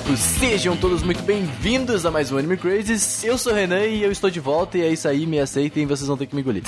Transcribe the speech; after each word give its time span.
Otakus! 0.00 0.20
Sejam 0.20 0.76
todos 0.76 1.02
muito 1.02 1.22
bem-vindos 1.22 2.06
a 2.06 2.10
mais 2.10 2.32
um 2.32 2.38
Anime 2.38 2.56
Crazes. 2.56 3.22
Eu 3.24 3.36
sou 3.36 3.52
o 3.52 3.54
Renan 3.54 3.84
e 3.86 4.02
eu 4.02 4.10
estou 4.10 4.30
de 4.30 4.40
volta 4.40 4.78
e 4.78 4.82
é 4.82 4.92
isso 4.92 5.06
aí, 5.06 5.26
me 5.26 5.38
aceitem, 5.38 5.86
vocês 5.86 6.08
vão 6.08 6.16
ter 6.16 6.26
que 6.26 6.34
me 6.34 6.40
engolir. 6.40 6.62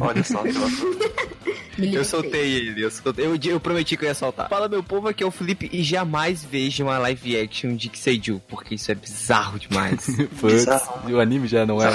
Olha 0.00 0.22
só, 0.24 0.42
que 0.42 0.52
eu 1.78 2.04
soltei 2.04 2.52
ele, 2.54 2.84
eu, 2.84 2.90
soltei, 2.90 3.26
eu, 3.26 3.38
eu 3.44 3.60
prometi 3.60 3.96
que 3.96 4.04
eu 4.04 4.08
ia 4.08 4.14
soltar. 4.14 4.48
Fala 4.48 4.68
meu 4.68 4.82
povo, 4.82 5.08
aqui 5.08 5.22
é 5.22 5.26
o 5.26 5.30
Felipe 5.30 5.68
e 5.72 5.82
jamais 5.82 6.44
veja 6.44 6.84
uma 6.84 6.98
live 6.98 7.40
action 7.40 7.74
de 7.74 7.88
Kiseiju, 7.88 8.40
porque 8.48 8.74
isso 8.74 8.90
é 8.90 8.94
bizarro 8.94 9.58
demais. 9.58 10.06
Putz, 10.40 10.66
o 11.10 11.20
anime 11.20 11.46
já 11.46 11.66
não 11.66 11.82
é. 11.82 11.90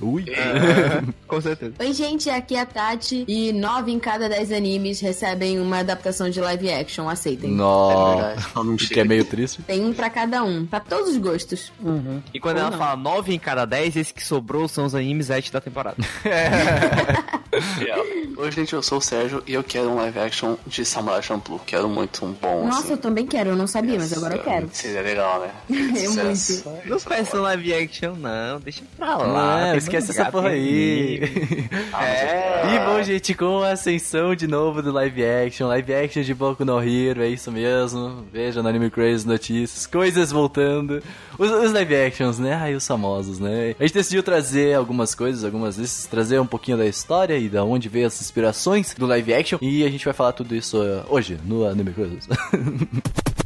Ui! 0.00 0.24
Com 1.26 1.40
certeza. 1.40 1.74
Oi, 1.78 1.92
gente, 1.92 2.28
aqui 2.30 2.54
é 2.54 2.60
a 2.60 2.66
Tati 2.66 3.24
e 3.28 3.52
nove 3.52 3.92
em 3.92 3.98
cada 3.98 4.28
dez 4.28 4.50
animes 4.52 5.00
recebem 5.00 5.60
uma 5.60 5.78
adaptação 5.78 6.30
de 6.30 6.40
live 6.40 6.70
action. 6.70 7.08
Aceitem. 7.08 7.50
Nossa, 7.50 8.36
não 8.62 8.76
que 8.76 9.00
é 9.00 9.04
meio 9.04 9.24
triste. 9.24 9.62
Tem 9.62 9.84
um 9.84 9.92
pra 9.92 10.10
cada 10.10 10.42
um, 10.42 10.66
pra 10.66 10.80
todos 10.80 11.10
os 11.10 11.16
gostos. 11.16 11.72
E 12.32 12.40
quando 12.40 12.56
Ou 12.56 12.62
ela 12.62 12.70
não. 12.70 12.78
fala 12.78 12.96
9 12.96 13.34
em 13.34 13.38
cada 13.38 13.64
10, 13.64 13.96
esse 13.96 14.14
que 14.14 14.24
sobrou 14.24 14.66
são 14.68 14.84
os 14.84 14.94
animes 14.94 15.26
7 15.26 15.52
da 15.52 15.60
temporada. 15.60 15.96
Oi, 18.36 18.52
gente, 18.52 18.72
eu 18.72 18.82
sou 18.82 18.98
o 18.98 19.00
Sérgio 19.10 19.42
e 19.44 19.54
eu 19.54 19.64
quero 19.64 19.88
um 19.90 19.96
live 19.96 20.20
action 20.20 20.54
de 20.64 20.84
Samurai 20.84 21.20
Champloo. 21.20 21.58
Quero 21.66 21.88
muito 21.88 22.24
um 22.24 22.30
bom, 22.30 22.66
Nossa, 22.66 22.78
assim. 22.78 22.92
eu 22.92 22.96
também 22.96 23.26
quero, 23.26 23.50
eu 23.50 23.56
não 23.56 23.66
sabia, 23.66 23.98
mas 23.98 24.12
agora 24.12 24.36
eu 24.36 24.42
quero. 24.42 24.68
Seria 24.72 25.02
legal, 25.02 25.40
né? 25.40 25.50
É 26.00 26.06
Sucesso. 26.06 26.68
muito. 26.68 26.88
Não 26.88 27.00
peça 27.00 27.40
live 27.40 27.74
action, 27.74 28.14
não, 28.14 28.60
deixa 28.60 28.82
pra 28.96 29.16
lá. 29.16 29.66
Não, 29.66 29.74
esquece 29.76 30.12
essa 30.12 30.30
porra 30.30 30.50
aí. 30.50 31.16
anime. 31.24 31.70
É. 32.00 32.74
E 32.74 32.78
bom, 32.86 33.02
gente, 33.02 33.34
com 33.34 33.62
a 33.62 33.72
ascensão 33.72 34.34
de 34.34 34.46
novo 34.46 34.80
do 34.80 34.92
live 34.92 35.24
action, 35.24 35.66
live 35.66 35.92
action 35.92 36.22
de 36.22 36.32
Boku 36.32 36.64
no 36.64 36.80
Hero, 36.80 37.22
é 37.22 37.28
isso 37.28 37.50
mesmo. 37.50 38.24
Veja 38.32 38.62
no 38.62 38.68
Anime 38.68 38.90
Crazy 38.90 39.26
notícias, 39.26 39.86
coisas 39.86 40.30
voltando. 40.30 41.02
Os, 41.36 41.50
os 41.50 41.72
live 41.72 41.96
actions, 41.96 42.38
né? 42.38 42.54
Ai, 42.54 42.74
os 42.74 42.86
famosos, 42.86 43.38
né? 43.38 43.74
A 43.78 43.82
gente 43.82 43.94
decidiu 43.94 44.22
trazer 44.22 44.74
algumas 44.74 45.14
coisas, 45.14 45.44
algumas 45.44 45.76
vezes, 45.76 46.06
trazer 46.06 46.38
um 46.38 46.46
pouquinho 46.46 46.76
da 46.78 46.86
história 46.86 47.36
e 47.36 47.48
da 47.48 47.64
onde 47.64 47.88
veio 47.88 48.06
as 48.06 48.20
inspirações 48.20 48.94
do 49.00 49.06
live 49.06 49.34
action. 49.34 49.58
E 49.60 49.82
a 49.84 49.90
gente 49.90 50.04
vai 50.04 50.14
falar 50.14 50.32
tudo 50.32 50.54
isso 50.54 50.80
uh, 50.80 51.04
hoje 51.08 51.38
no 51.44 51.66
Anime 51.66 51.92
Crazy. 51.92 52.28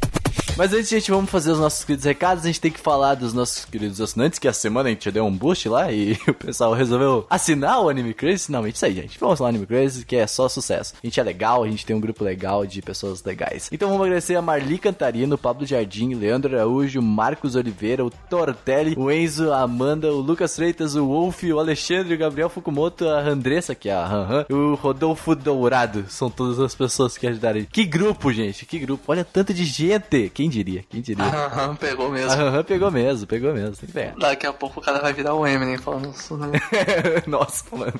Mas 0.57 0.73
antes, 0.73 0.89
gente, 0.89 1.11
vamos 1.11 1.31
fazer 1.31 1.51
os 1.51 1.59
nossos 1.59 1.85
queridos 1.85 2.05
recados. 2.05 2.45
A 2.45 2.47
gente 2.47 2.61
tem 2.61 2.71
que 2.71 2.79
falar 2.79 3.17
dos 3.17 3.35
nossos 3.35 3.65
queridos 3.65 4.01
assinantes, 4.01 4.39
que 4.39 4.47
a 4.47 4.53
semana 4.53 4.89
a 4.89 4.93
gente 4.93 5.11
deu 5.11 5.25
um 5.25 5.33
boost 5.33 5.69
lá 5.69 5.91
e 5.91 6.13
o 6.29 6.35
pessoal 6.35 6.73
resolveu 6.73 7.27
assinar 7.29 7.83
o 7.83 7.89
Anime 7.89 8.15
Crazy. 8.15 8.47
Finalmente, 8.47 8.77
isso 8.77 8.87
aí, 8.87 8.95
gente. 8.95 9.19
Vamos 9.19 9.41
lá, 9.41 9.49
Anime 9.49 9.67
Crazy, 9.67 10.05
que 10.05 10.15
é 10.15 10.27
só 10.29 10.49
sucesso. 10.49 10.95
A 11.03 11.07
gente 11.07 11.19
é 11.19 11.23
legal, 11.25 11.65
a 11.65 11.69
gente 11.69 11.85
tem 11.85 11.97
um 11.97 12.01
grupo 12.01 12.23
legal 12.23 12.65
de 12.65 12.81
pessoas 12.81 13.25
legais. 13.25 13.69
Então 13.73 13.89
vamos 13.89 14.05
agradecer 14.05 14.37
a 14.37 14.43
Marli 14.43 14.79
Cantarino, 14.79 15.37
Pablo 15.37 15.67
Jardim, 15.67 16.15
Leandro 16.15 16.55
Araújo, 16.55 17.03
Marcos 17.03 17.57
Oliveira, 17.57 18.05
o 18.05 18.11
Tortelli, 18.11 18.95
o 18.97 19.11
Enzo, 19.11 19.53
a 19.53 19.63
Amanda, 19.63 20.13
o 20.13 20.21
Lucas 20.21 20.55
Freitas, 20.55 20.95
o 20.95 21.05
Wolf, 21.05 21.43
o 21.43 21.59
Alexandre, 21.59 22.15
o 22.15 22.19
Gabriel 22.19 22.49
Fukumoto, 22.49 23.09
a 23.09 23.21
Andressa, 23.21 23.75
que 23.75 23.89
é 23.89 23.95
a 23.95 24.07
Han 24.07 24.47
Han, 24.49 24.55
o 24.55 24.75
Rodolfo 24.77 25.35
Dourado. 25.35 26.05
São 26.09 26.31
todas 26.31 26.61
as 26.61 26.77
pessoas 26.77 27.19
que 27.19 27.27
ajudaram. 27.27 27.67
Que 27.73 27.85
grupo, 27.85 28.33
gente, 28.33 28.65
que 28.65 28.79
grupo. 28.79 29.03
Olha 29.09 29.25
tanto 29.25 29.53
de 29.53 29.65
gente. 29.65 30.31
Quem 30.45 30.51
diria? 30.51 30.85
Quem 30.91 31.01
diria? 31.01 31.25
Aham, 31.25 31.75
pegou 31.75 32.11
mesmo. 32.11 32.43
Han 32.43 32.63
pegou 32.63 32.91
mesmo, 32.91 33.27
pegou 33.27 33.55
mesmo. 33.55 33.75
Tem 33.77 33.87
que 33.87 33.93
pegar. 33.95 34.15
Daqui 34.19 34.47
a 34.47 34.53
pouco 34.53 34.79
o 34.79 34.83
cara 34.83 34.99
vai 35.01 35.11
virar 35.15 35.33
o 35.35 35.47
Eminem 35.47 35.79
falando 35.79 36.11
isso, 36.11 36.37
né? 36.37 36.51
Nossa, 37.27 37.65
mano. 37.75 37.95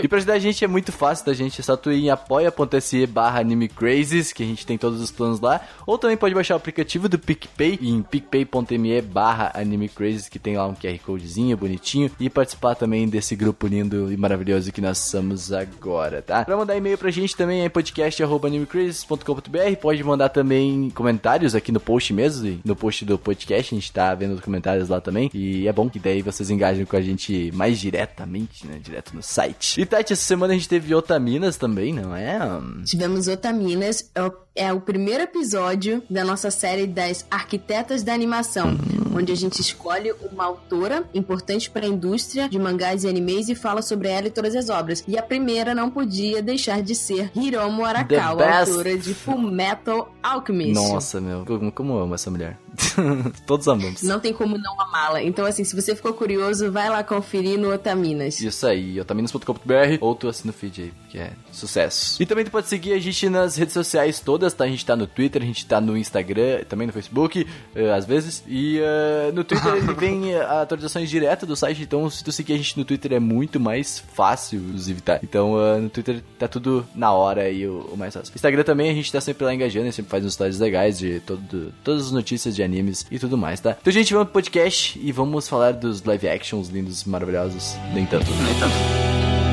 e 0.00 0.06
pra 0.06 0.18
ajudar 0.18 0.34
a 0.34 0.38
gente 0.38 0.64
é 0.64 0.68
muito 0.68 0.92
fácil, 0.92 1.24
tá, 1.24 1.32
gente? 1.32 1.60
É 1.60 1.64
só 1.64 1.76
tu 1.76 1.90
ir 1.90 2.04
em 2.04 2.10
apoia.se 2.10 3.04
barra 3.08 3.40
animecrazes, 3.40 4.32
que 4.32 4.44
a 4.44 4.46
gente 4.46 4.64
tem 4.64 4.78
todos 4.78 5.00
os 5.00 5.10
planos 5.10 5.40
lá. 5.40 5.60
Ou 5.84 5.98
também 5.98 6.16
pode 6.16 6.36
baixar 6.36 6.54
o 6.54 6.58
aplicativo 6.58 7.08
do 7.08 7.18
PicPay 7.18 7.80
em 7.82 8.00
picpay.me 8.00 9.02
barra 9.02 9.50
animecrazes, 9.56 10.28
que 10.28 10.38
tem 10.38 10.56
lá 10.56 10.68
um 10.68 10.76
QR 10.76 11.00
Codezinho 11.04 11.56
bonitinho. 11.56 12.08
E 12.20 12.30
participar 12.30 12.76
também 12.76 13.08
desse 13.08 13.34
grupo 13.34 13.66
lindo 13.66 14.12
e 14.12 14.16
maravilhoso 14.16 14.70
que 14.70 14.80
nós 14.80 14.98
somos 14.98 15.52
agora, 15.52 16.22
tá? 16.22 16.44
Pra 16.44 16.56
mandar 16.56 16.76
e-mail 16.76 16.96
pra 16.96 17.10
gente 17.10 17.36
também 17.36 17.64
é 17.64 17.68
podcast.animecrazes.com.br. 17.68 19.76
Pode 19.80 20.04
mandar 20.04 20.28
também 20.28 20.90
comentários 20.90 21.56
aqui 21.56 21.72
no 21.72 21.87
post 21.88 22.12
mesmo, 22.12 22.60
no 22.62 22.76
post 22.76 23.02
do 23.06 23.18
podcast. 23.18 23.74
A 23.74 23.78
gente 23.78 23.90
tá 23.90 24.14
vendo 24.14 24.34
os 24.34 24.40
comentários 24.42 24.90
lá 24.90 25.00
também. 25.00 25.30
E 25.32 25.66
é 25.66 25.72
bom 25.72 25.88
que 25.88 25.98
daí 25.98 26.20
vocês 26.20 26.50
engajam 26.50 26.84
com 26.84 26.96
a 26.96 27.00
gente 27.00 27.50
mais 27.54 27.80
diretamente, 27.80 28.66
né? 28.66 28.78
Direto 28.78 29.16
no 29.16 29.22
site. 29.22 29.80
E 29.80 29.86
Tati, 29.86 30.12
essa 30.12 30.22
semana 30.22 30.52
a 30.52 30.56
gente 30.56 30.68
teve 30.68 30.94
Otaminas 30.94 31.56
também, 31.56 31.94
não 31.94 32.14
é? 32.14 32.38
Tivemos 32.84 33.26
Otaminas, 33.26 34.10
o, 34.18 34.30
é 34.58 34.72
o 34.72 34.80
primeiro 34.80 35.22
episódio 35.22 36.02
da 36.10 36.24
nossa 36.24 36.50
série 36.50 36.84
das 36.84 37.24
Arquitetas 37.30 38.02
da 38.02 38.12
Animação, 38.12 38.76
onde 39.14 39.30
a 39.30 39.36
gente 39.36 39.60
escolhe 39.60 40.12
uma 40.32 40.44
autora 40.44 41.08
importante 41.14 41.70
para 41.70 41.86
a 41.86 41.88
indústria 41.88 42.48
de 42.48 42.58
mangás 42.58 43.04
e 43.04 43.08
animes 43.08 43.48
e 43.48 43.54
fala 43.54 43.80
sobre 43.80 44.08
ela 44.08 44.26
e 44.26 44.30
todas 44.30 44.56
as 44.56 44.68
obras. 44.68 45.04
E 45.06 45.16
a 45.16 45.22
primeira 45.22 45.76
não 45.76 45.88
podia 45.88 46.42
deixar 46.42 46.82
de 46.82 46.96
ser 46.96 47.30
Hiromo 47.36 47.84
Arakawa, 47.84 48.58
autora 48.58 48.98
de 48.98 49.14
Full 49.14 49.38
Metal 49.38 50.12
Alchemist. 50.20 50.74
Nossa, 50.74 51.20
meu. 51.20 51.46
Como, 51.46 51.70
como 51.70 51.92
eu 51.94 51.98
amo 52.00 52.16
essa 52.16 52.28
mulher. 52.28 52.58
Todos 53.46 53.68
amamos. 53.68 54.02
Não 54.02 54.18
tem 54.18 54.32
como 54.32 54.58
não 54.58 54.80
amá-la. 54.80 55.22
Então, 55.22 55.46
assim, 55.46 55.62
se 55.62 55.74
você 55.80 55.94
ficou 55.94 56.12
curioso, 56.12 56.72
vai 56.72 56.90
lá 56.90 57.04
conferir 57.04 57.58
no 57.58 57.72
Otaminas. 57.72 58.40
Isso 58.40 58.66
aí, 58.66 59.00
otaminas.com.br 59.00 59.98
ou 60.00 60.16
tu 60.16 60.28
assina 60.28 60.50
o 60.50 60.54
feed 60.54 60.82
aí, 60.82 60.92
que 61.08 61.18
é 61.18 61.32
sucesso. 61.58 62.22
E 62.22 62.26
também 62.26 62.44
tu 62.44 62.50
pode 62.50 62.68
seguir 62.68 62.92
a 62.92 62.98
gente 62.98 63.28
nas 63.28 63.56
redes 63.56 63.74
sociais 63.74 64.20
todas, 64.20 64.52
tá? 64.52 64.64
A 64.64 64.68
gente 64.68 64.84
tá 64.84 64.96
no 64.96 65.06
Twitter, 65.06 65.42
a 65.42 65.44
gente 65.44 65.66
tá 65.66 65.80
no 65.80 65.96
Instagram, 65.96 66.64
também 66.68 66.86
no 66.86 66.92
Facebook, 66.92 67.46
eh, 67.74 67.92
às 67.92 68.04
vezes. 68.04 68.42
E 68.46 68.78
eh, 68.78 69.30
no 69.32 69.44
Twitter 69.44 69.74
ele 69.76 69.94
vem 69.94 70.32
eh, 70.32 70.40
atualizações 70.40 71.10
direto 71.10 71.46
do 71.46 71.56
site, 71.56 71.82
então 71.82 72.08
se 72.08 72.22
tu 72.22 72.32
seguir 72.32 72.54
a 72.54 72.56
gente 72.56 72.76
no 72.78 72.84
Twitter 72.84 73.12
é 73.12 73.20
muito 73.20 73.58
mais 73.58 73.98
fácil, 73.98 74.60
inclusive, 74.60 75.00
tá? 75.00 75.18
Então 75.22 75.60
eh, 75.60 75.80
no 75.80 75.88
Twitter 75.88 76.22
tá 76.38 76.48
tudo 76.48 76.86
na 76.94 77.12
hora 77.12 77.50
e 77.50 77.66
o, 77.66 77.90
o 77.92 77.96
mais 77.96 78.14
fácil. 78.14 78.32
Instagram 78.34 78.62
também 78.62 78.90
a 78.90 78.94
gente 78.94 79.10
tá 79.12 79.20
sempre 79.20 79.44
lá 79.44 79.54
engajando, 79.54 79.90
sempre 79.92 80.10
faz 80.10 80.24
uns 80.24 80.34
stories 80.34 80.58
legais 80.58 80.98
de 80.98 81.20
todo, 81.20 81.72
todas 81.82 82.06
as 82.06 82.12
notícias 82.12 82.54
de 82.54 82.62
animes 82.62 83.06
e 83.10 83.18
tudo 83.18 83.36
mais, 83.36 83.60
tá? 83.60 83.76
Então, 83.80 83.92
gente, 83.92 84.12
vamos 84.12 84.28
pro 84.28 84.34
podcast 84.34 84.98
e 85.02 85.12
vamos 85.12 85.48
falar 85.48 85.72
dos 85.72 86.02
live 86.02 86.28
actions 86.28 86.68
lindos, 86.68 87.04
maravilhosos. 87.04 87.74
Nem 87.92 88.06
tanto. 88.06 88.30
Nem 88.30 88.54
tanto. 88.58 89.47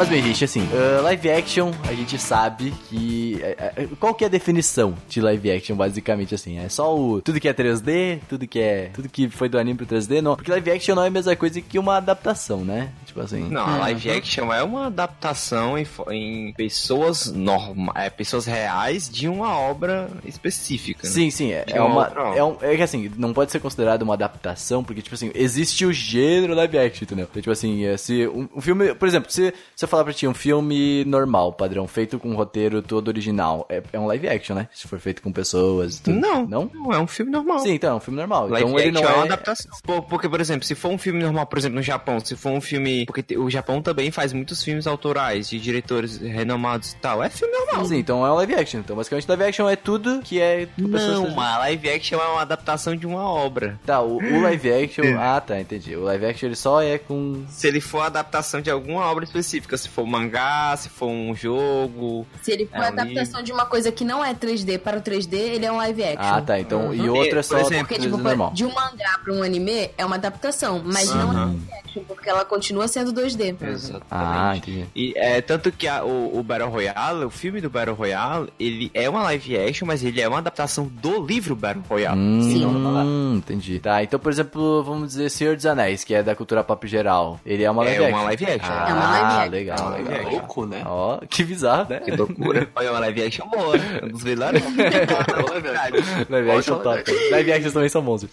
Mas 0.00 0.08
bem, 0.08 0.22
gente, 0.22 0.42
assim, 0.42 0.62
uh, 0.62 1.02
live 1.02 1.30
action, 1.30 1.72
a 1.86 1.92
gente 1.92 2.18
sabe 2.18 2.72
que. 2.88 3.38
uh, 3.78 3.92
uh, 3.92 3.96
qual 3.96 4.14
que 4.14 4.24
é 4.24 4.28
a 4.28 4.30
definição 4.30 4.94
de 5.06 5.20
live 5.20 5.50
action, 5.50 5.76
basicamente, 5.76 6.34
assim? 6.34 6.58
É 6.58 6.70
só 6.70 6.98
o. 6.98 7.20
Tudo 7.20 7.38
que 7.38 7.46
é 7.46 7.52
3D, 7.52 8.18
tudo 8.26 8.46
que 8.46 8.58
é. 8.58 8.90
Tudo 8.94 9.10
que 9.10 9.28
foi 9.28 9.50
do 9.50 9.58
anime 9.58 9.76
pro 9.76 9.84
3D, 9.84 10.22
não. 10.22 10.36
Porque 10.36 10.50
live 10.50 10.70
action 10.70 10.94
não 10.94 11.04
é 11.04 11.08
a 11.08 11.10
mesma 11.10 11.36
coisa 11.36 11.60
que 11.60 11.78
uma 11.78 11.98
adaptação, 11.98 12.64
né? 12.64 12.88
Tipo 13.04 13.20
assim. 13.20 13.50
Não, 13.50 13.60
a 13.60 13.76
live 13.76 14.10
action 14.10 14.50
é 14.50 14.62
uma 14.62 14.86
adaptação 14.86 15.76
em, 15.76 15.86
em 16.10 16.52
pessoas 16.54 17.30
normais, 17.30 18.06
é, 18.06 18.08
pessoas 18.08 18.46
reais 18.46 19.06
de 19.06 19.28
uma 19.28 19.58
obra 19.58 20.08
específica. 20.24 21.06
né? 21.06 21.12
Sim, 21.12 21.30
sim, 21.30 21.52
é, 21.52 21.66
é 21.66 21.82
uma. 21.82 22.06
É, 22.34 22.42
um, 22.42 22.56
é 22.62 22.74
que 22.74 22.82
assim, 22.82 23.12
não 23.18 23.34
pode 23.34 23.52
ser 23.52 23.60
considerado 23.60 24.00
uma 24.00 24.14
adaptação, 24.14 24.82
porque, 24.82 25.02
tipo 25.02 25.14
assim, 25.14 25.30
existe 25.34 25.84
o 25.84 25.92
gênero 25.92 26.54
live 26.54 26.78
action, 26.78 27.04
entendeu? 27.04 27.28
Então, 27.30 27.42
tipo 27.42 27.52
assim, 27.52 27.84
é, 27.84 27.98
se 27.98 28.26
um, 28.28 28.48
um 28.56 28.62
filme. 28.62 28.94
Por 28.94 29.06
exemplo, 29.06 29.30
se, 29.30 29.52
se 29.76 29.89
falar 29.90 30.04
pra 30.04 30.12
ti 30.12 30.26
um 30.26 30.34
filme 30.34 31.04
normal, 31.04 31.52
padrão, 31.52 31.86
feito 31.86 32.18
com 32.18 32.30
um 32.30 32.36
roteiro 32.36 32.80
todo 32.80 33.08
original, 33.08 33.66
é, 33.68 33.82
é 33.92 33.98
um 33.98 34.06
live 34.06 34.28
action, 34.28 34.54
né? 34.54 34.68
Se 34.72 34.88
for 34.88 34.98
feito 34.98 35.20
com 35.22 35.32
pessoas 35.32 35.96
e 35.98 36.02
tudo. 36.02 36.20
Não, 36.20 36.46
Não? 36.46 36.70
não, 36.72 36.92
é 36.92 36.98
um 36.98 37.06
filme 37.06 37.30
normal. 37.30 37.58
Sim, 37.60 37.72
então, 37.72 37.94
é 37.94 37.94
um 37.96 38.00
filme 38.00 38.18
normal. 38.18 38.48
Live 38.48 38.66
então 38.66 38.78
ele 38.78 38.92
não 38.92 39.02
é 39.02 39.10
é. 39.10 39.14
uma 39.14 39.24
adaptação. 39.24 39.70
Pô, 39.82 40.02
Porque, 40.02 40.28
por 40.28 40.40
exemplo, 40.40 40.64
se 40.64 40.74
for 40.74 40.90
um 40.90 40.98
filme 40.98 41.22
normal, 41.22 41.46
por 41.46 41.58
exemplo, 41.58 41.76
no 41.76 41.82
Japão, 41.82 42.20
se 42.20 42.36
for 42.36 42.50
um 42.50 42.60
filme. 42.60 43.06
Porque 43.06 43.36
o 43.36 43.50
Japão 43.50 43.82
também 43.82 44.10
faz 44.10 44.32
muitos 44.32 44.62
filmes 44.62 44.86
autorais 44.86 45.48
de 45.48 45.58
diretores 45.58 46.18
renomados 46.18 46.92
e 46.92 46.96
tal. 46.96 47.22
É 47.22 47.28
filme 47.28 47.52
normal. 47.52 47.84
Sim, 47.84 47.98
então 47.98 48.24
é 48.24 48.30
um 48.30 48.34
live 48.36 48.54
action. 48.54 48.80
Então, 48.80 48.96
basicamente, 48.96 49.28
live 49.28 49.44
action 49.44 49.68
é 49.68 49.76
tudo 49.76 50.20
que 50.22 50.40
é. 50.40 50.68
Não, 50.76 51.24
uma 51.24 51.58
live 51.58 51.90
action 51.90 52.18
é 52.18 52.26
uma 52.26 52.42
adaptação 52.42 52.96
de 52.96 53.06
uma 53.06 53.22
obra. 53.22 53.78
Tá, 53.84 54.00
o, 54.00 54.18
o 54.18 54.42
live 54.42 54.72
action. 54.72 55.04
ah, 55.18 55.40
tá, 55.40 55.60
entendi. 55.60 55.96
O 55.96 56.04
live 56.04 56.26
action 56.26 56.48
ele 56.48 56.56
só 56.56 56.82
é 56.82 56.98
com. 56.98 57.44
Se 57.48 57.68
ele 57.68 57.80
for 57.80 58.00
a 58.00 58.06
adaptação 58.06 58.60
de 58.60 58.70
alguma 58.70 59.04
obra 59.10 59.24
específica, 59.24 59.76
se 59.80 59.88
for 59.88 60.06
mangá, 60.06 60.74
se 60.76 60.88
for 60.88 61.08
um 61.08 61.34
jogo. 61.34 62.26
Se 62.42 62.52
ele 62.52 62.66
for 62.66 62.76
É 62.76 62.80
um 62.80 62.84
adaptação 62.84 63.42
de 63.42 63.52
uma 63.52 63.66
coisa 63.66 63.90
que 63.90 64.04
não 64.04 64.24
é 64.24 64.32
3D 64.34 64.78
para 64.78 64.98
o 64.98 65.00
3D, 65.02 65.34
ele 65.34 65.66
é 65.66 65.72
um 65.72 65.76
live 65.78 66.02
action. 66.04 66.18
Ah, 66.34 66.40
tá. 66.40 66.58
Então, 66.60 66.94
e 66.94 67.00
Uhum. 67.00 67.16
outra 67.16 67.40
é 67.40 67.42
Por 67.42 67.44
só 67.44 67.58
exemplo, 67.58 67.78
Porque, 67.88 67.94
3D 67.94 68.02
tipo, 68.04 68.16
normal. 68.18 68.52
de 68.52 68.64
um 68.64 68.72
mangá 68.74 69.18
pra 69.24 69.32
um 69.34 69.42
anime 69.42 69.90
é 69.96 70.04
uma 70.04 70.16
adaptação, 70.16 70.82
mas 70.84 71.08
não 71.12 71.32
é 71.32 71.34
live 71.46 71.60
action, 71.84 72.02
porque 72.06 72.28
ela 72.30 72.44
continua 72.44 72.86
sendo 72.88 73.12
2D. 73.12 73.56
Exatamente. 73.60 74.04
Ah, 74.10 74.56
entendi. 74.56 74.86
E 74.94 75.12
é 75.16 75.40
tanto 75.40 75.72
que 75.72 75.88
a- 75.88 76.04
o, 76.04 76.38
o 76.38 76.42
Battle 76.42 76.68
Royale, 76.70 77.24
o 77.24 77.30
filme 77.30 77.60
do 77.60 77.68
Battle 77.70 77.94
Royale, 77.96 78.48
ele 78.58 78.90
é 78.94 79.08
uma 79.08 79.22
live 79.24 79.56
action, 79.58 79.86
mas 79.86 80.04
ele 80.04 80.20
é 80.20 80.28
uma 80.28 80.38
adaptação 80.38 80.86
do 80.86 81.24
livro 81.24 81.56
Battle 81.56 81.84
Royale. 81.88 82.18
Sim. 82.42 82.66
Hum, 82.66 83.34
entendi. 83.36 83.78
Tá, 83.78 84.02
então, 84.02 84.18
por 84.20 84.30
exemplo, 84.30 84.82
vamos 84.84 85.08
dizer 85.10 85.30
Senhor 85.30 85.56
dos 85.56 85.66
Anéis, 85.66 86.04
que 86.04 86.14
é 86.14 86.22
da 86.22 86.34
cultura 86.34 86.62
pop 86.62 86.86
geral. 86.86 87.40
Ele 87.44 87.62
é 87.64 87.70
uma 87.70 87.82
É 87.84 87.86
live 87.88 88.04
action. 88.04 88.16
uma 88.18 88.24
live 88.24 88.44
action. 88.46 88.72
Ah, 88.72 88.86
É 88.88 88.92
uma 88.92 89.10
live 89.10 89.26
action. 89.36 89.50
legal, 89.50 89.69
É 89.70 89.80
uma 89.80 89.90
live 89.90 90.08
legal. 90.08 90.20
action. 90.26 90.38
Louco, 90.38 90.66
né? 90.66 90.82
Ó, 90.86 91.18
que 91.28 91.44
bizarro, 91.44 91.86
né? 91.90 92.00
Que 92.00 92.10
loucura. 92.12 92.68
Olha, 92.74 92.90
uma 92.90 93.00
live 93.00 93.22
action 93.24 93.46
boa. 93.48 93.76
Um 94.02 94.08
dos 94.08 94.24
melhores. 94.24 94.62
Live 96.28 96.50
action 96.50 96.78
top. 96.78 97.04
Live 97.30 97.52
actions 97.52 97.72
também 97.72 97.88
são 97.88 98.02
monstros. 98.02 98.32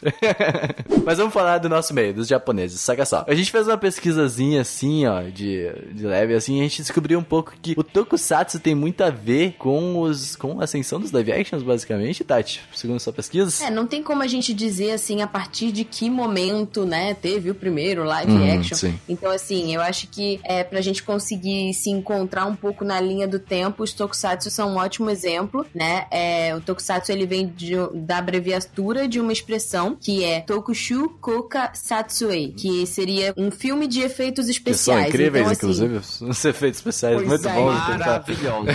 Mas 1.05 1.17
vamos 1.17 1.33
falar 1.33 1.57
do 1.59 1.69
nosso 1.69 1.93
meio, 1.93 2.13
dos 2.13 2.27
japoneses. 2.27 2.79
Saca 2.81 3.05
só. 3.05 3.25
A 3.27 3.33
gente 3.35 3.51
fez 3.51 3.67
uma 3.67 3.77
pesquisazinha 3.77 4.61
assim, 4.61 5.05
ó, 5.05 5.21
de, 5.23 5.69
de 5.93 6.05
leve, 6.05 6.33
assim, 6.33 6.57
e 6.57 6.59
a 6.59 6.63
gente 6.63 6.81
descobriu 6.81 7.19
um 7.19 7.23
pouco 7.23 7.53
que 7.61 7.73
o 7.77 7.83
Tokusatsu 7.83 8.59
tem 8.59 8.75
muito 8.75 9.03
a 9.03 9.09
ver 9.09 9.55
com 9.57 9.99
os 10.01 10.35
com 10.35 10.59
a 10.59 10.63
ascensão 10.65 10.99
dos 10.99 11.11
live 11.11 11.31
actions, 11.31 11.63
basicamente, 11.63 12.23
Tati, 12.23 12.61
segundo 12.73 12.99
sua 12.99 13.13
pesquisa. 13.13 13.65
É, 13.65 13.69
não 13.69 13.87
tem 13.87 14.03
como 14.03 14.21
a 14.23 14.27
gente 14.27 14.53
dizer 14.53 14.91
assim 14.91 15.21
a 15.21 15.27
partir 15.27 15.71
de 15.71 15.83
que 15.83 16.09
momento, 16.09 16.85
né, 16.85 17.13
teve 17.13 17.49
o 17.49 17.55
primeiro 17.55 18.03
live 18.03 18.31
Hum, 18.31 18.59
action. 18.59 18.75
sim. 18.77 18.99
Então, 19.07 19.31
assim, 19.31 19.73
eu 19.73 19.81
acho 19.81 20.07
que 20.07 20.39
é 20.43 20.63
pra 20.63 20.81
gente 20.81 21.01
conseguir 21.03 21.16
se 21.19 21.89
encontrar 21.89 22.45
um 22.45 22.55
pouco 22.55 22.83
na 22.83 22.99
linha 22.99 23.27
do 23.27 23.39
tempo, 23.39 23.83
os 23.83 23.93
tokusatsu 23.93 24.49
são 24.49 24.73
um 24.73 24.77
ótimo 24.77 25.09
exemplo, 25.09 25.65
né? 25.73 26.05
É, 26.11 26.55
o 26.55 26.61
tokusatsu 26.61 27.11
ele 27.11 27.25
vem 27.25 27.47
de- 27.47 27.75
da 27.93 28.17
abreviatura 28.17 29.07
de 29.07 29.19
uma 29.19 29.31
expressão 29.31 29.95
que 29.99 30.23
é 30.23 30.41
Tokushu 30.41 31.09
Koka 31.21 31.71
Satsue, 31.73 32.53
que 32.57 32.85
seria 32.85 33.33
um 33.37 33.51
filme 33.51 33.87
de 33.87 34.01
efeitos 34.01 34.45
Que 34.47 34.53
são 34.53 34.97
especiais. 34.97 35.07
incríveis, 35.09 35.51
então, 35.51 35.69
assim, 35.69 35.83
inclusive, 35.83 36.25
os 36.31 36.45
efeitos 36.45 36.79
especiais, 36.79 37.21
muito 37.23 37.47
é. 37.47 37.53
bom. 37.53 37.65
Maravilhoso. 37.65 38.67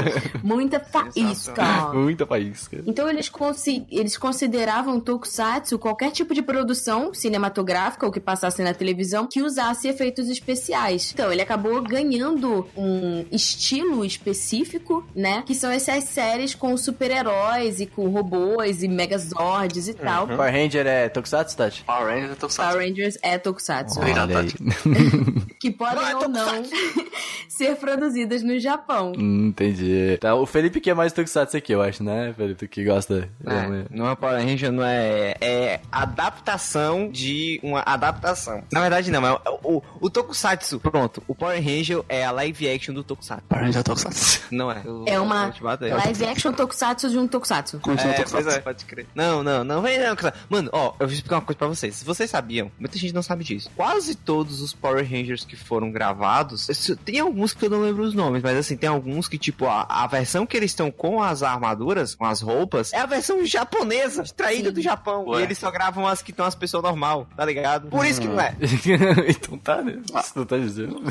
muita 0.42 0.80
faísca. 0.80 1.90
Muita 1.92 2.26
faísca. 2.26 2.82
Então 2.86 3.08
eles, 3.08 3.28
consi- 3.28 3.86
eles 3.90 4.16
consideravam 4.16 5.00
Tokusatsu 5.00 5.78
qualquer 5.78 6.10
tipo 6.10 6.34
de 6.34 6.42
produção 6.42 7.12
cinematográfica 7.14 8.06
ou 8.06 8.12
que 8.12 8.20
passasse 8.20 8.62
na 8.62 8.74
televisão 8.74 9.26
que 9.26 9.42
usasse 9.42 9.88
efeitos 9.88 10.28
especiais. 10.28 11.10
Então 11.12 11.32
ele 11.32 11.42
acabou 11.42 11.82
ganhando 11.90 12.68
um 12.76 13.26
estilo 13.32 14.04
específico, 14.04 15.04
né? 15.14 15.42
Que 15.44 15.56
são 15.56 15.70
essas 15.70 16.04
séries 16.04 16.54
com 16.54 16.76
super-heróis 16.76 17.80
e 17.80 17.86
com 17.86 18.08
robôs 18.08 18.84
e 18.84 18.88
megazords 18.88 19.88
e 19.88 19.94
tal. 19.94 20.28
Power 20.28 20.52
Ranger 20.52 20.86
é 20.86 21.08
Tokusatsu, 21.08 21.56
Tati? 21.56 21.82
Power 21.82 22.06
Rangers, 22.14 22.30
eu 22.30 22.36
tô 22.36 22.48
Power. 22.48 22.76
Rangers 22.76 23.18
é 23.22 23.38
Tokusatsu. 23.38 23.98
Obrigado, 23.98 24.36
aí. 24.36 24.48
Que 25.60 25.70
podem 25.70 26.14
ou 26.14 26.28
não 26.28 26.62
ser 27.48 27.76
produzidas 27.76 28.42
no 28.42 28.58
Japão. 28.58 29.12
Hum, 29.18 29.48
entendi. 29.48 30.16
Tá, 30.18 30.34
o 30.34 30.46
Felipe 30.46 30.80
que 30.80 30.90
é 30.90 30.94
mais 30.94 31.12
Tokusatsu 31.12 31.56
aqui, 31.56 31.72
eu 31.72 31.82
acho, 31.82 32.02
né? 32.02 32.32
Felipe 32.36 32.68
que 32.68 32.84
gosta. 32.84 33.28
É, 33.44 33.84
não 33.90 34.08
é 34.08 34.14
Power 34.14 34.42
Ranger, 34.42 34.70
não 34.72 34.84
é. 34.84 35.34
É 35.40 35.80
adaptação 35.90 37.10
de 37.10 37.60
uma 37.62 37.82
adaptação. 37.84 38.62
Na 38.72 38.80
verdade, 38.80 39.10
não. 39.10 39.26
É 39.26 39.32
o, 39.32 39.76
o, 39.76 39.82
o 40.00 40.10
Tokusatsu, 40.10 40.78
pronto. 40.80 41.22
O 41.26 41.34
Power 41.34 41.58
Ranger 41.58 41.79
é 42.08 42.24
a 42.24 42.30
live 42.30 42.68
action 42.68 42.94
do 42.94 43.02
Tokusatsu. 43.04 43.44
Power 43.48 43.70
eu 43.76 43.84
tô 43.84 43.96
sabendo. 43.96 44.20
Não 44.50 44.70
é. 44.70 44.82
Eu- 44.84 45.04
É 45.06 45.20
uma 45.20 45.52
live 45.80 46.24
action 46.26 46.52
Tokusatsu 46.52 47.10
de 47.10 47.18
um 47.18 47.26
Tokusatsu. 47.26 47.78
Continua 47.80 48.12
É, 48.12 48.16
Tokusatsu. 48.18 48.44
pois 48.44 48.56
é, 48.56 48.60
pode 48.60 48.84
crer. 48.84 49.06
Não, 49.14 49.42
não, 49.42 49.64
não 49.64 49.82
vem 49.82 49.98
não. 49.98 50.14
cara. 50.16 50.34
Mano, 50.48 50.70
ó, 50.72 50.94
eu 51.00 51.06
vou 51.06 51.14
explicar 51.14 51.36
uma 51.36 51.42
coisa 51.42 51.58
pra 51.58 51.68
vocês. 51.68 51.94
Se 51.96 52.04
vocês 52.04 52.30
sabiam, 52.30 52.70
muita 52.78 52.98
gente 52.98 53.14
não 53.14 53.22
sabe 53.22 53.44
disso. 53.44 53.70
Quase 53.76 54.14
todos 54.14 54.60
os 54.60 54.72
Power 54.72 55.04
Rangers 55.08 55.44
que 55.44 55.56
foram 55.56 55.90
gravados, 55.90 56.66
tem 57.04 57.18
alguns 57.20 57.52
que 57.52 57.66
eu 57.66 57.70
não 57.70 57.80
lembro 57.82 58.02
os 58.02 58.14
nomes, 58.14 58.42
mas 58.42 58.56
assim, 58.56 58.76
tem 58.76 58.88
alguns 58.88 59.28
que, 59.28 59.38
tipo, 59.38 59.66
a, 59.66 59.86
a 59.88 60.06
versão 60.06 60.46
que 60.46 60.56
eles 60.56 60.70
estão 60.70 60.90
com 60.90 61.22
as 61.22 61.42
armaduras, 61.42 62.14
com 62.14 62.24
as 62.24 62.40
roupas, 62.40 62.92
é 62.92 62.98
a 62.98 63.06
versão 63.06 63.44
japonesa, 63.44 64.22
extraída 64.22 64.68
Sim. 64.68 64.74
do 64.74 64.82
Japão. 64.82 65.24
Ué. 65.28 65.40
E 65.40 65.42
eles 65.44 65.58
só 65.58 65.70
gravam 65.70 66.06
as 66.06 66.22
que 66.22 66.30
estão 66.30 66.46
as 66.46 66.54
pessoas 66.54 66.82
normal, 66.82 67.26
tá 67.36 67.44
ligado? 67.44 67.88
Por 67.88 68.04
isso 68.06 68.20
que 68.20 68.28
não 68.28 68.40
é. 68.40 68.54
então 69.28 69.58
tá, 69.58 69.82
né? 69.82 69.98
Isso 70.20 70.32
não 70.36 70.44
tá 70.44 70.56
dizendo. 70.58 71.02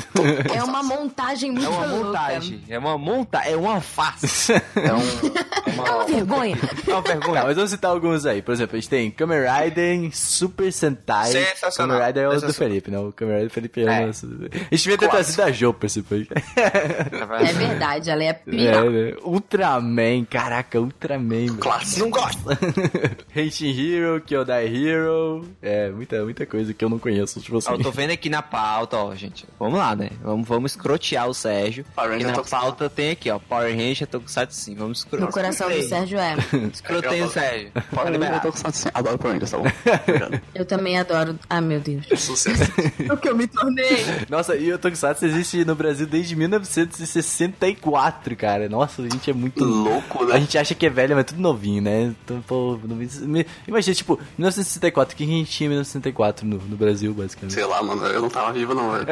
É 0.54 0.59
uma 0.64 0.82
montagem 0.82 1.50
muito 1.52 1.66
É 1.66 1.68
uma 1.68 1.86
louca. 1.86 2.04
montagem, 2.06 2.60
é 2.68 2.78
uma 2.78 2.98
monta, 2.98 3.38
é 3.38 3.56
uma 3.56 3.80
farsa. 3.80 4.60
É 4.76 4.92
um... 4.92 5.00
É 5.66 5.72
uma, 5.72 5.86
É 5.86 5.90
uma 5.92 6.04
vergonha. 6.04 6.58
é 6.86 6.90
uma 6.92 7.02
vergonha. 7.02 7.40
Tá, 7.40 7.46
mas 7.46 7.54
vamos 7.56 7.70
citar 7.70 7.90
alguns 7.90 8.26
aí. 8.26 8.42
Por 8.42 8.52
exemplo, 8.52 8.76
a 8.76 8.80
gente 8.80 8.88
tem 8.88 9.10
Kamen 9.10 9.38
Rider, 9.40 10.10
Super 10.12 10.72
Sentai. 10.72 11.30
Sensacional. 11.30 11.96
Kamen 11.98 12.06
Rider 12.08 12.24
é 12.24 12.28
o 12.28 12.40
do. 12.40 12.52
Felipe, 12.52 12.90
né? 12.90 12.98
O 12.98 13.12
Kamen 13.12 13.34
Rider 13.34 13.48
do 13.48 13.52
Felipe 13.52 13.82
ama. 13.82 13.92
É. 13.92 14.08
essa- 14.08 14.26
A 14.26 14.30
gente 14.30 14.82
devia 14.82 14.98
ter 14.98 15.08
trazido 15.08 15.42
a 15.42 15.50
Jo 15.52 15.72
pra 15.72 15.86
esse 15.86 16.02
podcast. 16.02 16.44
É 16.56 17.52
verdade, 17.52 18.10
ela 18.10 18.22
é 18.24 18.28
É, 18.28 18.32
pior. 18.32 18.90
né? 18.90 19.14
Ultraman, 19.22 20.24
caraca, 20.24 20.80
Ultraman. 20.80 21.56
Clássico. 21.58 22.00
Não 22.00 22.10
gosto. 22.10 22.40
Henshin 23.34 23.70
Hero, 23.78 24.20
Kyodai 24.22 24.66
Hero. 24.66 25.46
É, 25.62 25.90
muita, 25.90 26.22
muita 26.24 26.46
coisa 26.46 26.72
que 26.74 26.84
eu 26.84 26.88
não 26.88 26.98
conheço, 26.98 27.40
tipo 27.40 27.58
assim. 27.58 27.70
Eu 27.72 27.78
tô 27.82 27.90
vendo 27.90 28.10
aqui 28.10 28.28
na 28.28 28.42
pauta, 28.42 28.96
ó, 28.96 29.14
gente. 29.14 29.46
Vamos 29.58 29.78
lá, 29.78 29.94
né? 29.94 30.10
Vamos, 30.22 30.46
vamos 30.50 30.72
escrotear 30.72 31.28
o 31.28 31.34
Sérgio. 31.34 31.84
Power 31.94 32.10
Ranger 32.12 32.26
na 32.28 32.32
Tokusatsu. 32.34 32.66
pauta 32.66 32.90
tem 32.90 33.10
aqui, 33.12 33.30
ó. 33.30 33.38
Power 33.38 33.74
Ranger 33.74 34.06
Tokusatsu 34.06 34.56
sim. 34.56 34.74
Vamos 34.74 35.00
No 35.00 35.04
escrotear. 35.04 35.30
coração 35.32 35.70
do 35.70 35.82
Sérgio 35.82 36.18
é. 36.18 36.36
Escrotei 36.72 37.22
o 37.22 37.30
Sérgio. 37.30 37.70
Power 37.94 38.18
Tá 38.18 38.40
Tokusatsu, 38.40 38.82
sim. 38.82 38.88
Adoro 38.92 39.18
Power 39.18 39.34
Rangers, 39.34 39.50
tá 39.50 39.58
bom? 39.58 40.40
Eu 40.54 40.64
também 40.64 40.98
adoro. 40.98 41.38
Ah, 41.48 41.60
meu 41.60 41.80
Deus. 41.80 42.04
Sucesso. 42.20 42.70
o 43.10 43.16
que 43.16 43.28
eu 43.28 43.36
me 43.36 43.46
tornei. 43.46 44.04
Nossa, 44.28 44.56
e 44.56 44.72
o 44.72 44.78
Tokusatsu 44.78 45.24
existe 45.26 45.64
no 45.64 45.74
Brasil 45.74 46.06
desde 46.06 46.34
1964, 46.36 48.36
cara. 48.36 48.68
Nossa, 48.68 49.02
a 49.02 49.08
gente 49.08 49.30
é 49.30 49.34
muito 49.34 49.64
Louco, 49.64 50.24
A 50.24 50.34
né? 50.34 50.40
gente 50.40 50.58
acha 50.58 50.74
que 50.74 50.86
é 50.86 50.90
velho, 50.90 51.14
mas 51.14 51.20
é 51.20 51.24
tudo 51.24 51.40
novinho, 51.40 51.82
né? 51.82 52.14
Então, 52.24 52.40
pô, 52.46 52.78
no- 52.82 53.00
imagina, 53.66 53.94
tipo, 53.94 54.18
1964, 54.38 55.14
o 55.14 55.16
que 55.16 55.24
a 55.24 55.26
gente 55.26 55.50
tinha 55.50 55.66
em 55.66 55.70
1964 55.70 56.46
no, 56.46 56.56
no 56.58 56.76
Brasil, 56.76 57.12
basicamente? 57.14 57.54
Sei 57.54 57.64
lá, 57.64 57.82
mano. 57.82 58.04
Eu 58.06 58.20
não 58.22 58.28
tava 58.28 58.52
vivo, 58.52 58.74
não, 58.74 58.92
velho. 58.92 59.06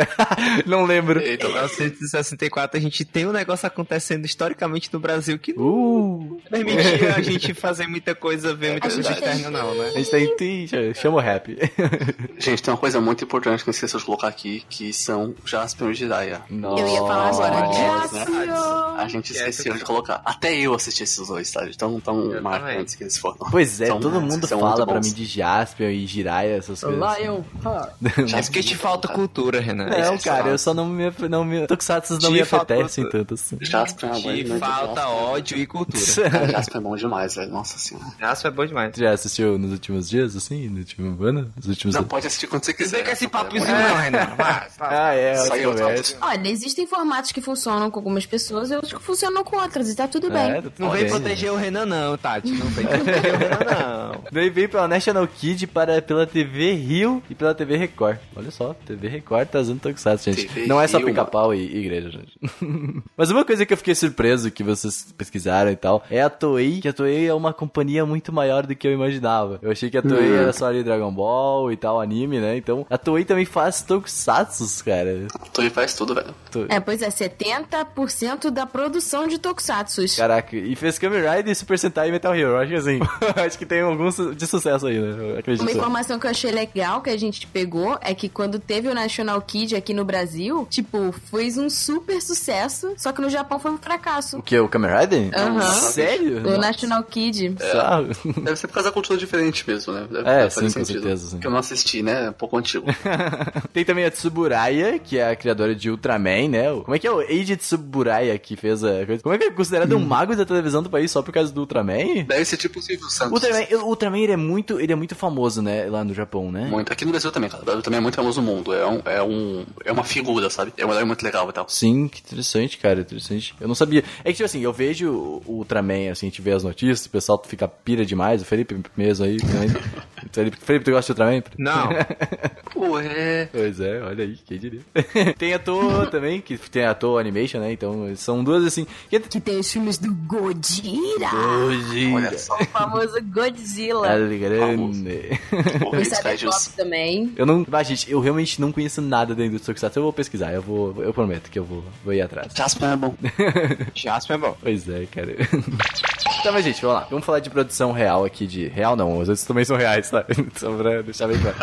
não 0.66 0.84
lembro. 0.84 1.20
Eita, 1.30 1.46
Em 1.46 1.52
velho. 1.52 1.62
1964 1.68 2.78
a 2.78 2.80
gente 2.80 3.04
tem 3.04 3.26
um 3.26 3.32
negócio 3.32 3.66
acontecendo 3.66 4.24
historicamente 4.24 4.90
no 4.92 4.98
Brasil 5.00 5.38
que 5.38 5.52
não 5.52 5.64
Uh! 5.64 6.40
permitia 6.50 7.14
a 7.16 7.20
gente 7.22 7.52
fazer 7.54 7.86
muita 7.86 8.14
coisa, 8.14 8.54
ver 8.54 8.72
muita 8.72 8.88
A 8.88 8.90
coisa 8.90 9.12
externa 9.12 9.50
não, 9.50 9.74
né? 9.74 9.92
A 9.94 9.98
gente 9.98 10.10
tem, 10.10 10.36
tem 10.66 10.94
chama 10.94 11.16
o 11.16 11.20
rap. 11.20 11.56
Gente, 12.38 12.62
tem 12.62 12.72
uma 12.72 12.78
coisa 12.78 13.00
muito 13.00 13.24
importante 13.24 13.62
que 13.64 13.68
eu 13.68 13.72
esqueci 13.72 13.96
de 13.96 14.04
colocar 14.04 14.28
aqui, 14.28 14.62
que 14.68 14.92
são 14.92 15.34
Jasper 15.44 15.88
e 15.90 15.94
Jiraiya. 15.94 16.40
Nossa, 16.48 16.82
Eu 16.82 16.88
ia 16.88 16.98
falar 16.98 17.28
agora. 17.28 17.72
Jaspion. 17.72 18.96
A 18.96 19.08
gente 19.08 19.32
Que 19.32 19.38
é 19.38 19.48
esqueceu 19.48 19.74
de 19.74 19.84
colocar. 19.84 20.22
Até 20.24 20.54
eu 20.54 20.74
assisti 20.74 21.02
esses 21.02 21.26
dois, 21.26 21.50
tá? 21.50 21.66
Tão, 21.76 22.00
tão 22.00 22.40
marcantes 22.40 22.94
que 22.94 23.02
eles 23.02 23.18
foram. 23.18 23.36
Pois 23.50 23.80
é, 23.80 23.86
São- 23.86 24.00
todo 24.00 24.20
mundo 24.20 24.46
fala 24.46 24.86
pra 24.86 25.00
mim 25.00 25.12
de 25.12 25.24
Jaspion 25.24 25.88
e 25.90 26.06
Jiraiya, 26.06 26.56
essas 26.56 26.80
coisas. 26.80 27.02
assim. 27.02 27.22
Lion 27.22 27.40
Heart. 27.64 27.92
É 28.38 28.42
porque 28.42 28.62
te 28.62 28.76
falta 28.76 29.08
cultura, 29.08 29.60
Renan. 29.60 29.86
Não, 29.86 30.18
cara, 30.18 30.48
eu 30.50 30.58
só 30.58 30.72
não 30.72 30.86
me. 30.86 31.10
Não 31.28 31.44
me 31.44 31.66
Tokusatsu 31.66 32.18
não 32.20 32.30
me 32.30 32.44
falta 32.44 32.74
apetecem 32.74 33.08
tanto 33.08 33.34
assim. 33.34 33.56
Jasper 33.60 34.10
é 34.10 34.12
uma 34.12 34.42
boa 34.44 34.58
falta 34.58 35.08
ódio 35.08 35.56
e 35.56 35.66
cultura. 35.66 36.30
Cara, 36.30 36.48
Jasper 36.52 36.76
é 36.76 36.80
bom 36.80 36.96
demais, 36.96 37.34
velho. 37.34 37.50
Nossa 37.50 37.78
senhora. 37.78 38.06
Jasper 38.20 38.50
é 38.50 38.54
bom 38.54 38.66
demais. 38.66 38.94
Já 38.96 39.10
assistiu 39.12 39.58
nos 39.58 39.72
últimos 39.72 40.08
dias, 40.08 40.36
assim? 40.36 40.68
No 40.68 40.78
último 40.78 41.24
ano? 41.24 41.50
Nos 41.56 41.66
últimos 41.66 41.94
Não, 41.94 42.00
anos? 42.00 42.10
pode 42.10 42.26
assistir 42.26 42.46
quando 42.46 42.64
você 42.64 42.72
quiser. 42.74 42.98
vem 42.98 43.06
com 43.06 43.10
esse 43.12 43.28
papozinho 43.28 43.64
É. 43.66 43.88
não, 43.88 43.96
Renan. 43.96 44.26
Vai, 44.36 44.66
vai. 44.78 44.98
Ah, 44.98 45.14
é, 45.14 45.34
tava 45.34 45.62
conversa. 45.62 46.16
Olha, 46.20 46.48
existem 46.48 46.86
formatos 46.86 47.32
que 47.32 47.40
funcionam 47.40 47.90
com 47.90 47.98
algumas 47.98 48.26
pessoas 48.26 48.70
e 48.70 48.74
outros 48.74 48.92
que 48.92 49.00
funcionam 49.02 49.44
com 49.44 49.56
outras, 49.56 49.88
e 49.88 49.94
tá 49.94 50.08
tudo 50.08 50.30
bem. 50.30 50.50
É, 50.50 50.60
tá 50.62 50.70
Não 50.78 50.90
vem 50.90 51.06
proteger 51.08 51.52
o 51.52 51.56
Renan 51.56 51.86
não, 51.86 52.16
Tati. 52.16 52.50
Não 52.50 52.66
vem 52.66 52.86
proteger 52.86 53.34
o 53.34 53.38
Renan 53.38 54.12
não. 54.12 54.24
Daí 54.32 54.50
veio 54.50 54.68
pela 54.68 54.88
National 54.88 55.26
Kid 55.28 55.66
para, 55.68 56.02
pela 56.02 56.26
TV 56.26 56.72
Rio 56.74 57.22
e 57.30 57.34
pela 57.34 57.54
TV 57.54 57.76
Record. 57.76 58.18
Olha 58.34 58.50
só, 58.50 58.74
TV 58.86 59.08
Record 59.08 59.48
tá 59.48 59.60
usando 59.60 59.80
Tokusatsu, 59.80 60.32
gente. 60.32 60.46
TV 60.48 60.66
Não 60.66 60.80
é 60.80 60.86
só 60.86 60.98
Rio, 60.98 61.07
pica-pau 61.10 61.54
e, 61.54 61.58
e 61.58 61.78
igreja, 61.78 62.10
gente. 62.10 62.38
Mas 63.16 63.30
uma 63.30 63.44
coisa 63.44 63.64
que 63.66 63.72
eu 63.72 63.76
fiquei 63.76 63.94
surpreso 63.94 64.50
que 64.50 64.62
vocês 64.62 65.12
pesquisaram 65.16 65.70
e 65.70 65.76
tal 65.76 66.02
é 66.10 66.22
a 66.22 66.30
Toei, 66.30 66.80
que 66.80 66.88
a 66.88 66.92
Toei 66.92 67.26
é 67.28 67.34
uma 67.34 67.52
companhia 67.52 68.04
muito 68.06 68.32
maior 68.32 68.66
do 68.66 68.74
que 68.74 68.86
eu 68.86 68.92
imaginava. 68.92 69.58
Eu 69.62 69.70
achei 69.70 69.90
que 69.90 69.98
a 69.98 70.02
Toei 70.02 70.30
Hum. 70.30 70.36
era 70.36 70.52
só 70.52 70.66
ali 70.66 70.82
Dragon 70.84 71.12
Ball 71.12 71.72
e 71.72 71.76
tal, 71.76 72.00
anime, 72.00 72.38
né? 72.40 72.56
Então 72.56 72.86
a 72.88 72.98
Toei 72.98 73.24
também 73.24 73.44
faz 73.44 73.82
Tokusatsu, 73.82 74.84
cara. 74.84 75.26
Tu 75.52 75.70
faz 75.70 75.94
tudo, 75.94 76.14
velho. 76.14 76.34
To- 76.50 76.66
É, 76.68 76.80
pois 76.80 77.02
é, 77.02 77.08
70% 77.10 78.50
da 78.50 78.66
produção 78.66 79.26
de 79.26 79.38
Tokusatsu. 79.38 80.02
Caraca, 80.16 80.56
e 80.56 80.74
fez 80.76 80.98
Kamen 80.98 81.20
Rider, 81.22 81.54
Super 81.56 81.78
Sentai 81.78 82.08
e 82.08 82.12
Metal 82.12 82.34
Hero. 82.34 82.56
Acho 82.56 82.70
que 82.70 82.76
assim, 82.76 82.98
acho 83.46 83.58
que 83.58 83.66
tem 83.66 83.80
alguns 83.80 84.16
de 84.36 84.46
sucesso 84.46 84.86
aí, 84.86 84.98
né? 84.98 85.32
Eu 85.32 85.38
acredito. 85.38 85.62
Uma 85.62 85.70
informação 85.72 86.18
que 86.18 86.26
eu 86.26 86.30
achei 86.30 86.50
legal 86.50 87.00
que 87.00 87.10
a 87.10 87.16
gente 87.16 87.46
pegou 87.46 87.98
é 88.00 88.14
que 88.14 88.28
quando 88.28 88.58
teve 88.58 88.88
o 88.88 88.94
National 88.94 89.40
Kid 89.42 89.74
aqui 89.76 89.92
no 89.92 90.04
Brasil, 90.04 90.66
tipo, 90.70 90.87
fez 91.30 91.56
um 91.58 91.68
super 91.70 92.20
sucesso, 92.20 92.92
só 92.96 93.12
que 93.12 93.20
no 93.20 93.28
Japão 93.28 93.58
foi 93.58 93.70
um 93.70 93.78
fracasso. 93.78 94.38
O 94.38 94.42
que? 94.42 94.58
O 94.58 94.68
Kamen 94.68 94.90
Rider? 94.90 95.30
Aham. 95.34 95.60
Sério? 95.60 96.46
O 96.48 96.58
National 96.58 97.02
Kid. 97.04 97.56
Sabe? 97.60 98.16
Deve 98.42 98.56
ser 98.56 98.66
por 98.68 98.74
causa 98.74 98.88
da 98.88 98.92
cultura 98.92 99.18
diferente 99.18 99.64
mesmo, 99.68 99.92
né? 99.92 100.06
Deve, 100.10 100.28
É, 100.28 100.38
deve 100.38 100.50
sim, 100.50 100.60
com 100.62 100.70
sentido. 100.70 101.02
certeza, 101.02 101.30
sim. 101.30 101.38
Que 101.38 101.46
eu 101.46 101.50
não 101.50 101.58
assisti, 101.58 102.02
né? 102.02 102.26
É 102.26 102.30
um 102.30 102.34
pouco 102.34 102.56
antigo. 102.56 102.86
Tem 103.72 103.84
também 103.84 104.04
a 104.04 104.10
Tsuburaya, 104.10 104.98
que 104.98 105.18
é 105.18 105.30
a 105.30 105.36
criadora 105.36 105.74
de 105.74 105.90
Ultraman, 105.90 106.48
né? 106.48 106.70
Como 106.84 106.94
é 106.94 106.98
que 106.98 107.06
é 107.06 107.10
o 107.10 107.20
Eiji 107.22 107.56
Tsuburaya 107.56 108.38
que 108.38 108.56
fez 108.56 108.82
a 108.84 109.04
coisa? 109.06 109.22
Como 109.22 109.34
é 109.34 109.38
que 109.38 109.44
é 109.44 109.50
considerado 109.50 109.94
um 109.96 110.00
mago 110.04 110.34
da 110.34 110.44
televisão 110.44 110.82
do 110.82 110.90
país 110.90 111.10
só 111.10 111.22
por 111.22 111.32
causa 111.32 111.52
do 111.52 111.60
Ultraman? 111.60 112.24
Deve 112.26 112.44
ser 112.44 112.56
tipo 112.56 112.78
o 112.78 112.82
Silvio 112.82 113.08
Santos. 113.08 113.32
O 113.32 113.34
Ultraman, 113.34 113.66
o 113.82 113.88
Ultraman 113.88 114.18
ele 114.18 114.32
é 114.32 114.36
muito, 114.36 114.80
ele 114.80 114.92
é 114.92 114.96
muito 114.96 115.14
famoso, 115.14 115.62
né, 115.62 115.86
lá 115.88 116.04
no 116.04 116.14
Japão, 116.14 116.50
né? 116.50 116.66
Muito. 116.70 116.92
Aqui 116.92 117.04
no 117.04 117.10
Brasil 117.10 117.30
também, 117.30 117.50
cara. 117.50 117.62
O 117.62 117.66
Brasil 117.66 117.82
também 117.82 117.98
é 117.98 118.00
muito 118.00 118.14
famoso 118.14 118.40
no 118.40 118.46
mundo. 118.46 118.72
É, 118.74 118.86
um, 118.86 119.00
é, 119.04 119.22
um, 119.22 119.66
é 119.84 119.92
uma 119.92 120.04
figura, 120.04 120.48
sabe? 120.50 120.72
É 120.78 120.86
um 120.86 120.92
herói 120.92 121.04
muito 121.04 121.22
legal 121.22 121.48
e 121.48 121.52
tal. 121.52 121.68
Sim, 121.68 122.08
que 122.08 122.20
interessante, 122.20 122.78
cara, 122.78 123.00
interessante. 123.00 123.54
Eu 123.60 123.68
não 123.68 123.74
sabia. 123.74 124.04
É 124.20 124.30
que, 124.30 124.34
tipo 124.34 124.44
assim, 124.44 124.60
eu 124.60 124.72
vejo 124.72 125.10
o 125.10 125.42
Ultraman, 125.46 126.10
assim, 126.10 126.26
a 126.26 126.30
gente 126.30 126.42
vê 126.42 126.52
as 126.52 126.62
notícias, 126.64 127.06
o 127.06 127.10
pessoal 127.10 127.42
fica 127.46 127.66
pira 127.66 128.04
demais, 128.04 128.42
o 128.42 128.44
Felipe 128.44 128.80
mesmo 128.96 129.24
aí. 129.24 129.38
Felipe, 130.32 130.56
Felipe, 130.60 130.84
tu 130.84 130.90
gosta 130.90 131.14
de 131.14 131.20
Ultraman? 131.20 131.42
Não. 131.58 131.88
Pô, 132.72 132.98
é. 133.00 133.46
Pois 133.46 133.80
é, 133.80 134.02
olha 134.02 134.24
aí, 134.24 134.36
quem 134.46 134.58
diria. 134.58 134.80
tem 135.38 135.54
a 135.54 135.58
Toho 135.58 136.06
também, 136.06 136.40
que 136.40 136.56
tem 136.58 136.84
a 136.84 136.94
Toho 136.94 137.18
Animation, 137.18 137.60
né? 137.60 137.72
Então, 137.72 138.14
são 138.16 138.44
duas, 138.44 138.64
assim... 138.64 138.86
Que... 139.08 139.18
Que 139.20 139.40
tem 139.40 139.58
os 139.58 139.70
filmes 139.70 139.98
do 139.98 140.14
Godzilla. 140.14 141.34
Hoje... 141.34 142.12
Olha 142.12 142.38
só. 142.38 142.56
O 142.56 142.64
famoso 142.66 143.16
Godzilla. 143.22 144.08
É 144.12 144.36
grande. 144.36 145.40
Pô, 145.80 145.90
O 145.90 145.96
eles 145.96 146.08
Cybercop 146.08 146.70
também. 146.76 147.32
Eu 147.36 147.46
não... 147.46 147.66
Ah, 147.72 147.82
gente, 147.82 148.10
eu 148.10 148.20
realmente 148.20 148.60
não 148.60 148.70
conheço 148.70 149.00
nada 149.00 149.34
da 149.34 149.44
indústria 149.44 149.74
Tokusatsu. 149.74 149.98
Eu 149.98 150.02
vou 150.04 150.12
pesquisar, 150.12 150.52
eu 150.52 150.62
vou... 150.68 151.02
Eu 151.02 151.12
prometo 151.12 151.50
que 151.50 151.58
eu 151.58 151.64
vou, 151.64 151.82
vou 152.04 152.12
ir 152.12 152.20
atrás. 152.20 152.52
Jasper 152.54 152.90
é 152.90 152.96
bom. 152.96 153.14
Jasper 153.94 154.36
é 154.36 154.38
bom. 154.38 154.56
Pois 154.60 154.88
é, 154.88 155.06
cara. 155.06 155.34
Tá, 156.42 156.52
mas 156.52 156.64
gente, 156.64 156.80
vamos 156.80 157.00
lá. 157.00 157.06
Vamos 157.10 157.26
falar 157.26 157.40
de 157.40 157.50
produção 157.50 157.90
real 157.90 158.24
aqui 158.24 158.46
de... 158.46 158.68
Real 158.68 158.94
não, 158.94 159.18
os 159.18 159.28
outros 159.28 159.44
também 159.44 159.64
são 159.64 159.76
reais, 159.76 160.08
tá? 160.08 160.24
Só 160.54 160.72
pra 160.72 161.02
deixar 161.02 161.26
bem 161.26 161.36
claro. 161.36 161.56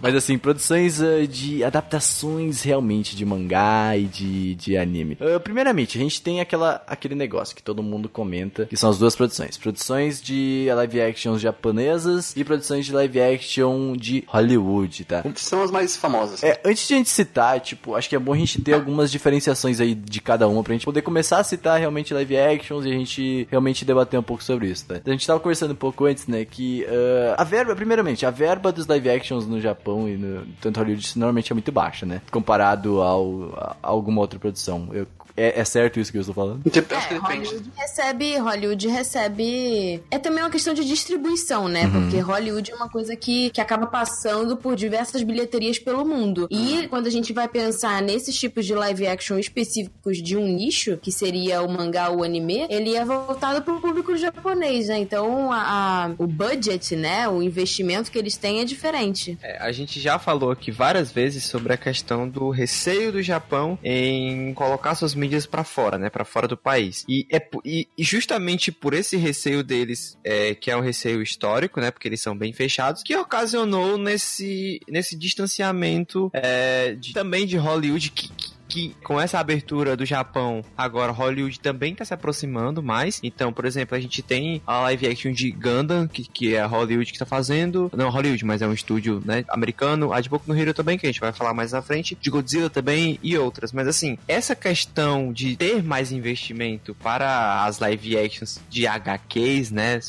Mas 0.00 0.14
assim, 0.14 0.36
produções 0.36 1.00
ah, 1.00 1.26
de 1.26 1.64
adaptações 1.64 2.62
realmente 2.62 3.16
de 3.16 3.24
mangá 3.24 3.96
e 3.96 4.04
de, 4.04 4.54
de 4.54 4.76
anime. 4.76 5.16
Ah, 5.20 5.40
primeiramente, 5.40 5.96
a 5.96 6.00
gente 6.00 6.20
tem 6.20 6.40
aquela, 6.40 6.82
aquele 6.86 7.14
negócio 7.14 7.56
que 7.56 7.62
todo 7.62 7.82
mundo 7.82 8.08
comenta, 8.08 8.66
que 8.66 8.76
são 8.76 8.90
as 8.90 8.98
duas 8.98 9.16
produções. 9.16 9.56
Produções 9.56 10.20
de 10.20 10.68
live 10.74 11.00
actions 11.00 11.40
japonesas 11.40 12.36
e 12.36 12.44
produções 12.44 12.84
de 12.84 12.92
live 12.92 13.20
action 13.20 13.96
de 13.96 14.24
Hollywood, 14.26 15.04
tá? 15.04 15.24
São 15.36 15.62
as 15.62 15.70
mais 15.70 15.96
famosas. 15.96 16.42
É, 16.42 16.60
antes 16.64 16.86
de 16.86 16.94
a 16.94 16.96
gente 16.98 17.10
citar, 17.10 17.60
tipo, 17.60 17.94
acho 17.94 18.08
que 18.08 18.14
é 18.14 18.18
bom 18.18 18.34
a 18.34 18.36
gente 18.36 18.47
ter 18.60 18.72
algumas 18.72 19.10
diferenciações 19.10 19.80
aí 19.80 19.94
de 19.94 20.20
cada 20.20 20.46
uma 20.48 20.62
pra 20.62 20.72
gente 20.72 20.84
poder 20.84 21.02
começar 21.02 21.38
a 21.38 21.44
citar 21.44 21.78
realmente 21.78 22.14
live 22.14 22.36
actions 22.36 22.84
e 22.86 22.88
a 22.90 22.92
gente 22.92 23.46
realmente 23.50 23.84
debater 23.84 24.18
um 24.18 24.22
pouco 24.22 24.42
sobre 24.42 24.68
isso, 24.68 24.86
tá? 24.86 25.00
A 25.04 25.10
gente 25.10 25.26
tava 25.26 25.40
conversando 25.40 25.72
um 25.72 25.76
pouco 25.76 26.04
antes, 26.06 26.26
né, 26.26 26.44
que 26.44 26.86
ah, 26.86 27.34
a 27.42 27.44
verba, 27.44 27.74
primeiramente, 27.76 28.24
a 28.24 28.30
verba 28.30 28.72
dos 28.72 28.86
live 28.86 29.10
actions 29.10 29.46
no 29.46 29.60
Japão 29.60 30.08
e 30.08 30.16
no 30.16 30.46
tanto 30.60 30.78
Hollywood 30.78 31.12
normalmente 31.16 31.52
é 31.52 31.54
muito 31.54 31.72
baixa, 31.72 32.06
né? 32.06 32.22
Comparado 32.30 33.00
ao, 33.02 33.52
a 33.56 33.76
alguma 33.82 34.20
outra 34.20 34.38
produção. 34.38 34.88
Eu- 34.92 35.06
é, 35.38 35.60
é 35.60 35.64
certo 35.64 35.98
isso 36.00 36.10
que 36.10 36.18
eu 36.18 36.22
estou 36.22 36.34
falando? 36.34 36.62
Que 36.70 36.78
É, 36.78 36.82
depende. 36.82 37.18
Hollywood 37.18 37.70
recebe, 37.76 38.36
Hollywood 38.38 38.88
recebe. 38.88 40.02
É 40.10 40.18
também 40.18 40.42
uma 40.42 40.50
questão 40.50 40.74
de 40.74 40.84
distribuição, 40.84 41.68
né? 41.68 41.88
Porque 41.90 42.18
Hollywood 42.18 42.70
é 42.70 42.74
uma 42.74 42.88
coisa 42.88 43.14
que, 43.16 43.50
que 43.50 43.60
acaba 43.60 43.86
passando 43.86 44.56
por 44.56 44.74
diversas 44.76 45.22
bilheterias 45.22 45.78
pelo 45.78 46.04
mundo. 46.04 46.46
E 46.50 46.86
quando 46.88 47.06
a 47.06 47.10
gente 47.10 47.32
vai 47.32 47.48
pensar 47.48 48.02
nesses 48.02 48.36
tipos 48.38 48.66
de 48.66 48.74
live 48.74 49.06
action 49.06 49.38
específicos 49.38 50.18
de 50.22 50.36
um 50.36 50.46
nicho, 50.46 50.96
que 50.96 51.12
seria 51.12 51.62
o 51.62 51.68
mangá 51.70 52.08
ou 52.10 52.18
o 52.20 52.22
anime, 52.24 52.66
ele 52.68 52.94
é 52.96 53.04
voltado 53.04 53.62
pro 53.62 53.80
público 53.80 54.16
japonês, 54.16 54.88
né? 54.88 54.98
Então 54.98 55.52
a, 55.52 55.58
a- 56.06 56.10
o 56.18 56.26
budget, 56.26 56.96
né? 56.96 57.28
O 57.28 57.42
investimento 57.42 58.10
que 58.10 58.18
eles 58.18 58.36
têm 58.36 58.60
é 58.60 58.64
diferente. 58.64 59.38
É, 59.42 59.58
a 59.58 59.72
gente 59.72 60.00
já 60.00 60.18
falou 60.18 60.50
aqui 60.50 60.70
várias 60.70 61.10
vezes 61.12 61.44
sobre 61.44 61.72
a 61.72 61.76
questão 61.76 62.28
do 62.28 62.50
receio 62.50 63.12
do 63.12 63.22
Japão 63.22 63.78
em 63.82 64.52
colocar 64.54 64.94
suas 64.94 65.14
mídias 65.14 65.27
pra 65.46 65.64
fora, 65.64 65.98
né, 65.98 66.08
Pra 66.10 66.24
fora 66.24 66.46
do 66.48 66.56
país. 66.56 67.04
E, 67.08 67.26
é, 67.30 67.40
e 67.64 67.86
justamente 67.98 68.70
por 68.72 68.94
esse 68.94 69.16
receio 69.16 69.62
deles, 69.62 70.18
é, 70.24 70.54
que 70.54 70.70
é 70.70 70.76
um 70.76 70.80
receio 70.80 71.22
histórico, 71.22 71.80
né, 71.80 71.90
porque 71.90 72.08
eles 72.08 72.20
são 72.20 72.36
bem 72.36 72.52
fechados, 72.52 73.02
que 73.02 73.14
ocasionou 73.16 73.96
nesse, 73.98 74.80
nesse 74.88 75.16
distanciamento 75.16 76.30
é, 76.32 76.94
de- 76.94 77.12
também 77.12 77.46
de 77.46 77.56
Hollywood 77.56 78.10
que, 78.10 78.28
que 78.68 78.94
com 79.02 79.20
essa 79.20 79.38
abertura 79.38 79.96
do 79.96 80.04
Japão, 80.04 80.62
agora 80.76 81.10
Hollywood 81.12 81.58
também 81.60 81.94
tá 81.94 82.04
se 82.04 82.12
aproximando 82.14 82.82
mais. 82.82 83.18
Então, 83.22 83.52
por 83.52 83.64
exemplo, 83.64 83.96
a 83.96 84.00
gente 84.00 84.22
tem 84.22 84.60
a 84.66 84.80
live 84.82 85.06
action 85.08 85.32
de 85.32 85.50
Gundam, 85.50 86.06
que, 86.06 86.24
que 86.24 86.54
é 86.54 86.60
a 86.60 86.66
Hollywood 86.66 87.12
que 87.12 87.18
tá 87.18 87.26
fazendo. 87.26 87.90
Não 87.96 88.10
Hollywood, 88.10 88.44
mas 88.44 88.62
é 88.62 88.66
um 88.66 88.72
estúdio 88.72 89.22
né, 89.24 89.44
americano. 89.48 90.12
A 90.12 90.20
de 90.20 90.28
Boku 90.28 90.44
no 90.46 90.58
Hero 90.58 90.74
também, 90.74 90.98
que 90.98 91.06
a 91.06 91.08
gente 91.08 91.20
vai 91.20 91.32
falar 91.32 91.54
mais 91.54 91.72
na 91.72 91.80
frente. 91.82 92.16
De 92.20 92.30
Godzilla 92.30 92.68
também 92.70 93.18
e 93.22 93.36
outras. 93.38 93.72
Mas 93.72 93.88
assim, 93.88 94.18
essa 94.28 94.54
questão 94.54 95.32
de 95.32 95.56
ter 95.56 95.82
mais 95.82 96.12
investimento 96.12 96.94
para 96.94 97.64
as 97.64 97.78
live 97.78 98.18
actions 98.18 98.60
de 98.68 98.86
HQs, 98.86 99.70
né? 99.70 100.00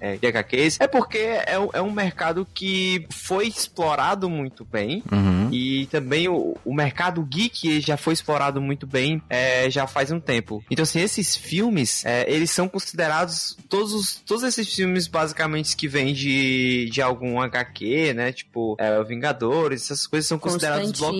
é, 0.00 0.16
de 0.16 0.26
HQs, 0.26 0.78
é 0.80 0.86
porque 0.88 1.18
é, 1.18 1.58
um- 1.58 1.70
é 1.72 1.80
um 1.82 1.90
mercado 1.92 2.46
que 2.54 3.06
foi 3.10 3.46
explorado 3.46 4.28
muito 4.28 4.64
bem. 4.64 5.02
Uhum. 5.10 5.48
E 5.52 5.86
também 5.86 6.28
o, 6.28 6.56
o 6.64 6.74
mercado 6.74 7.22
geek 7.22 7.80
já 7.80 7.96
foi 8.00 8.14
explorado 8.14 8.60
muito 8.60 8.86
bem 8.86 9.22
é, 9.28 9.70
já 9.70 9.86
faz 9.86 10.10
um 10.10 10.20
tempo. 10.20 10.64
Então, 10.70 10.82
assim, 10.82 11.00
esses 11.00 11.36
filmes, 11.36 12.04
é, 12.04 12.30
eles 12.30 12.50
são 12.50 12.68
considerados 12.68 13.56
todos, 13.68 13.92
os, 13.92 14.14
todos 14.16 14.44
esses 14.44 14.74
filmes, 14.74 15.06
basicamente, 15.06 15.76
que 15.76 15.88
vêm 15.88 16.12
de, 16.12 16.88
de 16.90 17.02
algum 17.02 17.40
HQ, 17.40 18.14
né? 18.14 18.32
Tipo, 18.32 18.76
é, 18.78 19.02
Vingadores, 19.04 19.82
essas 19.84 20.06
coisas 20.06 20.28
são 20.28 20.38
considerados 20.38 20.92
block, 20.92 21.18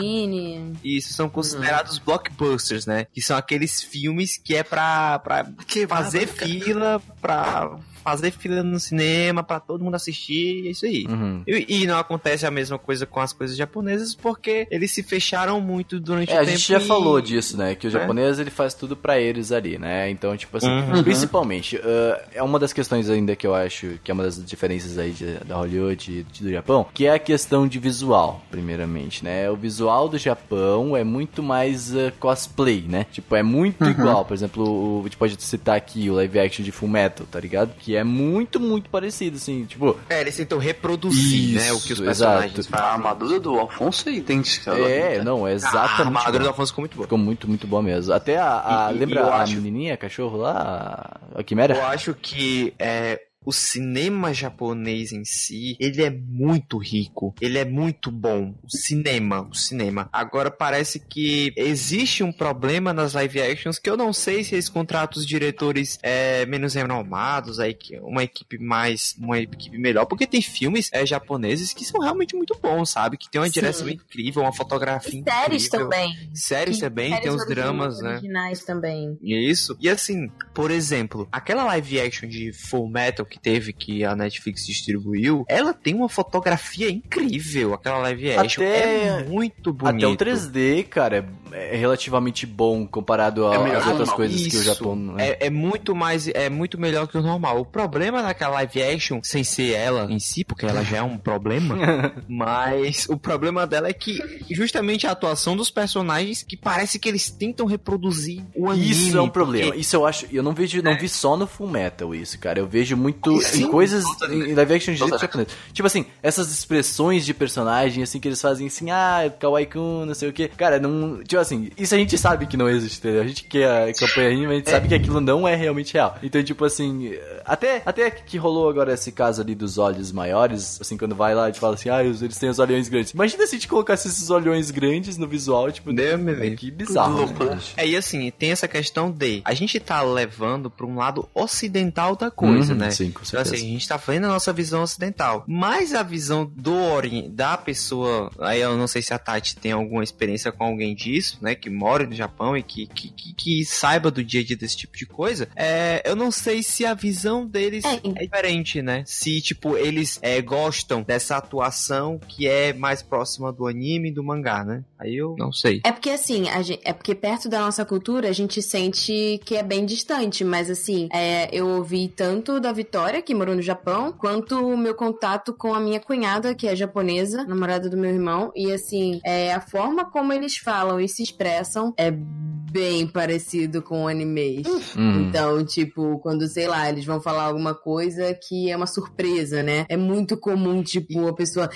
isso, 0.85 1.13
são 1.13 1.29
considerados 1.29 1.99
blockbusters, 1.99 2.87
né? 2.87 3.07
Que 3.13 3.21
são 3.21 3.37
aqueles 3.37 3.83
filmes 3.83 4.37
que 4.37 4.55
é 4.55 4.63
pra, 4.63 5.19
pra 5.19 5.47
Que 5.67 5.87
fazer 5.87 6.27
fila, 6.27 7.03
pra 7.21 7.79
fazer 8.03 8.31
fila 8.31 8.63
no 8.63 8.79
cinema, 8.81 9.43
pra 9.43 9.61
todo 9.61 9.85
mundo 9.85 9.95
assistir, 9.95 10.67
é 10.67 10.71
isso 10.71 10.87
aí. 10.87 11.07
Uhum. 11.09 11.43
E, 11.47 11.83
e 11.83 11.87
não 11.87 11.99
acontece 11.99 12.47
a 12.47 12.51
mesma 12.51 12.79
coisa 12.79 13.07
com 13.07 13.21
as 13.21 13.33
coisas 13.33 13.57
japonesas 13.57 14.15
porque 14.15 14.67
eles 14.71 14.91
se 14.93 15.03
fecharam 15.03 15.61
muito 15.61 15.99
durante 16.01 16.31
É, 16.33 16.35
o 16.35 16.37
a 16.37 16.41
tempo. 16.41 16.51
gente 16.57 16.69
já 16.69 16.79
e- 16.79 16.85
falou 16.87 17.21
disso, 17.21 17.57
né? 17.57 17.75
Que 17.75 17.87
o 17.87 17.93
né? 17.93 17.99
japonês 18.01 18.39
ele 18.39 18.51
faz 18.51 18.75
tudo 18.75 18.97
pra 18.97 19.19
eles 19.21 19.53
ali, 19.53 19.79
né? 19.79 20.11
Então, 20.11 20.37
tipo 20.37 20.57
assim, 20.57 20.69
Uhum. 20.69 21.03
principalmente, 21.03 21.79
ah, 21.83 22.23
é 22.35 22.43
uma 22.43 22.59
das 22.59 22.73
questões 22.73 23.09
ainda 23.11 23.35
que 23.37 23.47
eu 23.47 23.55
acho 23.55 23.99
que 24.03 24.11
é 24.11 24.15
uma 24.15 24.23
das 24.25 24.45
diferenças 24.45 24.99
aí 24.99 25.11
de- 25.13 25.39
da 25.45 25.57
Hollywood 25.57 26.27
e 26.39 26.43
do 26.43 26.51
Japão, 26.51 26.87
que 26.93 27.07
é 27.07 27.13
a 27.15 27.19
questão 27.19 27.67
de 27.69 27.79
visual, 27.79 28.43
primeiramente, 28.51 29.25
né? 29.25 29.51
O 29.51 29.57
visual 29.57 30.09
do 30.09 30.19
Japão 30.19 30.97
é 30.97 31.05
muito 31.05 31.43
mais 31.43 31.95
ah, 31.97 32.13
cosplay, 32.19 32.85
né? 32.89 33.07
Tipo, 33.13 33.37
é 33.37 33.43
muito 33.43 33.85
igual. 33.85 34.25
Por 34.25 34.35
exemplo, 34.35 34.65
o, 34.65 35.01
a 35.01 35.03
gente 35.05 35.17
pode 35.17 35.43
citar 35.43 35.77
aqui 35.77 36.09
o 36.11 36.15
live 36.15 36.39
action 36.39 36.65
de 36.65 36.73
Full 36.73 36.89
Metal, 36.89 37.27
tá 37.31 37.39
ligado? 37.41 37.73
Que 37.79 37.90
é 37.97 38.05
muito, 38.05 38.59
muito 38.61 38.89
parecido, 38.91 39.37
assim, 39.37 39.65
tipo. 39.65 39.97
É, 40.09 40.21
eles 40.21 40.37
tentam 40.37 40.59
reproduzir, 40.59 41.55
né, 41.57 41.73
o 41.73 41.81
que 41.81 41.93
os 41.93 41.99
Isso, 41.99 42.03
personagens 42.05 42.59
exato. 42.59 42.75
A 42.75 42.79
fazem. 42.79 42.93
armadura 42.95 43.41
do 43.41 43.59
Alfonso 43.59 44.09
é 44.09 44.13
idêntica. 44.13 44.73
É, 44.73 45.23
não, 45.23 45.47
é 45.47 45.51
Ah, 45.51 45.53
a 45.53 45.57
exatamente. 45.57 46.01
armadura 46.01 46.29
igual. 46.29 46.43
do 46.43 46.49
Alfonso 46.49 46.73
ficou 46.73 46.83
muito 46.83 46.95
boa. 46.97 47.07
Ficou 47.07 47.19
muito, 47.19 47.49
muito 47.49 47.67
bom 47.67 47.83
mesmo. 47.83 48.13
Até 48.13 48.37
a. 48.39 48.87
a- 48.89 48.93
E- 48.93 48.99
lembra 48.99 49.21
e 49.21 49.23
a 49.23 49.35
acho- 49.37 49.55
menininha, 49.55 49.97
cachorro 49.97 50.37
lá? 50.39 51.21
A 51.35 51.43
Quimera? 51.43 51.75
Eu 51.77 51.87
acho 51.87 52.15
que 52.15 52.75
é, 52.79 53.21
o 53.45 53.53
cinema 53.53 54.35
japonês 54.35 55.13
em 55.13 55.25
si, 55.25 55.77
ele 55.81 56.03
é 56.03 56.11
muito 56.11 56.77
rico, 56.77 57.35
ele 57.41 57.59
é 57.59 57.65
muito 57.65 58.11
bom. 58.11 58.55
O 58.63 58.71
cinema, 58.71 59.49
o 59.51 59.55
cinema. 59.55 60.09
Agora 60.13 60.51
parece 60.51 61.01
que 61.01 61.53
existe 61.57 62.23
um 62.23 62.33
problema 62.33 62.93
nas 62.93 63.15
live 63.15 63.41
actions 63.41 63.79
que 63.79 63.89
eu 63.89 63.97
não 63.97 64.13
sei 64.13 64.45
se 64.45 64.55
eles 64.55 64.69
contratam 64.69 65.19
os 65.19 65.27
diretores 65.27 65.99
é, 66.03 66.45
menos 66.47 66.75
renomados, 66.75 67.59
aí 67.59 67.77
uma 68.03 68.23
equipe 68.23 68.59
mais, 68.59 69.17
uma 69.19 69.39
equipe 69.39 69.79
melhor, 69.79 70.05
porque 70.05 70.27
tem 70.27 70.43
filmes 70.43 70.91
é, 70.93 71.07
japoneses 71.07 71.73
que 71.73 71.85
são 71.85 72.01
realmente 72.01 72.37
muito 72.37 72.59
bons, 72.61 72.91
sabe? 72.91 73.17
Que 73.17 73.31
tem 73.31 73.41
uma 73.41 73.47
Sim. 73.47 73.53
direção 73.53 73.89
incrível, 73.89 74.43
uma 74.43 74.53
fotografia 74.53 75.21
E 75.21 75.31
séries 75.31 75.67
incrível. 75.67 75.89
também. 75.89 76.31
Séries 76.35 76.79
também, 76.79 77.09
séries 77.11 77.23
tem 77.25 77.35
os 77.35 77.47
dramas, 77.47 78.01
né? 78.01 78.13
Originais 78.13 78.65
também. 78.65 79.19
Isso. 79.23 79.77
E 79.81 79.89
assim, 79.89 80.31
por 80.53 80.71
exemplo, 80.71 81.27
aquela 81.33 81.65
live 81.65 82.01
action 82.01 82.29
de 82.29 82.53
Full 82.53 82.89
Metal, 82.89 83.25
que 83.31 83.39
teve, 83.39 83.73
que 83.73 84.05
a 84.05 84.15
Netflix 84.15 84.67
distribuiu, 84.67 85.45
ela 85.49 85.73
tem 85.73 85.95
uma 85.95 86.09
fotografia 86.09 86.91
incrível. 86.91 87.73
Aquela 87.75 87.99
live 87.99 88.33
action 88.33 88.63
Até- 88.65 89.05
é 89.07 89.25
muito 89.25 89.73
bonito. 89.73 89.97
Até 89.97 90.07
o 90.07 90.17
3D, 90.17 90.85
cara, 90.89 91.17
é 91.19 91.41
é 91.53 91.77
relativamente 91.77 92.47
bom 92.47 92.87
comparado 92.87 93.45
É 93.45 93.57
às 93.57 93.57
o 93.59 93.63
outras 93.91 93.99
normal. 93.99 94.17
coisas 94.17 94.41
que 94.41 94.57
o 94.57 94.61
Isso. 94.61 94.65
Japão. 94.65 94.95
né? 94.97 95.31
É, 95.31 95.47
é 95.47 95.51
muito 95.51 95.95
mais, 95.97 96.29
é 96.29 96.49
muito 96.49 96.79
melhor 96.81 97.07
que 97.09 97.19
o 97.19 97.23
normal. 97.23 97.61
O 97.61 97.65
problema 97.65 98.23
daquela 98.23 98.55
live 98.55 98.83
action, 98.83 99.21
sem 99.23 99.43
ser 99.45 99.73
ela 99.73 100.07
em 100.11 100.19
si, 100.21 100.45
porque 100.45 100.65
ela 100.67 100.83
já 100.85 100.99
é 100.99 101.03
um 101.03 101.19
problema, 101.19 101.77
mas 102.29 103.07
o 103.09 103.17
problema 103.17 103.67
dela 103.67 103.89
é 103.89 103.93
que 103.93 104.19
justamente 104.51 105.07
a 105.07 105.11
atuação 105.13 105.57
dos 105.57 105.71
personagens 105.71 106.43
que 106.43 106.57
parece 106.57 106.99
que 106.99 107.09
eles 107.09 107.31
tentam 107.31 107.67
reproduzir 107.67 108.43
o 108.55 108.71
anime. 108.71 108.91
Isso 108.91 109.17
é 109.17 109.21
um 109.23 109.29
problema. 109.29 109.67
porque- 109.67 109.81
Isso 109.81 109.97
eu 109.97 110.07
acho. 110.07 110.27
Eu 110.33 110.43
não 110.43 110.53
vejo, 110.53 110.81
não 110.83 110.97
vi 110.97 111.09
só 111.09 111.37
no 111.37 111.47
Full 111.47 111.69
Metal 111.69 112.15
isso, 112.15 112.39
cara. 112.39 112.59
Eu 112.59 112.67
vejo 112.67 112.97
muito 112.97 113.19
Sim. 113.43 113.65
em 113.65 113.69
coisas 113.69 114.05
em 114.31 114.55
live 114.55 114.75
action 114.75 114.93
de 114.95 114.99
Total. 115.01 115.19
japonês. 115.19 115.49
Tipo 115.73 115.87
assim, 115.87 116.07
essas 116.23 116.51
expressões 116.51 117.25
de 117.25 117.35
personagem 117.35 118.03
assim 118.03 118.19
que 118.21 118.29
eles 118.29 118.41
fazem 118.41 118.67
assim, 118.67 118.91
ah, 118.91 119.31
kawaii-kun, 119.39 120.05
não 120.07 120.15
sei 120.15 120.29
o 120.29 120.33
que. 120.33 120.49
Cara, 120.49 120.79
não, 120.79 121.23
tipo 121.23 121.41
assim, 121.41 121.71
isso 121.77 121.95
a 121.95 121.99
gente 121.99 122.17
sabe 122.19 122.47
que 122.47 122.57
não 122.57 122.69
existe, 122.69 122.99
entendeu? 122.99 123.23
A 123.23 123.27
gente 123.27 123.45
que 123.45 123.59
é 123.59 123.91
acompanha 123.91 124.29
anime, 124.31 124.53
a 124.53 124.57
gente 124.57 124.71
sabe 124.71 124.89
que 124.89 124.95
aquilo 124.95 125.21
não 125.21 125.47
é 125.47 125.55
realmente 125.55 125.95
real. 125.95 126.17
Então, 126.23 126.43
tipo 126.43 126.65
assim, 126.65 127.13
até 127.45 127.83
até 127.85 128.11
que 128.11 128.37
rolou 128.39 128.69
agora 128.69 128.93
esse 128.95 129.13
caso 129.13 129.43
ali 129.43 129.55
dos 129.55 129.79
olhos 129.79 130.13
maiores, 130.13 130.79
assim, 130.81 130.97
quando 130.97 131.15
vai 131.15 131.35
lá 131.35 131.49
e 131.49 131.55
fala 131.55 131.75
assim, 131.75 131.89
ah, 131.91 132.03
eles 132.03 132.39
têm 132.39 132.49
os 132.49 132.59
olhões 132.59 132.89
grandes. 132.89 133.13
Imagina 133.13 133.47
se 133.47 133.55
a 133.55 133.59
gente 133.59 133.69
colocasse 133.69 134.09
esses 134.09 134.31
olhões 134.31 134.71
grandes 134.71 135.17
no 135.17 135.27
visual, 135.27 135.71
tipo, 135.71 135.93
me 135.93 136.03
livre. 136.03 136.57
que 136.57 136.71
bizarro. 136.71 137.27
né? 137.27 137.35
né? 137.47 137.59
É, 137.77 137.87
e 137.89 137.97
assim, 137.97 138.31
tem 138.39 138.51
essa 138.53 138.69
questão 138.69 139.11
de 139.11 139.41
a 139.45 139.55
gente 139.55 139.79
tá 139.81 140.03
levando 140.03 140.71
pra 140.71 140.87
um 140.87 140.97
lado 140.97 141.29
ocidental 141.35 142.17
da 142.17 142.31
coisa, 142.31 142.73
Uhum, 142.73 142.79
né? 142.79 142.91
Sim, 142.91 143.10
com 143.13 143.21
Então, 143.21 143.25
certeza. 143.45 143.55
assim, 143.57 143.67
a 143.69 143.73
gente 143.73 143.89
tá 143.89 143.97
vendo 143.97 144.25
a 144.25 144.29
nossa 144.29 144.53
visão 144.53 144.83
ocidental. 144.83 145.45
Mas 145.47 145.95
a 145.95 146.03
visão 146.03 146.45
do 146.57 146.75
ori... 146.75 147.29
da 147.29 147.57
pessoa. 147.57 148.31
Aí 148.41 148.61
eu 148.61 148.77
não 148.77 148.87
sei 148.87 149.03
se 149.03 149.13
a 149.15 149.19
Tati 149.19 149.57
tem 149.57 149.73
alguma 149.73 150.03
experiência 150.05 150.51
com 150.53 150.65
alguém 150.65 150.95
disso, 150.95 151.39
né? 151.41 151.55
Que 151.55 151.71
mora 151.71 152.07
no 152.07 152.15
Japão 152.15 152.57
e 152.57 152.63
que, 152.63 152.87
que, 152.87 153.11
que, 153.11 153.33
que 153.35 153.65
saiba 153.65 154.11
do 154.11 154.23
dia 154.25 154.41
a 154.41 154.45
dia 154.45 154.57
desse 154.57 154.77
tipo 154.77 154.97
de 154.97 155.07
coisa. 155.07 155.49
É, 155.57 156.03
eu 156.05 156.15
não 156.17 156.31
sei 156.31 156.63
se 156.63 156.85
a 156.85 156.95
visão 156.95 157.47
deles 157.47 157.85
É, 157.85 157.95
é, 157.95 158.25
diferente, 158.25 158.83
né? 158.83 159.03
Se, 159.07 159.41
tipo, 159.41 159.77
eles 159.77 160.19
é, 160.23 160.41
gostam 160.41 161.03
dessa 161.03 161.37
atuação 161.37 162.19
que 162.29 162.47
é 162.47 162.73
mais 162.73 163.03
próxima 163.03 163.53
do 163.53 163.67
anime 163.67 164.09
e 164.09 164.13
do 164.13 164.23
mangá, 164.23 164.65
né? 164.65 164.83
Aí 164.99 165.17
eu 165.17 165.35
não 165.39 165.53
sei. 165.53 165.81
É 165.85 165.93
porque 165.93 166.11
assim, 166.11 166.49
a 166.49 166.63
gen- 166.63 166.79
é 166.85 166.93
porque 166.93 167.15
perto 167.15 167.49
da 167.49 167.61
nossa 167.61 167.85
cultura 167.85 168.29
a 168.29 168.33
gente 168.33 168.61
sente 168.63 169.41
que 169.45 169.57
é 169.57 169.63
bem 169.63 169.85
distante, 169.87 170.45
mas 170.45 170.71
assim, 170.71 171.09
é, 171.13 171.49
eu 171.53 171.67
ouvi 171.69 172.09
tanto 172.09 172.61
da 172.61 172.73
Vitória, 172.73 172.91
que 173.23 173.35
morou 173.35 173.55
no 173.55 173.63
Japão, 173.63 174.13
quanto 174.13 174.57
o 174.57 174.77
meu 174.77 174.95
contato 174.95 175.53
com 175.53 175.75
a 175.75 175.81
minha 175.81 176.01
cunhada, 176.01 176.55
que 176.55 176.67
é 176.67 176.77
japonesa, 176.77 177.45
namorada 177.45 177.89
do 177.89 177.97
meu 177.97 178.11
irmão, 178.11 178.53
e 178.55 178.73
assim, 178.73 179.21
é, 179.25 179.53
a 179.53 179.61
forma 179.61 180.05
como 180.05 180.33
eles 180.33 180.57
falam 180.57 181.01
e 181.01 181.09
se 181.09 181.23
expressam 181.23 181.95
é 181.97 182.11
bem 182.11 183.07
parecido 183.07 183.83
com 183.83 184.07
animes. 184.07 184.67
Hum. 184.97 185.23
Então, 185.23 185.65
tipo, 185.65 186.19
quando, 186.21 186.47
sei 186.47 186.69
lá, 186.69 186.89
eles 186.89 187.05
vão 187.05 187.21
falar 187.21 187.45
alguma 187.45 187.75
coisa 187.75 188.33
que 188.35 188.71
é 188.71 188.77
uma 188.77 188.87
surpresa, 188.87 189.63
né? 189.63 189.85
É 189.89 189.97
muito 189.97 190.37
comum, 190.37 190.83
tipo, 190.83 191.27
a 191.27 191.35
pessoa. 191.35 191.69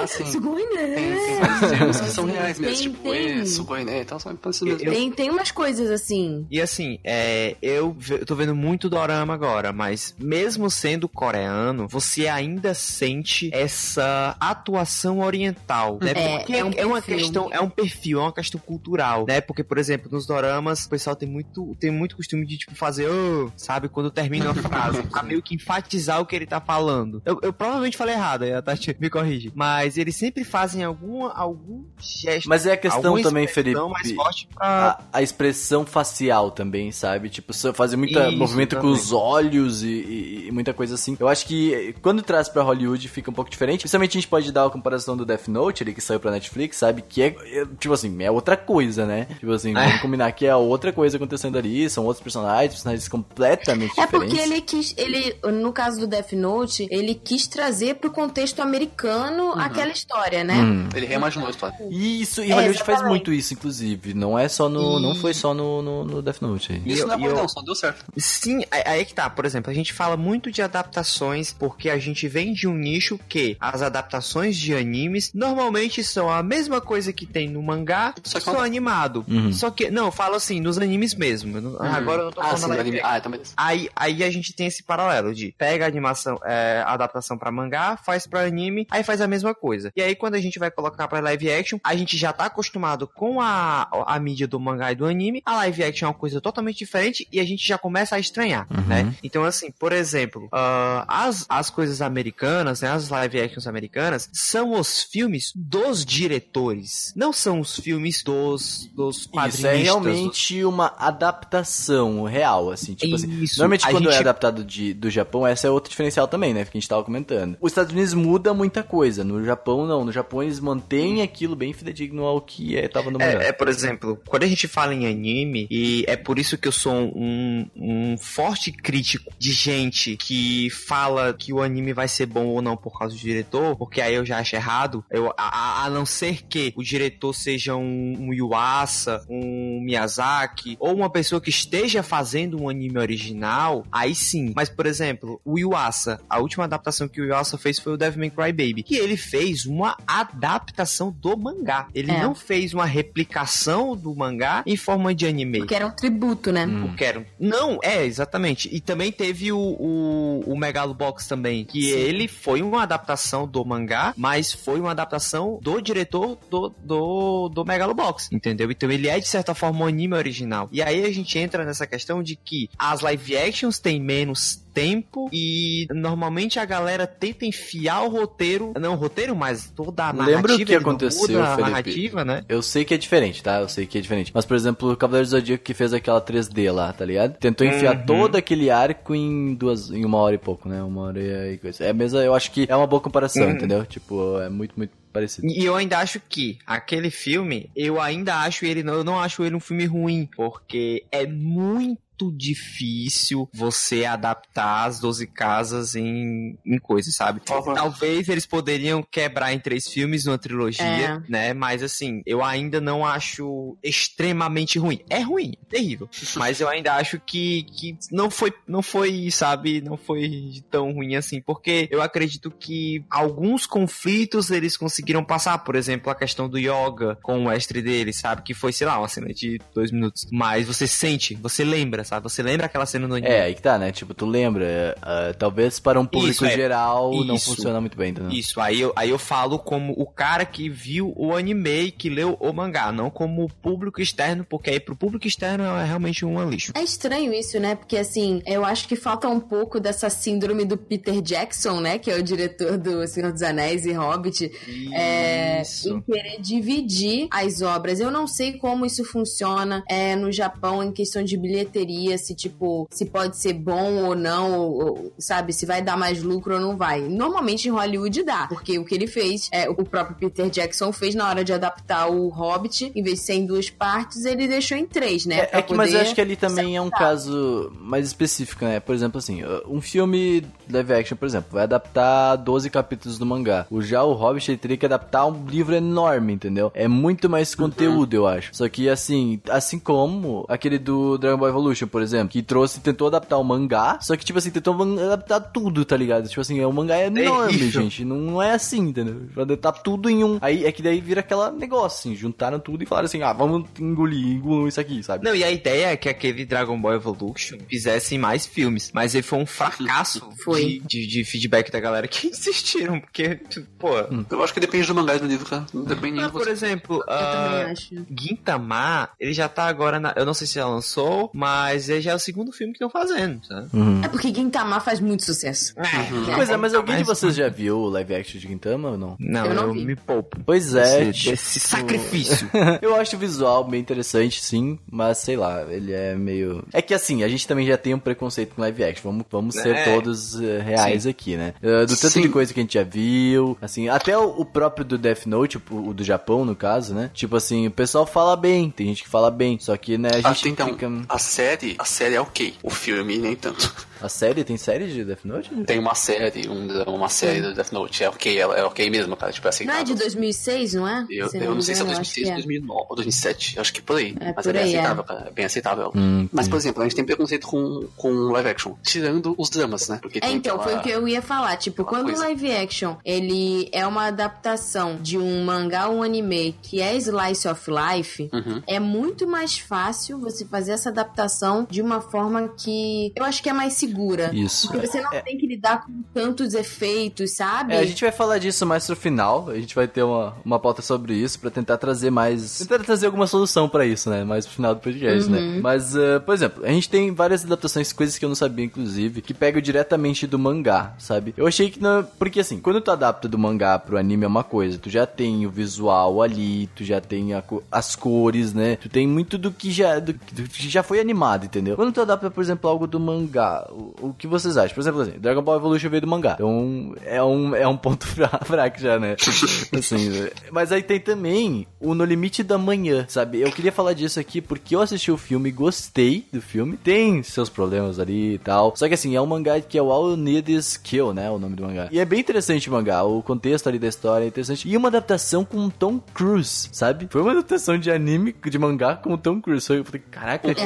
Ah, 0.00 0.04
É, 0.04 0.06
sim. 0.06 0.26
sugoi, 0.26 0.62
né? 0.74 0.86
Tem, 0.94 1.16
tem 1.16 1.68
termos 1.70 2.00
que 2.00 2.10
são 2.10 2.24
reais 2.26 2.58
mesmo, 2.58 2.74
tem, 2.76 2.92
tipo, 2.92 3.10
tem. 3.10 3.40
e 3.40 3.46
sugoi, 3.46 3.84
né? 3.84 4.00
Então 4.00 4.18
são 4.18 4.34
parecidos 4.36 4.78
mesmo. 4.78 4.92
Tem, 4.92 5.10
tem 5.12 5.30
umas 5.30 5.50
coisas 5.50 5.90
assim. 5.90 6.46
E 6.50 6.60
assim, 6.60 6.98
é, 7.04 7.56
eu, 7.62 7.96
eu 8.10 8.24
tô 8.26 8.34
vendo 8.34 8.54
muito 8.54 8.88
dorama 8.88 9.34
agora, 9.34 9.72
mas 9.72 10.14
mesmo 10.18 10.70
sendo 10.70 11.08
coreano, 11.08 11.86
você 11.88 12.26
ainda 12.28 12.74
sente 12.74 13.50
essa 13.52 14.36
atuação 14.40 15.20
oriental, 15.20 15.98
né? 16.02 16.12
É, 16.14 16.38
Porque 16.38 16.52
é 16.54 16.64
um 16.64 16.70
uma 16.90 17.00
perfil. 17.02 17.16
questão, 17.18 17.48
é 17.52 17.60
um 17.60 17.70
perfil, 17.70 18.18
é 18.20 18.22
uma 18.22 18.32
questão 18.32 18.60
cultural, 18.60 19.24
né? 19.28 19.40
Porque, 19.40 19.62
por 19.62 19.78
exemplo, 19.78 20.10
nos 20.10 20.26
doramas, 20.26 20.84
o 20.84 20.88
pessoal 20.88 21.14
tem 21.16 21.28
muito, 21.28 21.76
tem 21.78 21.90
muito 21.90 22.16
costume 22.16 22.46
de, 22.46 22.58
tipo, 22.58 22.74
fazer, 22.74 23.08
"Oh", 23.08 23.50
sabe? 23.56 23.88
Quando 23.88 24.10
termina 24.10 24.46
uma 24.46 24.54
frase, 24.54 25.02
pra 25.10 25.22
meio 25.22 25.42
que 25.42 25.54
enfatizar 25.54 26.20
o 26.20 26.26
que 26.26 26.34
ele 26.34 26.46
tá 26.46 26.60
falando. 26.60 27.22
Eu, 27.24 27.38
eu 27.42 27.52
provavelmente 27.52 27.96
falei 27.96 28.14
errado, 28.14 28.42
aí 28.42 28.52
a 28.52 28.62
Tati 28.62 28.96
me 29.00 29.08
corrige. 29.10 29.52
Mas 29.54 29.96
eles 30.00 30.16
sempre 30.16 30.44
fazem 30.44 30.82
algum, 30.84 31.24
algum 31.26 31.84
gesto, 31.98 32.48
Mas 32.48 32.66
é 32.66 32.72
a 32.72 32.76
questão 32.76 33.20
também, 33.22 33.46
Felipe. 33.46 33.70
expressão 33.70 33.88
mais 33.88 34.12
forte 34.12 34.48
pra... 34.54 34.98
A, 35.12 35.18
a 35.18 35.22
expressão 35.22 35.84
facial 35.86 36.50
também, 36.50 36.90
sabe? 36.92 37.28
Tipo, 37.28 37.52
só 37.52 37.72
fazer 37.72 37.96
muito 37.96 38.18
movimento 38.32 38.76
com 38.76 38.82
também. 38.82 38.94
os 38.96 39.12
olhos 39.12 39.82
e, 39.82 39.88
e- 39.88 40.48
e 40.48 40.52
muita 40.52 40.72
coisa 40.72 40.94
assim. 40.94 41.16
Eu 41.18 41.28
acho 41.28 41.46
que 41.46 41.94
quando 42.02 42.22
traz 42.22 42.48
pra 42.48 42.62
Hollywood 42.62 43.06
fica 43.08 43.30
um 43.30 43.34
pouco 43.34 43.50
diferente. 43.50 43.80
Principalmente 43.80 44.10
a 44.16 44.20
gente 44.20 44.28
pode 44.28 44.50
dar 44.52 44.66
a 44.66 44.70
comparação 44.70 45.16
do 45.16 45.24
Death 45.24 45.48
Note, 45.48 45.82
ali 45.82 45.92
que 45.94 46.00
saiu 46.00 46.20
pra 46.20 46.30
Netflix, 46.30 46.76
sabe? 46.76 47.02
Que 47.02 47.22
é, 47.22 47.26
é, 47.28 47.66
tipo 47.78 47.92
assim, 47.94 48.22
é 48.22 48.30
outra 48.30 48.56
coisa, 48.56 49.06
né? 49.06 49.26
Tipo 49.38 49.52
assim, 49.52 49.72
vamos 49.72 50.00
combinar 50.00 50.30
que 50.32 50.46
é 50.46 50.54
outra 50.54 50.92
coisa 50.92 51.16
acontecendo 51.16 51.56
ali, 51.58 51.88
são 51.90 52.04
outros 52.04 52.22
personagens, 52.22 52.72
personagens 52.74 53.08
completamente 53.08 53.98
É 53.98 54.04
diferentes. 54.06 54.10
porque 54.34 54.36
ele 54.38 54.60
quis, 54.60 54.94
ele, 54.96 55.36
no 55.52 55.72
caso 55.72 56.00
do 56.00 56.06
Death 56.06 56.32
Note, 56.32 56.86
ele 56.90 57.14
quis 57.14 57.46
trazer 57.46 57.96
pro 57.96 58.10
contexto 58.10 58.60
americano 58.60 59.52
aquela 59.80 59.92
história, 59.92 60.44
né? 60.44 60.54
Hum. 60.54 60.88
Ele 60.94 61.06
reimaginou 61.06 61.48
a 61.48 61.50
história. 61.50 61.76
Isso, 61.90 62.42
e 62.42 62.50
É, 62.50 62.54
Hollywood 62.54 62.82
faz 62.84 63.02
muito 63.02 63.32
isso, 63.32 63.54
inclusive. 63.54 64.14
Não 64.14 64.38
é 64.38 64.48
só 64.48 64.68
no. 64.68 64.98
E- 64.98 65.02
Não 65.02 65.14
foi 65.14 65.34
só 65.34 65.52
no, 65.54 65.82
no, 65.82 66.04
no 66.04 66.22
Death 66.22 66.40
Note 66.42 66.72
aí. 66.72 66.82
E 66.84 66.92
Isso 66.92 67.02
eu- 67.02 67.06
não 67.06 67.14
é 67.14 67.16
e 67.18 67.20
bom, 67.20 67.26
eu- 67.28 67.36
não, 67.36 67.48
só 67.48 67.62
deu 67.62 67.74
certo. 67.74 68.04
Sim, 68.16 68.62
aí 68.70 68.82
aí 68.86 69.04
que 69.04 69.14
tá. 69.14 69.28
Por 69.30 69.44
exemplo, 69.44 69.70
a 69.70 69.74
gente 69.74 69.92
fala 69.92 70.16
muito 70.16 70.50
de 70.50 70.62
adaptações 70.62 71.52
porque 71.52 71.88
a 71.90 71.98
gente 71.98 72.26
vem 72.28 72.52
de 72.52 72.66
um 72.66 72.74
nicho 72.74 73.18
que 73.28 73.56
as 73.60 73.82
adaptações 73.82 74.56
de 74.56 74.74
animes 74.74 75.30
normalmente 75.34 76.02
são 76.04 76.30
a 76.30 76.42
mesma 76.42 76.80
coisa 76.80 77.12
que 77.12 77.26
tem 77.26 77.48
no 77.48 77.62
mangá, 77.62 78.14
Só 78.24 78.38
que 78.38 78.44
só 78.44 78.62
animado. 78.64 79.24
Uhum. 79.28 79.52
Só 79.52 79.70
que, 79.70 79.90
não, 79.90 80.06
eu 80.06 80.12
falo 80.12 80.34
assim, 80.34 80.60
nos 80.60 80.78
animes 80.78 81.14
mesmo. 81.14 81.60
Não- 81.60 81.80
Agora 81.82 82.20
eu 82.22 82.24
não 82.26 82.32
tô 82.32 82.40
Ah, 82.40 82.44
falando 82.44 82.60
sim, 82.62 82.68
live 82.68 82.80
anime. 82.80 83.00
Ah, 83.02 83.20
beleza. 83.28 83.52
Aí, 83.56 83.88
aí 83.94 84.24
a 84.24 84.30
gente 84.30 84.52
tem 84.52 84.66
esse 84.66 84.82
paralelo 84.82 85.34
de 85.34 85.54
pega 85.56 85.84
a 85.84 85.88
animação, 85.88 86.38
é, 86.44 86.82
a 86.86 86.92
adaptação 86.92 87.36
pra 87.38 87.50
mangá, 87.50 87.96
faz 87.96 88.26
pra 88.26 88.42
anime, 88.42 88.86
aí 88.90 89.02
faz 89.02 89.20
a 89.20 89.26
mesma 89.26 89.54
coisa. 89.54 89.69
E 89.96 90.02
aí 90.02 90.14
quando 90.14 90.34
a 90.34 90.40
gente 90.40 90.58
vai 90.58 90.70
colocar 90.70 91.06
pra 91.08 91.20
live 91.20 91.50
action, 91.50 91.78
a 91.84 91.94
gente 91.96 92.16
já 92.16 92.32
tá 92.32 92.46
acostumado 92.46 93.06
com 93.06 93.40
a, 93.40 93.88
a 94.06 94.18
mídia 94.20 94.46
do 94.46 94.58
mangá 94.60 94.92
e 94.92 94.94
do 94.94 95.06
anime, 95.06 95.42
a 95.44 95.56
live 95.56 95.84
action 95.84 96.06
é 96.06 96.08
uma 96.08 96.14
coisa 96.18 96.40
totalmente 96.40 96.78
diferente 96.78 97.26
e 97.32 97.38
a 97.40 97.44
gente 97.44 97.66
já 97.66 97.78
começa 97.78 98.16
a 98.16 98.18
estranhar, 98.18 98.66
Uhum. 98.70 98.82
né? 98.86 99.14
Então 99.22 99.44
assim, 99.44 99.70
por 99.70 99.92
exemplo, 99.92 100.48
ah, 100.52 101.04
as, 101.08 101.44
as 101.48 101.70
coisas 101.70 102.00
americanas, 102.02 102.80
né, 102.80 102.88
as 102.90 103.08
live 103.08 103.40
actions 103.40 103.66
americanas, 103.66 104.28
são 104.32 104.72
os 104.78 105.02
filmes 105.02 105.52
dos 105.54 106.04
diretores, 106.04 107.12
não 107.16 107.32
são 107.32 107.60
os 107.60 107.76
filmes 107.78 108.22
dos, 108.22 108.88
dos 108.94 109.26
quadrinistas. 109.26 109.58
Isso 109.60 109.66
é 109.66 109.76
realmente 109.76 110.64
uma 110.64 110.94
adaptação 110.98 112.24
real, 112.24 112.70
assim. 112.70 112.94
Tipo 112.94 113.14
assim. 113.14 113.28
Isso. 113.42 113.58
Normalmente 113.58 113.86
A 113.86 113.90
quando 113.90 114.08
é 114.08 114.12
gente- 114.12 114.20
adaptado 114.20 114.64
de, 114.64 114.94
do 114.94 115.10
Japão, 115.10 115.46
essa 115.46 115.66
é 115.66 115.70
outro 115.70 115.90
diferencial 115.90 116.26
também, 116.28 116.52
né? 116.54 116.64
Que 116.64 116.70
a 116.76 116.80
gente 116.80 116.88
tava 116.88 117.02
comentando. 117.04 117.56
Os 117.60 117.72
Estados 117.72 117.92
Unidos 117.92 118.14
muda 118.14 118.52
muita 118.54 118.82
coisa. 118.82 119.24
No 119.24 119.44
Japão, 119.44 119.59
não. 119.66 120.04
No 120.04 120.12
Japão 120.12 120.42
eles 120.42 120.60
mantêm 120.60 121.22
aquilo 121.22 121.54
bem 121.56 121.72
fidedigno 121.72 122.24
ao 122.24 122.40
que 122.40 122.76
é, 122.76 122.88
tava 122.88 123.10
no 123.10 123.18
mangá. 123.18 123.42
É, 123.42 123.48
é, 123.48 123.52
por 123.52 123.68
exemplo, 123.68 124.20
quando 124.26 124.42
a 124.44 124.46
gente 124.46 124.66
fala 124.68 124.94
em 124.94 125.06
anime, 125.06 125.66
e 125.70 126.04
é 126.06 126.16
por 126.16 126.38
isso 126.38 126.56
que 126.58 126.68
eu 126.68 126.72
sou 126.72 126.92
um, 126.94 127.66
um 127.76 128.16
forte 128.18 128.72
crítico 128.72 129.32
de 129.38 129.52
gente 129.52 130.16
que 130.16 130.68
fala 130.70 131.34
que 131.34 131.52
o 131.52 131.62
anime 131.62 131.92
vai 131.92 132.08
ser 132.08 132.26
bom 132.26 132.46
ou 132.46 132.62
não 132.62 132.76
por 132.76 132.98
causa 132.98 133.14
do 133.14 133.20
diretor, 133.20 133.76
porque 133.76 134.00
aí 134.00 134.14
eu 134.14 134.24
já 134.24 134.38
acho 134.38 134.54
errado. 134.56 135.04
Eu, 135.10 135.30
a, 135.36 135.82
a- 135.82 135.84
a 135.84 135.90
não 135.90 136.04
ser 136.04 136.42
que 136.42 136.72
o 136.76 136.82
diretor 136.82 137.32
seja 137.34 137.74
um, 137.76 138.16
um 138.18 138.34
Yuasa, 138.34 139.24
um 139.28 139.80
Miyazaki, 139.82 140.76
ou 140.80 140.94
uma 140.94 141.10
pessoa 141.10 141.40
que 141.40 141.50
esteja 141.50 142.02
fazendo 142.02 142.60
um 142.60 142.68
anime 142.68 142.98
original, 142.98 143.84
aí 143.90 144.14
sim. 144.14 144.52
Mas, 144.54 144.68
por 144.68 144.86
exemplo, 144.86 145.40
o 145.44 145.58
Yuasa, 145.58 146.20
a 146.28 146.38
última 146.38 146.64
adaptação 146.64 147.08
que 147.08 147.20
o 147.20 147.24
Yuasa 147.24 147.56
fez 147.58 147.78
foi 147.78 147.92
o 147.94 147.96
Devil 147.96 148.20
May 148.20 148.30
Cry 148.30 148.52
Baby, 148.52 148.82
que 148.82 148.94
ele 148.96 149.16
fez 149.16 149.49
uma 149.66 149.96
adaptação 150.06 151.14
do 151.20 151.36
mangá. 151.36 151.88
Ele 151.94 152.10
É. 152.10 152.22
não 152.22 152.34
fez 152.34 152.72
uma 152.74 152.84
replicação 152.86 153.96
do 153.96 154.14
mangá 154.14 154.62
em 154.66 154.76
forma 154.76 155.14
de 155.14 155.26
anime. 155.26 155.58
Porque 155.58 155.74
era 155.74 155.86
um 155.86 155.90
tributo, 155.90 156.52
né? 156.52 156.66
Hum. 156.66 156.88
Eu 156.88 156.96
quero. 156.96 157.26
Não, 157.38 157.78
é, 157.82 158.04
exatamente. 158.04 158.68
E 158.72 158.80
também 158.80 159.12
teve 159.12 159.52
o, 159.52 159.58
o, 159.58 160.42
o 160.46 160.56
Megalobox 160.56 161.26
também, 161.26 161.64
que 161.64 161.82
Sim. 161.82 161.90
ele 161.98 162.28
foi 162.28 162.62
uma 162.62 162.82
adaptação 162.82 163.46
do 163.46 163.64
mangá, 163.64 164.14
mas 164.16 164.52
foi 164.52 164.80
uma 164.80 164.90
adaptação 164.90 165.58
do 165.62 165.80
diretor 165.80 166.38
do, 166.50 166.74
do, 166.82 167.48
do 167.48 167.64
Megalobox, 167.64 168.28
entendeu? 168.32 168.70
Então 168.70 168.90
ele 168.90 169.08
é, 169.08 169.18
de 169.18 169.28
certa 169.28 169.54
forma, 169.54 169.84
um 169.84 169.86
anime 169.86 170.14
original. 170.14 170.68
E 170.72 170.82
aí 170.82 171.04
a 171.04 171.12
gente 171.12 171.38
entra 171.38 171.64
nessa 171.64 171.86
questão 171.86 172.22
de 172.22 172.36
que 172.36 172.68
as 172.78 173.00
live 173.00 173.36
actions 173.36 173.78
têm 173.78 174.00
menos 174.00 174.64
tempo 174.72 175.28
e 175.32 175.86
normalmente 175.92 176.58
a 176.58 176.64
galera 176.64 177.06
tenta 177.06 177.44
enfiar 177.44 178.02
o 178.02 178.08
roteiro, 178.08 178.72
não 178.80 178.92
o 178.94 178.96
roteiro, 178.96 179.34
mas 179.36 179.70
toda 179.74 180.04
a 180.08 180.12
narrativa. 180.12 180.36
Lembra 180.36 180.54
o 180.54 180.64
que 180.66 180.74
aconteceu, 180.74 181.26
Felipe? 181.44 181.60
narrativa, 181.62 182.24
né? 182.24 182.44
Eu 182.48 182.62
sei 182.62 182.84
que 182.84 182.94
é 182.94 182.98
diferente, 182.98 183.42
tá? 183.42 183.60
Eu 183.60 183.68
sei 183.68 183.86
que 183.86 183.98
é 183.98 184.00
diferente. 184.00 184.30
Mas, 184.34 184.44
por 184.44 184.56
exemplo, 184.56 184.92
o 184.92 184.96
Cavaleiro 184.96 185.26
do 185.26 185.30
Zodíaco 185.30 185.64
que 185.64 185.74
fez 185.74 185.92
aquela 185.92 186.20
3D 186.20 186.72
lá, 186.72 186.92
tá 186.92 187.04
ligado? 187.04 187.36
Tentou 187.38 187.66
enfiar 187.66 187.96
Uhum. 187.96 188.06
todo 188.06 188.36
aquele 188.36 188.70
arco 188.70 189.14
em 189.14 189.54
duas, 189.54 189.90
em 189.90 190.04
uma 190.04 190.18
hora 190.18 190.34
e 190.34 190.38
pouco, 190.38 190.68
né? 190.68 190.82
Uma 190.82 191.02
hora 191.02 191.52
e 191.52 191.58
coisa. 191.58 191.84
É 191.84 191.92
mesmo, 191.92 192.18
eu 192.18 192.34
acho 192.34 192.50
que 192.52 192.66
é 192.68 192.76
uma 192.76 192.86
boa 192.86 193.00
comparação, 193.00 193.46
Uhum. 193.48 193.52
entendeu? 193.54 193.84
Tipo, 193.86 194.40
é 194.40 194.48
muito, 194.48 194.74
muito 194.76 194.92
parecido. 195.12 195.46
E 195.48 195.64
eu 195.64 195.74
ainda 195.74 195.98
acho 195.98 196.20
que 196.28 196.58
aquele 196.66 197.10
filme, 197.10 197.68
eu 197.74 198.00
ainda 198.00 198.36
acho 198.42 198.64
ele, 198.64 198.80
eu 198.88 199.02
não 199.04 199.18
acho 199.18 199.42
ele 199.44 199.56
um 199.56 199.60
filme 199.60 199.84
ruim, 199.86 200.28
porque 200.36 201.04
é 201.10 201.26
muito 201.26 201.98
difícil 202.28 203.48
você 203.54 204.04
adaptar 204.04 204.86
as 204.86 204.98
12 204.98 205.28
casas 205.28 205.94
em, 205.94 206.58
em 206.66 206.78
coisas, 206.78 207.14
sabe? 207.14 207.40
favor. 207.46 207.74
Talvez 207.74 208.28
eles 208.28 208.44
poderiam 208.46 209.00
quebrar 209.08 209.52
em 209.52 209.60
três 209.60 209.86
filmes 209.88 210.24
numa 210.24 210.38
trilogia, 210.38 210.84
É. 210.84 211.22
né? 211.28 211.54
Mas 211.54 211.82
assim, 211.84 212.20
eu 212.26 212.42
ainda 212.42 212.80
não 212.80 213.06
acho 213.06 213.76
extremamente 213.82 214.78
ruim. 214.78 215.00
É 215.08 215.20
ruim, 215.20 215.54
terrível. 215.68 216.08
Mas 216.36 216.60
eu 216.60 216.68
ainda 216.68 216.94
acho 216.94 217.20
que, 217.20 217.62
que 217.64 217.96
não 218.10 218.30
foi, 218.30 218.52
não 218.66 218.82
foi, 218.82 219.30
sabe, 219.30 219.80
não 219.80 219.96
foi 219.96 220.62
tão 220.70 220.92
ruim 220.92 221.14
assim, 221.14 221.40
porque 221.40 221.88
eu 221.90 222.02
acredito 222.02 222.50
que 222.50 223.04
alguns 223.10 223.66
conflitos 223.66 224.50
eles 224.50 224.76
conseguiram 224.76 225.24
passar, 225.24 225.58
por 225.58 225.76
exemplo, 225.76 226.10
a 226.10 226.14
questão 226.14 226.48
do 226.48 226.58
yoga 226.58 227.16
com 227.22 227.38
o 227.38 227.48
mestre 227.48 227.80
dele, 227.82 228.12
sabe, 228.12 228.42
que 228.42 228.54
foi, 228.54 228.72
sei 228.72 228.86
lá, 228.86 228.98
uma 228.98 229.08
cena 229.08 229.32
de 229.32 229.60
dois 229.74 229.92
minutos, 229.92 230.26
mas 230.32 230.66
você 230.66 230.86
sente, 230.86 231.34
você 231.34 231.62
lembra, 231.64 232.02
sabe, 232.10 232.24
você 232.24 232.42
lembra 232.42 232.66
aquela 232.66 232.86
cena 232.86 233.06
do 233.06 233.14
anime. 233.14 233.32
É, 233.32 233.42
aí 233.42 233.54
que 233.54 233.62
tá, 233.62 233.78
né? 233.78 233.92
Tipo, 233.92 234.12
tu 234.12 234.26
lembra, 234.26 234.96
ah, 235.00 235.32
talvez 235.38 235.78
para 235.78 235.98
um 236.00 236.06
público 236.06 236.32
Isso, 236.32 236.44
é. 236.44 236.50
geral 236.50 237.12
não 237.24 237.36
Isso. 237.36 237.54
funciona 237.54 237.80
muito 237.80 237.96
bem, 237.96 238.10
entendeu? 238.10 238.30
Isso, 238.32 238.60
aí 238.60 238.80
eu, 238.80 238.92
aí 238.96 239.10
eu 239.10 239.18
falo 239.18 239.58
como 239.58 239.92
o 239.96 240.06
cara 240.06 240.44
que 240.44 240.68
viu 240.68 241.12
o 241.16 241.34
anime 241.34 241.84
e 241.84 241.90
que 241.90 242.08
leu 242.08 242.36
o 242.40 242.52
mangá, 242.52 242.90
não 242.90 243.10
como 243.10 243.44
o 243.44 243.48
público 243.48 244.00
externo, 244.00 244.44
porque 244.44 244.70
aí 244.70 244.80
pro 244.80 244.96
público 244.96 245.26
externo 245.26 245.64
é 245.64 245.84
realmente 245.84 246.24
um 246.24 246.48
lixo. 246.48 246.72
É 246.74 246.82
estranho 246.82 247.32
isso, 247.32 247.60
né? 247.60 247.74
Porque 247.74 247.96
assim, 247.96 248.42
eu 248.44 248.64
acho 248.64 248.88
que 248.88 248.96
falta 248.96 249.28
um 249.28 249.40
pouco 249.40 249.78
dessa 249.78 250.10
síndrome 250.10 250.64
do 250.64 250.76
Peter 250.76 251.20
Jackson, 251.20 251.80
né? 251.80 251.98
Que 251.98 252.10
é 252.10 252.16
o 252.16 252.22
diretor 252.22 252.76
do 252.76 253.06
Senhor 253.06 253.32
dos 253.32 253.42
Anéis 253.42 253.86
e 253.86 253.92
Hobbit. 253.92 254.50
É, 254.92 255.62
em 255.86 256.00
querer 256.00 256.40
dividir 256.40 257.28
as 257.30 257.62
obras. 257.62 258.00
Eu 258.00 258.10
não 258.10 258.26
sei 258.26 258.58
como 258.58 258.84
isso 258.84 259.04
funciona 259.04 259.84
é, 259.88 260.16
no 260.16 260.32
Japão 260.32 260.82
em 260.82 260.92
questão 260.92 261.22
de 261.22 261.36
bilheteria, 261.36 261.99
se 262.18 262.34
tipo, 262.34 262.88
se 262.90 263.06
pode 263.06 263.36
ser 263.36 263.52
bom 263.54 264.04
ou 264.04 264.14
não, 264.14 264.60
ou- 264.60 265.12
sabe, 265.18 265.52
se 265.52 265.66
vai 265.66 265.82
dar 265.82 265.96
mais 265.96 266.22
lucro 266.22 266.54
ou 266.54 266.60
não 266.60 266.76
vai. 266.76 267.00
Normalmente 267.00 267.68
em 267.68 267.70
Hollywood 267.70 268.22
dá, 268.22 268.46
porque 268.48 268.78
o 268.78 268.84
que 268.84 268.94
ele 268.94 269.06
fez, 269.06 269.48
é, 269.52 269.68
o 269.68 269.84
próprio 269.84 270.16
Peter 270.16 270.48
Jackson 270.50 270.92
fez 270.92 271.14
na 271.14 271.28
hora 271.28 271.44
de 271.44 271.52
adaptar 271.52 272.08
o 272.08 272.28
Hobbit, 272.28 272.92
em 272.94 273.02
vez 273.02 273.18
de 273.20 273.24
ser 273.24 273.34
em 273.34 273.46
duas 273.46 273.68
partes, 273.70 274.24
ele 274.24 274.46
deixou 274.48 274.76
em 274.76 274.86
três, 274.86 275.26
né? 275.26 275.48
É, 275.52 275.58
é 275.58 275.62
que, 275.62 275.74
mas 275.74 275.92
eu 275.92 276.00
acho 276.00 276.14
que 276.14 276.20
ali 276.20 276.36
também 276.36 276.76
é 276.76 276.80
um 276.80 276.90
caso 276.90 277.72
mais 277.80 278.06
específico, 278.06 278.64
né? 278.64 278.80
Por 278.80 278.94
exemplo, 278.94 279.18
assim, 279.18 279.42
uh, 279.42 279.62
um 279.68 279.80
filme 279.80 280.44
live 280.70 280.92
action, 280.92 281.16
por 281.16 281.26
exemplo, 281.26 281.48
vai 281.52 281.64
adaptar 281.64 282.36
12 282.36 282.70
capítulos 282.70 283.18
do 283.18 283.26
mangá. 283.26 283.66
O 283.70 283.80
já 283.82 284.02
o 284.04 284.12
Hobbit 284.12 284.50
ele 284.50 284.58
teria 284.58 284.76
que 284.76 284.86
adaptar 284.86 285.26
um 285.26 285.46
livro 285.46 285.74
enorme, 285.74 286.32
entendeu? 286.32 286.70
É 286.74 286.86
muito 286.88 287.28
mais 287.28 287.54
conteúdo, 287.54 288.14
eu 288.14 288.26
acho. 288.26 288.50
Só 288.54 288.68
que 288.68 288.88
assim, 288.88 289.40
assim 289.48 289.78
como 289.78 290.44
aquele 290.48 290.78
do 290.78 291.18
Dragon 291.18 291.38
Ball 291.38 291.48
Evolution, 291.48 291.79
por 291.86 292.02
exemplo, 292.02 292.28
que 292.28 292.42
trouxe, 292.42 292.80
tentou 292.80 293.06
adaptar 293.08 293.38
o 293.38 293.44
mangá, 293.44 293.98
só 294.00 294.16
que 294.16 294.24
tipo 294.24 294.38
assim, 294.38 294.50
tentou 294.50 294.74
adaptar 295.04 295.40
tudo, 295.40 295.84
tá 295.84 295.96
ligado? 295.96 296.28
Tipo 296.28 296.40
assim, 296.40 296.62
o 296.64 296.72
mangá 296.72 296.96
é 296.96 297.06
enorme, 297.06 297.52
Terrível. 297.52 297.82
gente. 297.82 298.04
Não, 298.04 298.16
não 298.16 298.42
é 298.42 298.52
assim, 298.52 298.80
entendeu? 298.80 299.26
Vai 299.34 299.44
adaptar 299.44 299.72
tudo 299.72 300.08
em 300.10 300.22
um. 300.24 300.38
Aí 300.40 300.64
é 300.64 300.72
que 300.72 300.82
daí 300.82 301.00
vira 301.00 301.20
aquela 301.20 301.50
negócio, 301.50 301.98
assim, 302.10 302.16
juntaram 302.16 302.58
tudo 302.58 302.82
e 302.82 302.86
falaram 302.86 303.06
assim, 303.06 303.22
ah, 303.22 303.32
vamos 303.32 303.68
engolir, 303.78 304.36
engolir 304.36 304.68
isso 304.68 304.80
aqui, 304.80 305.02
sabe? 305.02 305.24
Não, 305.24 305.34
e 305.34 305.42
a 305.44 305.50
ideia 305.50 305.92
é 305.92 305.96
que 305.96 306.08
aquele 306.08 306.44
Dragon 306.44 306.80
Ball 306.80 306.94
Evolution 306.94 307.58
fizessem 307.68 308.18
mais 308.18 308.46
filmes, 308.46 308.90
mas 308.94 309.14
ele 309.14 309.22
foi 309.22 309.38
um 309.38 309.46
fracasso 309.46 310.28
Foi. 310.44 310.64
De, 310.64 310.80
de, 310.80 311.06
de 311.06 311.24
feedback 311.24 311.70
da 311.70 311.80
galera 311.80 312.06
que 312.08 312.26
insistiram, 312.28 313.00
porque, 313.00 313.36
tipo, 313.48 313.66
pô... 313.78 313.90
Eu 314.30 314.42
acho 314.42 314.52
que 314.54 314.60
depende 314.60 314.86
do 314.86 314.94
mangá 314.94 315.16
e 315.16 315.18
do 315.18 315.26
livro, 315.26 315.46
cara. 315.46 315.66
Não 315.72 315.84
depende 315.84 316.20
Ah, 316.20 316.26
de 316.26 316.32
por 316.32 316.42
você. 316.44 316.50
exemplo, 316.50 316.96
Eu 316.96 317.04
ah, 317.08 317.66
acho. 317.70 317.94
Gintama, 318.18 319.08
ele 319.18 319.32
já 319.32 319.48
tá 319.48 319.64
agora 319.66 319.98
na. 320.00 320.12
Eu 320.16 320.24
não 320.24 320.34
sei 320.34 320.46
se 320.46 320.54
já 320.54 320.66
lançou, 320.66 321.30
mas 321.34 321.69
ele 321.88 322.00
já 322.00 322.12
é 322.12 322.14
o 322.14 322.18
segundo 322.18 322.50
filme 322.52 322.72
que 322.72 322.82
estão 322.82 322.90
fazendo, 322.90 323.44
sabe? 323.46 323.68
Uhum. 323.72 324.00
É 324.04 324.08
porque 324.08 324.32
Gintama 324.34 324.80
faz 324.80 325.00
muito 325.00 325.24
sucesso. 325.24 325.74
É, 325.76 326.34
Pois 326.34 326.48
é, 326.50 326.56
mas 326.56 326.74
alguém 326.74 326.96
de 326.96 327.04
Mas- 327.04 327.18
vocês 327.18 327.34
já 327.34 327.48
viu 327.48 327.76
o 327.78 327.88
live 327.90 328.14
action 328.14 328.40
de 328.40 328.48
Gintama 328.48 328.90
ou 328.90 328.98
não? 328.98 329.16
Não, 329.18 329.44
Eu 329.46 329.52
eu, 329.52 329.54
não 329.66 329.72
vi. 329.72 329.84
me 329.84 329.96
poupo. 329.96 330.38
Pois 330.44 330.74
é, 330.74 331.04
Desse, 331.06 331.20
tipo, 331.20 331.36
sacrifício. 331.68 332.50
eu 332.82 332.94
acho 332.96 333.16
o 333.16 333.18
visual 333.18 333.64
bem 333.64 333.80
interessante, 333.80 334.40
sim, 334.42 334.78
mas 334.90 335.18
sei 335.18 335.36
lá, 335.36 335.62
ele 335.70 335.92
é 335.92 336.14
meio. 336.14 336.64
É 336.72 336.80
que 336.82 336.94
assim, 336.94 337.22
a 337.22 337.28
gente 337.28 337.46
também 337.46 337.66
já 337.66 337.76
tem 337.76 337.94
um 337.94 337.98
preconceito 337.98 338.54
com 338.54 338.60
live 338.62 338.84
action. 338.84 339.10
Vamos, 339.10 339.26
vamos 339.30 339.54
ser 339.54 339.74
É. 339.74 339.94
todos 339.94 340.40
eh, 340.40 340.60
reais 340.60 341.06
aqui, 341.06 341.36
né? 341.36 341.54
Eh, 341.62 341.86
do 341.86 341.96
tanto 341.96 342.10
Sim. 342.14 342.22
de 342.22 342.28
coisa 342.28 342.52
que 342.52 342.60
a 342.60 342.62
gente 342.62 342.74
já 342.74 342.82
viu, 342.82 343.56
assim, 343.60 343.88
até 343.88 344.16
o, 344.16 344.40
o 344.40 344.44
próprio 344.44 344.84
do 344.84 344.96
Death 344.98 345.26
Note, 345.26 345.58
o, 345.58 345.88
o 345.88 345.94
do 345.94 346.02
Japão, 346.04 346.44
no 346.44 346.54
caso, 346.56 346.94
né? 346.94 347.10
Tipo 347.14 347.36
assim, 347.36 347.66
o 347.66 347.70
pessoal 347.70 348.06
fala 348.06 348.36
bem, 348.36 348.70
tem 348.70 348.86
gente 348.88 349.02
que 349.02 349.08
fala 349.08 349.30
bem, 349.30 349.58
só 349.58 349.76
que, 349.76 349.96
né, 349.98 350.08
a 350.22 350.28
Ah, 350.28 350.32
gente 350.32 350.48
então, 350.50 350.68
fica. 350.68 350.90
a 351.08 351.18
série, 351.18 351.59
a 351.78 351.84
série 351.84 352.14
é 352.14 352.20
ok. 352.20 352.54
O 352.62 352.70
filme, 352.70 353.18
nem 353.18 353.34
tanto. 353.36 353.72
A 354.00 354.08
série, 354.08 354.42
tem 354.44 354.56
série 354.56 354.86
de 354.88 355.04
Death 355.04 355.24
Note? 355.24 355.50
Tem 355.66 355.78
uma 355.78 355.94
série, 355.94 356.48
um- 356.48 356.82
uma 356.94 357.08
série 357.10 357.42
do 357.42 357.52
Death 357.54 357.70
Note. 357.70 358.02
É 358.02 358.08
ok, 358.08 358.38
é, 358.38 358.40
é 358.40 358.64
ok 358.64 358.88
mesmo, 358.88 359.14
cara. 359.14 359.30
Tipo, 359.30 359.46
é 359.46 359.48
Não 359.48 359.50
aceitável. 359.50 359.80
é 359.82 359.84
de 359.84 359.94
2006, 359.94 360.72
não 360.74 360.88
é? 360.88 361.06
Eu, 361.10 361.28
eu 361.34 361.54
não 361.54 361.60
sei 361.60 361.74
se 361.74 361.80
é 361.82 361.84
engano, 361.84 361.98
eu 361.98 362.00
acho 362.00 362.14
2006 362.14 362.24
que 362.24 362.30
ou 362.30 362.34
2009 362.36 362.86
ou 362.88 362.96
2007. 362.96 363.56
Eu 363.56 363.60
acho 363.60 363.72
que 363.74 363.82
por 363.82 363.96
aí. 363.98 364.16
É, 364.18 364.32
Mas 364.34 364.44
por 364.46 364.50
é 364.50 364.52
bem 364.54 364.62
aí, 364.62 364.74
é. 364.74 364.78
aceitável, 364.78 365.04
cara. 365.04 365.26
É 365.28 365.30
bem 365.30 365.44
aceitável. 365.44 365.92
Hum, 365.94 366.28
Mas, 366.32 366.48
por 366.48 366.56
exemplo, 366.56 366.80
a 366.82 366.86
gente 366.86 366.96
tem 366.96 367.04
preconceito 367.04 367.46
com, 367.46 367.86
com 367.96 368.10
live 368.32 368.48
action. 368.48 368.74
Tirando 368.82 369.34
os 369.36 369.50
dramas, 369.50 369.86
né? 369.88 369.98
Porque 370.00 370.16
É, 370.16 370.22
tem 370.22 370.36
então, 370.36 370.56
foi 370.56 370.72
aquela- 370.72 370.80
o 370.80 370.82
que 370.82 370.90
eu 370.90 371.06
ia 371.08 371.20
falar. 371.20 371.56
Tipo, 371.58 371.84
quando 371.84 372.04
o 372.04 372.12
coisa. 372.12 372.22
live 372.24 372.50
action, 372.52 372.96
ele 373.04 373.68
é 373.70 373.86
uma 373.86 374.06
adaptação 374.06 374.96
de 375.00 375.18
um 375.18 375.44
mangá 375.44 375.88
ou 375.88 375.96
um 375.98 376.02
anime 376.02 376.56
que 376.62 376.80
é 376.80 376.96
slice 376.96 377.46
of 377.46 377.70
life, 377.70 378.30
Uhum. 378.32 378.62
é 378.66 378.80
muito 378.80 379.26
mais 379.28 379.58
fácil 379.58 380.18
você 380.18 380.46
fazer 380.46 380.72
essa 380.72 380.88
adaptação 380.88 381.49
de 381.68 381.80
uma 381.82 382.00
forma 382.00 382.48
que 382.48 383.12
eu 383.16 383.24
acho 383.24 383.42
que 383.42 383.48
é 383.48 383.52
mais 383.52 383.74
segura. 383.74 384.30
Isso. 384.34 384.68
Porque 384.70 384.86
você 384.86 385.00
não 385.00 385.10
tem 385.10 385.36
que 385.38 385.46
lidar 385.46 385.84
com 385.84 386.02
tantos 386.14 386.54
efeitos, 386.54 387.32
sabe? 387.36 387.74
É, 387.74 387.78
a 387.78 387.84
gente 387.84 388.00
vai 388.02 388.12
falar 388.12 388.38
disso 388.38 388.64
mais 388.66 388.86
pro 388.86 388.96
final. 388.96 389.48
A 389.50 389.54
gente 389.56 389.74
vai 389.74 389.86
ter 389.88 390.02
uma, 390.02 390.34
uma 390.44 390.58
pauta 390.58 390.82
sobre 390.82 391.14
isso 391.14 391.38
pra 391.38 391.50
tentar 391.50 391.76
trazer 391.78 392.10
mais. 392.10 392.58
Tentar 392.58 392.78
trazer 392.80 393.06
alguma 393.06 393.26
solução 393.26 393.68
pra 393.68 393.84
isso, 393.86 394.08
né? 394.10 394.24
Mais 394.24 394.46
pro 394.46 394.54
final 394.56 394.74
do 394.74 394.80
podcast, 394.80 395.30
né? 395.30 395.60
Mas, 395.62 395.94
eh, 395.96 396.18
por 396.18 396.34
exemplo, 396.34 396.64
a 396.64 396.68
gente 396.70 396.88
tem 396.88 397.12
várias 397.12 397.44
adaptações, 397.44 397.92
coisas 397.92 398.16
que 398.18 398.24
eu 398.24 398.28
não 398.28 398.36
sabia, 398.36 398.64
inclusive, 398.64 399.20
que 399.22 399.34
pegam 399.34 399.60
diretamente 399.60 400.26
do 400.26 400.38
mangá, 400.38 400.94
sabe? 400.98 401.34
Eu 401.36 401.46
achei 401.46 401.70
que 401.70 401.80
não. 401.80 402.02
Porque 402.18 402.40
assim, 402.40 402.58
quando 402.60 402.80
tu 402.80 402.90
adapta 402.90 403.28
do 403.28 403.38
mangá 403.38 403.78
pro 403.78 403.96
anime 403.98 404.24
é 404.24 404.28
uma 404.28 404.44
coisa, 404.44 404.78
tu 404.78 404.88
já 404.90 405.06
tem 405.06 405.46
o 405.46 405.50
visual 405.50 406.22
ali, 406.22 406.68
tu 406.74 406.84
já 406.84 407.00
tem 407.00 407.34
a 407.34 407.42
co- 407.42 407.62
as 407.70 407.94
cores, 407.96 408.52
né? 408.54 408.76
Tu 408.76 408.88
tem 408.88 409.06
muito 409.06 409.36
do 409.38 409.50
que 409.50 409.70
já, 409.70 409.98
do, 409.98 410.12
do 410.12 410.42
que 410.44 410.68
já 410.68 410.82
foi 410.82 411.00
animado, 411.00 411.39
entendeu? 411.46 411.76
Quando 411.76 411.92
tu 411.92 412.00
adapta, 412.00 412.30
por 412.30 412.42
exemplo, 412.42 412.68
algo 412.70 412.86
do 412.86 412.98
mangá, 413.00 413.66
o, 413.70 414.08
o 414.08 414.14
que 414.14 414.26
vocês 414.26 414.56
acham? 414.56 414.74
Por 414.74 414.80
exemplo, 414.80 415.00
assim, 415.02 415.12
Dragon 415.18 415.42
Ball 415.42 415.56
Evolution 415.56 415.88
veio 415.90 416.00
do 416.02 416.06
mangá. 416.08 416.34
Então 416.34 416.94
é 417.04 417.22
um, 417.22 417.54
é 417.54 417.66
um 417.66 417.76
ponto 417.76 418.06
fra- 418.08 418.40
fraco 418.44 418.78
já, 418.80 418.98
né? 418.98 419.16
assim, 419.76 420.28
mas 420.50 420.72
aí 420.72 420.82
tem 420.82 421.00
também 421.00 421.66
o 421.80 421.94
No 421.94 422.04
Limite 422.04 422.42
da 422.42 422.58
Manhã, 422.58 423.04
sabe? 423.08 423.40
Eu 423.40 423.50
queria 423.52 423.72
falar 423.72 423.92
disso 423.92 424.18
aqui 424.20 424.40
porque 424.40 424.74
eu 424.74 424.80
assisti 424.80 425.10
o 425.10 425.16
filme, 425.16 425.50
gostei 425.50 426.26
do 426.32 426.40
filme. 426.40 426.76
Tem 426.76 427.22
seus 427.22 427.48
problemas 427.48 427.98
ali 427.98 428.34
e 428.34 428.38
tal. 428.38 428.74
Só 428.76 428.88
que 428.88 428.94
assim, 428.94 429.14
é 429.16 429.20
um 429.20 429.26
mangá 429.26 429.60
que 429.60 429.76
é 429.78 429.82
o 429.82 429.90
All 429.90 430.16
Need 430.16 430.52
Is 430.52 430.76
Kill, 430.76 431.12
né? 431.14 431.30
O 431.30 431.38
nome 431.38 431.56
do 431.56 431.62
mangá. 431.64 431.88
E 431.90 431.98
é 431.98 432.04
bem 432.04 432.20
interessante 432.20 432.68
o 432.68 432.72
mangá. 432.72 433.02
O 433.04 433.22
contexto 433.22 433.68
ali 433.68 433.78
da 433.78 433.88
história 433.88 434.24
é 434.24 434.28
interessante. 434.28 434.68
E 434.68 434.76
uma 434.76 434.88
adaptação 434.88 435.44
com 435.44 435.68
Tom 435.70 436.00
Cruise, 436.14 436.68
sabe? 436.72 437.06
Foi 437.10 437.22
uma 437.22 437.32
adaptação 437.32 437.78
de 437.78 437.90
anime, 437.90 438.34
de 438.44 438.58
mangá 438.58 438.96
com 438.96 439.12
o 439.14 439.18
Tom 439.18 439.40
Cruise. 439.40 439.68
Eu 439.70 439.84
falei, 439.84 440.02
caraca. 440.10 440.50
É 440.50 440.64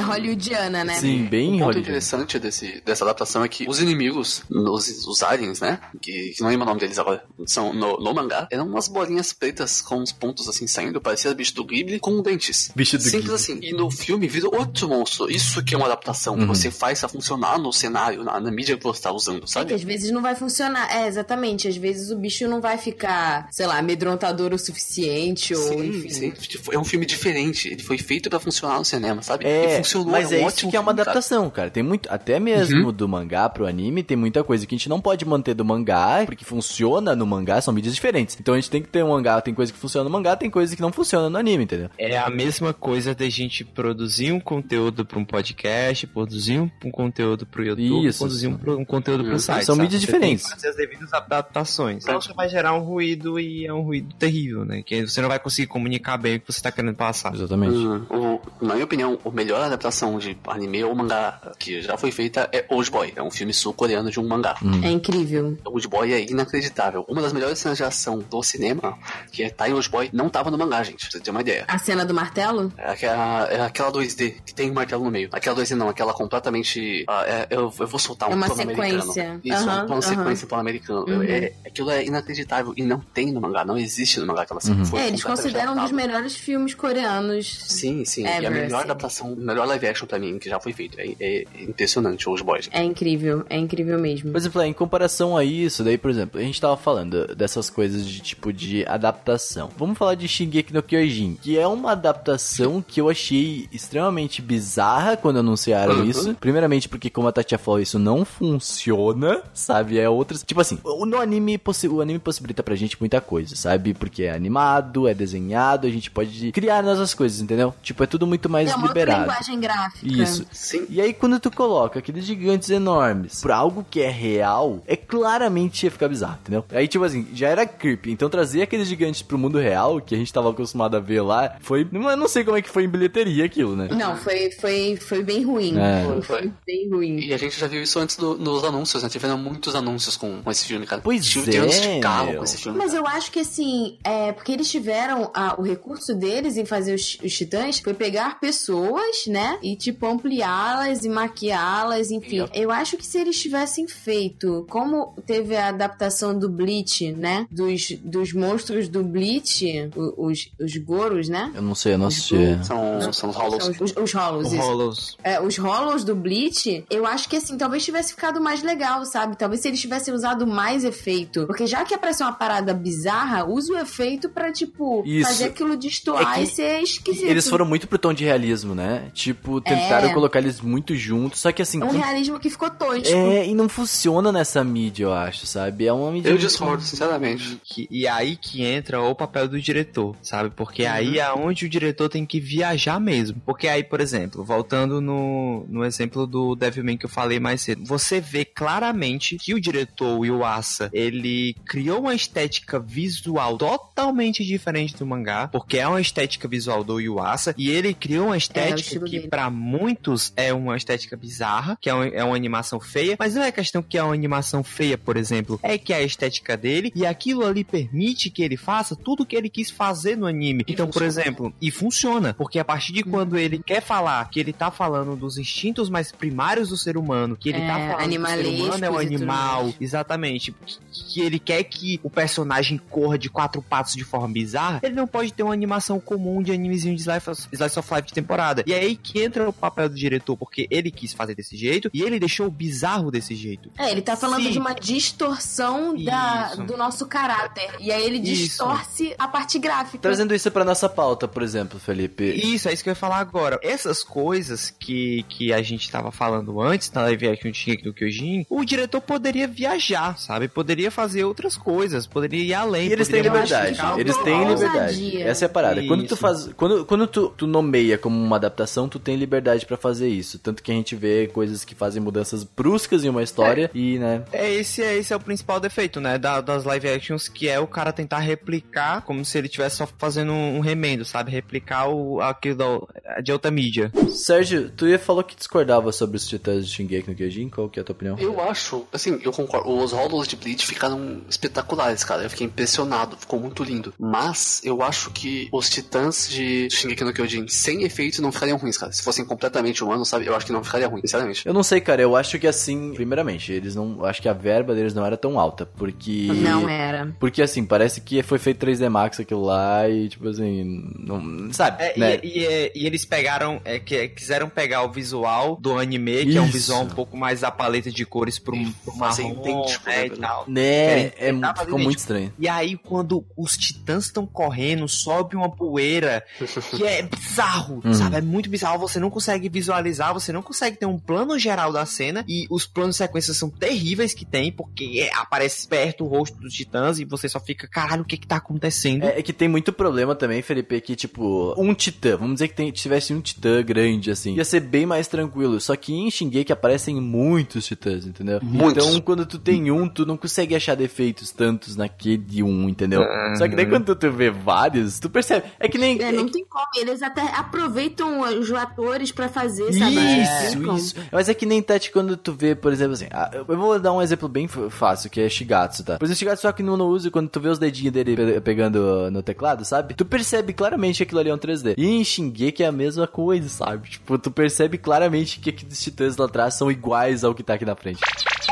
hollywoodiana, 0.65 0.85
né? 0.85 0.95
Sim, 0.99 1.25
bem 1.27 1.63
O 1.63 1.67
ponto 1.67 1.79
interessante 1.79 2.39
desse, 2.39 2.81
dessa 2.85 3.05
adaptação 3.05 3.45
é 3.45 3.49
que 3.49 3.69
os 3.69 3.81
inimigos, 3.81 4.43
os, 4.51 5.07
os 5.07 5.23
aliens, 5.23 5.61
né? 5.61 5.79
Que, 6.01 6.31
que 6.31 6.41
não 6.43 6.49
lembro 6.49 6.65
o 6.65 6.69
nome 6.69 6.81
deles 6.81 6.99
agora, 6.99 7.25
são 7.47 7.73
no, 7.73 7.97
no 7.99 8.15
mangá, 8.15 8.49
eram 8.51 8.67
umas 8.67 8.89
bolinhas 8.89 9.33
pretas 9.33 9.81
com 9.81 9.97
uns 9.97 10.13
pontos 10.13 10.49
assim 10.49 10.67
saindo, 10.67 11.01
parecia 11.01 11.35
bicho 11.35 11.55
do 11.55 11.65
Ghibli 11.65 11.99
com 11.99 12.21
dentes. 12.23 12.71
Bicho 12.75 12.97
do 12.97 13.03
Simples 13.03 13.23
Ghibli. 13.23 13.35
assim. 13.35 13.59
E 13.63 13.73
no 13.73 13.91
filme 13.91 14.27
vira 14.29 14.49
outro 14.49 14.89
monstro. 14.89 15.31
Isso 15.31 15.63
que 15.63 15.75
é 15.75 15.77
uma 15.77 15.87
adaptação. 15.87 16.37
que 16.37 16.45
Você 16.45 16.71
faz 16.71 17.01
pra 17.01 17.09
funcionar 17.09 17.59
no 17.59 17.73
cenário, 17.73 18.23
na, 18.25 18.39
na 18.41 18.51
mídia 18.51 18.77
que 18.77 18.83
você 18.83 19.03
tá 19.03 19.13
usando, 19.13 19.45
É 19.45 19.47
sabe? 19.47 19.75
às 19.75 19.83
vezes 19.83 20.11
não 20.11 20.23
vai 20.23 20.35
funcionar. 20.35 20.91
É, 20.95 21.07
exatamente. 21.07 21.69
Às 21.69 21.77
vezes 21.77 22.11
o 22.11 22.17
bicho 22.17 22.47
não 22.49 22.61
vai 22.61 22.79
ficar, 22.79 23.49
sei 23.51 23.67
lá, 23.67 23.79
amedrontador 23.79 24.53
o 24.53 24.59
suficiente, 24.59 25.55
ou 25.55 25.63
Sim, 25.69 25.87
enfim. 25.89 26.11
sim. 26.11 26.33
É 26.73 26.79
um 26.79 26.85
filme 26.85 27.07
diferente. 27.07 27.69
Ele 27.69 27.83
foi 27.83 27.99
feito 27.99 28.29
pra 28.31 28.39
funcionar 28.41 28.79
no 28.79 28.85
cinema, 28.85 29.23
sabe? 29.23 29.47
É, 29.47 29.75
e 29.75 29.77
funcionou, 29.79 30.09
mas 30.11 30.31
é, 30.33 30.41
é 30.41 30.45
um 30.45 30.49
isso 30.49 30.54
isso 30.57 30.71
que 30.71 30.77
é 30.77 30.81
uma 30.81 30.93
adaptação, 30.93 31.49
cara. 31.51 31.71
Tem 31.71 31.83
muito, 31.83 32.09
até 32.11 32.39
mesmo 32.41 32.93
do 32.93 33.09
mangá 33.09 33.49
pro 33.49 33.67
anime, 33.67 34.03
tem 34.03 34.17
muita 34.17 34.43
coisa 34.45 34.67
que 34.67 34.75
a 34.75 34.79
gente 34.79 34.89
não 34.89 35.01
pode 35.01 35.25
manter 35.25 35.55
do 35.55 35.65
mangá, 35.65 36.23
porque 36.27 36.45
funciona 36.45 37.15
no 37.17 37.27
mangá, 37.27 37.61
são 37.61 37.73
mídias 37.75 37.95
diferentes. 37.95 38.37
Então 38.41 38.55
a 38.55 38.57
gente 38.59 38.71
tem 38.71 38.83
que 38.83 38.89
ter 38.89 39.03
um 39.05 39.11
mangá, 39.11 39.41
tem 39.41 39.55
coisa 39.55 39.73
que 39.73 39.79
funciona 39.79 40.05
no 40.05 40.11
mangá, 40.11 40.37
tem 40.37 40.51
coisa 40.51 40.75
que 40.75 40.83
não 40.83 40.93
funciona 40.93 41.29
no 41.31 41.37
anime, 41.39 41.65
entendeu? 41.65 41.91
É 41.99 42.17
a 42.19 42.31
mesma 42.31 42.73
coisa 42.73 43.15
da 43.15 43.29
gente 43.29 43.65
produzir 43.65 44.33
um 44.33 44.41
conteúdo 44.41 45.05
para 45.05 45.19
um 45.19 45.25
podcast, 45.25 46.07
produzir 46.07 46.61
um, 46.61 46.71
um 46.85 46.91
conteúdo 46.91 47.47
pro 47.47 47.65
YouTube, 47.65 48.07
Isso. 48.07 48.19
produzir 48.19 48.49
um, 48.49 48.59
um 48.81 48.85
conteúdo 48.85 49.25
pro 49.25 49.35
Hum. 49.35 49.39
site. 49.39 49.65
São 49.65 49.75
sabe? 49.75 49.85
mídias 49.87 50.01
Você 50.03 50.07
diferentes. 50.07 50.45
Tem 50.45 50.57
que 50.57 50.63
fazer 50.63 50.69
as 50.71 50.77
devidas 50.77 51.13
adaptações. 51.13 52.05
Então 52.05 52.21
você 52.21 52.33
vai 52.33 52.49
gerar 52.49 52.75
um 52.75 52.81
ruído 52.81 53.39
e 53.39 53.67
é 53.67 53.73
um 53.73 53.83
ruído 53.83 54.15
terrível, 54.15 54.65
né? 54.65 54.83
Que 54.83 55.07
você 55.07 55.21
não 55.21 55.29
vai 55.29 55.39
conseguir 55.39 55.67
comunicar 55.69 56.17
bem 56.17 56.37
o 56.37 56.41
que 56.41 56.53
você 56.53 56.61
tá 56.63 56.71
querendo 56.73 56.95
passar. 56.95 57.35
Exatamente. 57.35 57.75
Hum, 57.77 58.07
o- 58.11 58.65
na 58.65 58.75
minha 58.75 58.85
opinião, 58.85 59.19
o 59.25 59.31
melhor 59.31 59.61
adaptação 59.61 60.19
de 60.19 60.35
anime 60.47 60.85
ou 60.85 60.95
mangá 60.95 61.41
que 61.59 61.81
já 61.83 61.97
foi 61.97 62.11
feita 62.11 62.49
é 62.53 62.65
Old 62.69 62.91
Boy. 62.91 63.13
É 63.17 63.23
um 63.23 63.31
filme 63.31 63.53
sul-coreano 63.53 64.11
de 64.11 64.19
um 64.21 64.27
mangá. 64.27 64.57
É 64.83 64.89
incrível. 64.91 65.57
Old 65.65 65.89
Boy 65.89 66.13
é 66.13 66.21
inacreditável. 66.31 67.05
Uma 67.09 67.23
das 67.23 67.33
melhores 67.33 67.59
cenas 67.59 67.77
de 67.79 67.85
ação 67.85 68.19
do 68.19 68.43
cinema, 68.43 68.97
que 69.33 69.43
é 69.43 69.51
tá 69.51 69.69
em 69.69 69.73
Old 69.73 69.89
Boy, 69.89 70.11
não 70.13 70.29
tava 70.29 70.51
no 70.51 70.59
mangá, 70.59 70.83
gente. 70.83 71.01
Pra 71.09 71.11
você 71.11 71.21
ter 71.21 71.31
uma 71.31 71.41
ideia. 71.41 71.65
A 71.69 71.79
cena 71.79 72.05
do 72.05 72.15
martelo? 72.15 72.73
É 72.77 72.91
aquela, 72.91 73.47
é 73.51 73.61
aquela 73.63 73.91
2D 73.93 74.37
que 74.45 74.55
tem 74.55 74.71
um 74.71 74.75
martelo 74.75 75.05
no 75.05 75.11
meio. 75.11 75.29
Aquela 75.33 75.57
2D 75.57 75.75
não, 75.77 75.89
aquela 75.89 76.13
completamente. 76.13 77.05
ah, 77.09 77.25
é- 77.27 77.47
eu, 77.51 77.73
eu 77.79 77.87
vou 77.87 77.99
soltar 77.99 78.29
um 78.29 78.33
É 78.33 78.35
uma 78.37 78.47
plano 78.47 78.63
americano. 78.63 79.03
sequência. 79.13 79.41
Isso, 79.45 79.57
Aham, 79.69 79.83
um 79.83 79.87
plano 79.87 80.03
aham. 80.03 80.17
sequência 80.17 80.47
plano 80.47 80.61
americano. 80.61 81.05
Uhum. 81.09 81.23
É, 81.23 81.53
aquilo 81.67 81.91
é 81.91 82.05
inacreditável 82.05 82.73
e 82.77 82.83
não 82.83 83.01
tem 83.01 83.33
no 83.33 83.41
mangá, 83.41 83.65
não 83.65 83.77
existe 83.79 84.21
no 84.21 84.27
mangá 84.27 84.43
aquela 84.43 84.61
cena. 84.61 84.85
Foi 84.85 85.01
É, 85.01 85.09
eles 85.09 85.23
consideram 85.23 85.73
um 85.77 85.83
dos 85.83 85.93
melhores 85.93 86.37
filmes 86.37 86.75
coreanos. 86.75 87.65
Sim, 87.69 88.05
sim. 88.05 88.23
e 88.25 88.27
a 88.27 88.37
Ever, 88.39 88.51
melhor 88.51 88.77
assim. 88.79 88.85
adaptação, 88.85 89.33
o 89.33 89.37
melhor 89.37 89.67
live 89.67 89.87
action 89.87 90.07
pra 90.07 90.19
mim 90.19 90.24
que 90.39 90.49
já 90.49 90.59
foi 90.61 90.73
feito. 90.73 90.99
É, 90.99 91.15
é 91.21 91.45
impressionante, 91.63 92.29
Old 92.29 92.43
Boy. 92.43 92.61
É 92.71 92.83
incrível, 92.83 93.45
é 93.49 93.59
incrível 93.59 93.99
mesmo. 93.99 94.31
Por 94.31 94.37
exemplo, 94.39 94.63
em 94.63 94.73
comparação 94.73 95.37
a 95.37 95.45
isso, 95.45 95.83
daí, 95.85 95.99
por 95.99 96.11
exemplo, 96.11 96.41
a 96.41 96.43
gente 96.43 96.61
tava 96.61 96.77
falando 96.77 97.35
dessas 97.35 97.69
coisas 97.71 98.07
de 98.07 98.21
tipo 98.21 98.53
de 98.53 98.85
adaptação. 98.87 99.71
Vamos 99.77 99.99
falar 99.99 100.15
de 100.15 100.27
Shingeki 100.29 100.73
no 100.73 100.83
Kyojin, 100.83 101.39
que 101.41 101.59
é 101.59 101.67
uma 101.67 101.93
adaptação 101.93 102.83
que 102.87 103.01
eu 103.01 103.09
achei 103.09 103.69
extremamente 103.73 104.41
bizarra 104.43 105.17
quando 105.17 105.39
anunciaram 105.39 105.97
Uhum. 105.97 106.05
isso. 106.05 106.35
Primeiramente 106.35 106.89
porque, 106.89 107.11
como 107.11 107.29
a 107.29 107.33
Tatia 107.33 107.59
falou, 107.59 107.81
isso 107.81 107.99
não 107.99 108.25
funciona, 108.25 109.43
sabe? 109.53 109.99
É 109.99 110.09
outras... 110.09 110.43
Tipo 110.43 110.61
assim, 110.61 110.79
o- 110.85 111.07
no 111.07 111.21
anime, 111.21 111.59
possi- 111.59 111.89
o 111.89 112.01
anime 112.01 112.19
possibilita 112.19 112.63
pra 112.63 112.75
gente 112.75 112.97
muita 113.01 113.21
coisa, 113.21 113.55
sabe? 113.57 113.95
Porque 113.95 114.25
é 114.25 114.33
animado, 114.33 115.07
é 115.09 115.15
desenhado, 115.15 115.87
a 115.87 115.91
gente 115.91 116.11
pode 116.11 116.53
criar 116.53 116.83
nossas 116.83 117.15
coisas, 117.15 117.41
entendeu? 117.41 117.75
Tipo, 117.83 118.05
é 118.05 118.07
tudo 118.07 118.27
muito 118.27 118.49
mais 118.49 118.71
é 118.71 118.75
uma 118.75 118.87
outra 118.87 119.01
liberado. 119.01 119.23
linguagem 119.23 119.61
gráfica. 119.61 120.07
Isso. 120.23 120.47
Sim. 120.53 120.87
E 120.89 121.01
aí, 121.01 121.13
quando 121.13 121.39
tu 121.41 121.51
coloca 121.51 121.99
aqueles 121.99 122.25
gigantes 122.25 122.71
enormes 122.71 123.41
pra 123.41 123.57
algo 123.57 123.85
que 123.89 124.01
é 124.01 124.11
real, 124.11 124.83
é 124.87 124.97
claramente 124.97 125.85
ia 125.85 125.91
ficar 125.91 126.09
bizarro, 126.09 126.39
entendeu? 126.43 126.65
Aí, 126.71 126.87
tipo 126.89 127.05
assim, 127.05 127.27
já 127.35 127.49
era 127.49 127.67
creepy. 127.67 128.11
Então, 128.11 128.29
trazer 128.29 128.63
aqueles 128.63 128.89
gigantes 128.89 129.23
pro 129.23 129.39
mundo 129.39 129.59
real, 129.59 130.01
que 130.01 130.15
a 130.15 130.19
gente 130.19 130.33
tava 130.33 130.51
acostumado 130.51 130.97
a 130.97 131.01
ver 131.01 131.21
lá, 131.23 131.57
foi. 131.61 131.87
Eu 131.93 132.17
não 132.17 132.29
sei 132.29 132.45
como 132.45 132.57
é 132.57 132.63
que 132.63 132.69
foi 132.71 132.85
em 132.85 132.89
bilheteria 132.89 133.45
aquilo, 133.45 133.75
né? 133.77 133.89
Não, 133.91 134.17
foi, 134.17 134.51
foi, 134.53 134.97
foi 134.97 135.23
bem 135.23 135.43
ruim. 135.45 135.79
É. 135.79 136.05
Foi, 136.05 136.23
Foi. 136.23 136.53
bem 136.67 136.89
ruim. 136.91 137.19
E 137.21 137.33
a 137.35 137.37
gente 137.37 137.59
já 137.59 137.67
viu 137.67 137.83
isso 137.83 137.99
antes 137.99 138.17
do- 138.17 138.37
nos 138.37 138.65
anúncios, 138.65 139.03
né? 139.03 139.09
Tiveram 139.09 139.39
muitos 139.39 139.75
anúncios 139.75 140.17
com, 140.17 140.43
com 140.43 140.51
esse 140.51 140.65
filme, 140.67 140.87
cara. 140.87 141.01
Pois 141.03 141.25
Tive 141.27 141.55
é, 141.57 141.59
anos 141.61 141.81
de 141.81 142.01
carro 142.01 142.27
meu. 142.31 142.39
com 142.39 142.45
esse 142.45 142.59
filme. 142.59 142.79
Mas 142.79 142.93
eu 142.95 143.07
acho 143.07 143.31
que 143.31 143.41
assim, 143.41 143.99
é 144.05 144.33
porque 144.33 144.53
eles 144.53 144.71
tiveram 144.71 145.31
a- 145.35 145.55
o 145.59 145.63
recurso 145.63 146.15
deles 146.15 146.57
em 146.57 146.65
fazer 146.65 146.95
os, 146.95 147.19
os 147.23 147.33
titãs 147.33 147.79
foi 147.79 147.95
pegar 147.95 148.39
pessoas, 148.41 149.27
né? 149.27 149.59
E 149.63 149.77
tipo 149.77 150.04
ampliá-las 150.07 151.05
e 151.05 151.09
maquiá-las, 151.09 152.11
enfim. 152.11 152.47
Eu 152.53 152.71
acho 152.71 152.97
que 152.97 153.07
se 153.07 153.19
eles 153.19 153.39
tivessem 153.41 153.87
feito, 153.89 154.67
como 154.69 155.15
teve 155.27 155.57
a 155.57 155.69
adaptação 155.69 156.39
do 156.39 156.49
Bleach, 156.49 157.13
né? 157.13 157.47
Dos, 157.51 157.93
dos 158.03 158.33
monstros 158.33 158.89
do 158.89 159.03
Bleach, 159.03 159.91
os, 160.17 160.51
os 160.61 160.77
Goros, 160.77 161.29
né? 161.29 161.53
Eu 161.55 161.63
não 161.63 161.75
sei, 161.75 161.95
eu 161.95 161.99
não 161.99 162.07
assisti. 162.07 162.37
São, 162.65 163.13
são 163.13 163.31
os 163.31 163.37
Hollows. 163.37 163.65
São 163.65 163.73
Os, 163.73 163.81
os, 163.81 163.97
os 163.97 164.13
Hollows, 164.13 164.53
isso. 164.53 164.63
Hollows. 164.63 165.17
É, 165.23 165.41
os 165.41 165.57
Hollows 165.57 166.05
do 166.05 166.15
Bleach, 166.15 166.85
eu 166.91 167.07
acho 167.07 167.29
que 167.29 167.37
assim, 167.37 167.57
talvez 167.57 167.85
tivesse 167.85 168.15
ficado 168.15 168.41
mais 168.41 168.63
legal, 168.63 169.05
sabe? 169.05 169.37
Talvez 169.37 169.61
se 169.61 169.69
eles 169.69 169.81
tivessem 169.81 170.13
usado 170.13 170.47
mais 170.47 170.85
efeito. 170.85 171.47
Porque 171.47 171.67
já 171.67 171.85
que 171.85 171.95
é 171.95 171.99
pra 171.99 172.13
ser 172.13 172.25
uma 172.25 172.33
parada 172.33 172.75
bizarra, 172.75 173.45
usa 173.45 173.73
o 173.73 173.79
efeito 173.79 174.29
pra, 174.29 174.53
tipo, 174.53 175.03
Isso. 175.07 175.29
fazer 175.29 175.45
aquilo 175.47 175.77
destoar 175.77 176.33
É 176.33 176.35
que 176.35 176.43
e 176.43 176.47
ser 176.47 176.81
esquisito. 176.83 177.27
Eles 177.27 177.49
foram 177.49 177.65
muito 177.65 177.87
pro 177.89 177.99
tom 177.99 178.13
de 178.13 178.25
realismo, 178.25 178.75
né? 178.75 179.11
Tipo, 179.13 179.61
tentaram 179.95 180.11
É. 180.11 180.15
colocar 180.15 180.39
eles 180.39 180.61
muito 180.61 180.95
juntos, 180.97 181.41
só 181.41 181.53
que 181.53 181.63
assim. 181.63 181.81
É 181.81 181.85
um 181.85 181.91
realismo 181.91 182.39
que 182.39 182.51
ficou 182.51 182.71
tosco. 182.71 183.09
É, 183.15 183.47
e 183.47 183.55
não 183.55 183.69
funciona 183.69 184.31
nessa 184.33 184.63
mídia, 184.65 185.05
eu 185.05 185.13
acho, 185.13 185.47
sabe? 185.47 185.87
É 185.87 185.93
uma 185.93 186.11
mídia. 186.11 186.29
Eu 186.29 186.33
muito- 186.35 186.47
discordo, 186.47 186.83
sinceramente. 186.83 187.61
Que- 187.65 187.87
e 187.91 188.07
aí 188.07 188.37
que 188.37 188.63
entra 188.65 189.01
o 189.01 189.15
papel 189.15 189.49
do 189.49 189.61
diretor, 189.61 190.17
sabe? 190.23 190.51
Porque 190.51 190.85
aí 190.85 191.19
é 191.19 191.33
onde 191.33 191.67
o 191.67 191.69
diretor 191.69 192.09
tem 192.09 192.25
que 192.27 192.41
viajar 192.41 192.99
mesmo. 193.01 193.41
Porque 193.45 193.69
aí, 193.69 193.83
por 193.83 194.01
exemplo, 194.01 194.45
voltando 194.45 195.01
no, 195.01 195.67
no 195.69 195.85
exemplo 195.85 196.27
do 196.27 196.55
Devilman 196.55 196.97
que 196.97 197.07
eu 197.07 197.11
falei 197.11 197.39
mais 197.41 197.61
cedo, 197.63 197.85
você 197.85 198.21
vê 198.21 198.45
claramente 198.45 199.37
que 199.37 199.55
o 199.55 199.61
diretor, 199.61 200.19
o 200.19 200.25
Yuasa, 200.25 200.91
ele 200.93 201.55
criou 201.67 202.01
uma 202.01 202.15
estética 202.15 202.79
visual 202.79 203.57
totalmente 203.59 204.45
diferente 204.45 204.97
do 204.97 205.07
mangá, 205.07 205.49
porque 205.49 205.79
é 205.79 205.87
uma 205.87 206.01
estética 206.01 206.49
visual 206.49 206.83
do 206.85 206.99
Yuasa, 207.01 207.55
e 207.57 207.71
ele 207.71 207.95
criou 207.95 208.27
uma 208.27 208.37
estética 208.37 208.81
estilo 208.81 209.05
que 209.07 209.17
dele. 209.19 209.29
pra 209.29 209.49
muitos 209.85 210.33
é 210.35 210.53
uma 210.53 210.77
estética 210.77 211.15
bizarra, 211.15 211.77
que 211.79 211.91
é 211.91 211.95
uma, 211.95 212.07
é 212.07 212.25
uma 212.25 212.35
animação 212.35 212.81
feia, 212.81 213.17
mas 213.19 213.35
não 213.35 213.43
é 213.43 213.53
questão 213.53 213.83
que 213.83 213.99
é 213.99 214.03
uma 214.03 214.15
animação 214.15 214.65
feia, 214.65 214.97
por 214.97 215.17
exemplo, 215.17 215.61
é 215.63 215.77
que 215.77 215.93
é 215.93 215.97
a 215.97 216.03
estética 216.03 216.57
dele 216.57 216.91
e 216.95 217.05
aquilo 217.05 217.45
ali 217.45 217.65
permite 217.65 218.31
que 218.31 218.43
ele 218.43 218.57
faça 218.57 218.97
tudo 218.97 219.27
que 219.27 219.37
ele 219.37 219.51
quis 219.51 219.71
fazer 219.71 220.17
no 220.17 220.27
anime. 220.27 220.65
E 220.67 220.73
então, 220.73 220.87
por 220.87 221.03
funciona. 221.03 221.07
exemplo, 221.07 221.55
e 221.61 221.71
funciona, 221.71 222.33
porque 222.35 222.59
a 222.59 222.65
partir 222.65 222.93
de 222.95 223.03
quando 223.03 223.37
ele 223.37 223.59
quer 223.59 223.83
falar 223.83 224.29
que 224.31 224.41
ele 224.41 224.53
tá 224.53 224.71
falando 224.71 225.15
dos 225.17 225.37
instintos 225.37 225.91
mais 225.91 226.11
primários 226.11 226.71
do 226.71 226.77
ser 226.77 226.97
humano, 226.97 227.37
que 227.37 227.51
ele 227.51 227.59
É, 227.59 227.67
tá 227.67 227.75
falando 227.75 228.11
que 228.11 228.19
o 228.19 228.27
ser 228.27 228.47
humano 228.47 228.85
é 228.85 228.91
um 228.91 228.99
animal, 228.99 229.75
exatamente, 229.81 230.53
que, 230.65 230.79
que 231.13 231.21
ele 231.21 231.39
quer 231.39 231.63
que 231.65 232.01
o 232.03 232.09
personagem 232.09 232.81
corra 232.91 233.19
de 233.19 233.29
quatro 233.29 233.61
patos 233.61 233.93
de 233.95 234.05
forma 234.05 234.29
bizarra, 234.29 234.81
ele 234.83 234.95
não 234.95 235.07
pode 235.07 235.33
ter 235.33 235.43
uma 235.43 235.53
animação 235.53 236.01
comum 236.01 236.43
de 236.43 236.53
animezinho 236.53 236.95
de 236.97 237.03
slice 237.03 237.29
of, 237.29 237.49
slice 237.53 237.79
of 237.79 237.95
life 237.95 238.07
de 238.09 238.15
temporada. 238.15 238.65
E 238.67 238.73
é 238.73 238.79
aí 238.79 238.97
que 238.97 239.23
entra 239.23 239.49
o 239.49 239.53
papel 239.75 239.89
do 239.89 239.95
diretor, 239.95 240.37
porque 240.37 240.67
ele 240.71 240.91
quis 240.91 241.13
fazer 241.13 241.35
desse 241.35 241.57
jeito 241.57 241.91
e 241.93 242.03
ele 242.03 242.19
deixou 242.19 242.47
o 242.47 242.51
bizarro 242.51 243.11
desse 243.11 243.35
jeito. 243.35 243.71
É, 243.79 243.91
ele 243.91 244.03
tá 244.03 244.17
falando 244.17 244.45
Sim. 244.45 244.53
de 244.53 244.59
uma 244.59 244.75
distorção 244.75 245.97
da, 246.03 246.51
Isso. 246.53 246.63
do 246.63 246.77
nosso 246.77 247.07
caráter. 247.07 247.75
E 247.81 247.91
aí 247.91 248.05
ele 248.05 248.19
Isso. 248.19 248.43
distorce 248.43 249.15
a 249.19 249.29
parte 249.29 249.59
gráfica. 249.59 249.99
Trazendo 249.99 250.35
isso 250.35 250.51
pra 250.51 250.65
nossa 250.65 250.89
pauta, 250.89 251.27
por 251.27 251.43
exemplo, 251.43 251.79
Felipe. 251.79 252.25
Isso, 252.25 252.69
é 252.69 252.73
isso 252.73 252.83
que 252.83 252.89
eu 252.89 252.93
ia 252.93 252.97
falar 252.97 253.19
agora. 253.19 253.59
Essas 253.63 254.03
coisas 254.03 254.71
que, 254.71 255.25
que 255.29 255.53
a 255.53 255.63
gente 255.63 255.91
tava 255.91 256.11
falando 256.11 256.61
antes, 256.61 256.91
na 256.93 257.03
live 257.03 257.29
action 257.29 257.51
no 257.85 257.93
Kyojin, 257.93 258.47
o 258.49 258.65
diretor 258.65 259.01
poderia 259.01 259.47
viajar, 259.47 260.19
sabe? 260.19 260.49
Poderia 260.49 260.91
fazer 260.91 261.25
outras 261.25 261.57
coisas, 261.57 262.07
poderia 262.07 262.43
ir 262.43 262.55
além. 262.55 262.89
E 262.89 262.93
eles 262.93 263.09
têm 263.09 263.23
liberdade. 263.23 263.79
Eles 263.99 264.17
têm 264.19 264.39
liberdade. 264.49 264.75
ousadia. 264.75 265.25
Essa 265.27 265.45
é 265.45 265.47
a 265.47 265.49
parada. 265.49 265.83
Quando 265.87 266.03
tu 266.03 266.15
Isso. 266.15 266.17
faz, 266.17 266.51
quando, 266.57 266.85
quando 266.85 267.07
tu, 267.07 267.31
tu 267.37 267.47
nomeia 267.47 267.99
como 267.99 268.21
uma 268.21 268.37
adaptação, 268.37 268.89
tu 268.89 268.99
tem 268.99 269.17
liberdade 269.17 269.64
pra 269.67 269.77
fazer 269.77 270.09
isso. 270.09 270.39
Tanto 270.39 270.63
que 270.63 270.71
a 270.71 270.75
gente 270.75 270.95
vê 270.97 271.27
coisas 271.27 271.65
que 271.65 271.75
fazem 271.75 272.03
mudanças 272.03 272.45
bruscas 272.45 273.05
em 273.05 273.09
uma 273.09 273.23
história 273.23 273.71
e, 273.75 273.99
né, 273.99 274.25
É, 274.33 274.53
esse, 274.53 274.83
é, 274.83 274.97
esse 274.97 275.13
é 275.13 275.17
o 275.17 275.21
principal 275.21 275.61
defeito, 275.61 276.01
né? 276.01 276.19
da- 276.19 276.41
das 276.41 276.65
live 276.65 276.89
actions, 276.89 277.29
que 277.29 277.49
é 277.49 277.59
o 277.59 277.67
cara 277.67 277.93
tentar 277.93 278.19
replicar 278.19 279.03
como 279.03 279.25
se 279.25 279.37
ele 279.39 279.47
estivesse 279.47 279.77
só 279.77 279.87
fazendo 279.99 280.33
um, 280.33 280.61
remendo, 280.61 281.05
sabe? 281.05 281.31
Replicar 281.31 281.89
o, 281.89 282.21
aquilo 282.21 282.57
da, 282.57 283.21
de 283.23 283.33
outra 283.33 283.51
mídia. 283.51 283.91
Sérgio, 284.11 284.71
tu 284.71 284.87
ia 284.87 284.99
falou 284.99 285.23
que 285.25 285.35
discordava 285.37 285.91
sobre 285.93 286.17
os 286.17 286.27
titãs 286.27 286.67
de 286.67 286.73
Shingeki 286.75 287.11
no 287.11 287.17
Kyojin, 287.17 287.49
qual 287.49 287.69
que 287.69 287.79
é 287.79 287.83
a 287.83 287.85
tua 287.85 287.95
opinião? 287.95 288.19
Eu 288.19 288.41
acho, 288.41 288.87
assim, 288.93 289.19
eu 289.23 289.33
concordo. 289.33 289.69
Os 289.71 289.93
Hollows 289.93 290.29
de 290.29 290.37
Bleach 290.37 290.67
ficaram 290.67 291.21
espetaculares, 291.29 292.05
cara. 292.05 292.23
Eu 292.23 292.31
fiquei 292.31 292.47
impressionado, 292.47 293.17
ficou 293.17 293.39
muito 293.41 293.63
lindo. 293.63 293.93
Mas 293.99 294.61
eu 294.65 294.83
acho 294.83 295.11
que 295.11 295.49
os 295.53 295.69
titãs 295.69 296.29
de 296.29 296.69
Shingeki 296.71 297.05
no 297.05 297.13
Kyojin 297.13 297.49
sem 297.49 297.83
efeito 297.85 298.21
não 298.23 298.33
ficariam 298.33 298.57
ruins, 298.59 298.77
cara. 298.79 298.93
Se 298.93 299.03
fossem 299.03 299.25
completamente 299.25 299.54
humanos, 299.83 300.09
sabe? 300.09 300.27
Eu 300.27 300.35
acho 300.35 300.47
que 300.47 300.53
não 300.53 300.63
ficaria 300.65 300.89
ruim, 300.89 301.01
sinceramente. 301.03 301.47
Eu 301.47 301.55
não 301.55 301.63
sei, 301.63 301.81
cara, 301.81 302.03
eu 302.03 302.17
acho 302.17 302.39
que 302.39 302.47
assim, 302.47 302.93
primeiramente, 302.95 303.53
eles 303.53 303.75
não, 303.75 303.97
eu 303.99 304.07
acho 304.07 304.21
que 304.23 304.29
a 304.29 304.33
verba 304.33 304.75
deles 304.75 304.95
não 304.95 305.05
era 305.05 305.17
tão 305.17 305.39
alta, 305.39 305.67
porque 305.67 306.29
Não 306.33 306.69
era. 306.69 307.15
Porque 307.19 307.43
assim, 307.43 307.65
parece 307.65 308.01
que 308.01 308.23
foi 308.23 308.39
feito 308.39 308.65
3D 308.65 308.89
Max 308.89 309.21
aquilo 309.21 309.45
lá 309.45 309.89
e 309.89 310.09
tipo 310.09 310.29
assim, 310.29 310.91
não, 310.99 311.53
sabe, 311.53 311.83
É, 311.83 311.99
né? 311.99 312.21
e, 312.23 312.39
e, 312.41 312.47
é, 312.47 312.73
e 312.75 312.87
eles 312.87 313.05
pegaram, 313.05 313.61
é, 313.65 313.79
que, 313.79 314.09
quiseram 314.09 314.49
pegar 314.49 314.83
o 314.83 314.91
visual 314.91 315.57
do 315.61 315.79
anime, 315.79 316.27
que 316.27 316.37
é 316.37 316.41
um 316.41 316.45
Isso. 316.45 316.53
visual 316.53 316.83
um 316.83 316.89
pouco 316.89 317.17
mais 317.17 317.41
da 317.41 317.51
paleta 317.51 317.91
de 317.91 318.05
cores 318.05 318.39
pro, 318.39 318.57
pro 318.85 318.97
marrom, 318.97 319.31
idêntico, 319.33 319.89
né, 319.89 319.97
né, 319.97 320.07
e 320.07 320.11
tal. 320.11 320.45
Né, 320.49 321.07
é, 321.19 321.33
fazer 321.41 321.65
ficou 321.65 321.79
muito 321.79 321.99
estranho. 321.99 322.33
E 322.39 322.49
aí, 322.49 322.77
quando 322.77 323.25
os 323.37 323.57
titãs 323.57 324.05
estão 324.07 324.27
correndo, 324.27 324.87
sobe 324.89 325.37
uma 325.37 325.51
poeira 325.51 326.25
que 326.71 326.85
é 326.85 327.03
bizarro, 327.03 327.81
Uhum. 327.85 327.95
sabe? 327.95 328.17
É 328.17 328.21
muito 328.21 328.49
bizarro. 328.49 328.79
Você 328.79 328.99
não 329.01 329.11
consegue 329.11 329.34
consegue 329.35 329.49
visualizar, 329.49 330.15
você 330.15 330.33
não 330.33 330.43
consegue 330.43 330.77
ter 330.77 330.87
um 330.87 330.99
plano 330.99 331.39
geral 331.39 331.73
da 331.73 331.85
cena 331.85 332.25
e 332.29 332.47
os 332.51 332.67
planos 332.67 332.97
de 332.97 332.99
sequência 332.99 333.35
são 333.35 333.51
terríveis 333.51 334.15
que 334.15 334.25
tem, 334.25 334.53
porque 334.53 335.01
é, 335.01 335.15
aparece 335.15 335.67
perto 335.67 336.05
o 336.05 336.07
rosto 336.07 336.39
dos 336.39 336.55
titãs 336.55 336.99
e 336.99 337.05
você 337.05 337.29
só 337.29 337.41
fica, 337.41 337.67
caralho, 337.67 338.03
o 338.03 338.05
que 338.05 338.17
que 338.17 338.27
tá 338.27 338.37
acontecendo? 338.37 339.05
É, 339.05 339.19
é 339.19 339.23
que 339.23 339.33
tem 339.33 339.49
muito 339.49 339.73
problema 339.73 340.15
também, 340.15 340.41
Felipe, 340.43 340.81
que 340.81 340.95
tipo, 340.95 341.55
um 341.59 341.75
titã, 341.75 342.17
vamos 342.17 342.35
dizer 342.35 342.49
que 342.49 342.55
tem, 342.55 342.71
tivesse 342.71 343.13
um 343.13 343.21
titã 343.21 343.63
grande 343.63 344.11
assim, 344.11 344.35
ia 344.35 344.45
ser 344.45 344.61
bem 344.61 344.87
mais 344.87 345.09
tranquilo. 345.09 345.61
Só 345.61 345.75
que 345.75 345.93
em 345.93 346.11
Shingeki 346.11 346.53
aparecem 346.53 347.01
muitos 347.01 347.67
titãs, 347.67 348.07
entendeu? 348.07 348.41
Muitos. 348.43 348.87
Então 348.87 349.01
quando 349.01 349.27
tu 349.27 349.39
tem 349.39 349.71
um, 349.71 349.89
tu 349.89 350.07
não 350.07 350.17
consegue 350.17 350.55
achar 350.55 350.77
defeitos 350.77 351.31
tantos 351.33 351.77
naquele 351.77 352.43
um, 352.43 352.69
entendeu? 352.69 353.03
Só 353.37 353.49
que 353.49 353.57
daí 353.57 353.67
quando 353.67 353.95
tu 353.95 354.11
vê 354.11 354.31
vários, 354.31 354.99
tu 354.99 355.11
percebe. 355.11 355.47
É 355.59 355.69
que 355.69 355.79
nem. 355.79 356.01
É, 356.01 356.13
não 356.13 356.29
tem 356.29 356.45
como. 356.45 356.65
Eles 356.77 357.03
até 357.03 357.23
aproveitam 357.23 358.21
os 358.21 358.51
atores 358.53 359.11
pra 359.13 359.24
fazer, 359.29 359.73
sabe? 359.73 359.95
Isso, 359.95 360.59
Ficam- 360.59 360.77
isso. 360.77 360.95
Mas 361.13 361.29
é 361.29 361.35
que 361.35 361.47
nem 361.47 361.63
Tati 361.63 361.91
quando 361.91 362.17
tu 362.17 362.33
vê, 362.33 362.55
por 362.55 362.73
exemplo, 362.73 362.95
assim, 362.95 363.07
ah, 363.11 363.31
eu 363.33 363.45
vou 363.57 363.79
dar 363.79 363.93
um 363.93 364.01
exemplo 364.03 364.29
bem 364.29 364.47
fácil, 364.49 365.11
que 365.11 365.21
é 365.21 365.29
Shigatsu, 365.29 365.85
tá? 365.85 365.99
Por 365.99 366.05
exemplo, 366.05 366.19
Shigatsu 366.19 366.43
só 366.43 366.53
que 366.53 366.63
no, 366.63 366.77
no 366.77 366.87
uso, 366.87 367.11
quando 367.11 367.29
tu 367.29 367.41
vê 367.41 367.49
os 367.49 367.59
dedinhos 367.59 367.93
dele 367.93 368.17
pe- 368.17 368.41
pegando 368.41 369.11
no 369.11 369.23
teclado, 369.23 369.65
sabe? 369.65 369.95
Tu 369.95 370.05
percebe 370.05 370.53
claramente 370.53 370.97
que 370.99 371.03
aquilo 371.05 371.21
ali 371.21 371.31
é 371.31 371.35
um 371.35 371.39
3D. 371.39 371.75
E 371.77 371.87
em 371.87 372.05
Shingeki 372.05 372.63
é 372.63 372.67
a 372.67 372.73
mesma 372.73 373.07
coisa, 373.07 373.49
sabe? 373.49 373.89
Tipo, 373.91 374.19
tu 374.19 374.31
percebe 374.31 374.79
claramente 374.79 375.39
que 375.41 375.51
aqueles 375.51 375.81
titãs 375.83 376.17
lá 376.17 376.27
atrás 376.27 376.55
são 376.55 376.71
iguais 376.71 377.25
ao 377.25 377.35
que 377.35 377.43
tá 377.43 377.55
aqui 377.55 377.65
na 377.65 377.75
frente. 377.77 378.01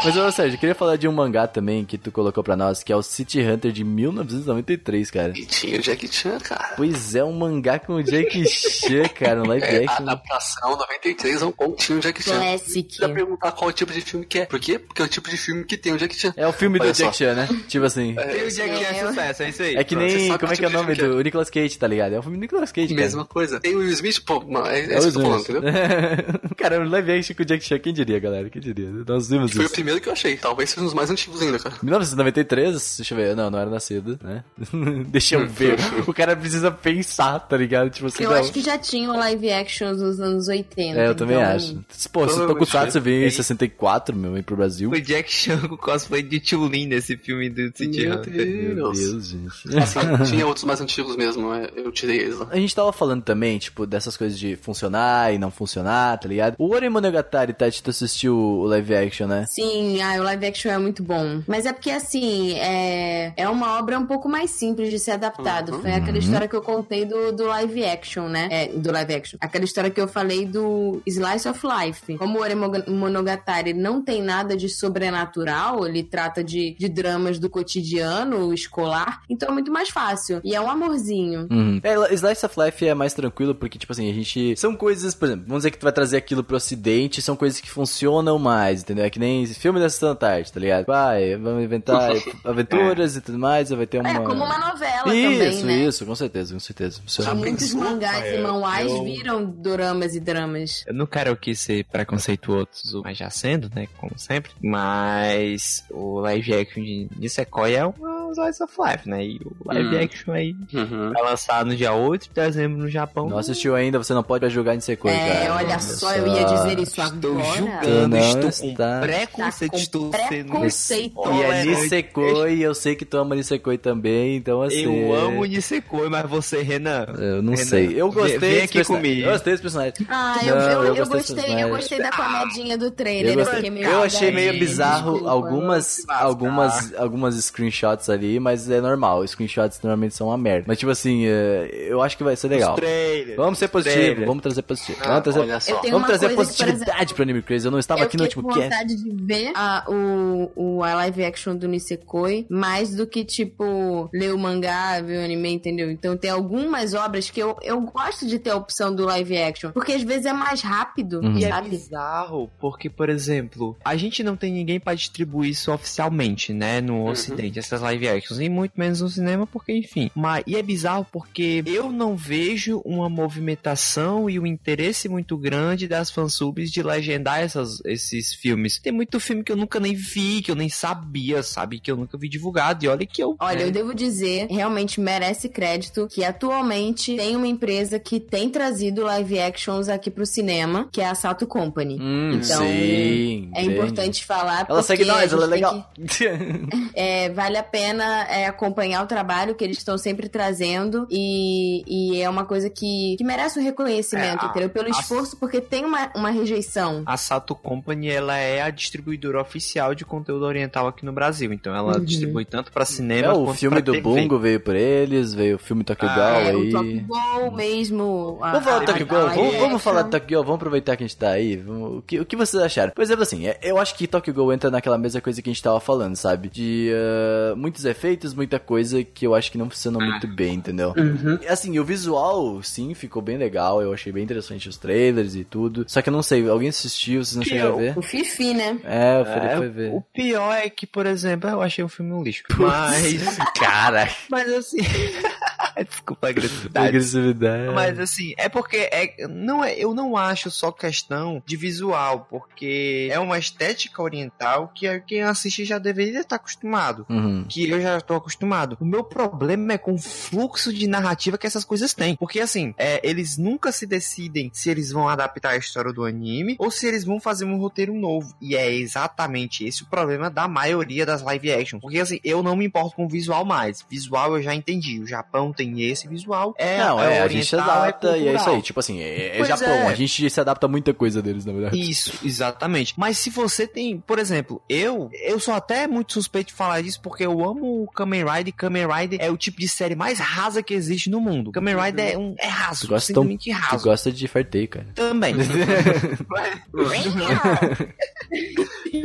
Mas, 0.05 0.17
ô 0.17 0.31
Sérgio, 0.33 0.57
eu 0.57 0.61
queria 0.61 0.75
falar 0.75 0.97
de 0.97 1.07
um 1.07 1.13
mangá 1.13 1.47
também 1.47 1.85
que 1.85 1.97
tu 1.99 2.11
colocou 2.11 2.43
pra 2.43 2.57
nós, 2.57 2.83
que 2.83 2.93
é 2.93 2.97
o 2.97 3.03
City 3.03 3.41
Hunter 3.41 3.71
de 3.73 3.85
1993, 3.85 5.11
cara. 5.11 5.33
E 5.37 5.45
tinha 5.45 5.79
o 5.79 5.83
Jack 5.83 6.07
Chan, 6.13 6.39
cara. 6.39 6.75
Pois 6.77 7.15
é, 7.15 7.23
um 7.25 7.33
mangá 7.33 7.79
com 7.79 7.95
o 7.95 8.03
Jackie 8.03 8.47
Chan, 8.47 9.09
cara, 9.15 9.43
um 9.43 9.47
live 9.47 9.65
É, 9.65 9.85
action. 9.85 10.03
adaptação 10.03 10.77
93 10.77 11.43
é 11.43 11.45
um 11.45 11.53
pontinho 11.53 11.99
o 11.99 12.03
Jack 12.03 12.23
Chan. 12.23 12.39
Classic. 12.39 12.83
Precisa 12.85 13.09
perguntar 13.09 13.53
qual 13.53 13.73
tipo 13.73 13.93
de 13.93 14.01
filme 14.01 14.27
que 14.27 14.41
é. 14.41 14.47
Por 14.47 14.59
quê? 14.59 14.79
Porque 14.79 15.03
é 15.03 15.05
o 15.05 15.09
tipo 15.09 15.29
de 15.31 15.37
filme 15.37 15.65
que 15.65 15.77
tem 15.77 15.93
o 15.93 15.99
Jack 15.99 16.15
Chan. 16.15 16.33
É 16.37 16.47
o 16.47 16.53
filme 16.53 16.79
do 16.79 16.85
Olha 16.85 16.95
só. 16.95 17.05
Jack 17.05 17.17
Chan, 17.17 17.35
né? 17.35 17.49
Tipo 17.69 17.85
assim. 17.85 18.15
Tem 18.15 18.45
o 18.47 18.51
Jack 18.51 18.77
Chan 18.77 18.85
É, 18.85 18.99
é 18.99 19.07
sucesso, 19.07 19.43
é 19.43 19.49
isso 19.49 19.63
aí. 19.63 19.75
É 19.77 19.85
que 19.85 19.95
nem. 19.97 20.29
Como 20.39 20.53
é 20.53 20.57
que 20.57 20.63
que 20.63 20.65
é 20.65 20.69
o 20.69 20.71
tipo 20.71 20.83
nome 20.83 20.95
que 20.97 21.03
do 21.03 21.21
Nicolas 21.23 21.51
Cage, 21.51 21.79
tá 21.79 21.87
ligado? 21.87 22.15
É 22.15 22.19
o 22.19 22.23
filme 22.23 22.37
do 22.39 22.41
Nicolas 22.41 22.73
Cage. 22.73 22.89
cara. 22.89 23.01
Mesma 23.01 23.25
coisa. 23.25 23.61
Tem 23.61 23.75
o 23.75 23.79
Will 23.79 23.91
Smith, 23.91 24.21
pô, 24.25 24.41
mano, 24.41 24.67
é, 24.67 24.81
é 24.81 24.95
É 24.95 24.99
isso 24.99 25.09
o 25.09 25.13
que 25.13 25.19
eu 25.19 25.23
tô 25.23 25.45
falando, 25.45 25.69
entendeu? 25.69 26.41
Cara, 26.57 26.81
o 26.81 26.89
live 26.89 27.13
action 27.13 27.35
com 27.37 27.43
o 27.43 27.47
Jack 27.47 27.65
Chan, 27.65 27.79
quem 27.79 27.93
diria, 27.93 28.19
galera? 28.19 28.49
Quem 28.51 28.61
diria? 28.63 28.89
Nós 29.07 29.29
vimos 29.29 29.53
Foi 29.53 29.65
o 29.65 29.67
isso. 29.67 29.75
Primeiro 29.83 30.01
que 30.01 30.09
eu 30.09 30.13
achei. 30.13 30.37
Talvez 30.37 30.71
seja 30.71 30.81
um 30.81 30.85
dos 30.85 30.95
mais 30.95 31.11
antigos 31.11 31.43
ainda, 31.43 31.59
cara. 31.59 31.75
1993, 31.83 32.97
deixa 32.99 33.15
eu 33.15 33.19
ver. 33.19 33.37
Não, 33.37 33.51
não 33.51 33.59
era 33.59 33.69
nascido, 33.71 34.19
né? 34.23 34.45
deixa 35.09 35.35
eu 35.37 35.47
ver. 35.49 35.77
o 36.07 36.13
cara 36.15 36.37
precisa 36.37 36.71
pensar, 36.71 37.41
tá 37.41 37.57
ligado? 37.57 37.91
Tipo 37.91 38.07
assim, 38.07 38.23
Eu 38.25 38.31
não. 38.31 38.37
acho 38.37 38.53
que 38.53 38.61
já 38.61 38.79
tinham 38.79 39.17
live 39.17 39.51
actions 39.53 40.01
nos 40.01 40.21
anos 40.21 40.49
80. 40.49 40.99
É, 40.99 41.09
eu 41.09 41.15
também 41.15 41.37
então- 41.37 41.51
acho. 41.53 41.75
Pô, 41.75 41.83
se 41.91 42.09
Provavelmente 42.09 42.49
Tokusatsu 42.53 43.01
veio 43.01 43.19
em 43.19 43.23
Ele- 43.23 43.31
64, 43.31 44.17
meu, 44.17 44.33
vem 44.33 44.43
pro 44.43 44.57
Brasil. 44.57 44.91
O 44.91 45.01
Jack 45.01 45.31
Chan 45.33 45.59
com 45.69 45.77
cosplay 45.77 46.23
de 46.23 46.41
Chun-Li 46.45 46.87
nesse 46.87 47.17
filme 47.17 47.51
do 47.51 47.77
City 47.77 48.07
Meu 48.07 48.21
Deus. 48.21 48.99
Deus, 48.99 49.27
gente. 49.29 49.79
Assim, 49.79 49.99
tinha 50.31 50.47
outros 50.47 50.65
mais 50.65 50.81
antigos 50.81 51.17
mesmo, 51.17 51.53
é, 51.53 51.71
eu 51.77 51.91
tirei 51.91 52.19
eles 52.19 52.39
lá. 52.39 52.49
A 52.51 52.57
gente 52.57 52.75
tava 52.75 52.93
falando 52.93 53.23
também, 53.23 53.59
tipo, 53.59 53.87
dessas 53.87 54.17
coisas 54.17 54.39
de 54.39 54.57
funcionar 54.57 55.35
e 55.35 55.39
não 55.39 55.51
funcionar, 55.51 56.19
tá 56.19 56.29
ligado? 56.29 56.55
O 56.59 56.73
Ori 56.75 56.89
Monogatari, 56.89 57.53
Tati, 57.53 57.83
tu 57.83 57.91
assistiu 57.91 58.37
o 58.37 58.65
live 58.67 58.95
action, 58.95 59.27
né? 59.27 59.45
Sim, 59.49 59.72
ah, 60.03 60.21
o 60.21 60.23
live 60.23 60.47
action 60.47 60.71
é 60.71 60.79
muito 60.79 61.03
bom. 61.03 61.43
Mas 61.47 61.67
é 61.67 61.73
porque, 61.73 61.91
assim, 61.91 62.53
é, 62.55 63.33
é 63.37 63.49
uma 63.49 63.79
obra 63.79 63.99
um 63.99 64.07
pouco 64.07 64.29
mais 64.29 64.51
simples 64.51 64.91
de 64.91 64.99
ser 64.99 65.13
adaptado. 65.13 65.81
Foi 65.81 65.93
aquela 65.93 66.19
história 66.19 66.49
que 66.49 66.57
eu 66.57 66.63
contei 66.63 67.05
do, 67.05 67.33
do 67.33 67.47
live 67.47 67.85
action, 67.85 68.29
né? 68.29 68.49
É, 68.51 68.69
do 68.69 68.93
live 68.93 69.15
action. 69.15 69.39
Aquela 69.41 69.65
história 69.65 69.91
que 69.91 70.01
eu 70.01 70.09
falei 70.09 70.47
do 70.47 71.03
Slice 71.07 71.49
of 71.49 71.61
Life. 71.67 72.17
Como 72.17 72.39
o 72.41 72.91
Monogatari 72.93 73.73
não 73.73 74.03
tem 74.03 74.23
nada 74.23 74.57
de 74.57 74.69
sobrenatural, 74.69 75.87
ele 75.87 76.03
trata 76.03 76.43
de, 76.43 76.77
de 76.79 76.89
dramas 76.89 77.39
do 77.39 77.49
cotidiano 77.49 78.53
escolar, 78.53 79.23
então 79.29 79.49
é 79.49 79.53
muito 79.53 79.73
mais 79.73 79.89
fácil. 79.89 80.41
E 80.45 80.55
é 80.55 80.61
um 80.61 80.71
amorzinho. 80.71 81.49
Uhum. 81.51 81.81
É, 81.83 82.15
Slice 82.15 82.47
of 82.47 82.61
Life 82.61 82.87
é 82.87 82.95
mais 82.95 83.15
tranquilo 83.15 83.55
porque, 83.55 83.79
tipo 83.79 83.93
assim, 83.93 84.11
a 84.11 84.15
gente. 84.15 84.57
São 84.57 84.75
coisas, 84.75 85.15
por 85.15 85.27
exemplo, 85.27 85.45
vamos 85.47 85.61
dizer 85.61 85.71
que 85.71 85.79
tu 85.79 85.85
vai 85.85 85.93
trazer 85.93 86.17
aquilo 86.17 86.45
pro 86.45 86.57
ocidente, 86.57 87.23
são 87.23 87.37
coisas 87.37 87.61
que 87.61 87.71
funcionam 87.71 88.39
mais, 88.39 88.83
entendeu? 88.83 89.05
É 89.05 89.11
que 89.11 89.19
nem 89.19 89.43
filme 89.63 89.81
da 89.81 89.89
Sessão 89.89 90.11
da 90.11 90.15
Tarde, 90.17 90.53
tá 90.53 90.61
ligado? 90.61 90.85
Vai, 90.87 91.37
vamos 91.37 91.63
inventar 91.65 92.11
aventuras 92.45 93.17
e 93.17 93.21
tudo 93.21 93.39
mais, 93.39 93.71
vai 93.71 93.87
ter 93.87 93.99
uma. 94.01 94.11
É, 94.11 94.15
como 94.21 94.45
uma 94.45 94.59
novela 94.59 95.15
Isso, 95.15 95.39
também, 95.39 95.65
né? 95.65 95.85
isso, 95.85 96.05
com 96.07 96.15
certeza, 96.15 96.53
com 96.55 96.61
certeza. 96.61 97.01
Isso 97.07 97.23
é- 97.23 97.25
Que 97.27 97.35
muitos 97.35 97.73
mangás 97.75 98.25
É, 98.25 98.39
e 98.39 98.43
manhwas 98.43 98.91
eu- 98.91 99.05
viram 99.05 99.45
doramas 99.45 100.15
e 100.15 100.21
dramas. 100.21 100.85
Eu 100.87 100.95
não 100.95 101.07
quero 101.07 101.33
aqui 101.33 101.55
ser 101.55 101.85
preconceituoso, 101.85 103.03
mas 103.05 103.17
já 103.17 103.31
sendo, 103.31 103.71
né? 103.75 103.87
Como 103.99 104.19
sempre. 104.19 104.51
Mas 104.63 105.85
o 105.91 106.21
live 106.21 106.55
action 106.55 106.83
de, 106.83 107.09
de 107.17 107.29
Sequoia 107.29 107.79
é 107.79 107.87
um 107.87 108.33
Slice 108.33 108.63
of 108.63 108.75
Life, 108.79 109.09
né? 109.09 109.25
E 109.25 109.41
o 109.61 109.73
live 109.73 109.97
Hum. 109.97 110.01
action 110.01 110.33
aí 110.35 110.57
Uhum. 110.73 111.13
vai 111.13 111.23
lançar 111.23 111.65
no 111.65 111.77
dia 111.77 111.93
8 111.93 112.25
de 112.29 112.31
dezembro 112.35 112.79
no 112.79 112.89
Japão. 112.89 113.29
Não 113.29 113.39
assistiu 113.39 113.75
ainda, 113.77 113.99
você 113.99 114.13
não 114.15 114.23
pode 114.23 114.49
jogar 114.51 114.75
em 114.75 114.81
Sequoia, 114.81 115.15
É, 115.15 115.47
cara. 115.47 115.55
olha 115.57 115.79
só, 115.79 116.13
eu 116.15 116.27
ia 116.27 116.45
dizer 116.45 116.79
isso 116.79 117.01
Estou 117.01 117.39
agora. 117.39 117.57
julgando, 117.57 118.09
Não 118.17 118.19
estou 118.19 118.49
está. 118.49 119.01
com 119.01 119.07
preconceito, 119.07 119.52
Tá 119.59 119.69
com 119.69 119.77
estou 119.77 120.11
sendo... 120.13 120.55
E 120.99 121.07
é 121.07 121.09
Tolerante. 121.09 121.69
Nisekoi, 121.69 122.61
eu 122.61 122.75
sei 122.75 122.95
que 122.95 123.05
tu 123.05 123.17
ama 123.17 123.35
Nisekoi 123.35 123.79
também, 123.79 124.37
então 124.37 124.63
assim. 124.63 124.83
Eu 124.83 125.15
amo 125.15 125.45
Nisekoi, 125.45 126.09
mas 126.09 126.29
você, 126.29 126.63
Renan... 126.63 127.07
Eu 127.19 127.43
não 127.43 127.53
Renan, 127.55 127.65
sei. 127.69 127.87
Eu 127.95 128.11
vem- 128.11 128.23
gostei 128.23 128.39
vem 128.39 128.51
desse 128.51 128.65
aqui 128.65 128.73
personagem. 128.75 129.11
comigo. 129.11 129.27
Eu 129.29 129.33
gostei 129.33 129.53
desse 129.53 129.63
personagem. 129.63 129.93
Ah, 130.09 130.39
eu, 130.45 130.55
Não, 130.57 130.63
eu, 130.63 130.71
eu 130.83 130.95
eu, 130.97 131.07
gostei 131.07 131.37
gostei, 131.37 131.63
eu 131.63 131.69
gostei 131.69 131.99
da 131.99 132.11
comedinha 132.11 132.79
do 132.79 132.91
trailer. 132.91 133.35
Eu, 133.35 133.39
Eu, 133.41 133.45
gostei. 133.47 133.71
meio 133.71 133.87
Eu 133.89 134.03
achei 134.03 134.31
meio 134.31 134.59
bizarro 134.59 135.13
desculpa. 135.13 135.31
algumas, 135.31 136.03
algumas, 136.09 136.95
algumas 136.97 137.35
screenshots 137.37 138.09
ali, 138.09 138.39
mas 138.41 138.69
é 138.71 138.81
normal. 138.81 139.27
Screenshots 139.27 139.81
normalmente 139.83 140.15
são 140.15 140.29
uma 140.29 140.39
merda. 140.39 140.65
Mas 140.69 140.79
tipo 140.79 140.91
assim, 140.91 141.25
é, 141.27 141.87
eu 141.89 142.01
acho 142.03 142.17
que 142.17 142.25
vai 142.25 142.37
ser 142.37 142.49
legal. 142.49 142.75
Trailers, 142.75 143.37
Vamos 143.37 143.59
ser 143.59 143.67
os 143.67 143.71
positivo, 143.71 143.97
trailers. 144.05 144.27
vamos 144.27 144.43
trazer 144.43 144.63
positivo. 144.63 144.99
Ah, 145.03 145.09
vamos 145.09 145.23
trazer. 145.23 145.41
Eu 145.85 145.91
vamos 145.93 146.07
trazer 146.07 146.29
que, 146.29 146.35
positividade 146.35 146.97
exemplo, 146.99 147.15
pro 147.15 147.23
Anime 147.23 147.43
Crazy. 147.43 147.67
Eu 147.67 147.71
não 147.71 147.79
estava 147.79 148.01
Eu 148.01 148.07
aqui 148.07 148.17
no 148.17 148.23
último 148.25 148.49
cast. 148.49 148.63
vontade 148.63 148.97
de 148.97 149.25
ver 149.25 149.42
a, 149.55 149.85
o, 149.89 150.53
o 150.55 150.85
a 150.85 150.95
live 150.95 151.25
action 151.25 151.57
do 151.57 151.67
Nisekoi 151.67 152.47
mais 152.49 152.95
do 152.95 153.07
que, 153.07 153.25
tipo, 153.25 154.09
ler 154.13 154.35
o 154.35 154.39
mangá, 154.39 155.01
ver 155.01 155.19
o 155.19 155.25
anime, 155.25 155.53
entendeu? 155.53 155.91
Então 155.91 156.17
tem 156.17 156.31
algumas 156.31 156.95
obras 156.95 157.31
que 157.31 157.41
eu, 157.41 157.57
eu 157.63 157.81
gosto 157.81 158.27
de 158.27 158.39
ter 158.39 158.51
a 158.51 158.57
opção 158.57 158.95
do 158.95 159.05
live 159.07 159.37
action, 159.39 159.73
porque 159.73 159.93
às 159.93 160.03
vezes 160.03 160.27
é 160.27 160.33
mais 160.33 160.61
rápido, 160.61 161.23
Uhum. 161.23 161.39
E 161.39 161.45
é 161.45 161.63
bizarro, 161.63 162.51
porque, 162.61 162.91
por 162.91 163.09
exemplo, 163.09 163.77
a 163.85 163.97
gente 163.97 164.23
não 164.23 164.37
tem 164.37 164.53
ninguém 164.53 164.81
pra 164.81 164.95
distribuir 164.95 165.51
isso 165.51 165.73
oficialmente, 165.73 166.53
né, 166.53 166.81
no 166.81 167.09
ocidente, 167.09 167.59
essas 167.59 167.81
live 167.81 168.09
actions, 168.09 168.41
e 168.41 168.49
muito 168.49 168.73
menos 168.77 169.01
no 169.01 169.09
cinema, 169.09 169.47
porque, 169.47 169.73
enfim. 169.73 170.11
Mas, 170.15 170.43
e 170.47 170.57
é 170.57 170.63
bizarro 170.63 171.07
porque 171.11 171.63
eu 171.67 171.91
não 171.91 172.17
vejo 172.17 172.83
uma 172.85 173.09
movimentação 173.09 174.29
e 174.29 174.39
um 174.39 174.47
interesse 174.47 175.09
muito 175.09 175.37
grande 175.37 175.89
das 175.89 176.11
fansubs 176.11 176.71
de 176.71 176.83
legendar 176.83 177.41
essas, 177.41 177.81
esses 177.85 178.35
filmes. 178.35 178.79
Tem 178.79 178.93
muito 178.93 179.21
filme 179.21 179.32
que 179.41 179.53
eu 179.53 179.57
nunca 179.57 179.79
nem 179.79 179.95
vi, 179.95 180.43
que 180.43 180.51
eu 180.51 180.57
nem 180.57 180.69
sabia, 180.69 181.41
sabe, 181.45 181.79
que 181.79 181.91
eu 181.93 181.97
nunca 181.97 182.19
vi 182.19 182.29
divulgado, 182.29 182.85
e 182.85 182.89
olha 182.89 183.07
que 183.07 183.23
eu... 183.23 183.37
Olha, 183.39 183.59
né, 183.61 183.65
eu 183.67 183.71
devo 183.71 183.95
dizer, 183.95 184.49
realmente 184.51 185.01
merece 185.01 185.49
crédito 185.49 186.09
que 186.11 186.25
atualmente 186.25 187.17
tem 187.17 187.37
uma 187.37 187.47
empresa 187.47 188.01
que 188.01 188.19
tem 188.19 188.51
trazido 188.51 189.03
live 189.05 189.39
actions 189.39 189.89
aqui 189.89 190.11
pro 190.11 190.27
cinema, 190.27 190.89
que 190.91 191.01
é 191.01 191.07
a 191.09 191.15
Sato 191.15 191.47
Company. 191.47 191.99
Hum, 192.01 192.33
Então, 192.35 192.67
sim. 192.67 193.49
É 193.55 193.63
bem. 193.63 193.73
importante 193.73 194.25
falar 194.25 194.67
Ela 194.69 194.83
segue 194.83 195.05
nós, 195.05 195.33
ela 195.33 195.45
é 195.45 195.47
legal. 195.47 195.91
que- 196.09 196.27
é, 196.95 197.31
vale 197.31 197.57
a 197.57 197.63
pena 197.63 198.25
é, 198.29 198.47
acompanhar 198.47 199.05
o 199.05 199.07
trabalho 199.07 199.55
que 199.55 199.63
eles 199.63 199.79
estão 199.79 199.97
sempre 199.97 200.29
trazendo 200.29 201.07
e, 201.11 201.83
e 201.87 202.21
é 202.21 202.29
uma 202.29 202.45
coisa 202.45 202.69
que, 202.69 203.15
que 203.17 203.25
merece 203.25 203.59
um 203.59 203.63
reconhecimento, 203.63 204.45
É, 204.45 204.47
a- 204.47 204.51
entendeu? 204.51 204.71
Pelo 204.71 204.87
a- 204.89 204.91
esforço, 204.91 205.37
porque 205.37 205.61
tem 205.61 205.85
uma, 205.85 206.11
uma 206.17 206.31
rejeição. 206.31 207.03
A 207.07 207.17
Sato 207.17 207.55
Company, 207.55 208.09
ela 208.09 208.37
é 208.37 208.63
a 208.63 208.71
distribuidora 208.71 209.22
oficial 209.31 209.95
de 209.95 210.05
conteúdo 210.05 210.45
oriental 210.45 210.87
aqui 210.87 211.05
no 211.05 211.13
Brasil. 211.13 211.53
Então 211.53 211.75
ela 211.75 211.99
Uhum. 211.99 212.05
distribui 212.05 212.45
tanto 212.45 212.71
pra 212.73 212.85
cinema 212.85 213.29
É, 213.29 213.33
o 213.33 213.45
quanto 213.45 213.59
filme 213.59 213.77
pra 213.77 213.85
do 213.85 213.93
TV. 213.93 214.03
Bungo 214.03 214.39
veio 214.39 214.61
por 214.61 214.75
eles, 214.75 215.33
veio 215.35 215.57
o 215.57 215.59
filme 215.59 215.85
Tokyo 215.85 216.09
Ah, 216.09 216.15
Ghoul 216.15 216.25
É, 216.49 216.55
o 216.55 216.61
aí. 216.61 216.71
Top 216.71 217.01
Ball 217.01 217.51
mesmo. 217.53 218.39
a- 218.43 218.53
Vamos 218.53 218.65
falar 218.65 218.79
do 218.81 218.87
Tokyo 218.87 219.07
Ghoul? 219.07 219.29
Vamos, 219.29 219.57
vamos 219.57 219.83
falar 219.83 220.03
do 220.03 220.11
Tokyo 220.11 220.29
Ghoul, 220.37 220.45
vamos 220.45 220.57
aproveitar 220.57 220.97
que 220.97 221.05
a 221.05 221.07
gente 221.07 221.17
tá 221.17 221.31
aí. 221.31 221.57
Vamos- 221.57 221.99
O 221.99 222.03
que, 222.03 222.21
o 222.21 222.25
que 222.27 222.37
vocês 222.37 222.63
acharam? 222.63 222.93
Por 222.93 223.03
exemplo, 223.03 223.23
assim, 223.23 223.47
é- 223.47 223.59
eu 223.63 223.79
acho 223.79 223.95
que 223.95 224.07
Tokyo 224.07 224.33
Ghoul 224.35 224.53
entra 224.53 224.71
naquela 224.71 224.99
mesma 224.99 225.21
coisa 225.21 225.41
que 225.41 225.49
a 225.49 225.53
gente 225.53 225.63
tava 225.63 225.79
falando, 225.81 226.17
sabe? 226.17 226.49
De 226.49 226.91
ah, 226.95 227.55
muitos 227.57 227.85
efeitos, 227.85 228.35
muita 228.35 228.59
coisa 228.59 229.03
que 229.05 229.27
eu 229.27 229.35
acho 229.35 229.51
que 229.51 229.59
não 229.59 229.69
funcionou 229.71 230.03
muito 230.03 230.27
bem, 230.27 230.55
entendeu? 230.55 230.95
Uhum. 230.97 231.39
Assim, 231.49 231.79
o 231.79 231.85
visual, 231.85 232.63
sim, 232.63 232.95
ficou 232.95 233.23
bem 233.23 233.37
legal. 233.37 233.81
Eu 233.83 233.93
achei 233.93 234.13
bem 234.13 234.23
interessante 234.25 234.69
os 234.69 234.77
trailers 234.77 235.35
e 235.35 235.45
tudo. 235.45 235.85
Só 235.87 236.01
que 236.03 236.09
eu 236.09 236.13
não 236.13 236.23
sei, 236.23 236.49
alguém 236.49 236.69
assistiu, 236.69 237.25
vocês 237.25 237.37
não 237.37 237.45
chegaram 237.45 237.75
a 237.75 237.77
ver? 237.77 237.99
O 237.99 238.03
Fifi, 238.03 238.55
né? 238.55 238.79
É, 238.85 239.02
o 239.21 239.25
Felipe 239.25 239.47
É, 239.47 239.57
foi 239.57 239.69
ver. 239.69 239.91
o 239.93 240.01
pior 240.13 240.53
é 240.55 240.69
que, 240.71 240.87
por 240.87 241.07
exemplo, 241.07 241.49
eu 241.51 241.61
achei 241.63 241.83
o 241.85 241.89
filme 241.89 242.13
um 242.13 242.23
lixo. 242.23 242.45
Mas, 242.57 243.39
Cara, 243.59 244.09
mas 244.31 244.49
assim, 244.53 244.79
Desculpa 245.89 246.27
a 246.27 246.31
agressividade. 246.31 246.89
Agressividade. 246.89 247.75
Mas 247.75 247.99
assim, 247.99 248.35
é 248.37 248.49
porque 248.49 248.77
é, 248.77 249.27
não 249.29 249.65
é, 249.65 249.75
eu 249.75 249.95
não 249.95 250.17
acho 250.17 250.51
só 250.51 250.71
questão 250.71 251.43
de 251.45 251.57
visual, 251.57 252.27
porque 252.29 253.09
é 253.11 253.19
uma 253.19 253.39
estética 253.39 254.03
oriental 254.03 254.71
que 254.75 254.87
é- 254.87 255.01
quem 255.01 255.23
assiste 255.23 255.65
já 255.65 255.79
deveria 255.79 256.21
estar 256.21 256.37
acostumado. 256.37 257.07
Uhum. 257.09 257.45
Que 257.49 257.69
eu 257.71 257.81
já 257.81 257.99
estou 257.99 258.17
acostumado. 258.17 258.77
O 258.81 258.85
meu 258.85 259.05
problema 259.05 259.75
é 259.75 259.79
com 259.79 259.95
o 259.95 259.99
fluxo 259.99 260.73
de 260.73 260.87
narrativa 260.87 261.39
que 261.39 261.47
essas 261.47 261.65
coisas 261.65 261.93
têm. 261.95 262.17
Porque 262.17 262.41
assim, 262.41 262.75
é, 262.77 263.01
eles 263.09 263.37
nunca 263.39 263.73
se 263.73 263.87
decidem 263.87 264.51
se 264.53 264.71
eles 264.71 264.91
vão 264.91 265.09
adaptar 265.09 265.51
a 265.51 265.57
história 265.57 265.93
do 265.93 266.05
anime 266.05 266.57
ou 266.59 266.71
se 266.71 266.87
eles 266.87 267.05
vão 267.05 267.21
fazer 267.21 267.45
um 267.45 267.57
roteiro 267.57 267.95
novo. 267.95 268.35
E 268.41 268.57
é 268.57 268.73
exatamente 268.73 269.65
esse 269.65 269.83
o 269.83 269.87
problema 269.87 270.31
da 270.31 270.49
maioria 270.49 271.07
das 271.07 271.23
live 271.23 271.53
action. 271.53 271.81
Porque 271.81 271.99
assim, 271.99 272.21
eu 272.25 272.43
não 272.43 272.57
me 272.57 272.67
importo 272.67 272.97
com 272.97 273.05
o 273.05 273.09
visual 273.09 273.45
mais. 273.45 273.85
Visual 273.89 274.37
eu 274.37 274.43
já 274.43 274.55
entendi. 274.55 275.01
O 275.01 275.07
Japão 275.07 275.53
tem 275.53 275.62
esse 275.81 276.09
visual. 276.09 276.55
É, 276.59 276.79
Não, 276.79 277.01
é, 277.01 277.21
a 277.21 277.25
oriental, 277.25 277.29
gente 277.29 277.47
se 277.47 277.57
adapta 277.57 278.19
e 278.19 278.29
é 278.29 278.35
isso 278.35 278.51
aí. 278.51 278.63
Tipo 278.63 278.81
assim, 278.81 279.01
é, 279.01 279.39
é 279.41 279.45
Japão. 279.45 279.69
é. 279.69 279.87
A 279.89 279.95
gente 279.95 280.29
se 280.31 280.41
adapta 280.41 280.67
a 280.67 280.69
muita 280.69 280.93
coisa 280.95 281.23
deles, 281.23 281.45
na 281.45 281.53
verdade. 281.53 281.79
Isso, 281.81 282.13
exatamente. 282.25 282.95
Mas 282.97 283.19
se 283.19 283.31
você 283.31 283.67
tem, 283.67 283.99
por 284.01 284.19
exemplo, 284.19 284.63
eu, 284.69 285.11
eu 285.25 285.39
sou 285.41 285.55
até 285.55 285.87
muito 285.87 286.13
suspeito 286.13 286.49
de 286.49 286.55
falar 286.55 286.83
disso 286.83 287.01
porque 287.01 287.25
eu 287.25 287.45
amo 287.45 287.83
o 287.83 287.87
Kamen 287.91 288.25
Rider. 288.25 288.49
e 288.49 288.53
Kamen 288.53 288.87
Rider 288.87 289.21
é 289.23 289.31
o 289.31 289.37
tipo 289.37 289.59
de 289.61 289.69
série 289.69 289.95
mais 289.95 290.19
rasa 290.19 290.63
que 290.63 290.75
existe 290.75 291.09
no 291.11 291.21
mundo. 291.21 291.53
Kamen 291.53 291.77
Rider 291.77 292.13
é 292.15 292.19
um 292.19 292.35
é 292.39 292.49
raso, 292.49 292.83
Tu 292.83 292.89
gosta, 292.89 293.13
tão, 293.13 293.23
simplesmente 293.23 293.51
tu 293.51 293.57
raso. 293.57 293.85
gosta 293.85 294.13
de 294.13 294.29
fartei, 294.29 294.67
cara. 294.67 294.87
Também. 294.95 295.35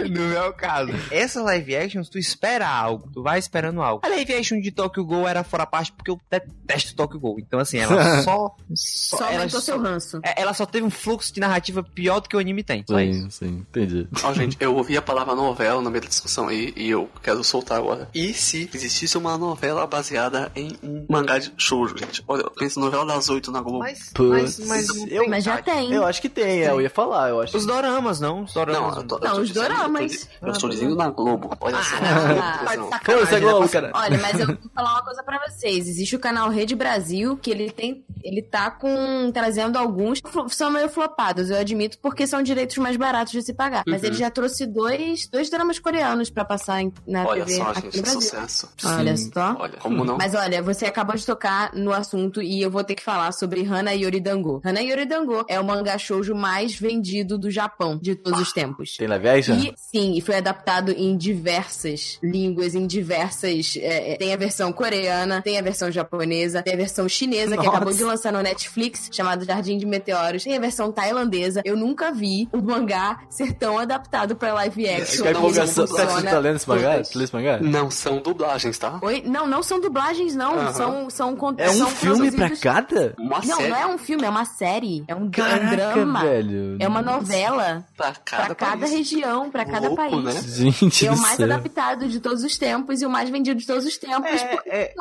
no 0.10 0.20
meu 0.28 0.54
caso. 0.54 0.92
Essas 1.12 1.44
live 1.44 1.76
actions, 1.76 2.10
tu 2.10 2.18
espera 2.18 2.68
algo. 2.68 3.10
Tu 3.14 3.22
vai 3.22 3.40
esperando 3.40 3.82
algo. 3.82 4.02
A 4.06 4.10
live 4.10 4.34
action 4.34 4.60
de 4.60 4.72
Tokyo 4.72 5.06
Ghoul 5.06 5.28
era 5.28 5.44
fora 5.44 5.66
parte 5.66 5.92
porque 5.92 6.12
eu 6.12 6.20
detesto 6.48 6.96
Tokyo 6.96 7.20
Ghoul. 7.20 7.40
Então, 7.40 7.60
assim, 7.60 7.78
ela 7.78 8.22
só... 8.24 8.56
Só 8.76 9.18
ela 9.26 9.40
aumentou 9.40 9.62
seu 9.62 9.80
ranço. 9.80 10.20
é, 10.24 10.42
Ela 10.42 10.54
só 10.54 10.66
teve 10.66 10.86
um 10.86 10.90
fluxo 10.90 11.34
de 11.34 11.40
narrativa 11.40 11.82
pior 11.84 12.20
do 12.20 12.28
que 12.30 12.36
o 12.36 12.40
anime 12.40 12.64
tem. 12.64 12.84
Só. 12.90 12.98
Sim, 12.98 13.30
sim, 13.30 13.48
entendi. 13.70 14.08
Ó, 14.24 14.34
gente, 14.34 14.58
eu 14.60 14.76
ouvi 14.76 14.98
a 14.98 15.02
palavra 15.02 15.34
novela 15.36 15.82
no 15.82 15.90
meio 15.90 16.02
da 16.04 16.10
discussão 16.10 16.48
aí 16.50 16.74
e 16.76 16.90
eu 16.90 17.10
quero 17.24 17.44
soltar 17.44 17.78
agora. 17.78 18.10
E 18.14 18.34
se 18.34 18.70
existisse 18.74 19.18
uma 19.18 19.38
novela 19.38 19.86
baseada 19.88 20.52
em 20.56 20.78
um 20.84 21.06
mangá 21.10 21.38
de 21.40 21.54
shoujo, 21.58 21.98
gente? 21.98 22.24
Olha, 22.28 22.42
eu 22.42 22.52
penso 22.52 22.80
novela 22.80 23.06
das 23.06 23.30
oito 23.30 23.52
na 23.52 23.62
Globo. 23.62 23.80
Mas, 23.80 24.12
mas, 24.18 24.60
mas, 24.60 24.88
eu- 25.12 25.28
Mas 25.30 25.44
já 25.44 25.62
tem. 25.62 25.94
Eu 25.94 26.06
acho 26.06 26.22
que 26.22 26.30
tem, 26.30 26.64
é, 26.64 26.70
eu 26.70 26.82
ia 26.82 26.90
falar, 26.90 27.30
eu 27.30 27.42
acho. 27.42 27.56
Os 27.58 27.66
doramas, 27.66 28.20
não? 28.20 28.44
Os 28.44 28.54
doramas. 28.54 28.96
Não, 28.96 29.02
eu 29.02 29.08
tô, 29.08 29.20
Não, 29.20 29.42
os 29.42 29.48
dizendo- 29.48 29.68
doramas. 29.68 30.30
Eu 30.42 30.52
estou 30.52 30.70
dizendo 30.70 30.96
na 30.96 31.10
Globo. 31.10 31.50
Olha 31.62 31.82
só. 31.82 31.96
Ah, 31.98 32.60
tá 32.66 32.76
de 32.76 33.04
Pô, 33.06 33.26
você 33.26 33.36
é 33.36 33.40
Globo, 33.40 33.62
né? 33.62 33.68
cara. 33.70 33.92
Olha, 33.94 34.18
mas 34.20 34.40
eu 34.40 34.48
vou 34.48 34.58
falar 34.76 34.92
uma 34.94 35.04
coisa 35.04 35.24
pra 35.24 35.40
vocês. 35.48 35.88
Existe 35.88 36.16
o 36.16 36.20
canal 36.20 36.37
Rede 36.50 36.76
Brasil, 36.76 37.36
que 37.38 37.50
ele 37.52 37.70
tem. 37.72 38.04
Ele 38.24 38.42
tá 38.42 38.70
com. 38.72 39.32
trazendo 39.32 39.78
alguns. 39.78 40.22
São 40.50 40.72
meio 40.72 40.90
flopados, 40.90 41.50
eu 41.50 41.58
admito, 41.58 41.98
porque 42.00 42.26
são 42.28 42.42
direitos 42.44 42.78
mais 42.78 42.96
baratos 42.98 43.32
de 43.34 43.42
se 43.42 43.54
pagar. 43.54 43.84
Mas 43.88 44.02
Uhum. 44.02 44.08
ele 44.08 44.16
já 44.18 44.30
trouxe 44.30 44.66
dois, 44.66 45.28
dois 45.28 45.50
dramas 45.50 45.80
coreanos 45.80 46.30
pra 46.30 46.44
passar 46.46 46.82
em- 46.82 46.92
na 47.08 47.26
Olha 47.26 47.46
TV 47.46 47.58
só, 47.58 47.64
aqui 47.70 47.82
gente, 47.82 47.86
no 47.86 47.92
que 47.92 48.02
Brasil. 48.02 48.22
sucesso. 48.22 48.70
Olha 48.86 49.16
Sim. 49.18 49.32
só. 49.34 49.56
Olha, 49.60 49.78
como 49.80 50.04
não? 50.04 50.18
Mas 50.18 50.34
olha, 50.36 50.62
você 50.62 50.86
acabou 50.86 51.16
de 51.16 51.26
tocar 51.26 51.74
no 51.74 51.94
assunto 51.94 52.42
e 52.42 52.62
eu 52.62 52.70
vou 52.72 52.84
ter 52.84 52.96
que 52.96 53.04
falar 53.04 53.32
sobre 53.32 53.64
Hana 53.66 53.92
Yori 53.94 54.20
Dango. 54.20 54.62
Hana 54.66 54.82
Yori 54.82 55.06
Dango 55.06 55.46
é 55.48 55.60
o 55.60 55.64
mangá 55.64 55.98
shoujo 55.98 56.36
mais 56.36 56.76
vendido 56.76 57.38
do 57.38 57.50
Japão 57.52 57.98
de 57.98 58.16
todos 58.16 58.40
os 58.40 58.52
tempos. 58.52 58.96
Tem 58.98 59.08
action? 59.12 59.56
E 59.58 59.74
sim, 59.78 60.16
e 60.18 60.22
foi 60.22 60.36
adaptado 60.36 60.92
em 60.92 61.16
diversas 61.18 62.18
línguas, 62.22 62.76
em 62.76 62.86
diversas. 62.86 63.76
é, 63.78 64.14
é, 64.14 64.18
tem 64.18 64.34
a 64.34 64.38
versão 64.38 64.72
coreana, 64.74 65.42
tem 65.42 65.58
a 65.58 65.62
versão 65.62 65.90
japonesa, 65.92 66.27
tem 66.64 66.74
a 66.74 66.78
versão 66.78 67.08
chinesa, 67.08 67.52
que 67.52 67.58
Nossa. 67.58 67.70
acabou 67.70 67.94
de 67.94 68.04
lançar 68.04 68.32
no 68.34 68.42
Netflix, 68.42 69.10
chamado 69.12 69.46
Jardim 69.46 69.78
de 69.78 69.86
Meteoros, 69.86 70.44
tem 70.44 70.56
a 70.56 70.60
versão 70.60 70.92
tailandesa. 70.92 71.62
Eu 71.66 71.76
nunca 71.78 72.12
vi 72.12 72.48
o 72.52 72.62
mangá 72.62 73.20
ser 73.30 73.54
tão 73.54 73.78
adaptado 73.80 74.36
pra 74.36 74.54
live 74.54 74.88
action. 74.90 75.24
Que 75.24 75.30
a 75.30 75.34
não, 75.34 75.42
não 75.42 75.50
que 75.52 75.66
você 75.66 76.24
tá 76.24 76.40
lendo 76.40 76.56
esse 76.58 76.68
mangá? 76.70 77.04
Você 77.04 77.18
lê 77.18 77.24
esse 77.24 77.34
mangá? 77.34 77.60
Não 77.60 77.90
são 77.92 78.20
dublagens, 78.22 78.78
tá? 78.78 79.00
Oi? 79.02 79.24
Não, 79.26 79.48
não 79.48 79.62
são 79.64 79.80
dublagens, 79.80 80.36
não. 80.36 80.54
Aham. 80.58 80.74
São, 80.74 81.10
são 81.10 81.38
É 81.58 81.70
um 81.70 81.74
são 81.74 81.88
filme 81.90 82.32
pra 82.32 82.50
cada? 82.58 83.14
Uma 83.18 83.40
Não, 83.40 83.58
série 83.58 83.70
não 83.70 83.78
é 83.78 83.88
um 83.88 83.98
filme, 83.98 84.26
é 84.26 84.30
uma 84.30 84.46
série. 84.46 85.04
É 85.08 85.16
um, 85.16 85.20
é 85.20 85.24
um 85.24 85.30
Caraca, 85.32 85.76
drama. 85.76 86.22
velho. 86.22 86.78
É 86.80 86.88
uma 86.88 87.02
novela 87.02 87.86
pra 87.96 88.14
cada, 88.14 88.46
pra 88.48 88.56
cada 88.56 88.78
país. 88.78 88.92
região, 88.92 89.50
pra 89.50 89.66
cada 89.66 89.88
Louco, 89.90 89.96
país. 89.96 90.24
né? 90.24 90.42
Gente 90.72 91.04
E 91.06 91.08
é 91.08 91.12
o 91.12 91.18
mais 91.18 91.36
céu. 91.38 91.46
adaptado 91.46 92.08
de 92.08 92.20
todos 92.20 92.44
os 92.44 92.58
tempos 92.58 93.02
e 93.02 93.06
o 93.06 93.10
mais 93.10 93.30
vendido 93.30 93.60
de 93.60 93.66
todos 93.68 93.86
os 93.86 93.98
tempos. 93.98 94.42
É, 94.42 94.60
é, 94.68 94.94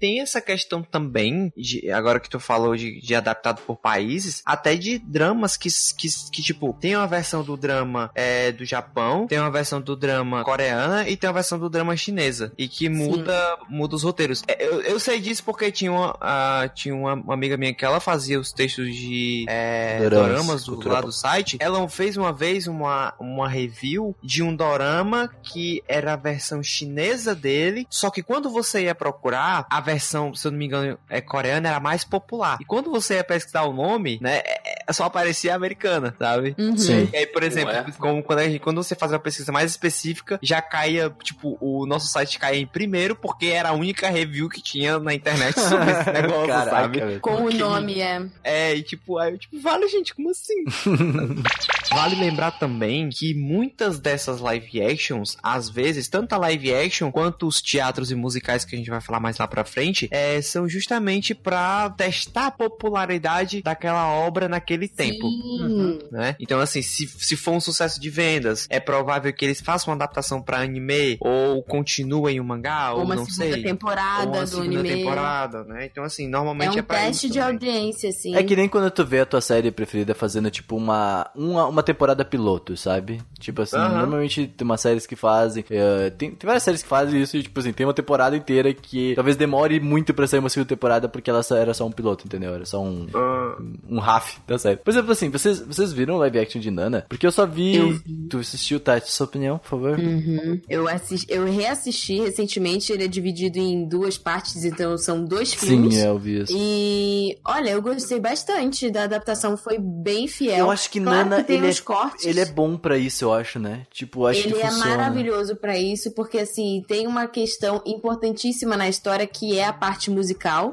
tem 0.00 0.20
essa 0.20 0.40
questão 0.40 0.71
também, 0.80 1.52
de, 1.56 1.90
agora 1.90 2.20
que 2.20 2.30
tu 2.30 2.38
falou 2.38 2.76
de, 2.76 3.00
de 3.00 3.14
adaptado 3.14 3.60
por 3.66 3.76
países, 3.76 4.42
até 4.46 4.76
de 4.76 4.98
dramas 4.98 5.56
que, 5.56 5.68
que, 5.98 6.08
que, 6.30 6.42
tipo, 6.42 6.76
tem 6.80 6.96
uma 6.96 7.06
versão 7.06 7.42
do 7.42 7.56
drama 7.56 8.10
é, 8.14 8.52
do 8.52 8.64
Japão, 8.64 9.26
tem 9.26 9.38
uma 9.38 9.50
versão 9.50 9.80
do 9.80 9.96
drama 9.96 10.44
coreana 10.44 11.08
e 11.08 11.16
tem 11.16 11.28
uma 11.28 11.34
versão 11.34 11.58
do 11.58 11.68
drama 11.68 11.96
chinesa. 11.96 12.52
E 12.56 12.68
que 12.68 12.88
muda, 12.88 13.58
muda 13.68 13.96
os 13.96 14.02
roteiros. 14.02 14.42
É, 14.46 14.64
Eu, 14.64 14.80
eu 14.82 15.00
sei 15.00 15.20
disso 15.20 15.42
porque 15.44 15.70
tinha 15.72 15.90
uma, 15.90 16.16
ah, 16.20 16.70
tinha 16.72 16.94
uma, 16.94 17.14
uma 17.14 17.34
amiga 17.34 17.56
minha 17.56 17.74
que 17.74 17.84
ela 17.84 18.00
fazia 18.00 18.38
os 18.38 18.52
textos 18.52 18.94
de 18.94 19.44
é, 19.48 20.08
Doramas, 20.08 20.64
do, 20.64 20.88
lá 20.88 21.00
do 21.00 21.12
site. 21.12 21.56
Ela 21.60 21.86
fez 21.88 22.16
uma 22.16 22.32
vez 22.32 22.66
uma, 22.66 23.14
uma 23.18 23.48
review 23.48 24.14
de 24.22 24.42
um 24.42 24.54
dorama 24.54 25.30
que 25.42 25.82
era 25.88 26.12
a 26.12 26.16
versão 26.16 26.62
chinesa 26.62 27.34
dele, 27.34 27.86
só 27.90 28.10
que 28.10 28.22
quando 28.22 28.50
você 28.50 28.84
ia 28.84 28.94
procurar, 28.94 29.66
a 29.70 29.80
versão, 29.80 30.34
se 30.34 30.46
eu 30.46 30.52
não 30.52 30.58
me 30.58 30.61
engano, 30.66 30.98
é 31.08 31.20
coreana, 31.20 31.68
era 31.68 31.80
mais 31.80 32.04
popular. 32.04 32.58
E 32.60 32.64
quando 32.64 32.90
você 32.90 33.14
ia 33.14 33.24
pesquisar 33.24 33.62
o 33.62 33.72
nome, 33.72 34.18
né, 34.20 34.38
é- 34.44 34.82
é- 34.88 34.92
só 34.92 35.04
aparecia 35.04 35.52
a 35.52 35.56
americana, 35.56 36.14
sabe? 36.18 36.54
Uhum. 36.58 36.76
Sim. 36.76 37.08
E 37.12 37.16
aí, 37.16 37.26
por 37.26 37.42
exemplo, 37.42 37.72
Ué. 37.72 37.86
como 37.98 38.22
quando, 38.22 38.40
a 38.40 38.44
gente- 38.44 38.58
quando 38.60 38.82
você 38.82 38.94
fazia 38.94 39.16
uma 39.16 39.22
pesquisa 39.22 39.50
mais 39.52 39.70
específica, 39.70 40.38
já 40.42 40.60
caía, 40.60 41.10
tipo, 41.22 41.56
o 41.60 41.86
nosso 41.86 42.08
site 42.08 42.38
caía 42.38 42.60
em 42.60 42.66
primeiro, 42.66 43.14
porque 43.16 43.46
era 43.46 43.70
a 43.70 43.72
única 43.72 44.08
review 44.10 44.48
que 44.48 44.60
tinha 44.62 44.98
na 44.98 45.14
internet 45.14 45.54
sobre 45.60 45.90
esse 45.90 46.10
negócio, 46.12 46.46
Caraca, 46.48 46.70
sabe? 46.70 47.18
Com 47.20 47.34
o 47.44 47.50
nome, 47.52 48.00
é. 48.00 48.22
É, 48.44 48.74
e 48.74 48.82
tipo, 48.82 49.18
aí 49.18 49.32
eu, 49.32 49.38
tipo, 49.38 49.60
vale, 49.60 49.86
gente, 49.88 50.14
como 50.14 50.30
assim? 50.30 50.64
vale 51.90 52.16
lembrar 52.16 52.52
também 52.52 53.08
que 53.10 53.34
muitas 53.34 53.98
dessas 53.98 54.40
live 54.40 54.82
actions, 54.82 55.36
às 55.42 55.68
vezes, 55.68 56.08
tanto 56.08 56.32
a 56.34 56.38
live 56.38 56.74
action 56.74 57.10
quanto 57.10 57.46
os 57.46 57.60
teatros 57.60 58.10
e 58.10 58.14
musicais 58.14 58.64
que 58.64 58.74
a 58.74 58.78
gente 58.78 58.90
vai 58.90 59.00
falar 59.00 59.20
mais 59.20 59.38
lá 59.38 59.46
pra 59.46 59.64
frente, 59.64 60.08
é, 60.10 60.40
são 60.46 60.68
justamente 60.68 61.34
pra 61.34 61.90
testar 61.90 62.46
a 62.46 62.50
popularidade 62.50 63.62
daquela 63.62 64.08
obra 64.08 64.48
naquele 64.48 64.88
tempo. 64.88 65.28
Sim. 65.28 65.98
Né? 66.10 66.36
Então, 66.40 66.60
assim, 66.60 66.82
se, 66.82 67.06
se 67.06 67.36
for 67.36 67.52
um 67.52 67.60
sucesso 67.60 68.00
de 68.00 68.10
vendas, 68.10 68.66
é 68.70 68.80
provável 68.80 69.32
que 69.32 69.44
eles 69.44 69.60
façam 69.60 69.90
uma 69.92 69.96
adaptação 69.96 70.42
pra 70.42 70.58
anime, 70.60 71.16
ou 71.20 71.62
continuem 71.62 72.40
o 72.40 72.44
mangá, 72.44 72.92
ou, 72.92 72.98
Ou 73.00 73.04
uma 73.04 73.14
não 73.16 73.24
segunda 73.24 73.54
sei. 73.54 73.62
temporada 73.62 74.22
ou 74.26 74.34
uma 74.34 74.42
do 74.44 74.46
segunda 74.48 74.80
anime. 74.80 74.96
temporada, 74.96 75.64
né? 75.64 75.86
Então, 75.90 76.04
assim, 76.04 76.26
É 76.26 76.28
normalmente 76.28 76.76
um 76.76 76.78
é, 76.78 76.82
pra 76.82 76.98
teste 76.98 77.26
isso 77.26 77.32
de 77.32 77.38
também. 77.40 77.54
audiência, 77.54 78.08
assim. 78.10 78.34
É 78.34 78.42
que 78.42 78.56
nem 78.56 78.68
quando 78.68 78.90
tu 78.90 79.04
vê 79.04 79.20
a 79.20 79.26
tua 79.26 79.40
série 79.40 79.70
preferida 79.70 80.14
fazendo, 80.14 80.50
tipo, 80.50 80.76
uma, 80.76 81.30
uma, 81.34 81.66
uma 81.66 81.82
temporada 81.82 82.24
piloto, 82.24 82.76
sabe? 82.76 83.20
Tipo 83.38 83.62
assim, 83.62 83.76
Aham. 83.76 83.98
normalmente 83.98 84.46
tem 84.46 84.64
umas 84.64 84.80
séries 84.80 85.06
que 85.06 85.16
fazem. 85.16 85.64
eh, 85.70 86.10
tem, 86.10 86.30
tem 86.32 86.46
várias 86.46 86.62
séries 86.62 86.82
que 86.82 86.88
fazem 86.88 87.20
isso 87.20 87.36
e, 87.36 87.42
tipo 87.42 87.58
assim, 87.60 87.72
tem 87.72 87.86
uma 87.86 87.94
temporada 87.94 88.36
inteira 88.36 88.72
que 88.74 89.14
talvez 89.14 89.36
demore 89.36 89.78
muito 89.80 90.12
pra 90.14 90.26
sair 90.32 90.40
uma 90.40 90.48
segunda 90.48 90.68
temporada 90.68 91.08
porque 91.08 91.30
ela 91.30 91.42
só- 91.42 91.56
era 91.56 91.72
só 91.72 91.86
um 91.86 91.92
piloto, 91.92 92.26
entendeu? 92.26 92.54
Era 92.54 92.64
só 92.66 92.82
um, 92.82 93.06
Ah, 93.14 93.56
um 93.88 94.00
half 94.00 94.38
da 94.46 94.58
série. 94.58 94.76
Por 94.76 94.90
exemplo, 94.90 95.12
assim, 95.12 95.30
vocês, 95.30 95.60
vocês 95.60 95.92
viram 95.92 96.16
o 96.16 96.18
live 96.18 96.38
action 96.38 96.60
de 96.60 96.70
Nana? 96.70 97.06
Porque 97.08 97.26
eu 97.26 97.32
só 97.32 97.46
vi. 97.46 97.76
Eu 97.76 98.00
Tu 98.28 98.38
assistiu, 98.38 98.80
Tati? 98.80 99.10
Sua 99.10 99.26
opinião, 99.26 99.58
por 99.58 99.68
favor? 99.68 99.98
Uhum. 99.98 100.60
Eu, 100.68 100.88
assis- 100.88 101.24
eu 101.28 101.44
reassisti 101.44 102.18
recentemente, 102.20 102.92
ele 102.92 103.04
é 103.04 103.08
dividido 103.08 103.58
em 103.58 103.86
duas 103.86 104.16
partes, 104.18 104.64
então 104.64 104.96
são 104.98 105.24
dois 105.24 105.52
filmes. 105.54 105.94
Sim, 105.94 106.00
é, 106.02 106.08
eu 106.08 106.18
vi 106.18 106.40
isso. 106.42 106.52
E 106.56 107.38
olha, 107.46 107.70
eu 107.70 107.82
gostei 107.82 108.18
bastante 108.20 108.90
da 108.90 109.04
adaptação, 109.04 109.56
foi 109.56 109.78
bem 109.78 110.26
fiel. 110.26 110.58
Eu 110.58 110.70
acho 110.70 110.90
que 110.90 111.00
Claro 111.00 111.28
Nana, 111.28 111.36
que 111.42 111.48
tem 111.48 111.58
ele, 111.58 111.68
é, 111.70 111.74
cortes. 111.80 112.24
ele 112.26 112.40
é 112.40 112.46
bom 112.46 112.76
pra 112.76 112.96
isso, 112.96 113.24
eu 113.24 113.32
acho, 113.32 113.58
né? 113.58 113.82
Tipo, 113.92 114.22
eu 114.22 114.26
acho 114.28 114.40
Ele 114.40 114.54
que 114.54 114.60
é 114.62 114.68
funciona. 114.70 114.90
maravilhoso 114.96 115.56
pra 115.56 115.76
isso, 115.78 116.10
porque 116.12 116.38
assim, 116.38 116.82
tem 116.88 117.06
uma 117.06 117.26
questão 117.26 117.82
importantíssima 117.86 118.76
na 118.76 118.88
história 118.88 119.26
que 119.26 119.58
é 119.58 119.64
a 119.66 119.72
parte 119.72 120.10
musical. 120.10 120.21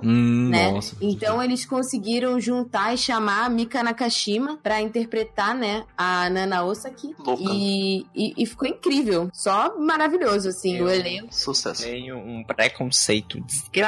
Hum, 0.03 0.49
Né? 0.49 0.71
nossa. 0.71 0.95
Então 1.01 1.41
eles 1.43 1.65
conseguiram 1.65 2.39
juntar 2.39 2.93
e 2.93 2.97
chamar 2.97 3.45
a 3.45 3.49
Mika 3.49 3.81
Nakashima 3.83 4.57
pra 4.61 4.81
interpretar, 4.81 5.55
né, 5.55 5.83
a 5.97 6.29
Nana 6.29 6.63
Osaki. 6.63 7.15
Louca. 7.19 7.43
E, 7.45 8.05
e, 8.15 8.33
e 8.37 8.45
ficou 8.45 8.67
incrível. 8.67 9.29
Só 9.33 9.77
maravilhoso, 9.79 10.49
assim, 10.49 10.77
Eu- 10.77 10.85
o 10.85 10.89
elenco. 10.89 11.27
Sucesso. 11.33 11.83
tenho 11.83 12.17
um 12.17 12.43
preconceito 12.43 13.39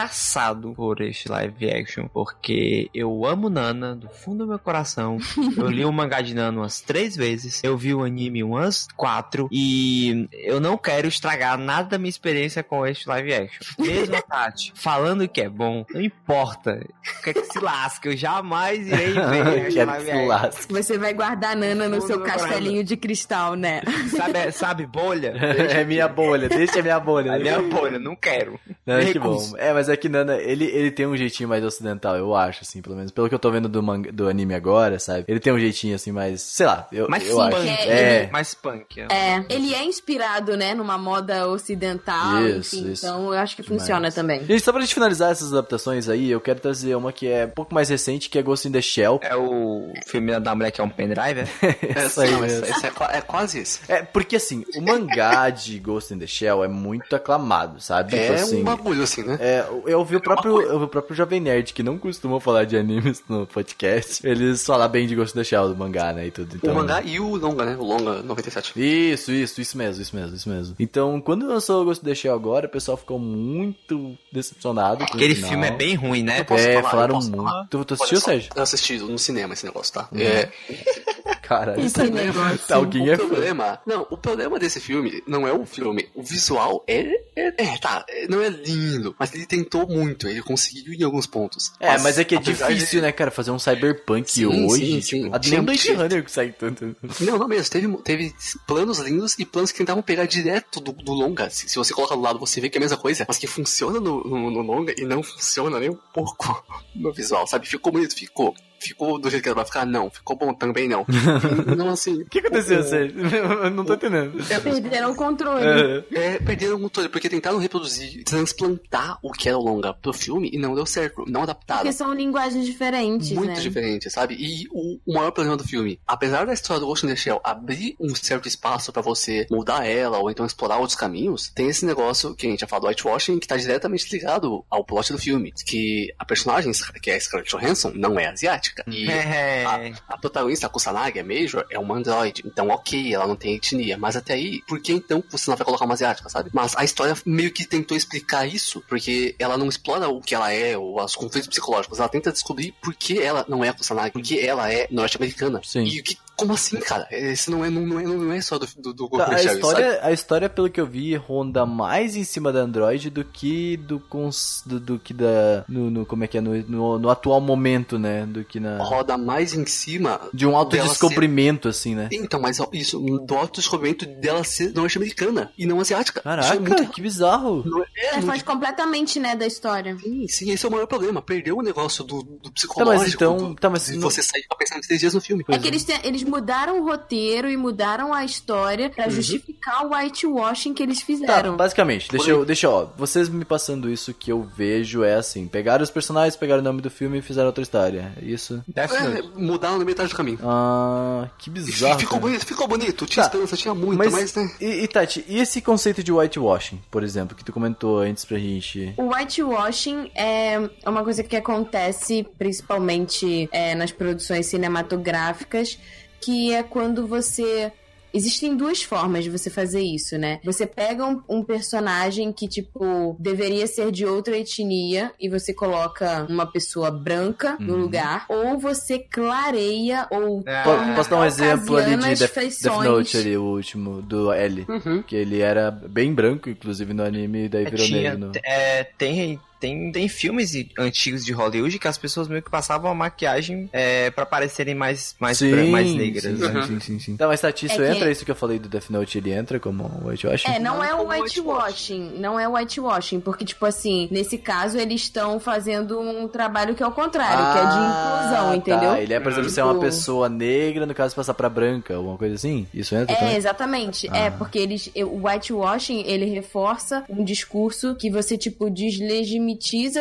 desgraçado 0.01 0.73
por 0.75 1.01
este 1.01 1.29
live 1.29 1.69
action, 1.69 2.07
porque 2.07 2.89
eu 2.93 3.25
amo 3.25 3.49
Nana 3.49 3.95
do 3.95 4.07
fundo 4.09 4.39
do 4.45 4.47
meu 4.47 4.59
coração. 4.59 5.17
eu 5.57 5.69
li 5.69 5.83
o 5.85 5.91
mangá 5.91 6.21
de 6.21 6.33
Nana 6.33 6.59
umas 6.61 6.81
três 6.81 7.15
vezes, 7.15 7.63
eu 7.63 7.77
vi 7.77 7.93
o 7.93 8.03
anime 8.03 8.43
umas 8.43 8.87
quatro, 8.95 9.47
e 9.51 10.27
eu 10.31 10.59
não 10.59 10.77
quero 10.77 11.07
estragar 11.07 11.57
nada 11.57 11.89
da 11.89 11.97
minha 11.97 12.09
experiência 12.09 12.63
com 12.63 12.85
este 12.85 13.07
live 13.07 13.33
action. 13.33 13.61
Mesmo 13.77 14.15
a 14.15 14.21
Tati 14.21 14.71
falando 14.75 15.27
que 15.27 15.41
é 15.41 15.49
bom. 15.51 15.85
Não 15.93 16.01
importa. 16.01 16.79
Quer 17.23 17.33
que 17.33 17.43
se 17.45 17.59
lasque, 17.59 18.07
eu 18.07 18.17
jamais 18.17 18.87
irei 18.87 19.13
ver. 19.13 19.67
Quero 19.73 19.91
que 19.93 20.01
se 20.05 20.25
lasque. 20.25 20.73
Você 20.73 20.97
vai 20.97 21.13
guardar 21.13 21.51
a 21.51 21.55
Nana 21.55 21.87
no 21.87 22.01
seu 22.01 22.21
castelinho 22.21 22.83
de 22.83 22.95
cristal, 22.97 23.55
né? 23.55 23.81
Sabe, 24.15 24.51
sabe 24.51 24.85
bolha? 24.85 25.33
É 25.81 25.83
minha 25.83 26.07
bolha, 26.07 26.47
deixa 26.49 26.79
a 26.79 26.81
minha 26.81 26.99
bolha. 26.99 27.33
A 27.33 27.39
minha 27.39 27.61
bolha, 27.61 27.99
não 27.99 28.15
quero. 28.15 28.59
Não, 28.85 28.99
que 29.05 29.19
bom. 29.19 29.39
É, 29.57 29.73
mas 29.73 29.89
é 29.89 29.95
que 29.97 30.07
Nana, 30.09 30.37
ele, 30.37 30.65
ele 30.65 30.91
tem 30.91 31.05
um 31.05 31.15
jeitinho 31.15 31.47
mais 31.49 31.63
ocidental, 31.63 32.15
eu 32.15 32.35
acho, 32.35 32.61
assim, 32.63 32.81
pelo 32.81 32.95
menos. 32.95 33.11
Pelo 33.11 33.27
que 33.29 33.35
eu 33.35 33.39
tô 33.39 33.51
vendo 33.51 33.67
do, 33.69 33.81
manga, 33.83 34.11
do 34.11 34.27
anime 34.27 34.53
agora, 34.53 34.97
sabe? 34.99 35.25
Ele 35.27 35.39
tem 35.39 35.51
um 35.53 35.59
jeitinho, 35.59 35.95
assim, 35.95 36.11
mais, 36.11 36.41
sei 36.41 36.65
lá, 36.65 36.87
eu, 36.91 37.07
Mais 37.09 37.27
eu 37.27 37.35
punk. 37.37 37.53
acho. 37.55 37.67
É, 37.67 38.23
É, 38.25 38.29
Mais 38.31 38.53
punk. 38.53 39.01
É, 39.01 39.43
ele 39.49 39.73
é 39.73 39.83
inspirado, 39.83 40.55
né, 40.57 40.73
numa 40.73 40.97
moda 40.97 41.47
ocidental, 41.47 42.41
Isso, 42.47 42.75
enfim, 42.77 42.91
isso. 42.91 43.05
então 43.05 43.33
eu 43.33 43.39
acho 43.39 43.55
que 43.55 43.61
Demais. 43.63 43.81
funciona 43.81 44.11
também. 44.11 44.45
Gente, 44.45 44.61
só 44.61 44.71
pra 44.71 44.81
gente 44.81 44.93
finalizar 44.93 45.31
essas 45.41 45.53
adaptações 45.53 46.07
aí, 46.07 46.29
eu 46.29 46.39
quero 46.39 46.59
trazer 46.59 46.95
uma 46.95 47.11
que 47.11 47.27
é 47.27 47.45
um 47.45 47.49
pouco 47.49 47.73
mais 47.73 47.89
recente, 47.89 48.29
que 48.29 48.37
é 48.37 48.41
Ghost 48.41 48.67
in 48.67 48.71
the 48.71 48.81
Shell. 48.81 49.19
É 49.23 49.35
o 49.35 49.91
filme 50.05 50.39
da 50.39 50.55
mulher 50.55 50.71
que 50.71 50.79
é 50.79 50.83
um 50.83 50.89
pendrive, 50.89 51.41
é? 51.61 52.01
É, 52.01 52.05
Isso 52.05 52.21
aí 52.21 52.35
mesmo. 52.39 52.65
é, 52.65 53.17
é 53.17 53.21
quase 53.21 53.59
esse. 53.59 53.79
É, 53.87 54.03
porque 54.03 54.35
assim, 54.35 54.63
o 54.75 54.81
mangá 54.81 55.49
de 55.49 55.79
Ghost 55.79 56.13
in 56.13 56.19
the 56.19 56.27
Shell 56.27 56.63
é 56.63 56.67
muito 56.67 57.15
aclamado, 57.15 57.81
sabe? 57.81 58.15
É 58.15 58.21
Tipo 58.21 58.33
assim, 58.33 58.61
um 58.61 58.63
bagulho 58.63 59.03
assim, 59.03 59.23
né? 59.23 59.37
É, 59.39 59.65
eu 59.85 59.99
ouvi 59.99 60.15
o 60.15 60.21
próprio, 60.21 60.61
eu 60.61 60.73
ouvi 60.73 60.85
o 60.85 60.87
próprio 60.87 61.15
Jovem 61.15 61.39
Nerd, 61.39 61.73
que 61.73 61.83
não 61.83 61.97
costuma 61.97 62.39
falar 62.39 62.65
de 62.65 62.77
animes 62.77 63.23
no 63.27 63.47
podcast, 63.47 64.25
eles 64.25 64.65
falam 64.65 64.87
bem 64.89 65.07
de 65.07 65.15
Ghost 65.15 65.37
in 65.37 65.41
the 65.41 65.43
Shell, 65.43 65.69
do 65.69 65.75
mangá, 65.75 66.13
né, 66.13 66.27
e 66.27 66.31
tudo. 66.31 66.55
Então... 66.55 66.71
O 66.71 66.75
mangá 66.75 67.01
e 67.01 67.19
o 67.19 67.35
longa, 67.35 67.65
né? 67.65 67.75
O 67.77 67.83
longa 67.83 68.21
97. 68.21 68.73
Isso, 68.75 69.31
isso, 69.31 69.61
isso 69.61 69.77
mesmo, 69.77 70.01
isso 70.01 70.15
mesmo, 70.15 70.35
isso 70.35 70.49
mesmo. 70.49 70.75
Então, 70.79 71.19
quando 71.21 71.47
lançou 71.47 71.81
o 71.81 71.85
Ghost 71.85 72.03
in 72.03 72.09
the 72.09 72.15
Shell 72.15 72.33
agora, 72.33 72.67
o 72.67 72.69
pessoal 72.69 72.97
ficou 72.97 73.19
muito 73.19 74.17
decepcionado 74.31 75.05
com 75.05 75.17
Aquele 75.31 75.33
o 75.33 75.35
final. 75.35 75.49
filme 75.49 75.67
é 75.67 75.71
bem 75.71 75.95
ruim, 75.95 76.23
né? 76.23 76.39
Eu 76.39 76.45
posso 76.45 76.63
É, 76.63 76.73
falar, 76.75 76.83
eu 76.85 76.91
falaram 76.91 77.15
posso 77.15 77.29
muito. 77.31 77.43
falar? 77.49 77.65
Tu, 77.69 77.85
tu 77.85 77.93
assistiu, 77.95 78.21
Sérgio? 78.21 78.51
Eu 78.55 78.63
assisti 78.63 78.97
no 78.99 79.17
cinema 79.19 79.53
esse 79.53 79.65
negócio, 79.65 79.93
tá? 79.93 80.07
É, 80.15 80.49
Caralho, 81.41 81.81
Esse 81.83 82.03
negócio. 82.03 82.75
alguém 82.75 83.09
o 83.09 83.11
é 83.11 83.17
fã. 83.17 83.27
problema, 83.27 83.79
não, 83.85 84.07
o 84.09 84.17
problema 84.17 84.57
desse 84.59 84.79
filme 84.79 85.21
não 85.27 85.47
é 85.47 85.51
o 85.51 85.65
filme. 85.65 86.07
O 86.15 86.21
visual 86.23 86.83
é, 86.87 87.01
é, 87.35 87.53
é, 87.57 87.77
tá, 87.77 88.05
é, 88.09 88.27
não 88.27 88.41
é 88.41 88.49
lindo, 88.49 89.15
mas 89.19 89.33
ele 89.33 89.45
tentou 89.45 89.87
muito, 89.87 90.27
ele 90.27 90.41
conseguiu 90.41 90.93
em 90.93 91.03
alguns 91.03 91.25
pontos. 91.25 91.71
É, 91.79 91.97
mas 91.97 92.17
é 92.19 92.23
que 92.23 92.35
é 92.35 92.39
difícil, 92.39 92.99
de- 92.99 93.05
né, 93.07 93.11
cara, 93.11 93.31
fazer 93.31 93.51
um 93.51 93.59
cyberpunk 93.59 94.31
Sim, 94.31 94.45
hoje. 94.45 94.85
sim, 94.85 95.01
sim. 95.01 95.31
Tipo, 95.31 95.49
nem 95.49 95.61
Blade 95.63 95.79
tinha- 95.79 95.97
Runner 95.97 96.23
que 96.23 96.31
sai 96.31 96.51
tanto. 96.51 96.95
Não, 97.19 97.37
não 97.37 97.47
mesmo. 97.47 97.69
Teve, 97.71 97.97
teve 97.97 98.35
planos 98.67 98.99
lindos 98.99 99.37
e 99.39 99.45
planos 99.45 99.71
que 99.71 99.77
tentavam 99.79 100.01
pegar 100.03 100.25
direto 100.25 100.79
do, 100.79 100.91
do 100.91 101.11
longa. 101.11 101.49
Se, 101.49 101.67
se 101.67 101.75
você 101.75 101.93
coloca 101.93 102.15
do 102.15 102.21
lado, 102.21 102.39
você 102.39 102.61
vê 102.61 102.69
que 102.69 102.77
é 102.77 102.79
a 102.79 102.81
mesma 102.83 102.97
coisa, 102.97 103.25
mas 103.27 103.37
que 103.37 103.47
funciona 103.47 103.99
no, 103.99 104.23
no, 104.23 104.51
no 104.51 104.61
longa 104.61 104.93
e 104.97 105.03
não 105.05 105.21
funciona 105.23 105.79
nem 105.79 105.89
um 105.89 105.97
pouco 106.13 106.63
no 106.95 107.11
visual, 107.11 107.45
sabe? 107.47 107.67
Ficou 107.67 107.91
bonito, 107.91 108.15
ficou. 108.15 108.55
Ficou 108.81 109.19
do 109.19 109.29
jeito 109.29 109.43
que 109.43 109.49
era 109.49 109.55
pra 109.55 109.65
ficar? 109.65 109.85
Não. 109.85 110.09
Ficou 110.09 110.35
bom 110.35 110.53
também? 110.53 110.87
Não. 110.87 111.05
não, 111.77 111.89
assim. 111.89 112.21
O 112.21 112.25
que 112.25 112.39
aconteceu, 112.39 112.83
Sérgio? 112.83 113.19
Eu 113.21 113.69
não 113.69 113.85
tô 113.85 113.93
entendendo. 113.93 114.43
Perderam 114.63 115.11
o 115.11 115.15
controle. 115.15 115.63
É. 115.63 116.05
É, 116.11 116.39
perderam 116.39 116.77
o 116.77 116.79
controle, 116.79 117.09
porque 117.09 117.29
tentaram 117.29 117.59
reproduzir, 117.59 118.23
transplantar 118.23 119.19
o 119.21 119.31
que 119.31 119.47
era 119.47 119.57
o 119.57 119.61
longa 119.61 119.93
pro 119.93 120.11
filme 120.13 120.49
e 120.51 120.57
não 120.57 120.73
deu 120.73 120.85
certo. 120.85 121.25
Não 121.27 121.43
adaptaram. 121.43 121.81
Porque 121.81 121.93
são 121.93 122.13
linguagens 122.13 122.65
diferentes, 122.65 123.31
muito 123.31 123.53
né? 123.53 123.59
diferente, 123.59 124.09
sabe? 124.09 124.35
E 124.35 124.67
o, 124.71 124.99
o 125.05 125.13
maior 125.13 125.31
problema 125.31 125.57
do 125.57 125.63
filme, 125.63 125.99
apesar 126.07 126.45
da 126.45 126.53
história 126.53 126.79
do 126.79 126.87
Ghost 126.87 127.05
in 127.05 127.09
the 127.09 127.15
Shell 127.15 127.39
abrir 127.43 127.95
um 127.99 128.13
certo 128.15 128.47
espaço 128.47 128.91
pra 128.91 129.01
você 129.01 129.45
mudar 129.49 129.85
ela 129.85 130.17
ou 130.17 130.29
então 130.29 130.45
explorar 130.45 130.77
outros 130.77 130.97
caminhos, 130.97 131.49
tem 131.49 131.67
esse 131.67 131.85
negócio 131.85 132.35
que 132.35 132.47
a 132.47 132.49
gente 132.49 132.61
já 132.61 132.67
falou 132.67 132.85
do 132.85 132.87
whitewashing 132.87 133.39
que 133.39 133.47
tá 133.47 133.57
diretamente 133.57 134.11
ligado 134.11 134.65
ao 134.69 134.83
plot 134.83 135.11
do 135.11 135.19
filme, 135.19 135.53
que 135.65 136.13
a 136.17 136.25
personagem, 136.25 136.71
que 137.01 137.11
é 137.11 137.15
a 137.15 137.19
Scarlett 137.19 137.51
Johansson, 137.51 137.91
não 137.95 138.19
é 138.19 138.27
asiática. 138.27 138.70
E 138.87 139.09
É. 139.09 139.65
a, 139.65 140.13
a 140.13 140.17
protagonista, 140.17 140.67
a 140.67 140.69
Kusanagi, 140.69 141.19
a 141.19 141.23
Major, 141.23 141.65
é 141.69 141.77
uma 141.79 141.95
android. 141.95 142.43
Então, 142.45 142.69
ok, 142.69 143.13
ela 143.13 143.27
não 143.27 143.35
tem 143.35 143.55
etnia. 143.55 143.97
Mas 143.97 144.15
até 144.15 144.33
aí, 144.33 144.61
por 144.67 144.81
que 144.81 144.91
então 144.93 145.23
você 145.29 145.49
não 145.49 145.57
vai 145.57 145.65
colocar 145.65 145.85
uma 145.85 145.93
asiática, 145.93 146.29
sabe? 146.29 146.49
Mas 146.53 146.75
a 146.77 146.83
história 146.83 147.15
meio 147.25 147.51
que 147.51 147.65
tentou 147.65 147.95
explicar 147.97 148.45
isso, 148.45 148.83
porque 148.87 149.35
ela 149.39 149.57
não 149.57 149.67
explora 149.67 150.07
o 150.09 150.21
que 150.21 150.35
ela 150.35 150.51
é, 150.51 150.77
ou 150.77 151.01
os 151.03 151.15
conflitos 151.15 151.47
psicológicos. 151.49 151.99
Ela 151.99 152.09
tenta 152.09 152.31
descobrir 152.31 152.73
por 152.81 152.93
que 152.95 153.19
ela 153.21 153.45
não 153.47 153.63
é 153.63 153.69
a 153.69 153.73
Kusanagi, 153.73 154.11
por 154.11 154.21
que 154.21 154.39
ela 154.39 154.71
é 154.71 154.87
norte-americana. 154.91 155.61
Sim. 155.63 155.83
E 155.83 155.99
o 155.99 156.03
que, 156.03 156.17
como 156.41 156.53
assim, 156.53 156.79
cara? 156.79 157.07
Esse 157.11 157.49
não 157.51 157.63
é, 157.63 157.69
não, 157.69 157.85
não 157.85 157.99
é, 157.99 158.03
não 158.03 158.31
é 158.33 158.41
só 158.41 158.57
do, 158.57 158.67
do, 158.77 158.93
do 158.93 159.09
Tá, 159.09 159.17
Goku 159.17 159.31
a, 159.31 159.37
Shell, 159.37 159.43
sabe? 159.47 159.55
história, 159.55 159.99
a 160.03 160.11
história, 160.11 160.49
pelo 160.49 160.69
que 160.69 160.79
eu 160.81 160.85
vi, 160.87 161.15
ronda 161.15 161.65
mais 161.65 162.15
em 162.15 162.23
cima 162.23 162.51
da 162.51 162.59
Android 162.61 163.09
do 163.09 163.23
que 163.23 163.77
do, 163.77 163.99
cons, 163.99 164.63
do, 164.65 164.79
do 164.79 164.99
que 164.99 165.13
da. 165.13 165.63
No, 165.67 165.89
no- 165.89 166.05
como 166.05 166.23
é 166.23 166.27
que 166.27 166.37
é? 166.37 166.41
No, 166.41 166.55
no, 166.63 166.99
no 166.99 167.09
atual 167.09 167.39
momento, 167.41 167.97
né? 167.99 168.25
Do 168.25 168.43
que 168.43 168.59
na. 168.59 168.77
Roda 168.83 169.17
mais 169.17 169.53
em 169.53 169.65
cima 169.65 170.19
De 170.33 170.45
um 170.45 170.55
autodescobrimento, 170.55 171.67
assim, 171.67 171.95
né? 171.95 172.09
Então, 172.11 172.39
mas 172.39 172.59
isso, 172.73 172.99
do 172.99 173.35
autodescobrimento 173.35 174.05
dela 174.05 174.43
ser 174.43 174.73
norte-americana 174.73 175.51
e 175.57 175.65
não 175.65 175.79
asiática. 175.79 176.19
Isso 176.19 176.23
Caraca, 176.23 176.55
é 176.55 176.59
muito 176.59 176.87
que 176.91 177.01
bizarro. 177.01 177.63
Não 177.65 177.81
é, 177.81 177.85
é 177.95 178.05
É, 178.07 178.13
muito 178.17 178.27
foge 178.27 178.43
completamente, 178.43 179.19
né, 179.19 179.35
da 179.35 179.45
história. 179.45 179.97
Sim, 179.97 180.27
sim, 180.27 180.51
esse 180.51 180.65
é 180.65 180.69
o 180.69 180.71
maior 180.71 180.87
problema. 180.87 181.21
Perdeu 181.21 181.57
o 181.57 181.61
negócio 181.61 182.03
do, 182.03 182.23
do 182.23 182.39
Tá, 182.43 182.51
psicológico. 182.51 182.99
mas 183.03 183.13
então. 183.13 183.37
do- 183.37 183.55
Tá, 183.55 183.69
mas. 183.69 183.89
você 183.95 184.21
sair 184.23 184.45
pra 184.47 184.57
pensar 184.57 184.77
em 184.77 184.81
três 184.81 184.99
dias 184.99 185.13
no 185.13 185.21
filme. 185.21 185.43
É 185.49 185.57
que 185.57 185.67
eles, 185.67 185.83
têm- 185.83 185.99
eles 186.03 186.23
mudaram 186.31 186.79
o 186.81 186.85
roteiro 186.87 187.49
e 187.49 187.57
mudaram 187.57 188.13
a 188.13 188.23
história 188.23 188.89
pra 188.89 189.09
justificar 189.09 189.85
o 189.85 189.93
whitewashing 189.93 190.73
que 190.73 190.81
eles 190.81 190.99
Tá, 190.99 191.05
fizeram. 191.05 191.57
basicamente, 191.57 192.09
deixa 192.09 192.29
eu, 192.31 192.45
deixa 192.45 192.67
eu, 192.67 192.71
ó, 192.71 192.85
vocês 192.97 193.27
me 193.27 193.43
passando 193.43 193.89
isso 193.89 194.13
que 194.13 194.31
eu 194.31 194.41
vejo 194.55 195.03
é 195.03 195.15
assim, 195.15 195.47
pegaram 195.47 195.83
os 195.83 195.91
personagens, 195.91 196.35
pegaram 196.37 196.61
o 196.61 196.63
nome 196.63 196.81
do 196.81 196.89
filme 196.89 197.17
e 197.19 197.21
fizeram 197.21 197.47
outra 197.47 197.61
história, 197.61 198.13
é 198.21 198.23
isso? 198.25 198.63
É, 198.75 199.21
mudaram 199.35 199.77
na 199.77 199.83
metade 199.85 200.09
do 200.09 200.15
caminho. 200.15 200.39
Ah, 200.43 201.27
que 201.37 201.49
bizarro, 201.49 201.99
ficou 201.99 202.17
cara. 202.17 202.21
bonito, 202.29 202.45
ficou 202.45 202.67
bonito. 202.67 203.05
Tinha 203.05 203.23
Tá, 203.23 203.29
esperança, 203.29 203.57
tinha 203.57 203.73
muito, 203.73 203.97
Mas, 203.97 204.11
mas, 204.13 204.35
né? 204.35 204.49
e, 204.61 204.83
e 204.83 204.87
Tati, 204.87 205.25
e 205.27 205.39
esse 205.39 205.61
conceito 205.61 206.01
de 206.03 206.11
whitewashing, 206.11 206.79
por 206.89 207.03
exemplo, 207.03 207.35
que 207.35 207.43
tu 207.43 207.51
comentou 207.51 207.99
antes 207.99 208.23
pra 208.23 208.37
gente? 208.39 208.93
O 208.97 209.13
whitewashing 209.13 210.09
é 210.15 210.57
uma 210.85 211.03
coisa 211.03 211.23
que 211.23 211.35
acontece 211.35 212.25
principalmente 212.37 213.49
é, 213.51 213.75
nas 213.75 213.91
produções 213.91 214.45
cinematográficas, 214.45 215.77
que 216.21 216.53
é 216.53 216.63
quando 216.63 217.07
você. 217.07 217.71
Existem 218.13 218.57
duas 218.57 218.83
formas 218.83 219.23
de 219.23 219.29
você 219.29 219.49
fazer 219.49 219.79
isso, 219.79 220.17
né? 220.17 220.41
Você 220.43 220.65
pega 220.67 221.05
um, 221.05 221.21
um 221.29 221.41
personagem 221.45 222.33
que, 222.33 222.45
tipo, 222.45 223.15
deveria 223.17 223.65
ser 223.67 223.89
de 223.89 224.05
outra 224.05 224.37
etnia 224.37 225.13
e 225.17 225.29
você 225.29 225.53
coloca 225.53 226.25
uma 226.29 226.45
pessoa 226.45 226.91
branca 226.91 227.55
no 227.57 227.75
Uhum. 227.75 227.79
lugar, 227.83 228.25
ou 228.27 228.59
você 228.59 228.99
clareia 228.99 230.07
ou 230.11 230.43
É. 230.45 230.93
Posso 230.93 231.09
dar 231.09 231.19
um 231.21 231.23
exemplo 231.25 231.77
ali 231.77 231.95
de 231.95 232.15
Death. 232.15 232.33
Death 232.35 232.83
Note 232.83 233.15
ali, 233.17 233.37
o 233.37 233.43
último, 233.43 234.01
do 234.01 234.29
L. 234.33 234.65
Uhum. 234.67 235.01
Que 235.03 235.15
ele 235.15 235.39
era 235.39 235.71
bem 235.71 236.13
branco, 236.13 236.49
inclusive 236.49 236.93
no 236.93 237.03
anime, 237.03 237.45
e 237.45 237.49
daí 237.49 237.63
virou 237.63 237.85
tinha- 237.85 238.01
negro. 238.11 238.19
no- 238.27 238.31
é, 238.43 238.83
tem, 238.97 239.39
tem, 239.61 239.91
tem 239.91 240.07
filmes 240.09 240.51
antigos 240.77 241.23
de 241.23 241.31
Hollywood 241.31 241.77
que 241.79 241.87
as 241.87 241.97
pessoas 241.97 242.27
meio 242.27 242.41
que 242.41 242.49
passavam 242.49 242.89
a 242.91 242.95
maquiagem 242.95 243.69
é, 243.71 244.09
pra 244.11 244.25
parecerem 244.25 244.75
mais, 244.75 245.15
mais, 245.19 245.41
bran- 245.41 245.67
mais 245.67 245.93
negras. 245.93 246.23
sim, 246.37 246.47
né? 246.49 246.63
sim, 246.67 246.79
sim, 246.79 246.99
sim. 246.99 247.15
Tá, 247.15 247.27
mas 247.27 247.39
Tati, 247.39 247.67
isso 247.67 247.81
É 247.81 247.89
que- 247.91 247.95
entra, 247.95 248.11
isso 248.11 248.25
que 248.25 248.31
eu 248.31 248.35
falei 248.35 248.57
do 248.59 248.67
Death 248.67 248.89
Note, 248.89 249.17
ele 249.19 249.31
entra 249.31 249.59
como 249.59 249.89
whitewashing? 250.03 250.49
É, 250.51 250.59
não 250.59 250.83
é 250.83 250.93
o 250.93 250.97
como 251.05 251.11
whitewashing, 251.11 252.13
não 252.17 252.39
é 252.39 252.47
o 252.47 252.53
whitewashing, 252.53 253.19
porque, 253.19 253.45
tipo 253.45 253.65
assim, 253.65 254.07
nesse 254.11 254.37
caso 254.37 254.77
eles 254.77 255.01
estão 255.01 255.39
fazendo 255.39 255.99
um 255.99 256.27
trabalho 256.27 256.73
que 256.75 256.81
é 256.81 256.87
o 256.87 256.91
contrário, 256.91 257.53
que 257.53 257.59
é 257.59 257.61
de 257.61 257.77
inclusão, 257.77 258.49
tá. 258.49 258.55
entendeu? 258.55 258.95
Ele 258.95 259.13
é, 259.13 259.19
por 259.19 259.31
exemplo, 259.31 259.49
ser 259.49 259.61
uma 259.63 259.79
pessoa 259.79 260.27
negra, 260.27 260.85
no 260.85 260.93
caso, 260.95 261.15
passar 261.15 261.33
pra 261.35 261.49
branca, 261.49 261.95
alguma 261.95 262.17
coisa 262.17 262.35
assim? 262.35 262.65
Isso 262.73 262.95
entra 262.95 263.13
É, 263.15 263.19
também? 263.19 263.35
exatamente. 263.35 264.07
Ah. 264.11 264.17
É, 264.17 264.29
porque 264.31 264.57
eles, 264.57 264.89
o 264.95 265.27
whitewashing, 265.27 266.03
ele 266.07 266.25
reforça 266.25 267.03
um 267.09 267.23
discurso 267.23 267.95
que 267.95 268.09
você, 268.09 268.37
tipo, 268.37 268.69
deslegitimiza 268.69 269.50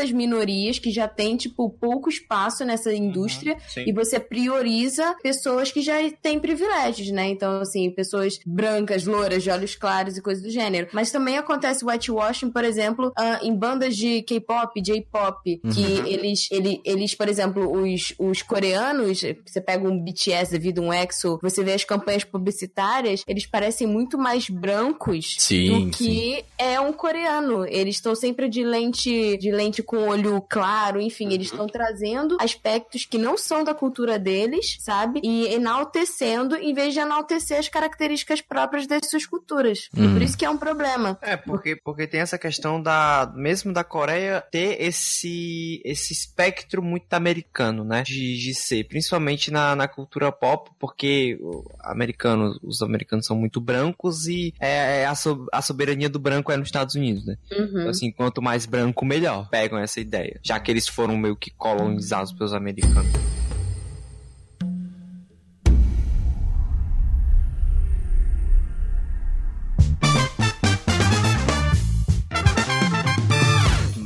as 0.01 0.13
minorias 0.13 0.79
que 0.79 0.91
já 0.91 1.09
tem, 1.09 1.37
tipo, 1.37 1.71
pouco 1.71 2.09
espaço 2.09 2.65
nessa 2.65 2.93
indústria 2.93 3.57
Sim. 3.69 3.85
e 3.87 3.93
você 3.93 4.19
prioriza 4.19 5.15
pessoas 5.23 5.71
que 5.73 5.81
já 5.81 5.95
têm 6.23 6.39
privilégios, 6.39 7.11
né? 7.11 7.29
Então, 7.29 7.61
assim, 7.61 7.91
pessoas 7.91 8.39
brancas, 8.47 9.07
louras, 9.07 9.43
de 9.43 9.51
olhos 9.51 9.75
claros 9.75 10.17
e 10.17 10.23
coisas 10.23 10.43
do 10.43 10.51
gênero. 10.51 10.89
Mas 10.93 11.11
também 11.11 11.39
acontece 11.39 11.85
whitewashing, 11.85 12.51
por 12.51 12.65
exemplo, 12.65 13.13
ah, 13.17 13.41
em 13.43 13.55
bandas 13.55 13.97
de 13.97 14.23
K-pop, 14.23 14.81
J-pop, 14.81 15.61
que 15.73 16.09
eles, 16.09 16.49
ele, 16.51 16.81
eles, 16.85 17.15
por 17.15 17.29
exemplo, 17.29 17.71
os, 17.83 18.15
os 18.19 18.43
coreanos, 18.43 19.23
você 19.47 19.61
pega 19.61 19.89
um 19.89 19.99
BTS 19.99 20.51
devido 20.51 20.83
um 20.83 20.93
EXO, 20.93 21.39
você 21.43 21.63
vê 21.63 21.73
as 21.73 21.85
campanhas 21.85 22.25
publicitárias, 22.25 23.25
eles 23.27 23.47
parecem 23.47 23.87
muito 23.87 24.19
mais 24.19 24.49
brancos 24.49 25.37
Sim, 25.39 25.87
do 25.87 25.91
que 25.91 26.45
é 26.59 26.81
um 26.81 26.93
coreano. 26.93 27.67
Eles 27.67 27.97
estão 27.97 28.15
sempre 28.15 28.49
de 28.49 28.63
lente 28.63 29.37
de 29.41 29.51
lente 29.51 29.83
com 29.83 30.07
olho 30.09 30.41
claro, 30.49 31.01
enfim, 31.01 31.33
eles 31.33 31.47
estão 31.49 31.67
trazendo 31.67 32.37
aspectos 32.41 33.05
que 33.05 33.19
não 33.19 33.37
são 33.37 33.65
da 33.65 33.75
cultura 33.75 34.19
deles, 34.19 34.77
sabe? 34.81 35.21
E 35.25 35.47
enaltecendo 35.55 36.55
em 36.57 36.73
vez 36.75 36.93
de 36.95 37.01
enaltecer 37.01 37.59
as 37.59 37.69
características 37.69 38.41
próprias 38.41 38.87
das 38.87 39.09
suas 39.09 39.27
culturas. 39.27 39.89
E 39.97 40.01
Hum. 40.03 40.13
por 40.13 40.23
isso 40.23 40.37
que 40.37 40.45
é 40.45 40.51
um 40.51 40.59
problema. 40.59 41.19
É, 41.23 41.37
porque, 41.37 41.75
porque 41.77 42.07
tem 42.07 42.21
essa 42.21 42.39
questão 42.39 42.81
da, 42.83 43.33
mesmo 43.35 43.73
da 43.73 43.83
Coreia, 43.83 44.43
ter 44.51 44.81
esse, 44.81 45.81
esse 45.85 46.13
espectro 46.13 46.83
muito 46.83 47.13
americano, 47.15 47.85
né? 47.85 48.03
De, 48.03 48.37
de 48.39 48.55
ser, 48.55 48.85
principalmente 48.85 49.51
na, 49.51 49.75
na 49.75 49.89
cultura 49.89 50.31
pop, 50.31 50.71
porque 50.79 51.39
o 51.41 51.65
americano, 51.81 52.59
os 52.63 52.83
americanos 52.83 53.27
são 53.27 53.37
muito 53.37 53.61
brancos 53.61 54.27
e 54.27 54.53
é, 54.61 55.03
é 55.03 55.07
a, 55.07 55.15
so- 55.15 55.47
a 55.53 55.63
soberania 55.63 56.09
do 56.09 56.19
branco 56.19 56.53
é 56.53 56.57
nos 56.57 56.69
Estados 56.69 56.95
Unidos, 56.95 57.25
né? 57.27 57.37
Uhum. 57.53 57.67
Então, 57.81 57.89
assim, 57.91 58.11
quanto 58.13 58.43
mais 58.43 58.67
branco, 58.67 59.05
melhor. 59.05 59.30
Pegam 59.51 59.79
essa 59.79 60.01
ideia. 60.01 60.41
Já 60.43 60.59
que 60.59 60.71
eles 60.71 60.89
foram 60.89 61.17
meio 61.17 61.37
que 61.37 61.51
colonizados 61.51 62.33
pelos 62.33 62.53
americanos. 62.53 63.11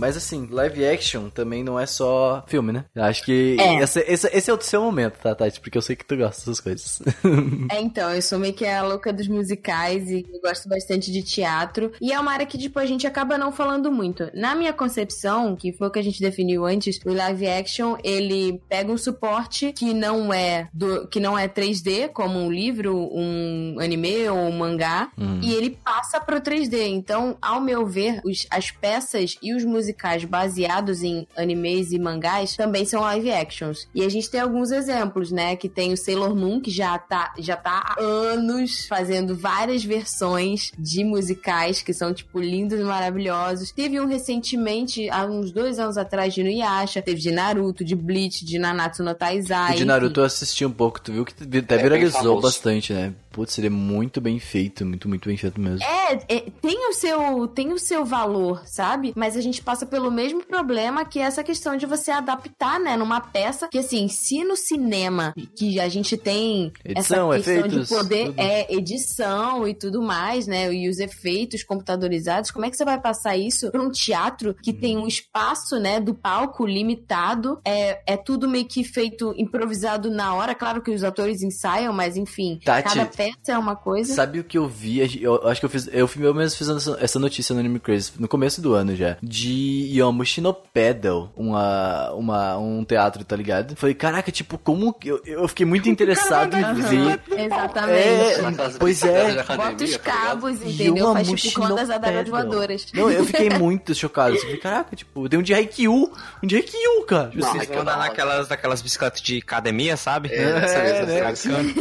Mas 0.05 0.18
assim, 0.18 0.46
live 0.50 0.84
action 0.86 1.30
também 1.30 1.64
não 1.64 1.80
é 1.80 1.86
só 1.86 2.44
filme, 2.46 2.72
né? 2.72 2.84
Acho 2.94 3.24
que 3.24 3.57
É. 3.59 3.82
esse, 3.82 4.00
esse, 4.00 4.28
esse 4.32 4.50
é 4.50 4.55
o 4.55 4.61
seu 4.61 4.82
momento, 4.82 5.14
tá, 5.18 5.34
Tati? 5.34 5.59
Porque 5.61 5.78
eu 5.78 5.82
sei 5.82 5.96
que 5.96 6.05
tu 6.05 6.14
gosta 6.16 6.40
dessas 6.42 6.61
coisas. 6.61 7.00
É, 7.70 7.80
então, 7.80 8.12
eu 8.12 8.20
sou 8.20 8.38
meio 8.38 8.52
que 8.52 8.66
a 8.66 8.82
louca 8.82 9.11
dos 9.12 9.26
musicais 9.26 10.11
e 10.11 10.24
gosto 10.42 10.68
bastante 10.68 11.11
de 11.11 11.22
teatro. 11.22 11.90
E 12.00 12.12
é 12.12 12.20
uma 12.20 12.32
área 12.32 12.44
que, 12.44 12.59
tipo, 12.59 12.78
a 12.78 12.84
gente 12.84 13.07
acaba 13.07 13.38
não 13.38 13.50
falando 13.50 13.90
muito. 13.90 14.30
Na 14.34 14.55
minha 14.55 14.72
concepção, 14.72 15.57
que 15.57 15.72
foi 15.72 15.88
o 15.88 15.90
que 15.90 15.98
a 15.98 16.02
gente 16.02 16.20
definiu 16.20 16.66
antes, 16.66 17.00
o 17.05 17.12
live 17.12 17.46
action, 17.48 17.96
ele 18.05 18.61
pega 18.68 18.92
um 18.92 18.98
suporte 18.98 19.72
que 19.72 19.94
não 19.94 20.32
é 20.32 20.68
do, 20.74 21.07
que 21.09 21.18
não 21.18 21.38
é 21.38 21.48
3D, 21.48 22.09
como 22.12 22.38
um 22.38 22.52
livro, 22.52 22.94
um 23.12 23.76
anime 23.80 24.28
ou 24.28 24.36
um 24.38 24.52
mangá, 24.59 25.11
Hum. 25.18 25.40
e 25.42 25.55
ele 25.55 25.70
passa 25.82 26.20
pro 26.20 26.40
3D. 26.40 26.86
Então, 26.88 27.36
ao 27.40 27.61
meu 27.61 27.86
ver, 27.86 28.20
os- 28.24 28.46
as 28.50 28.70
peças 28.70 29.36
e 29.42 29.55
os 29.55 29.64
musicais 29.64 29.93
baseados 30.24 31.03
em 31.03 31.26
animes 31.36 31.92
e 31.92 31.99
mangás 31.99 32.57
também 32.57 32.84
são 32.84 33.01
live 33.03 33.30
actions. 33.30 33.88
E 33.95 34.03
a 34.03 34.09
gente 34.09 34.30
tem 34.30 34.40
alguns 34.40 34.70
exemplos, 34.70 35.30
né? 35.30 35.57
Que 35.57 35.68
tem 35.68 35.92
o 35.92 35.97
Sailor 35.97 36.34
Moon, 36.34 36.61
que 36.61 36.70
já 36.70 36.99
tá, 36.99 37.32
já 37.38 37.57
tá 37.57 37.97
há 37.97 38.01
anos 38.01 38.86
fazendo 38.86 39.34
várias 39.36 39.84
versões 39.84 40.72
de 40.78 41.05
musicais 41.05 41.82
que 41.82 41.92
são, 41.92 42.12
tipo, 42.12 42.38
lindos 42.40 42.78
e 42.78 42.84
maravilhosos. 42.84 43.70
Teve 43.72 44.01
um 44.01 44.07
recentemente, 44.07 45.09
há 45.11 45.24
uns 45.24 45.51
dois 45.53 45.78
anos 45.78 45.97
atrás, 45.97 46.34
de 46.34 46.40
Inuyasha. 46.40 47.03
Teve 47.03 47.20
de 47.20 47.30
Naruto, 47.30 47.84
de 47.84 47.95
Bleach, 47.95 48.45
de 48.45 48.59
Nanatsu 48.59 49.03
no 49.03 49.14
Taizai. 49.14 49.74
De 49.76 49.84
Naruto 49.84 50.20
eu 50.20 50.24
assisti 50.24 50.64
um 50.64 50.70
pouco, 50.70 51.01
tu 51.01 51.12
viu 51.12 51.24
que 51.24 51.32
até 51.59 51.74
É 51.76 51.82
viralizou 51.82 52.20
famoso. 52.22 52.42
bastante, 52.42 52.92
né? 52.92 53.12
Putz, 53.30 53.59
ele 53.59 53.66
é 53.66 53.70
muito 53.70 54.20
bem 54.20 54.38
feito, 54.38 54.86
muito, 54.86 55.09
muito 55.09 55.28
bem 55.28 55.36
feito 55.36 55.61
mesmo. 55.61 55.82
É, 55.82 56.12
é, 56.28 56.40
tem 56.62 56.88
o 56.88 56.92
seu 56.92 57.49
tem 57.49 57.72
o 57.72 57.78
seu 57.80 58.05
valor, 58.05 58.62
sabe? 58.64 59.12
Mas 59.16 59.36
a 59.36 59.40
gente 59.40 59.61
passa 59.61 59.84
pelo 59.87 60.11
mesmo 60.11 60.45
problema 60.45 61.05
que 61.05 61.18
é 61.18 61.22
essa 61.22 61.43
questão 61.43 61.76
de 61.76 61.87
você 61.87 62.11
adaptar, 62.11 62.78
né, 62.80 62.97
numa 62.97 63.20
peça 63.20 63.68
que 63.68 63.78
assim, 63.78 64.09
se 64.09 64.45
no 64.45 64.57
cinema 64.57 65.35
que 65.57 65.80
a 65.80 65.89
gente 65.89 66.16
tem 66.16 66.72
Edição, 66.85 67.32
essa 67.32 67.45
questão 67.45 67.66
efeitos, 67.66 67.89
de 67.89 67.95
poder 67.95 68.26
tudo. 68.26 68.41
é 68.41 68.74
edição 68.74 69.66
e 69.68 69.74
tudo 69.74 70.03
mais, 70.03 70.47
né, 70.47 70.72
e 70.72 70.89
os 70.89 70.99
efeitos 70.99 71.62
computadorizados, 71.62 72.51
como 72.51 72.64
é 72.64 72.70
que 72.70 72.76
você 72.76 72.85
vai 72.85 73.01
passar 73.01 73.37
isso 73.37 73.70
para 73.70 73.82
um 73.82 73.91
teatro 73.91 74.55
que 74.62 74.72
tem 74.72 74.97
um 74.97 75.07
espaço, 75.07 75.78
né, 75.78 76.01
do 76.01 76.14
palco 76.14 76.66
limitado? 76.66 77.61
É, 77.64 78.14
é 78.14 78.16
tudo 78.16 78.49
meio 78.49 78.66
que 78.66 78.85
feito 78.85 79.35
improvisado 79.37 80.11
na 80.11 80.35
hora, 80.35 80.55
claro 80.55 80.82
que 80.82 80.91
os 80.91 81.05
atores 81.05 81.43
ensaiam, 81.43 81.93
mas 81.93 82.16
enfim, 82.16 82.59
Tati, 82.64 82.95
cada 82.95 83.07
peça 83.07 83.53
é 83.53 83.59
uma 83.59 83.76
coisa. 83.76 84.14
Sabe 84.14 84.41
o 84.41 84.45
que 84.45 84.59
eu 84.59 84.68
vi? 84.68 85.20
Eu 85.20 85.47
acho 85.49 85.61
que 85.61 85.66
eu 85.66 85.70
fiz. 85.70 85.89
Eu, 85.93 86.09
eu 86.20 86.35
mesmo 86.35 86.57
fiz 86.57 86.68
essa, 86.68 86.97
essa 87.01 87.18
notícia 87.18 87.53
no 87.55 87.61
Anime 87.61 87.80
Crazy 87.80 88.12
no 88.18 88.28
começo 88.28 88.61
do 88.61 88.74
ano 88.74 88.95
já. 88.95 89.16
De 89.22 89.74
Yomushi 89.99 90.41
no 90.41 90.53
Pedal, 90.55 91.31
uma, 91.37 92.11
uma, 92.12 92.59
um 92.59 92.85
teatro, 92.85 93.25
tá 93.25 93.35
ligado? 93.37 93.77
Falei, 93.77 93.95
caraca, 93.95 94.31
tipo, 94.33 94.59
como. 94.59 94.93
que- 94.93 95.09
Eu, 95.09 95.20
eu 95.25 95.49
fiquei 95.49 95.66
muito 95.66 95.89
interessado 95.89 96.57
em 96.57 96.75
ver. 96.75 97.20
Exatamente. 97.37 97.99
É, 97.99 98.39
pois 98.79 99.03
é. 99.03 99.41
academia, 99.41 99.70
Bota 99.72 99.85
os 99.85 99.93
tá 99.93 99.99
cabos, 99.99 100.62
entendeu? 100.62 101.12
Faz 101.12 101.29
tipo 101.29 101.55
clã 101.61 101.75
das 101.75 101.91
adagas 101.91 102.29
voadoras. 102.29 102.87
Não, 102.95 103.11
eu 103.11 103.25
fiquei 103.25 103.49
muito 103.59 103.95
chocado. 103.95 104.35
Assim, 104.35 104.43
falei, 104.43 104.57
caraca, 104.59 104.97
tipo, 104.97 105.29
tem 105.29 105.39
um 105.39 105.43
de 105.43 105.55
Haikyuu. 105.55 106.12
Um 106.43 106.47
de 106.47 106.57
Haikyuu, 106.57 107.05
cara. 107.07 107.31
Não, 107.35 107.51
andar 107.81 107.93
hora. 107.99 108.09
naquelas, 108.09 108.49
naquelas 108.49 108.83
bicicletas 108.83 109.20
de 109.20 109.39
academia, 109.39 109.97
sabe? 109.97 110.29
É, 110.33 110.43
essa 110.43 110.83
mesmo, 110.83 111.07
né? 111.07 111.75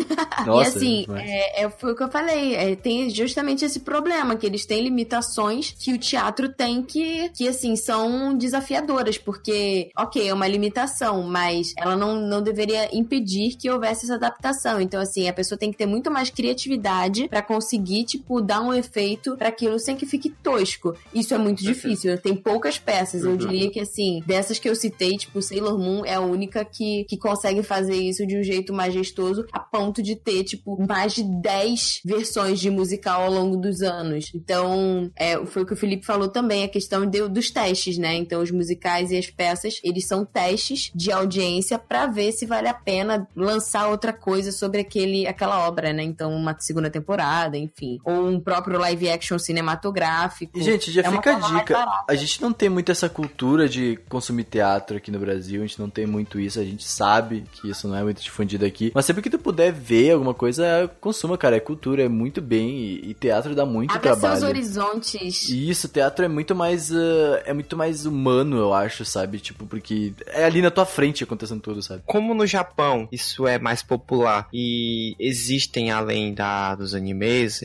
Nossa, 0.45 0.69
e 0.69 0.77
assim, 0.77 1.05
mas- 1.07 1.21
é, 1.23 1.63
é, 1.63 1.69
foi 1.69 1.93
o 1.93 1.95
que 1.95 2.03
eu 2.03 2.09
falei, 2.09 2.55
é, 2.55 2.75
tem 2.75 3.09
justamente 3.09 3.63
esse 3.65 3.79
problema, 3.79 4.35
que 4.35 4.45
eles 4.45 4.65
têm 4.65 4.81
limitações 4.83 5.75
que 5.77 5.93
o 5.93 5.97
teatro 5.97 6.49
tem 6.49 6.81
que, 6.81 7.29
que 7.29 7.47
assim, 7.47 7.75
são 7.85 8.35
desafiadoras, 8.37 9.17
porque, 9.17 9.89
ok, 9.97 10.27
é 10.27 10.33
uma 10.33 10.47
limitação, 10.47 11.23
mas 11.23 11.73
ela 11.77 11.95
não, 11.95 12.15
não 12.15 12.41
deveria 12.41 12.89
impedir 12.95 13.55
que 13.57 13.69
houvesse 13.69 14.05
essa 14.05 14.15
adaptação. 14.15 14.79
Então, 14.81 15.01
assim, 15.01 15.27
a 15.27 15.33
pessoa 15.33 15.57
tem 15.57 15.71
que 15.71 15.77
ter 15.77 15.85
muito 15.85 16.09
mais 16.11 16.29
criatividade 16.29 17.27
pra 17.27 17.41
conseguir, 17.41 18.03
tipo, 18.05 18.41
dar 18.41 18.61
um 18.61 18.73
efeito 18.73 19.35
pra 19.37 19.49
aquilo 19.49 19.79
sem 19.79 19.95
que 19.95 20.05
fique 20.05 20.29
tosco. 20.29 20.95
Isso 21.13 21.33
é 21.33 21.37
muito 21.37 21.63
difícil, 21.63 22.17
tem 22.17 22.35
poucas 22.35 22.77
peças, 22.77 23.23
eu 23.23 23.31
Uhum. 23.31 23.37
diria 23.37 23.69
que, 23.71 23.79
assim, 23.79 24.21
dessas 24.25 24.59
que 24.59 24.69
eu 24.69 24.75
citei, 24.75 25.17
tipo, 25.17 25.41
Sailor 25.41 25.77
Moon 25.77 26.05
é 26.05 26.13
a 26.15 26.21
única 26.21 26.63
que, 26.63 27.03
que 27.05 27.17
consegue 27.17 27.63
fazer 27.63 27.95
isso 27.95 28.25
de 28.25 28.37
um 28.37 28.43
jeito 28.43 28.73
majestoso, 28.73 29.45
a 29.51 29.59
ponto 29.59 30.01
de 30.01 30.15
ter, 30.15 30.43
tipo, 30.43 30.77
mais 30.87 31.13
de 31.13 31.23
10 31.23 31.99
versões 32.05 32.59
de 32.59 32.69
musical 32.69 33.23
ao 33.23 33.31
longo 33.31 33.57
dos 33.57 33.81
anos. 33.81 34.31
Então, 34.35 35.11
é, 35.15 35.43
foi 35.45 35.63
o 35.63 35.65
que 35.65 35.73
o 35.73 35.77
Felipe 35.77 36.05
falou 36.05 36.27
também, 36.27 36.63
a 36.63 36.67
questão 36.67 37.05
de- 37.05 37.27
dos 37.27 37.49
testes, 37.51 37.72
né? 37.97 38.15
Então, 38.15 38.41
os 38.41 38.51
musicais 38.51 39.11
e 39.11 39.17
as 39.17 39.29
peças, 39.29 39.79
eles 39.83 40.05
são 40.07 40.25
testes 40.25 40.91
de 40.93 41.11
audiência 41.11 41.77
pra 41.77 42.07
ver 42.07 42.31
se 42.31 42.45
vale 42.45 42.67
a 42.67 42.73
pena 42.73 43.27
lançar 43.35 43.87
outra 43.89 44.13
coisa 44.13 44.51
sobre 44.51 44.81
aquele, 44.81 45.25
aquela 45.27 45.67
obra, 45.67 45.91
né? 45.93 46.03
Então, 46.03 46.31
uma 46.33 46.55
segunda 46.59 46.89
temporada, 46.89 47.57
enfim. 47.57 47.99
Ou 48.03 48.27
um 48.27 48.39
próprio 48.39 48.79
live 48.79 49.09
action 49.09 49.37
cinematográfico. 49.37 50.59
Gente, 50.61 50.91
já 50.91 51.01
É 51.01 51.11
fica 51.11 51.35
a 51.35 51.39
dica. 51.39 52.03
A 52.07 52.15
gente 52.15 52.41
não 52.41 52.53
tem 52.53 52.69
muito 52.69 52.91
essa 52.91 53.09
cultura 53.09 53.67
de 53.67 53.97
consumir 54.09 54.43
teatro 54.45 54.97
aqui 54.97 55.11
no 55.11 55.19
Brasil. 55.19 55.61
A 55.63 55.65
gente 55.65 55.79
não 55.79 55.89
tem 55.89 56.05
muito 56.05 56.39
isso. 56.39 56.59
A 56.59 56.63
gente 56.63 56.83
sabe 56.87 57.43
que 57.53 57.69
isso 57.69 57.87
não 57.87 57.95
é 57.95 58.03
muito 58.03 58.21
difundido 58.21 58.65
aqui. 58.65 58.91
Mas 58.93 59.05
sempre 59.05 59.21
que 59.21 59.29
tu 59.29 59.39
puder 59.39 59.71
ver 59.71 60.11
alguma 60.11 60.33
coisa, 60.33 60.89
consuma, 61.01 61.37
cara. 61.37 61.55
É 61.57 61.59
cultura, 61.59 62.03
é 62.03 62.09
muito 62.09 62.41
bem. 62.41 62.69
E, 62.77 63.09
e 63.09 63.13
teatro 63.13 63.53
dá 63.55 63.65
muito 63.65 63.91
Abre 63.95 64.09
seus 64.09 64.19
trabalho. 64.19 64.47
horizontes. 64.47 65.49
E 65.49 65.69
Isso, 65.69 65.87
teatro 65.87 66.25
é 66.25 66.27
muito 66.27 66.55
mais. 66.55 66.91
ah, 66.91 67.41
é 67.45 67.52
muito 67.53 67.77
mais 67.77 68.05
humano, 68.05 68.57
eu 68.57 68.73
acho, 68.73 69.05
sabe? 69.05 69.39
Tipo, 69.39 69.65
porque 69.65 70.13
é 70.27 70.45
ali 70.45 70.61
na 70.61 70.71
tua 70.71 70.85
frente 70.85 71.23
acontecendo 71.23 71.61
tudo, 71.61 71.81
sabe? 71.81 72.03
Como 72.05 72.33
no 72.33 72.45
Japão 72.45 73.07
isso 73.11 73.47
é 73.47 73.59
mais 73.59 73.83
popular 73.83 74.47
e 74.53 75.15
existem 75.19 75.91
além 75.91 76.33
da, 76.33 76.75
dos 76.75 76.95
animes, 76.95 77.61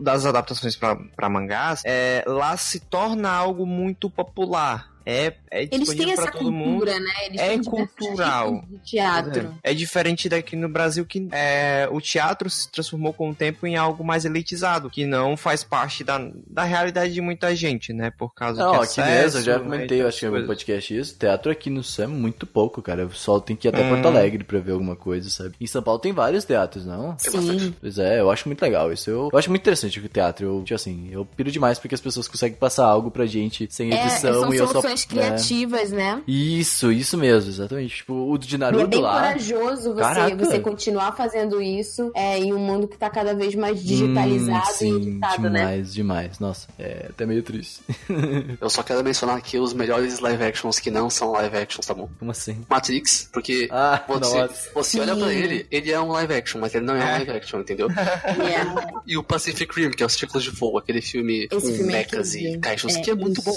das 0.00 0.26
adaptações 0.26 0.76
para 0.76 1.28
mangás, 1.28 1.82
é, 1.84 2.24
lá 2.26 2.56
se 2.56 2.80
torna 2.80 3.30
algo 3.30 3.66
muito 3.66 4.08
popular. 4.10 4.97
É, 5.10 5.32
é 5.50 5.62
Eles 5.72 5.88
têm 5.94 6.12
essa 6.12 6.30
todo 6.30 6.52
mundo. 6.52 6.80
cultura, 6.80 7.00
né? 7.00 7.10
Eles 7.26 7.40
É 7.40 7.58
cultural. 7.58 8.62
de 8.68 8.78
teatro. 8.90 9.54
É 9.62 9.72
diferente 9.72 10.28
daqui 10.28 10.54
no 10.54 10.68
Brasil 10.68 11.06
que 11.06 11.26
é, 11.32 11.88
o 11.90 11.98
teatro 11.98 12.50
se 12.50 12.70
transformou 12.70 13.14
com 13.14 13.30
o 13.30 13.34
tempo 13.34 13.66
em 13.66 13.74
algo 13.74 14.04
mais 14.04 14.26
elitizado, 14.26 14.90
que 14.90 15.06
não 15.06 15.34
faz 15.34 15.64
parte 15.64 16.04
da, 16.04 16.20
da 16.46 16.64
realidade 16.64 17.14
de 17.14 17.22
muita 17.22 17.56
gente, 17.56 17.92
né? 17.94 18.10
Por 18.10 18.34
causa 18.34 18.62
Não, 18.62 18.72
de 18.72 18.76
aqui 18.76 19.00
acesso, 19.00 19.06
mesmo, 19.08 19.38
eu 19.38 19.42
já 19.44 19.58
né, 19.58 19.64
comentei, 19.64 20.02
eu 20.02 20.08
acho 20.08 20.18
que 20.20 20.26
no 20.28 20.46
podcast 20.46 20.94
isso. 20.98 21.16
Teatro 21.18 21.50
aqui 21.50 21.70
no 21.70 21.82
Sul 21.82 22.04
é 22.04 22.06
muito 22.06 22.46
pouco, 22.46 22.82
cara. 22.82 23.06
O 23.06 23.08
pessoal 23.08 23.40
tem 23.40 23.56
que 23.56 23.66
ir 23.66 23.70
até 23.70 23.82
Hum. 23.82 23.88
Porto 23.88 24.06
Alegre 24.08 24.44
pra 24.44 24.58
ver 24.58 24.72
alguma 24.72 24.94
coisa, 24.94 25.30
sabe? 25.30 25.54
Em 25.58 25.66
São 25.66 25.82
Paulo 25.82 25.98
tem 26.00 26.12
vários 26.12 26.44
teatros, 26.44 26.84
não? 26.84 27.14
Tem 27.14 27.30
Sim. 27.30 27.38
bastante. 27.38 27.74
Pois 27.80 27.98
é, 27.98 28.20
eu 28.20 28.30
acho 28.30 28.46
muito 28.46 28.60
legal 28.60 28.92
isso. 28.92 29.08
Eu, 29.08 29.30
eu 29.32 29.38
acho 29.38 29.48
muito 29.48 29.62
interessante 29.62 29.98
o 29.98 30.08
teatro. 30.08 30.44
Eu, 30.46 30.62
tipo 30.64 30.74
assim, 30.74 31.08
eu 31.10 31.24
piro 31.24 31.50
demais 31.50 31.78
porque 31.78 31.94
as 31.94 32.00
pessoas 32.02 32.28
conseguem 32.28 32.58
passar 32.58 32.84
algo 32.84 33.10
pra 33.10 33.24
gente 33.24 33.66
sem 33.70 33.90
É, 33.92 34.02
edição 34.02 34.42
são 34.42 34.52
e 34.52 34.56
eu 34.58 34.66
só. 34.68 34.82
Soluções 34.98 35.04
é. 35.04 35.06
criativas, 35.08 35.90
né? 35.90 36.22
Isso, 36.26 36.90
isso 36.92 37.16
mesmo, 37.16 37.50
exatamente. 37.50 37.96
Tipo, 37.96 38.14
o 38.30 38.38
de 38.38 38.52
E 38.52 38.56
é 38.56 38.58
Naruto 38.58 38.86
bem 38.88 39.00
lá. 39.00 39.14
corajoso 39.14 39.94
você, 39.94 40.00
Caraca. 40.00 40.36
você 40.36 40.60
continuar 40.60 41.12
fazendo 41.16 41.60
isso 41.62 42.10
é, 42.14 42.38
em 42.38 42.52
um 42.52 42.58
mundo 42.58 42.88
que 42.88 42.96
tá 42.96 43.08
cada 43.10 43.34
vez 43.34 43.54
mais 43.54 43.82
digitalizado 43.82 44.66
Hum, 44.66 44.70
e 44.70 44.74
sim, 44.74 44.96
editado, 44.96 45.42
né? 45.42 45.48
demais, 45.60 45.94
demais. 45.94 46.38
Nossa, 46.38 46.68
é 46.78 47.06
até 47.10 47.24
meio 47.26 47.42
triste. 47.42 47.80
Eu 48.60 48.70
só 48.70 48.82
quero 48.82 49.02
mencionar 49.04 49.36
aqui 49.36 49.58
os 49.58 49.72
melhores 49.72 50.18
live 50.20 50.42
actions 50.44 50.78
que 50.78 50.90
não 50.90 51.08
são 51.10 51.32
live 51.32 51.56
actions, 51.56 51.86
tá 51.86 51.94
bom? 51.94 52.08
Como 52.18 52.30
assim? 52.30 52.64
Matrix, 52.68 53.28
porque 53.32 53.68
Ah, 53.70 54.02
você, 54.08 54.38
nossa. 54.40 54.70
você 54.74 55.00
olha 55.00 55.16
pra 55.16 55.32
ele, 55.32 55.66
ele 55.70 55.90
é 55.90 56.00
um 56.00 56.08
live 56.08 56.34
action, 56.34 56.60
mas 56.60 56.74
ele 56.74 56.84
não 56.84 56.94
é, 56.94 56.98
um 56.98 57.02
É. 57.02 57.10
live 57.18 57.30
action, 57.32 57.60
entendeu? 57.60 57.88
É. 58.38 58.98
E 59.06 59.16
o 59.16 59.22
Pacific 59.22 59.72
Rim, 59.78 59.90
que 59.90 60.02
é 60.02 60.06
os 60.06 60.12
Círculos 60.12 60.44
de 60.44 60.50
Fogo, 60.50 60.78
aquele 60.78 61.00
filme 61.00 61.48
Esse 61.50 61.66
com 61.70 61.74
filme 61.74 61.92
é 61.92 61.96
mechas 61.98 62.34
e 62.34 62.38
incrível. 62.40 62.60
caixas, 62.60 62.96
É 62.96 63.00
que 63.00 63.10
é 63.10 63.14
muito 63.14 63.42
bom. 63.42 63.56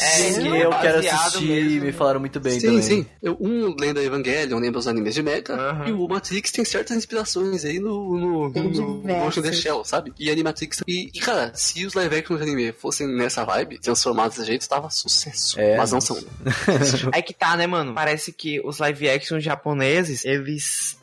É, 0.00 0.32
que 0.40 0.48
eu. 0.48 0.72
Quero 0.82 0.98
assistir, 0.98 1.46
mesmo. 1.48 1.84
me 1.86 1.92
falaram 1.92 2.20
muito 2.20 2.38
bem 2.40 2.58
sim, 2.60 2.66
também. 2.66 2.82
sim. 2.82 3.06
Eu, 3.22 3.36
um 3.40 3.74
lembra 3.78 4.02
Evangelion, 4.02 4.58
lembra 4.58 4.78
os 4.78 4.86
animes 4.88 5.14
de 5.14 5.22
Mecha, 5.22 5.52
Aham. 5.54 5.88
e 5.88 5.92
o 5.92 6.06
Matrix 6.08 6.50
tem 6.52 6.64
certas 6.64 6.96
inspirações 6.96 7.64
aí 7.64 7.78
no, 7.78 8.18
no, 8.18 8.52
Tem 8.52 8.62
no. 8.70 9.00
Ghost 9.02 9.40
in 9.40 9.42
the 9.42 9.52
Shell, 9.52 9.84
sabe? 9.84 10.12
E 10.18 10.30
Animatrix. 10.30 10.80
E, 10.86 11.10
e, 11.14 11.20
cara, 11.20 11.52
se 11.54 11.84
os 11.86 11.94
live 11.94 12.16
action 12.16 12.36
de 12.36 12.42
anime 12.42 12.72
fossem 12.72 13.06
nessa 13.06 13.44
vibe, 13.44 13.78
transformados 13.78 14.36
desse 14.36 14.48
jeito, 14.48 14.68
tava 14.68 14.90
sucesso. 14.90 15.58
É, 15.60 15.76
Mas 15.76 15.92
não 15.92 16.00
são. 16.00 16.16
É 17.12 17.20
que 17.22 17.32
tá, 17.34 17.56
né, 17.56 17.66
mano? 17.66 17.94
Parece 17.94 18.32
que 18.32 18.60
os 18.64 18.78
live 18.78 19.08
action 19.08 19.38
japoneses, 19.40 20.24
eles 20.24 20.96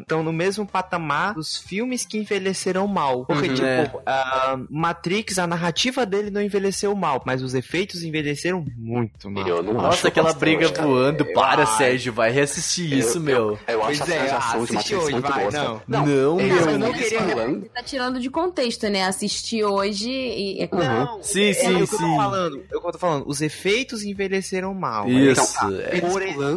estão 0.00 0.22
no 0.22 0.32
mesmo 0.32 0.66
patamar 0.66 1.34
dos 1.34 1.56
filmes 1.56 2.04
que 2.04 2.18
envelheceram 2.18 2.86
mal. 2.86 3.24
Porque, 3.26 3.48
Uhum, 3.48 3.54
tipo, 3.54 3.64
é. 3.66 3.92
ahn, 4.06 4.66
Matrix, 4.70 5.38
a 5.38 5.46
narrativa 5.46 6.04
dele 6.06 6.30
não 6.30 6.40
envelheceu 6.42 6.94
mal, 6.94 7.22
mas 7.26 7.42
os 7.42 7.54
efeitos 7.54 8.02
envelheceram 8.02 8.64
muito 8.76 9.03
mal. 9.30 9.46
Eu 9.46 9.62
não 9.62 9.74
Nossa, 9.74 9.88
acho 9.88 10.06
aquela 10.08 10.28
bastante, 10.32 10.40
briga 10.56 10.72
cara. 10.72 10.86
voando. 10.88 11.24
Para, 11.32 11.62
ai. 11.64 11.78
Sérgio, 11.78 12.12
vai 12.12 12.30
reassistir 12.30 12.92
isso, 12.92 13.18
Eu- 13.18 13.22
meu. 13.22 13.58
Eu 13.66 13.80
Pois 13.80 14.00
acho 14.00 14.12
a 14.12 14.14
é, 14.14 14.30
assiste 14.30 14.94
hoje, 14.94 15.12
muito 15.12 15.28
vai, 15.28 15.40
boa. 15.40 15.50
não. 15.52 15.66
sabe? 15.78 15.82
Não, 15.88 16.40
eles 16.40 16.56
meu. 16.60 16.70
eu 16.70 16.78
não 16.78 16.92
queria- 16.92 17.20
Você 17.20 17.68
tá 17.74 17.82
tirando 17.82 18.20
de 18.20 18.30
contexto, 18.30 18.88
né? 18.88 19.04
Assistir 19.04 19.64
hoje 19.64 20.10
e. 20.10 20.62
é 20.62 20.66
claro. 20.66 20.94
Não, 21.16 21.22
Sim, 21.22 21.44
é 21.48 21.52
sim, 21.54 21.74
que 21.76 21.80
eu 21.82 21.86
sim. 21.86 21.96
tô 21.96 22.16
falando. 22.16 22.56
É 22.70 22.74
eu 22.76 22.80
tô 22.80 22.98
falando. 22.98 23.24
Os 23.26 23.40
efeitos 23.40 24.02
envelheceram 24.04 24.74
mal. 24.74 25.08
Isso. 25.08 25.42
Então, 25.56 25.80
é. 25.80 25.96
eles 25.96 26.12
Por 26.12 26.22
exemplo, 26.22 26.54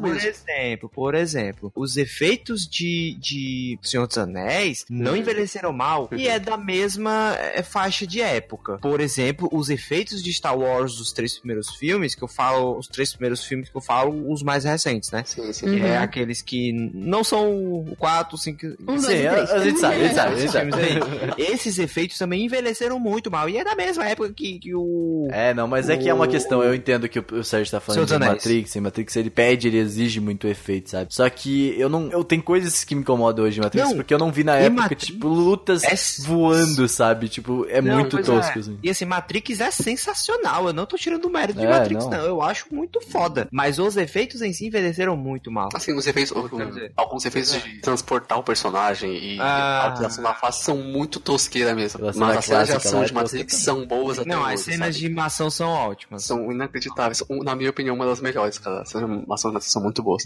Por 0.00 0.14
exemplo, 0.16 0.88
por 0.88 1.14
exemplo, 1.14 1.72
os 1.74 1.96
efeitos 1.96 2.66
de, 2.68 3.16
de 3.20 3.78
Senhor 3.82 4.06
dos 4.06 4.18
Anéis 4.18 4.84
não 4.90 5.16
envelheceram 5.16 5.72
mal 5.72 6.08
e 6.12 6.28
é 6.28 6.38
da 6.38 6.56
mesma 6.56 7.34
é, 7.36 7.62
faixa 7.62 8.06
de 8.06 8.20
época. 8.20 8.78
Por 8.78 9.00
exemplo, 9.00 9.48
os 9.52 9.70
efeitos 9.70 10.22
de 10.22 10.32
Star 10.32 10.56
Wars 10.58 10.96
dos 10.96 11.12
três 11.12 11.38
primeiros 11.38 11.47
filmes, 11.76 12.14
que 12.14 12.22
eu 12.22 12.28
falo, 12.28 12.78
os 12.78 12.86
três 12.88 13.12
primeiros 13.12 13.44
filmes 13.44 13.68
que 13.68 13.76
eu 13.76 13.80
falo, 13.80 14.30
os 14.32 14.42
mais 14.42 14.64
recentes, 14.64 15.10
né? 15.10 15.22
Sim, 15.26 15.52
sim. 15.52 15.66
Uhum. 15.66 15.84
É 15.86 15.98
aqueles 15.98 16.42
que 16.42 16.72
não 16.72 17.22
são 17.24 17.50
o 17.50 17.96
4, 17.98 18.36
5. 18.36 18.66
Um, 18.86 18.98
Sim, 18.98 19.12
e 19.12 19.26
a, 19.26 19.58
gente 19.60 19.78
sabe, 19.78 19.94
a 19.96 19.98
gente 20.04 20.14
sabe, 20.14 20.34
a 20.34 20.36
gente 20.36 20.38
Esses 20.44 20.50
sabe. 20.52 20.72
filmes 20.72 20.90
aí. 21.38 21.44
Esses 21.52 21.78
efeitos 21.78 22.18
também 22.18 22.44
envelheceram 22.44 22.98
muito 22.98 23.30
mal. 23.30 23.48
E 23.48 23.56
é 23.56 23.64
da 23.64 23.74
mesma 23.74 24.06
época 24.08 24.32
que, 24.32 24.58
que 24.58 24.74
o. 24.74 25.28
É, 25.30 25.52
não, 25.54 25.66
mas 25.68 25.88
é 25.88 25.96
que 25.96 26.08
é 26.08 26.14
uma 26.14 26.24
O- 26.26 26.28
questão, 26.28 26.62
eu 26.62 26.74
entendo 26.74 27.08
que 27.08 27.18
o, 27.18 27.24
o 27.32 27.44
Sérgio 27.44 27.70
tá 27.70 27.80
falando 27.80 28.06
de. 28.06 28.18
Matrix, 28.18 28.74
e 28.74 28.80
Matrix 28.80 29.16
ele 29.16 29.30
pede, 29.30 29.68
ele 29.68 29.78
exige 29.78 30.20
muito 30.20 30.46
efeito, 30.46 30.90
sabe? 30.90 31.14
Só 31.14 31.28
que 31.30 31.74
eu 31.78 31.88
não, 31.88 32.10
eu 32.10 32.22
tenho 32.24 32.42
coisas 32.42 32.84
que 32.84 32.94
me 32.94 33.00
incomodam 33.02 33.44
hoje 33.44 33.58
em 33.58 33.62
Matrix, 33.62 33.88
Não, 33.88 33.96
porque 33.96 34.12
eu 34.12 34.18
não 34.18 34.30
vi 34.32 34.44
na 34.44 34.56
época, 34.56 34.82
Matrix 34.82 35.06
tipo, 35.06 35.28
lutas 35.28 35.82
é- 35.84 35.94
voando, 36.26 36.88
sabe? 36.88 37.28
Tipo, 37.28 37.66
é 37.68 37.80
Não, 37.80 37.94
muito 37.98 38.16
pois 38.16 38.26
tosco, 38.26 38.58
é. 38.58 38.60
assim. 38.60 38.78
E 38.82 38.90
assim, 38.90 39.04
Matrix 39.04 39.60
é 39.60 39.70
sensacional. 39.70 40.66
Eu 40.66 40.72
não 40.72 40.86
tô 40.86 40.96
tirando 40.96 41.24
o 41.26 41.30
mérito 41.38 41.58
de 41.58 41.66
É, 41.66 41.70
Matrix, 41.70 42.04
não. 42.04 42.10
não. 42.10 42.24
Eu 42.24 42.42
acho 42.42 42.66
muito 42.72 43.00
foda. 43.00 43.48
Mas 43.50 43.78
os 43.78 43.96
efeitos 43.96 44.42
em 44.42 44.52
si 44.52 44.66
envelheceram 44.66 45.16
muito 45.16 45.50
mal. 45.50 45.68
Assim, 45.74 45.92
os 45.94 46.06
efeitos, 46.06 46.32
dizer, 46.68 46.92
alguns 46.96 47.24
efeitos 47.24 47.52
de 47.52 47.80
transportar 47.80 48.38
o 48.38 48.42
personagem 48.42 49.12
e 49.16 49.40
Ah. 49.40 49.44
a 49.84 49.90
alteração 49.90 50.22
da 50.24 50.34
face 50.34 50.64
são 50.64 50.76
muito 50.76 51.20
tosqueira 51.20 51.74
mesmo. 51.74 52.00
Mas 52.16 52.38
as 52.38 52.44
cenas 52.44 52.68
de 52.68 52.76
ação 52.76 53.04
de 53.04 53.10
é 53.10 53.14
Matrix 53.14 53.54
são 53.56 53.86
boas 53.86 54.18
até 54.18 54.28
Não, 54.28 54.42
hoje, 54.42 54.54
as 54.54 54.60
cenas 54.60 54.78
sabe? 54.80 54.92
de 54.98 55.06
animação 55.06 55.50
são 55.50 55.68
ótimas. 55.70 56.24
São 56.24 56.50
inacreditáveis. 56.50 57.22
Na 57.44 57.54
minha 57.54 57.70
opinião, 57.70 57.94
uma 57.94 58.06
das 58.06 58.20
melhores, 58.20 58.58
cara. 58.58 58.82
As 58.82 58.90
cenas 58.90 59.08
de 59.08 59.14
animação 59.16 59.60
são 59.60 59.82
muito 59.82 60.02
boas. 60.02 60.22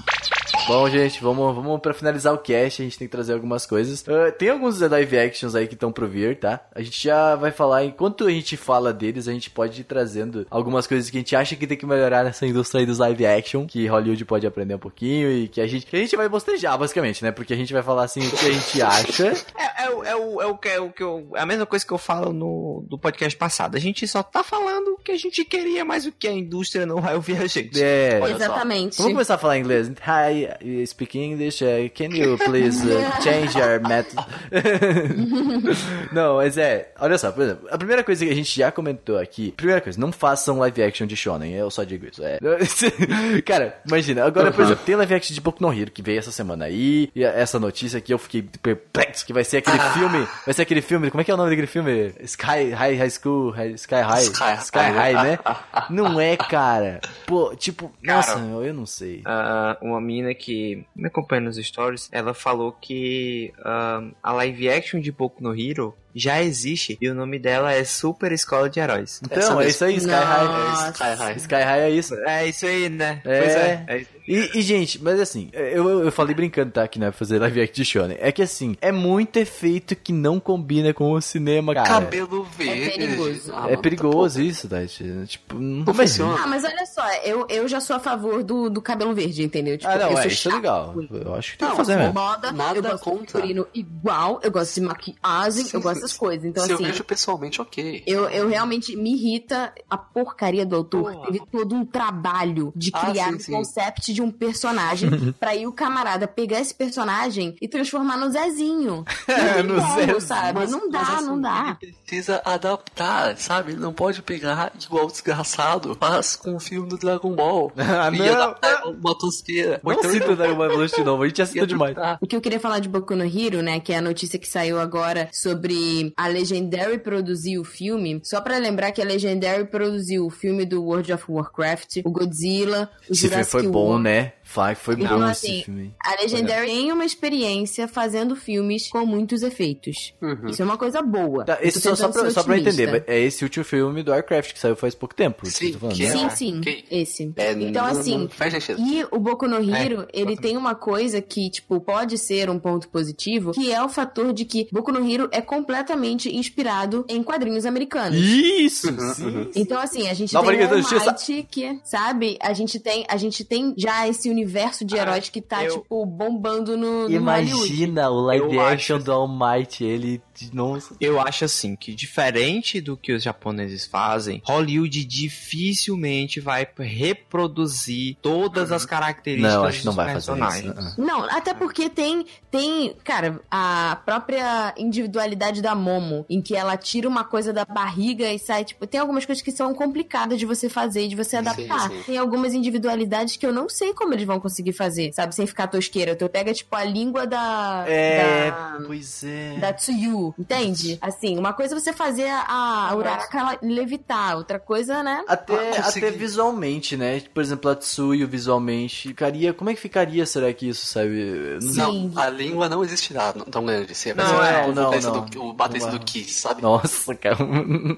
Bom, 0.67 0.89
gente, 0.89 1.23
vamos, 1.23 1.55
vamos 1.55 1.81
pra 1.81 1.93
finalizar 1.95 2.33
o 2.33 2.39
cast, 2.39 2.83
a 2.83 2.85
gente 2.85 2.99
tem 2.99 3.09
que 3.09 3.13
trazer 3.13 3.33
algumas 3.33 3.67
coisas. 3.67 4.05
Ah, 4.09 4.31
tem 4.33 4.49
alguns 4.51 4.81
live 4.81 5.19
actions 5.19 5.55
aí 5.55 5.67
que 5.67 5.75
estão 5.75 5.91
pro 5.93 6.07
vir, 6.09 6.39
tá? 6.39 6.61
A 6.75 6.81
gente 6.83 7.03
já 7.03 7.35
vai 7.37 7.51
falar, 7.51 7.85
enquanto 7.85 8.27
a 8.27 8.31
gente 8.31 8.57
fala 8.57 8.93
deles, 8.93 9.27
a 9.29 9.33
gente 9.33 9.51
pode 9.51 9.81
ir 9.81 9.85
trazendo 9.85 10.47
algumas 10.51 10.87
coisas 10.87 11.02
que 11.11 11.17
a 11.19 11.21
gente 11.21 11.35
acha 11.37 11.57
que 11.57 11.67
tem 11.67 11.77
que 11.77 11.87
melhorar 11.87 12.25
nessa 12.25 12.47
indústria 12.47 12.81
aí 12.81 12.87
dos 12.87 12.99
live 12.99 13.27
action, 13.27 13.67
que 13.67 13.87
Hollywood 13.87 14.25
pode 14.25 14.47
aprender 14.47 14.75
um 14.75 14.79
pouquinho 14.79 15.31
e 15.31 15.49
que 15.49 15.61
a 15.61 15.67
gente, 15.67 15.87
que 15.87 15.97
a 15.97 15.99
gente 15.99 16.17
vai 16.17 16.29
bostejar, 16.29 16.77
basicamente, 16.79 17.23
né? 17.25 17.31
Porque 17.33 17.53
a 17.53 17.57
gente 17.57 17.73
vai 17.73 17.83
falar 17.83 18.05
assim 18.05 18.27
o 18.27 18.31
que 18.31 18.47
a 18.47 18.53
gente 18.53 18.83
acha. 18.83 19.33
É, 19.59 19.85
é, 19.85 19.91
o- 19.91 20.05
é, 20.05 20.17
o, 20.17 20.43
é, 20.43 20.47
o 20.47 20.57
que, 20.57 20.69
é 20.69 20.81
o 20.81 20.91
que 20.91 21.03
eu. 21.03 21.29
É 21.35 21.41
a 21.41 21.47
mesma 21.47 21.67
coisa 21.67 21.85
que 21.87 21.93
eu 21.93 21.99
falo 21.99 22.33
no 22.33 22.85
do 22.89 22.99
podcast 22.99 23.37
passado. 23.37 23.77
A 23.77 23.81
gente 23.81 24.07
só 24.07 24.23
tá 24.23 24.43
falando 24.43 24.89
o 24.95 24.97
que 24.99 25.13
a 25.13 25.17
gente 25.19 25.45
queria, 25.45 25.85
mas 25.85 26.07
o 26.07 26.13
que 26.13 26.27
a 26.29 26.33
indústria 26.33 26.85
não 26.87 27.01
vai 27.01 27.15
ouvir 27.15 27.37
a 27.39 27.47
gente. 27.47 27.83
É. 27.83 28.21
Exatamente. 28.31 28.99
Vamos 28.99 29.13
começar 29.13 29.35
a 29.35 29.39
falar 29.39 29.59
inglês. 29.59 29.89
Hi, 29.89 30.49
you 30.63 30.87
speak 30.87 31.19
English? 31.19 31.63
Uh, 31.65 31.91
can 31.95 32.15
you 32.15 32.37
please 32.39 32.83
uh, 32.85 33.01
change 33.23 33.57
your 33.59 33.81
method? 33.87 34.17
não, 36.13 36.37
mas 36.37 36.57
é, 36.59 36.93
olha 37.01 37.17
só, 37.19 37.31
por 37.33 37.43
exemplo, 37.45 37.69
a 37.71 37.79
primeira 37.79 38.03
coisa 38.05 38.25
que 38.25 38.31
a 38.31 38.35
gente 38.35 38.55
já 38.57 38.71
comentou 38.71 39.19
aqui, 39.19 39.53
primeira 39.53 39.81
coisa, 39.81 40.01
não 40.01 40.13
façam 40.13 40.59
live 40.59 40.83
action 40.83 40.92
de 41.07 41.17
shonen, 41.17 41.53
eu 41.53 41.71
só 41.71 41.85
digo 41.85 42.07
isso. 42.07 42.23
É. 42.25 42.39
Cara, 43.45 43.81
imagina, 43.87 44.25
agora, 44.25 44.51
por 44.53 44.65
exemplo, 44.65 44.85
tem 44.85 44.95
live 44.97 45.15
action 45.15 45.35
de 45.35 45.41
Boku 45.41 45.63
no 45.63 45.73
Hero 45.73 45.91
que 45.91 46.03
veio 46.03 46.19
essa 46.19 46.31
semana 46.33 46.67
aí, 46.67 47.11
e 47.15 47.25
essa 47.25 47.59
notícia 47.59 47.99
aqui 47.99 48.13
eu 48.13 48.19
fiquei 48.19 48.43
perplexo, 48.63 49.25
que 49.27 49.33
vai 49.33 49.45
ser 49.45 49.59
aquele 49.59 49.79
filme, 49.79 50.27
vai 50.45 50.55
ser 50.55 50.63
aquele 50.63 50.83
filme, 50.83 51.11
como 51.11 51.21
é 51.21 51.25
que 51.25 51.31
é 51.31 51.35
o 51.35 51.37
nome 51.37 51.51
daquele 51.51 51.67
filme? 51.67 52.13
Sky 52.21 52.71
High, 52.71 52.95
High 52.95 53.11
School, 53.11 53.51
High- 53.51 53.75
Sky 53.75 53.95
High, 53.97 54.23
Sky- 54.23 54.63
Sky 54.65 54.79
High, 54.79 55.15
né? 55.15 55.39
Ah, 55.45 55.87
Não 55.91 56.21
é, 56.21 56.37
cara. 56.37 57.01
Pô, 57.27 57.55
tipo, 57.57 57.91
Cara. 58.05 58.17
nossa, 58.17 58.39
eu 58.39 58.63
eu 58.65 58.75
não 58.75 58.87
sei. 58.87 59.23
Ah, 59.25 59.77
uma 59.83 60.01
mina 60.01 60.35
que 60.35 60.85
me 60.95 61.07
acompanha 61.09 61.41
nos 61.43 61.57
stories, 61.57 62.09
ela 62.13 62.33
falou 62.35 62.73
que 62.73 63.53
ah, 63.65 64.03
a 64.23 64.33
live 64.33 64.69
action 64.69 65.01
de 65.01 65.11
Boku 65.13 65.43
no 65.43 65.55
Hero 65.59 65.95
já 66.15 66.43
existe 66.43 66.97
e 67.01 67.09
o 67.09 67.15
nome 67.15 67.39
dela 67.39 67.73
é 67.73 67.85
Super 67.85 68.33
Escola 68.33 68.69
de 68.69 68.81
Heróis. 68.81 69.21
Então, 69.25 69.61
é 69.61 69.69
isso 69.69 69.85
aí, 69.85 69.97
Sky 69.97 70.11
High. 70.11 70.45
Nossa. 70.45 70.91
Sky 70.91 71.03
High. 71.23 71.37
Sky 71.37 71.55
High 71.55 71.81
é 71.81 71.91
isso. 71.91 72.15
É 72.15 72.47
isso 72.49 72.67
aí, 72.67 72.89
né? 72.89 73.21
É. 73.25 73.41
Pois 73.41 73.55
é. 73.55 73.85
é. 73.89 74.07
E, 74.29 74.59
e, 74.59 74.63
gente, 74.63 75.03
mas 75.03 75.19
assim, 75.19 75.51
eu, 75.53 76.05
eu 76.05 76.13
falei 76.13 76.33
brincando, 76.35 76.71
tá? 76.71 76.87
Que 76.87 76.99
não 76.99 77.09
é 77.09 77.13
fazer 77.13 77.41
live 77.41 77.61
action 77.61 77.75
de 77.75 77.85
shonen. 77.85 78.17
É 78.21 78.31
que 78.31 78.41
assim, 78.41 78.77
é 78.81 78.93
muito 78.93 79.37
efeito 79.37 79.97
que 79.97 80.13
não 80.13 80.39
combina 80.39 80.95
com 80.95 81.11
o 81.13 81.21
cinema, 81.21 81.75
cara. 81.75 81.89
Cabelo 81.89 82.45
verde. 82.57 82.91
perigoso. 82.97 83.53
Ah, 83.55 83.67
É 83.71 83.77
perigoso 83.77 84.37
tá 84.39 84.43
isso, 84.45 84.69
Tati. 84.69 85.05
Tipo, 85.27 85.59
não, 85.59 85.85
Não 85.87 85.95
funciona. 85.95 86.39
Ah, 86.41 86.47
mas 86.47 86.63
olha 86.65 86.87
só, 86.87 87.05
eu, 87.25 87.47
eu 87.49 87.67
já 87.67 87.81
sou 87.81 87.97
a 87.97 88.01
favor 88.01 88.45
do, 88.45 88.71
do 88.71 88.81
cabelo 88.81 89.13
verde, 89.13 89.43
entendeu? 89.43 89.77
Tipo, 89.77 89.91
Ah, 89.91 89.97
não, 89.99 90.11
eu 90.13 90.19
é, 90.19 90.23
sou 90.23 90.31
isso 90.31 90.49
é 90.51 90.55
legal. 90.55 90.95
Eu 91.11 91.35
acho 91.35 91.53
que 91.53 91.59
tem 91.59 91.67
que 91.69 91.73
Não, 91.73 91.77
fazer 91.77 91.97
mesmo. 91.97 92.15
Moda, 92.15 92.53
Nada 92.53 92.79
eu 92.79 92.83
gosto 92.83 93.05
contra. 93.05 93.43
de 93.43 93.65
igual, 93.75 94.41
eu 94.43 94.51
gosto 94.53 94.75
de 94.75 94.81
maquiagem, 94.83 95.65
Sim, 95.65 95.77
eu 95.77 95.81
gosto 95.81 96.02
sim. 96.03 96.07
dessas 96.07 96.19
coisas. 96.19 96.45
Então, 96.45 96.65
Se 96.65 96.71
eu 96.71 96.77
assim, 96.77 96.85
vejo 96.87 97.05
pessoalmente, 97.05 97.61
ok. 97.61 98.03
eu, 98.07 98.29
eu 98.29 98.49
realmente 98.49 98.95
me 98.97 99.15
irrita 99.15 99.73
a 99.89 99.97
porcaria 99.97 100.65
do 100.67 100.77
autor. 100.77 101.13
Porra. 101.13 101.27
Teve 101.27 101.43
todo 101.51 101.75
um 101.75 101.85
trabalho 101.85 102.73
de 102.77 102.91
Ah, 102.95 103.07
criar 103.07 103.29
sim, 103.29 103.35
um 103.35 103.41
sim. 103.41 103.53
concept 103.53 104.13
de 104.13 104.23
um 104.23 104.31
personagem 104.31 105.33
pra 105.39 105.55
ir 105.55 105.67
o 105.67 105.73
camarada 105.73 106.27
pegar 106.29 106.61
esse 106.61 106.75
personagem 106.75 107.57
e 107.61 107.69
transformar 107.69 108.17
no 108.17 108.31
Zezinho. 108.31 109.05
É, 109.29 109.63
no 109.63 109.81
Zezinho. 109.81 110.21
sabe? 110.21 110.59
Mas- 110.61 110.71
não 110.71 110.91
dá, 110.91 110.99
mas, 110.99 111.09
assim, 111.15 111.27
não 111.27 111.41
dá. 111.41 111.79
Ele 111.83 111.93
precisa 112.05 112.43
adaptar, 112.45 113.37
sabe? 113.37 113.73
Ele 113.73 113.81
não 113.81 113.93
pode 113.93 114.23
pegar 114.23 114.73
igual 114.85 115.07
o 115.07 115.11
desgraçado 115.11 115.95
faz 115.99 116.37
com 116.37 116.55
o 116.57 116.61
filme 116.61 116.89
do 116.89 116.97
Dragon 116.99 117.35
Ball. 117.35 117.73
Ah, 117.83 118.09
e 118.13 118.19
não. 118.19 118.27
adaptar 118.35 118.85
uma 118.87 119.17
tosqueira. 119.19 119.81
Não 119.85 119.93
então 119.93 120.11
cita 120.11 120.35
Dragon 120.35 120.55
Ball 120.57 120.67
Evolution 120.67 120.97
de 120.97 121.05
novo, 121.05 121.23
a 121.23 121.29
gente 121.29 121.37
já 121.39 121.47
citou 121.47 121.67
demais. 121.67 121.95
O 122.21 122.27
que 122.27 122.35
eu 122.35 122.41
queria 122.41 122.59
falar 122.61 122.79
de 122.79 122.89
Boku 122.89 123.15
no 123.15 123.25
Hero, 123.25 123.63
né, 123.63 123.79
que 123.81 123.93
é 123.93 123.99
a 123.99 124.01
notícia 124.01 124.39
que 124.39 124.49
saiu 124.49 124.81
agora 124.81 125.29
sobre 125.33 125.75
a 126.17 126.29
Legendary 126.29 126.99
produzir 126.99 127.59
o 127.59 127.65
filme, 127.65 128.21
só 128.25 128.41
pra 128.41 128.59
lembrar 128.59 128.93
que 128.93 129.01
a 129.01 129.05
Legendary 129.05 129.65
produziu 129.67 130.27
o 130.27 130.31
filme 130.31 130.65
do 130.65 130.83
World 130.85 131.13
of 131.13 131.25
Warcraft, 131.29 131.99
o 132.05 132.11
Godzilla, 132.11 132.91
o 133.09 133.13
Esse 133.13 133.23
filme 133.23 133.35
Jurassic 133.35 133.51
foi 133.51 133.69
bom, 133.69 133.89
World. 133.89 134.05
né? 134.05 134.33
Foi, 134.53 134.75
foi 134.75 134.95
Então, 134.95 135.19
bom 135.19 135.25
assim, 135.25 135.55
esse 135.57 135.65
filme. 135.65 135.95
A 136.05 136.21
Legendary 136.21 136.67
tem 136.67 136.93
uma 136.93 137.05
experiência 137.07 137.89
fazendo 137.89 138.37
filmes 138.37 138.89
com 138.91 139.07
muitos 139.07 139.43
efeitos. 139.43 140.13
Uhum. 140.21 140.49
Isso 140.49 140.61
é 140.61 140.65
uma 140.65 140.77
coisa 140.77 141.01
boa. 141.01 141.45
Tá, 141.45 141.59
esse 141.63 141.81
só, 141.81 141.95
só, 141.97 142.09
pra, 142.11 142.31
só 142.31 142.43
pra 142.43 142.59
entender, 142.59 143.03
é 143.07 143.19
esse 143.19 143.43
último 143.45 143.65
filme 143.65 144.03
do 144.03 144.11
Warcraft 144.11 144.53
que 144.53 144.59
saiu 144.59 144.77
faz 144.77 144.95
pouco 144.95 145.15
tempo. 145.15 145.47
Sim, 145.47 145.73
que 145.73 145.79
falando, 145.79 145.97
que 145.97 146.03
né? 146.07 146.09
é- 146.09 146.13
Sim, 146.13 146.29
sim, 146.31 146.59
Ok. 146.59 146.85
esse. 146.91 147.33
É, 147.37 147.53
então, 147.53 147.85
não- 147.87 147.91
assim, 148.01 148.19
não 148.19 148.29
faz 148.29 148.53
sentido. 148.53 148.79
E 148.83 149.07
o 149.11 149.19
Boku 149.19 149.49
no 149.49 149.57
Hero, 149.57 150.03
É, 150.13 150.21
ele 150.21 150.37
tem 150.37 150.55
uma 150.59 150.75
coisa 150.75 151.23
que, 151.23 151.49
tipo, 151.49 151.81
pode 151.81 152.19
ser 152.19 152.51
um 152.51 152.59
ponto 152.59 152.89
positivo, 152.91 153.53
que 153.53 153.73
é 153.73 153.83
o 153.83 153.89
fator 153.89 154.35
de 154.35 154.45
que 154.45 154.69
Boku 154.71 154.93
no 154.93 155.11
Hero 155.11 155.29
é 155.33 155.41
completamente 155.41 156.29
inspirado 156.35 157.07
em 157.09 157.23
quadrinhos 157.23 157.65
americanos. 157.65 158.19
Isso, 158.19 158.91
Uhum, 158.91 159.15
sim. 159.15 159.25
uhum. 159.25 159.51
Então, 159.57 159.81
assim, 159.81 160.09
a 160.09 160.15
gente 160.15 160.35
Nova 160.35 160.51
tem 160.51 160.61
Liga. 160.61 160.77
Might, 160.77 161.47
que, 161.51 161.81
sabe? 161.85 162.37
A 162.43 162.53
gente 162.53 162.79
tem, 162.79 163.07
a 163.09 163.17
gente 163.17 163.45
tem 163.45 163.73
já 163.79 164.07
esse 164.07 164.29
universo 164.29 164.42
de 164.85 164.99
Ah, 164.99 165.03
heróis 165.03 165.29
que 165.29 165.41
tá, 165.41 165.65
eu- 165.65 165.81
tipo, 165.81 166.05
bombando 166.07 166.77
no, 166.77 167.09
no 167.09 167.25
Hollywood. 167.25 167.69
Imagina 167.69 168.11
o 168.11 168.21
live 168.23 168.55
Eu 168.57 168.61
action 168.61 168.97
acho- 168.97 169.05
do 169.05 169.13
All 169.13 169.29
Might, 169.29 169.83
ele. 169.85 170.21
Nossa. 170.53 170.95
Eu 171.01 171.21
acho 171.21 171.45
assim 171.45 171.77
que 171.77 171.95
diferente 171.95 172.81
do 172.81 172.97
que 172.97 173.13
os 173.13 173.23
japoneses 173.23 173.87
fazem, 173.87 174.43
Hollywood 174.45 175.05
dificilmente 175.05 176.41
vai 176.41 176.67
reproduzir 176.79 178.17
todas 178.21 178.73
as 178.73 178.85
características 178.85 179.55
Não, 179.55 179.65
acho 179.65 179.79
que 179.81 179.87
não 179.87 179.93
dos 179.93 179.97
vai 179.97 180.13
fazer 180.15 180.33
personagens. 180.33 180.79
isso. 180.79 181.01
uh-uh. 181.01 181.07
Não, 181.07 181.25
até 181.25 181.55
porque 181.55 181.89
tem, 181.89 182.25
tem, 182.51 182.95
cara, 183.05 183.41
a 183.51 184.01
própria 184.05 184.75
individualidade 184.77 185.61
da 185.63 185.75
Momo, 185.75 186.25
em 186.29 186.41
que 186.41 186.55
ela 186.57 186.77
tira 186.77 187.09
uma 187.09 187.25
coisa 187.25 187.53
da 187.53 187.65
barriga 187.65 188.31
e 188.33 188.39
sai, 188.39 188.65
tipo, 188.65 188.87
tem 188.87 189.01
algumas 189.01 189.25
coisas 189.25 189.43
que 189.43 189.51
são 189.53 189.75
complicadas 189.75 190.39
de 190.39 190.47
você 190.47 190.69
fazer 190.69 191.05
e 191.05 191.09
de 191.09 191.17
você 191.17 191.37
adaptar. 191.37 191.91
sim. 191.91 192.03
Tem 192.07 192.19
algumas 192.19 192.55
individualidades 192.55 193.37
que 193.37 193.47
eu 193.47 193.53
não 193.53 193.69
sei 193.69 193.93
como 193.95 194.15
eles 194.15 194.27
vão 194.27 194.41
conseguir 194.41 194.73
fazer, 194.73 195.13
sabe, 195.13 195.35
sem 195.35 195.47
ficar 195.47 195.67
tosqueira. 195.67 196.17
Tu 196.17 196.29
pega, 196.29 196.53
tipo, 196.53 196.75
a 196.75 196.85
língua 196.85 197.27
da... 197.27 197.85
É, 197.87 198.51
da... 198.51 198.79
pois 198.87 199.25
é. 199.25 199.59
Da 199.59 199.73
Tsuyu, 199.73 200.32
entende? 200.39 200.99
Assim, 201.01 201.39
uma 201.39 201.53
coisa 201.53 201.75
é 201.75 201.81
você 201.81 201.93
fazer 201.93 202.29
a, 202.31 202.93
Uraraka 202.97 203.59
levitar, 203.63 204.37
outra 204.37 204.59
coisa, 204.59 205.03
né? 205.03 205.25
Até, 205.29 205.79
Ah, 205.79 205.89
até 205.89 206.11
visualmente, 206.11 206.97
né? 206.97 207.21
Por 207.33 207.43
exemplo, 207.43 207.71
a 207.71 207.75
Tsuyu 207.75 208.27
visualmente 208.29 209.09
ficaria. 209.09 209.53
Como 209.53 209.71
é 209.71 209.75
que 209.75 209.81
ficaria, 209.81 210.25
será 210.27 210.53
que 210.53 210.69
isso, 210.69 210.87
sabe? 210.87 211.59
Sim. 211.61 212.11
Não, 212.13 212.21
a 212.23 212.29
língua 212.29 212.69
não 212.69 212.85
existirá 212.85 213.33
tão 213.33 213.65
grande. 213.65 213.93
Vai 213.93 214.15
Não, 214.15 214.43
ser 214.43 214.53
é, 214.53 214.67
não, 214.73 214.91
não. 215.01 215.25
do, 215.27 215.45
o 215.45 215.53
batista 215.53 215.91
do 215.91 215.97
vai. 215.99 216.07
Kiss, 216.07 216.41
sabe? 216.41 216.63
Nossa, 216.63 217.15
cara. 217.15 217.43
Um 217.43 217.97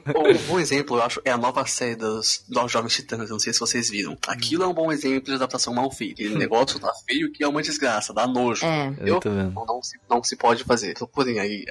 bom 0.48 0.58
exemplo, 0.58 0.96
eu 0.96 1.02
acho, 1.02 1.20
é 1.24 1.30
a 1.30 1.36
nova 1.36 1.64
série 1.66 1.96
dos, 1.96 2.44
dos 2.48 2.70
Jovens 2.70 2.94
Titãs. 2.94 3.28
Eu 3.28 3.34
não 3.34 3.38
sei 3.38 3.52
se 3.52 3.60
vocês 3.60 3.90
viram. 3.90 4.16
Aquilo 4.26 4.64
é 4.64 4.66
um 4.66 4.74
bom 4.74 4.90
exemplo 4.90 5.24
de 5.24 5.34
adaptação 5.34 5.74
mal 5.74 5.90
feita. 5.90 6.14
Aquele 6.22 6.36
negócio 6.38 6.78
tá 6.78 6.92
feio 7.06 7.30
que 7.32 7.42
é 7.44 7.48
uma 7.48 7.62
desgraça, 7.62 8.12
dá 8.12 8.26
nojo. 8.26 8.64
É. 8.64 8.92
Eu 8.98 9.20
tô 9.20 9.30
vendo. 9.30 9.52
Não, 9.52 9.66
não 9.66 9.82
se, 9.82 9.98
não 10.08 10.22
se 10.22 10.36
pode 10.36 10.64
fazer. 10.64 10.94
Procurem 10.94 11.38
aí, 11.38 11.64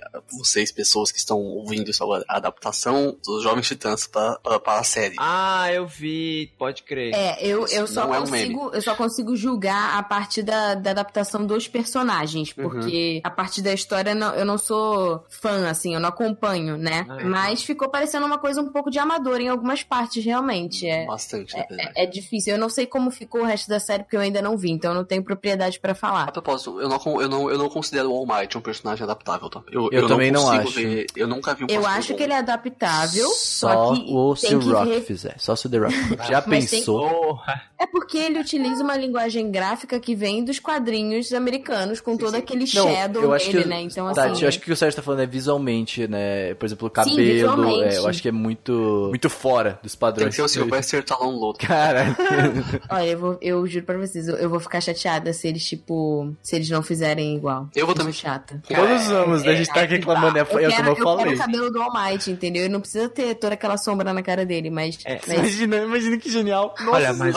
vocês, 0.44 0.72
pessoas 0.72 1.12
que 1.12 1.18
estão 1.20 1.40
ouvindo 1.40 1.90
isso 1.90 2.04
agora, 2.04 2.24
a 2.28 2.38
adaptação 2.38 3.16
dos 3.26 3.44
Jovens 3.44 3.68
Titãs 3.68 4.08
para, 4.08 4.36
para, 4.40 4.60
para 4.60 4.80
a 4.80 4.84
série. 4.84 5.16
Ah, 5.18 5.72
eu 5.72 5.86
vi, 5.88 6.52
pode 6.58 6.84
crer. 6.84 7.14
É, 7.14 7.38
eu, 7.46 7.68
eu, 7.68 7.88
só 7.88 8.06
não 8.08 8.16
é 8.16 8.20
um 8.20 8.22
consigo, 8.26 8.72
eu 8.74 8.82
só 8.82 8.96
consigo 8.96 9.36
julgar 9.36 9.98
a 9.98 10.04
partir 10.04 10.44
da, 10.44 10.76
da 10.76 10.92
adaptação 10.92 11.46
dos 11.46 11.68
personagens, 11.68 12.54
Uhum. 12.58 12.64
porque 12.70 13.22
a 13.24 13.30
partir 13.30 13.62
da 13.62 13.74
história 13.74 14.14
não- 14.16 14.34
eu 14.36 14.46
não 14.46 14.58
sou 14.58 15.24
fã, 15.30 15.68
assim, 15.70 15.94
eu 15.94 16.00
não 16.00 16.10
acompanho, 16.10 16.78
né? 16.78 17.06
Ah, 17.10 17.22
é. 17.22 17.24
Mas 17.24 17.64
ficou 17.64 17.90
parecendo 17.90 18.26
uma 18.26 18.38
coisa 18.38 18.62
um 18.62 18.70
pouco 18.70 18.90
de 18.90 19.00
amador 19.00 19.40
em 19.40 19.50
algumas 19.50 19.84
partes, 19.84 20.24
realmente. 20.24 20.88
É, 20.88 21.06
Bastante, 21.06 21.56
na 21.56 21.64
verdade. 21.66 21.92
é, 21.96 22.04
é 22.04 22.06
difícil. 22.06 22.54
Eu 22.54 22.60
não 22.60 22.70
sei 22.70 22.86
como 22.86 23.12
ficou 23.12 23.42
o 23.42 23.46
resto 23.46 23.70
da 23.70 23.80
série, 23.80 24.04
porque 24.04 24.16
eu 24.16 24.22
ainda 24.22 24.42
não 24.42 24.58
vi, 24.58 24.72
então 24.72 24.92
eu 24.92 24.96
não 24.96 25.06
tenho 25.06 25.24
propriedade 25.24 25.80
pra 25.80 25.92
A 25.94 25.96
falar. 25.96 26.32
propósito, 26.32 26.80
eu 26.82 26.90
não, 26.90 27.22
eu 27.22 27.30
não, 27.30 27.50
eu 27.50 27.58
não 27.58 27.70
considero 27.70 28.12
o 28.12 28.16
All 28.16 28.26
Might 28.26 28.58
um 28.58 28.62
personagem 28.62 29.04
adaptável, 29.04 29.50
tá? 29.50 29.62
Eu, 29.72 29.90
Eu 29.92 30.08
também 30.08 30.32
não 30.34 30.50
acho. 30.52 30.72
ver- 30.74 31.06
eu 31.16 31.28
nunca 31.28 31.54
vi 31.54 31.64
um 31.64 31.68
Eu 31.70 31.86
acho 31.86 32.10
bom. 32.14 32.18
que 32.18 32.24
ele 32.24 32.34
é 32.34 32.38
adaptável, 32.38 33.28
só, 33.30 33.70
Só 33.74 33.96
que 33.96 34.06
o 34.14 34.36
se 34.36 34.48
tem 34.48 34.56
o 34.58 34.60
que 34.60 34.70
Rock 34.70 34.90
re- 34.90 35.02
fizer. 35.02 35.36
Só 35.38 35.56
se 35.56 35.68
o 35.68 35.70
The 35.70 35.78
Rock. 35.78 35.94
Já 36.30 36.42
tem- 36.42 36.60
pensou? 36.66 37.10
Porra. 37.10 37.62
É 37.80 37.86
porque 37.86 38.18
ele 38.18 38.40
utiliza 38.40 38.82
uma 38.82 38.96
linguagem 38.96 39.52
gráfica 39.52 40.00
que 40.00 40.16
vem 40.16 40.44
dos 40.46 40.58
quadrinhos 40.58 41.34
americanos, 41.34 42.00
com 42.00 42.16
todo 42.16 42.36
aquele 42.36 42.66
shadow 42.66 43.22
eu 43.24 43.34
acho 43.34 43.48
dele, 43.52 43.64
que, 43.64 43.70
né? 43.70 43.82
Então, 43.82 44.08
Tati, 44.14 44.32
assim. 44.32 44.42
eu 44.44 44.48
acho 44.48 44.58
que 44.60 44.64
o 44.64 44.68
que 44.68 44.72
o 44.72 44.76
Sérgio 44.78 44.96
tá 44.96 45.02
falando 45.04 45.20
é 45.22 45.26
visualmente, 45.26 46.08
né? 46.08 46.54
Por 46.54 46.66
exemplo, 46.66 46.88
o 46.88 46.92
cabelo. 46.92 47.18
visualmente. 47.18 47.96
é, 47.96 47.98
eu 47.98 48.08
acho 48.08 48.22
que 48.22 48.30
é 48.30 48.32
muito, 48.32 49.08
muito 49.10 49.30
fora 49.30 49.80
dos 49.84 49.94
Tem 49.94 50.00
padrões. 50.00 50.30
que 50.30 50.36
ser 50.36 50.42
o 50.44 50.48
Sylvester 50.48 51.00
Stallone 51.02 51.38
Loto. 51.38 51.66
Cara, 51.68 52.16
Olha, 52.90 53.06
eu, 53.08 53.20
vou, 53.20 53.38
eu 53.42 53.68
juro 53.68 53.86
pra 53.86 53.98
vocês, 53.98 54.30
eu, 54.30 54.36
eu 54.38 54.50
vou 54.50 54.62
ficar 54.62 54.80
chateada 54.80 55.34
se 55.34 55.48
eles, 55.48 55.66
tipo, 55.66 56.34
se 56.42 56.56
eles 56.56 56.70
não 56.70 56.82
fizerem 56.82 57.36
igual. 57.36 57.68
Eu 57.76 57.86
vou 57.86 57.94
também. 57.94 58.14
chata. 58.14 58.62
todos 58.66 59.08
vamos, 59.08 59.44
né? 59.44 59.52
A 59.52 59.56
gente 59.56 59.68
tá 59.74 59.82
aqui 59.82 59.96
reclamando, 59.96 60.23
é, 60.28 60.40
é 60.40 60.42
Eu 60.42 60.46
como 60.46 60.58
quero, 60.60 60.64
eu 60.64 60.70
eu 60.70 60.96
quero 60.96 61.04
falei. 61.04 61.34
o 61.34 61.38
cabelo 61.38 61.72
do 61.72 61.82
All 61.82 61.94
Might, 61.94 62.32
entendeu? 62.32 62.66
E 62.66 62.70
não 62.70 62.80
precisa 62.80 63.10
ter 63.10 63.36
toda 63.36 63.54
aquela 63.54 63.78
sombra 63.78 64.14
na 64.14 64.22
cara 64.22 64.46
dele, 64.46 64.70
mas. 64.70 65.00
É, 65.06 65.20
mas 65.28 65.38
Imagina, 65.38 65.78
imagina 65.78 66.18
que 66.18 66.30
genial. 66.30 66.74
Olha, 66.88 67.14
mas. 67.14 67.36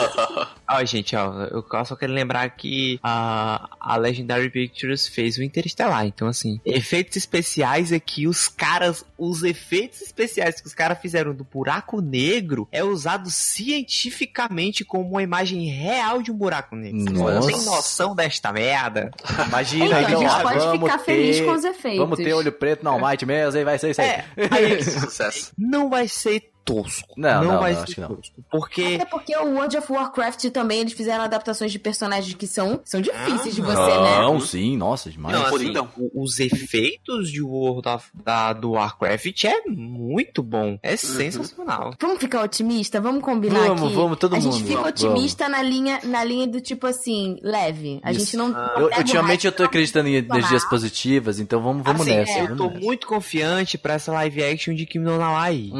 Ó, 0.68 0.84
gente, 0.84 1.14
ó, 1.14 1.45
eu 1.45 1.64
só 1.84 1.95
quero 1.97 2.12
lembrar 2.12 2.49
que 2.51 2.99
a, 3.03 3.68
a 3.80 3.97
Legendary 3.97 4.51
Pictures 4.51 5.07
fez 5.07 5.37
o 5.39 5.43
Interestelar. 5.43 6.07
Então, 6.07 6.26
assim, 6.28 6.61
efeitos 6.64 7.16
especiais 7.16 7.93
aqui, 7.93 8.26
os 8.26 8.49
caras, 8.49 9.05
os 9.16 9.43
efeitos 9.43 10.03
especiais 10.03 10.61
que 10.61 10.66
os 10.66 10.74
caras 10.74 10.99
fizeram 10.99 11.32
do 11.34 11.45
buraco 11.45 12.01
negro 12.01 12.68
é 12.72 12.82
usado 12.82 13.30
cientificamente 13.30 14.84
como 14.84 15.09
uma 15.09 15.22
imagem 15.22 15.66
real 15.68 16.20
de 16.20 16.30
um 16.32 16.37
buraco 16.37 16.74
negro. 16.74 17.12
Nossa. 17.12 17.47
tem 17.49 17.64
noção 17.64 18.14
desta 18.14 18.53
merda? 18.53 19.11
Imagina, 19.47 19.87
Então, 19.87 19.99
a 19.99 20.03
então, 20.03 20.20
gente 20.20 20.30
ó, 20.30 20.43
pode 20.43 20.78
ficar 20.78 20.99
ter, 20.99 21.05
feliz 21.05 21.41
com 21.41 21.53
os 21.53 21.64
efeitos. 21.64 21.99
Vamos 22.01 22.18
ter 22.18 22.32
olho 22.34 22.53
preto 22.53 22.76
no 22.85 22.91
Almighty 22.91 23.27
mesmo, 23.27 23.59
aí 23.59 23.64
vai 23.64 23.79
ser 23.79 23.91
isso 23.91 24.01
aí. 24.01 24.09
É, 24.09 24.24
aí 24.51 24.83
Sucesso. 24.85 25.53
não 25.59 25.89
vai 25.89 26.09
ser 26.09 26.51
tosco. 26.67 27.14
Não, 27.17 27.45
não, 27.45 27.61
vai 27.61 27.73
não, 27.73 27.79
ser 27.79 27.85
acho 27.85 27.95
que 27.95 28.01
não. 28.01 28.09
tosco. 28.09 28.45
Porque. 28.51 28.99
Até 29.01 29.05
porque 29.07 29.37
o 29.37 29.55
World 29.55 29.77
of 29.79 29.93
Warcraft 29.93 30.45
também, 30.51 30.81
eles 30.81 30.93
fizeram 30.93 31.25
adaptações 31.25 31.71
de 31.73 31.79
personagens 31.79 32.35
que 32.35 32.47
são, 32.47 32.81
são 32.85 33.01
difíceis 33.01 33.55
de 33.55 33.62
você, 33.62 33.77
né? 34.01 34.19
Não, 34.19 34.41
sim, 34.41 34.77
nossa, 34.77 35.09
demais. 35.09 35.37
Não, 35.39 35.47
assim, 35.47 35.69
então. 35.71 35.89
os 36.14 36.39
efeitos 36.41 37.31
de 37.31 37.41
World 37.41 37.89
of, 37.89 38.09
da, 38.12 38.53
do 38.53 38.73
Warcraft 38.73 39.45
é 39.45 39.62
muito 39.69 40.43
bom. 40.43 40.79
É 40.83 40.97
sensacional. 40.97 41.95
Vamos 42.01 42.19
ficar 42.19 42.43
otimista? 42.43 43.01
Vamos 43.01 43.23
combinar 43.23 43.67
Vamos, 43.69 43.83
aqui? 43.85 43.95
vamos, 43.95 44.19
todo 44.19 44.35
a 44.35 44.41
mundo. 44.41 44.53
gente 44.53 44.64
fica 44.64 44.83
Vamos. 44.83 45.03
otimista 45.03 45.49
na 45.49 45.62
linha, 45.62 46.01
na 46.05 46.25
linha 46.25 46.47
do 46.49 46.61
tipo 46.61 46.87
assim, 46.87 47.39
leve. 47.43 48.01
A 48.03 48.11
Isso. 48.11 48.21
gente 48.21 48.37
não. 48.37 48.49
não 48.49 48.81
Eu, 48.81 48.91
ultimamente 48.99 49.47
eu 49.47 49.53
tô 49.53 49.62
acreditando 49.62 50.09
em 50.09 50.21
não 50.23 50.37
energias 50.37 50.64
positivas, 50.64 51.39
então 51.39 51.62
vamos, 51.62 51.85
vamos 51.85 52.03
Assim, 52.03 52.17
nessa. 52.17 52.33
é, 52.33 52.41
eu 52.43 52.47
vamos 52.49 52.59
tô 52.59 52.69
nessa. 52.71 52.81
muito 52.85 53.07
confiante 53.07 53.79
pra 53.79 53.95
essa 53.95 54.12
live 54.12 54.43
action 54.43 54.75
de 54.75 54.85
Kim 54.87 54.99
no 54.99 55.17
Nawaii. 55.17 55.71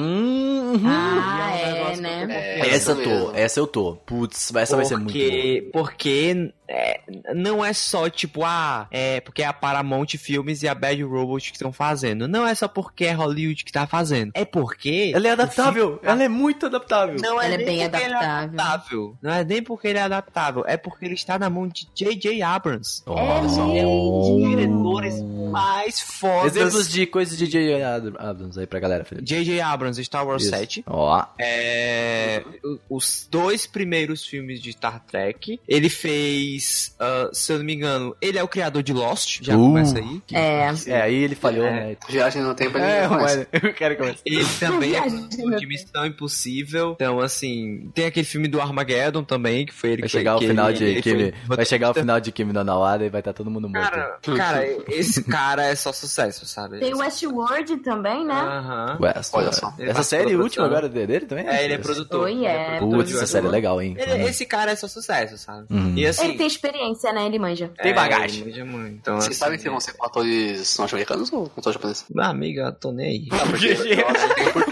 Uhum. 0.77 0.87
Ah, 0.87 1.57
é 1.57 1.85
um 1.85 1.87
é, 1.89 1.97
né? 1.97 2.27
É, 2.29 2.75
essa 2.75 2.93
eu 2.93 3.03
tô, 3.03 3.33
essa 3.35 3.61
eu 3.61 3.67
tô. 3.67 3.97
Putz, 3.97 4.55
essa 4.55 4.77
vai 4.77 4.85
ser 4.85 4.97
muito 4.97 5.13
boa. 5.13 5.25
Porque, 5.25 5.71
porque 5.73 6.53
é, 6.69 7.01
não 7.35 7.65
é 7.65 7.73
só 7.73 8.09
tipo, 8.11 8.45
ah, 8.45 8.87
é 8.91 9.21
porque 9.21 9.43
é 9.43 9.47
a 9.47 9.53
Paramount 9.53 10.09
Filmes 10.19 10.63
e 10.63 10.69
a 10.69 10.75
Bad 10.75 11.03
Robot 11.03 11.51
que 11.51 11.57
estão 11.57 11.73
fazendo. 11.73 12.27
Não 12.29 12.47
é 12.47 12.55
só 12.55 12.67
porque 12.69 13.05
é 13.05 13.13
Hollywood 13.13 13.65
que 13.65 13.73
tá 13.73 13.87
fazendo. 13.87 14.33
É 14.35 14.45
porque. 14.45 15.13
Ela 15.15 15.29
é 15.29 15.31
adaptável, 15.33 15.87
filme- 15.95 16.01
ela 16.03 16.23
é 16.25 16.29
muito 16.29 16.67
adaptável. 16.67 17.17
Não 17.21 17.41
é 17.41 17.47
Ela 17.47 17.55
é 17.55 17.59
bem 17.59 17.67
porque 17.67 17.73
ele 17.73 17.83
é 17.83 17.87
adaptável. 18.17 18.43
adaptável. 18.61 19.17
Não 19.23 19.31
é 19.33 19.45
nem 19.45 19.63
porque 19.63 19.89
ele 19.89 19.99
é 19.99 20.03
adaptável. 20.03 20.65
É 20.67 20.77
porque 20.77 21.05
ele 21.05 21.15
está 21.15 21.39
na 21.39 21.49
mão 21.51 21.69
de 21.69 21.87
J.J. 21.95 22.43
Abrams. 22.43 23.03
Nossa. 23.07 23.61
É 23.61 23.87
um 23.87 24.21
dos 24.41 24.49
diretores 24.51 25.23
mais 25.51 26.01
fodas. 26.01 26.57
Exemplos 26.57 26.89
de 26.89 27.07
coisas 27.07 27.37
de 27.39 27.47
J.J. 27.47 27.83
Abrams 28.19 28.59
aí 28.59 28.67
pra 28.67 28.81
galera, 28.81 29.05
Felipe. 29.05 29.27
J.J. 29.27 29.61
Abrams, 29.61 30.03
Star 30.05 30.27
Wars 30.27 30.43
Isso. 30.43 30.51
7. 30.51 30.85
Ó, 30.87 31.25
É, 31.39 32.43
o- 32.65 32.97
os 32.97 33.27
dois 33.31 33.67
primeiros 33.67 34.25
filmes 34.27 34.61
de 34.61 34.73
Star 34.73 35.01
Trek. 35.07 35.61
Ele 35.69 35.89
fez, 35.89 36.56
ah, 36.99 37.29
se 37.33 37.53
eu 37.53 37.59
não 37.59 37.65
me 37.65 37.75
engano, 37.75 38.17
ele 38.21 38.39
é 38.39 38.43
o 38.43 38.49
criador 38.49 38.83
de 38.83 38.93
Lost. 38.93 39.39
Já 39.43 39.55
Uh. 39.57 39.61
começa 39.61 39.99
aí. 39.99 40.23
É. 40.33 40.73
é, 40.87 41.01
aí 41.03 41.15
ele 41.15 41.35
falhou, 41.35 41.67
É. 41.67 41.71
né? 41.71 41.97
Viagem 42.09 42.43
no 42.43 42.55
tempo 42.55 42.79
É, 42.79 43.05
é, 43.05 43.09
mais. 43.09 43.37
mano, 43.37 43.47
eu 43.53 43.75
quero 43.75 43.97
começar. 43.97 44.21
Ele 44.25 44.45
também 44.59 44.95
é 44.95 45.57
de 45.59 45.67
Missão 45.67 46.07
Impossível. 46.07 46.93
Então, 46.93 47.21
assim, 47.21 47.91
tem 47.95 48.07
aquele 48.07 48.27
filme 48.27 48.49
do 48.49 48.61
Armageddon 48.61 49.23
também, 49.25 49.67
que 49.67 49.73
foi 49.73 49.91
ele 49.91 50.03
Vai 50.03 50.09
que 50.09 50.13
chegar 50.17 50.37
o 50.37 50.39
que 50.41 50.49
final 50.49 50.69
ele- 50.71 50.79
de 50.79 50.85
ele 50.85 51.03
Kimi, 51.03 51.33
foi- 51.47 51.57
vai 51.57 51.65
chegar 51.67 51.91
o 51.91 51.95
final 51.95 52.21
de 52.21 52.33
Kimi 52.33 52.53
no 52.53 52.65
Nawada 52.65 53.05
e 53.05 53.09
vai 53.09 53.21
estar 53.21 53.33
todo 53.33 53.51
mundo 53.51 53.69
morto. 53.69 53.91
Cara, 53.91 54.19
cara, 54.37 54.67
esse 54.89 55.23
cara 55.25 55.65
é 55.65 55.75
só 55.75 55.93
sucesso, 55.93 56.47
sabe? 56.47 56.79
Tem 56.79 56.95
Westworld 56.95 57.77
também, 57.79 58.25
né? 58.25 58.35
Aham. 58.35 58.99
West, 59.01 59.31
Olha 59.33 59.53
só. 59.53 59.73
Ele 59.79 59.91
Essa 59.91 60.03
série 60.03 60.35
última 60.37 60.67
agora 60.67 60.89
dele 60.89 61.21
também? 61.21 61.47
É, 61.47 61.65
ele 61.65 61.75
é 61.75 61.79
produtor. 61.79 62.25
Oh, 62.25 62.29
Ele 62.29 62.41
yeah. 62.45 62.75
é 62.75 62.79
produtor 62.79 62.99
Putz, 63.05 63.15
essa 63.15 63.27
série 63.27 63.47
é 63.47 63.51
legal, 63.51 63.81
hein? 63.81 63.95
Ele- 63.99 64.13
Uhum. 64.23 64.29
esse 64.29 64.47
cara 64.47 64.73
é 64.73 64.77
só 64.77 64.89
sucesso, 64.89 65.37
sabe? 65.39 65.67
Uhum. 65.71 65.95
E 65.97 66.07
assim. 66.07 66.25
Ele 66.29 66.39
tem 66.39 66.46
experiência, 66.47 67.13
né? 67.13 67.27
Ele 67.27 67.39
manja. 67.39 67.73
Tem 67.83 67.93
é, 67.93 67.95
bagagem. 67.95 68.43
ele 68.43 68.51
manja 68.51 68.65
muito. 68.65 68.97
Então, 68.97 69.17
Vocês 69.17 69.31
assim, 69.31 69.39
sabem 69.39 69.59
se 69.59 69.69
vão 69.69 69.81
ser 69.81 69.93
com 69.93 70.07
atores 70.07 70.79
norte-americanos 70.79 71.33
ou 71.33 71.49
com 71.49 71.61
atores 71.61 71.75
japoneses? 71.75 72.05
Amigo, 72.17 72.61
eu 72.61 72.73
tô 72.73 72.93
nem 72.93 73.07
aí. 73.07 73.29
Não, 73.31 73.47
porque 73.49 73.75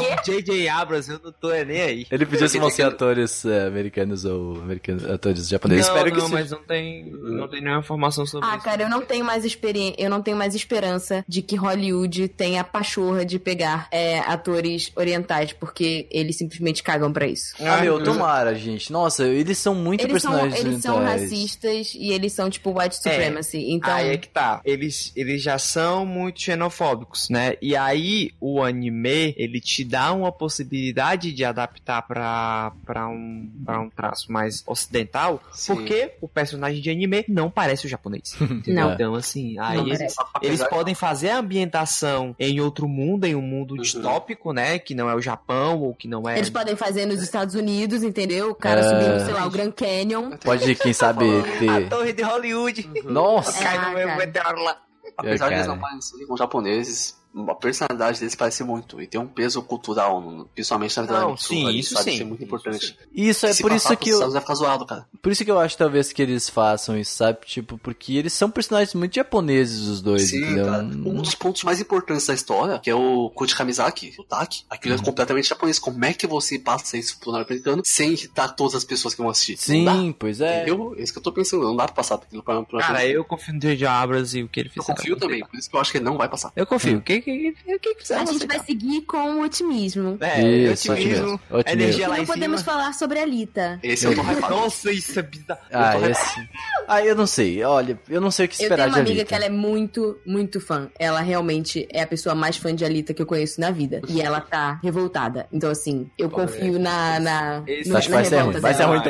que 0.00 0.06
é 0.12 0.16
quê? 0.16 0.42
J.J. 0.42 0.68
Abrams, 0.68 1.10
eu 1.10 1.20
não 1.22 1.32
tô 1.32 1.50
nem 1.50 1.80
aí. 1.80 2.06
Ele 2.10 2.26
podia 2.26 2.48
se 2.48 2.58
vão 2.58 2.70
ser 2.70 2.82
atores 2.84 3.44
eh, 3.44 3.66
americanos 3.66 4.24
ou 4.24 4.56
americanos, 4.60 5.04
atores 5.08 5.48
japoneses. 5.48 5.86
não, 5.86 5.94
Espero 5.96 6.10
que 6.14 6.18
não, 6.20 6.26
seja. 6.28 6.38
mas 6.40 6.50
não 6.50 6.62
tem, 6.64 7.04
não 7.10 7.48
tem 7.48 7.60
nenhuma 7.60 7.80
informação 7.80 8.26
sobre 8.26 8.48
Ah, 8.48 8.56
isso. 8.56 8.64
cara, 8.64 8.82
eu 8.82 8.88
não 8.88 9.02
tenho 9.02 9.24
mais 9.24 9.44
experiência, 9.44 9.96
eu 9.98 10.10
não 10.10 10.22
tenho 10.22 10.36
mais 10.36 10.54
esperança 10.54 11.24
de 11.28 11.42
que 11.42 11.56
Hollywood 11.56 12.28
tenha 12.28 12.60
a 12.60 12.64
pachorra 12.64 13.24
de 13.24 13.38
pegar 13.38 13.88
é, 13.90 14.18
atores 14.20 14.92
orientais, 14.96 15.52
porque 15.52 16.06
eles 16.10 16.36
simplesmente 16.36 16.82
cagam 16.82 17.12
pra 17.12 17.26
isso. 17.26 17.54
Ah, 17.60 17.78
meu, 17.80 18.02
tomara, 18.02 18.54
gente. 18.54 18.90
Nossa, 18.92 19.26
eles 19.26 19.58
são 19.58 19.74
muito 19.74 20.02
Eles 20.04 20.22
são, 20.22 20.32
personagens 20.32 20.64
eles 20.64 20.82
são 20.82 20.96
orientais. 20.96 21.20
mas- 21.22 21.30
racistas 21.30 21.94
e 21.94 22.12
eles 22.12 22.32
são, 22.32 22.48
tipo, 22.50 22.78
white 22.78 22.96
supremacy. 22.96 23.70
então. 23.70 23.92
Aí 23.92 24.10
é 24.10 24.16
que 24.16 24.28
tá. 24.28 24.60
Eles, 24.64 25.12
eles 25.16 25.42
já 25.42 25.58
são 25.58 26.04
muito 26.06 26.40
xenofóbicos, 26.40 27.28
né? 27.28 27.54
E 27.60 27.74
aí 27.76 28.30
o 28.40 28.62
anime, 28.62 29.34
ele 29.36 29.60
te 29.60 29.84
dá 29.90 30.12
uma 30.12 30.30
possibilidade 30.30 31.32
de 31.32 31.44
adaptar 31.44 32.02
pra, 32.02 32.72
pra, 32.86 33.08
um, 33.08 33.50
pra 33.64 33.80
um 33.80 33.90
traço 33.90 34.30
mais 34.32 34.62
ocidental, 34.66 35.42
Sim. 35.52 35.74
porque 35.74 36.12
o 36.20 36.28
personagem 36.28 36.80
de 36.80 36.90
anime 36.90 37.24
não 37.28 37.50
parece 37.50 37.86
o 37.86 37.88
japonês. 37.88 38.36
Não. 38.66 38.92
Então, 38.92 39.14
assim, 39.14 39.58
aí 39.58 39.76
Não 39.76 39.86
eles, 39.86 40.14
eles 40.42 40.62
podem 40.64 40.94
fazer 40.94 41.30
a 41.30 41.38
ambientação 41.38 42.34
em 42.38 42.60
outro 42.60 42.86
mundo, 42.88 43.24
em 43.26 43.34
um 43.34 43.42
mundo 43.42 43.72
Uhum. 43.74 43.82
distópico, 43.82 44.52
né? 44.52 44.78
Que 44.78 44.94
não 44.94 45.08
é 45.10 45.14
o 45.14 45.20
Japão 45.20 45.80
ou 45.80 45.94
que 45.94 46.06
não 46.08 46.28
é. 46.28 46.36
Eles 46.38 46.50
podem 46.50 46.76
fazer 46.76 47.06
nos 47.06 47.22
Estados 47.22 47.54
Unidos, 47.54 48.02
entendeu? 48.02 48.50
O 48.50 48.54
cara 48.54 48.80
É. 48.80 48.82
subindo, 48.84 49.24
sei 49.24 49.34
lá, 49.34 49.46
o 49.46 49.50
Grand 49.50 49.72
Canyon. 49.72 50.36
Pode, 50.38 50.74
quem 50.76 50.92
sabe, 50.92 51.24
A 51.24 51.58
ter. 51.58 51.88
torre 51.88 52.12
de 52.12 52.22
Hollywood. 52.22 52.88
Nossa! 53.04 53.62
Cai 53.62 53.78
no 53.90 53.94
meu 53.96 54.06
cara. 54.06 54.18
meteoro 54.18 54.62
lá. 54.62 54.76
Apesar 55.16 55.48
de 55.48 55.54
eles 55.56 55.66
não 55.66 55.78
parecerem 55.78 56.26
com 56.26 56.36
japoneses, 56.36 57.16
a 57.48 57.54
personalidade 57.54 58.18
deles 58.18 58.34
parece 58.34 58.64
muito. 58.64 59.00
E 59.00 59.06
tem 59.06 59.20
um 59.20 59.26
peso 59.26 59.62
cultural, 59.62 60.48
principalmente 60.54 60.96
na 60.96 61.02
vida 61.02 61.20
Não, 61.20 61.36
sim, 61.36 61.66
ali, 61.68 61.78
isso 61.80 61.94
sabe? 61.94 62.04
sim. 62.04 62.10
Isso 62.14 62.22
é 62.22 62.24
muito 62.26 62.40
Isso 62.40 62.46
importante. 62.46 62.98
Isso 63.14 63.46
é 63.46 63.52
Se 63.52 63.62
por 63.62 63.72
isso 63.72 63.96
que 63.96 64.10
eu. 64.10 64.30
Vai 64.30 64.40
ficar 64.40 64.54
zoado, 64.54 64.84
cara. 64.86 65.06
Por 65.22 65.30
isso 65.32 65.44
que 65.44 65.50
eu 65.50 65.58
acho 65.58 65.76
talvez 65.76 66.12
que 66.12 66.20
eles 66.22 66.48
façam 66.48 66.98
isso, 66.98 67.16
sabe? 67.16 67.38
Tipo, 67.46 67.78
porque 67.78 68.14
eles 68.16 68.32
são 68.32 68.50
personagens 68.50 68.94
muito 68.94 69.14
japoneses, 69.14 69.86
os 69.86 70.00
dois, 70.02 70.30
Sim, 70.30 70.38
entendeu? 70.44 70.66
cara. 70.66 70.82
Um 70.82 71.22
dos 71.22 71.34
pontos 71.34 71.62
mais 71.62 71.80
importantes 71.80 72.26
da 72.26 72.34
história, 72.34 72.78
que 72.78 72.90
é 72.90 72.94
o 72.94 73.30
Koji 73.30 73.54
Kamizaki, 73.54 74.14
o 74.18 74.24
Taki, 74.24 74.64
aquilo 74.68 74.94
Uhum. 74.96 75.00
é 75.00 75.04
completamente 75.04 75.48
japonês. 75.48 75.78
Como 75.78 76.04
é 76.04 76.12
que 76.12 76.26
você 76.26 76.58
passa 76.58 76.96
isso 76.96 77.18
pro 77.20 77.32
norte-americano 77.32 77.82
sem 77.84 78.12
irritar 78.12 78.48
todas 78.48 78.74
as 78.74 78.84
pessoas 78.84 79.14
que 79.14 79.20
vão 79.20 79.30
assistir? 79.30 79.56
Sim, 79.56 80.12
pois 80.18 80.40
é. 80.40 80.68
Eu, 80.68 80.94
é 80.98 81.02
isso 81.02 81.12
que 81.12 81.18
eu 81.18 81.22
tô 81.22 81.32
pensando, 81.32 81.62
não 81.64 81.76
dá 81.76 81.84
pra 81.84 81.94
passar 81.94 82.16
aquilo 82.16 82.42
pra, 82.42 82.62
pra 82.62 82.80
Cara, 82.80 83.06
eu 83.06 83.24
confio 83.24 83.54
no 83.54 83.60
J.J. 83.60 83.86
Abrams 83.86 84.36
e 84.38 84.42
o 84.42 84.48
que 84.48 84.60
ele 84.60 84.68
eu 84.74 84.82
fez. 84.82 84.86
confio 84.86 85.16
também, 85.16 85.44
por 85.46 85.56
isso 85.58 85.70
que 85.70 85.76
eu 85.76 85.80
acho 85.80 85.92
que 85.92 85.98
ele 85.98 86.04
não 86.04 86.16
vai 86.18 86.28
passar. 86.28 86.52
Eu 86.56 86.66
confio. 86.66 87.00
O 87.20 87.22
que 87.22 87.78
que 87.78 87.94
que? 87.94 88.12
A 88.12 88.24
gente 88.24 88.46
vai 88.46 88.58
seguir 88.60 89.02
com 89.02 89.42
otimismo. 89.42 90.16
É, 90.20 90.40
Isso, 90.40 90.90
otimismo, 90.92 91.10
otimismo, 91.12 91.40
otimismo. 91.50 91.82
energia 91.82 92.08
lá 92.08 92.16
não 92.16 92.22
em 92.22 92.26
podemos 92.26 92.60
cima. 92.60 92.72
falar 92.72 92.92
sobre 92.94 93.18
a 93.18 93.24
Lita. 93.26 93.78
Esse 93.82 94.06
eu 94.06 94.14
tô 94.14 94.22
hypado. 94.22 94.54
Nossa, 94.54 94.92
isso 94.92 95.18
é 95.18 95.22
bizarro. 95.22 95.60
Ah, 95.72 95.96
eu 95.98 96.10
esse. 96.10 96.48
Ah, 96.88 97.04
eu 97.04 97.14
não 97.14 97.26
sei. 97.26 97.62
Olha, 97.64 97.98
eu 98.08 98.20
não 98.20 98.30
sei 98.30 98.46
o 98.46 98.48
que 98.48 98.54
Eu 98.62 98.64
esperar 98.64 98.84
tenho 98.84 98.88
uma 98.88 98.94
de 98.96 99.00
amiga 99.00 99.12
Alita. 99.20 99.24
que 99.28 99.34
ela 99.34 99.44
é 99.44 99.48
muito, 99.50 100.18
muito 100.26 100.60
fã. 100.60 100.90
Ela 100.98 101.20
realmente 101.20 101.86
é 101.92 102.02
a 102.02 102.06
pessoa 102.06 102.34
mais 102.34 102.56
fã 102.56 102.74
de 102.74 102.84
Alita 102.84 103.14
que 103.14 103.22
eu 103.22 103.26
conheço 103.26 103.60
na 103.60 103.70
vida. 103.70 104.00
E 104.08 104.20
ela 104.20 104.40
tá 104.40 104.78
revoltada. 104.82 105.46
Então, 105.52 105.70
assim, 105.70 106.10
eu 106.18 106.28
confio 106.30 106.78
na, 106.78 107.20
na, 107.20 107.62
Esse 107.66 107.88
no- 107.90 107.96
acho 107.96 108.08
que 108.08 108.12
na 108.14 108.20
vai 108.20 108.24
ser 108.28 108.38
ruim, 108.40 108.60
vai 108.60 108.74
ser 108.74 108.84
ruim, 108.84 109.00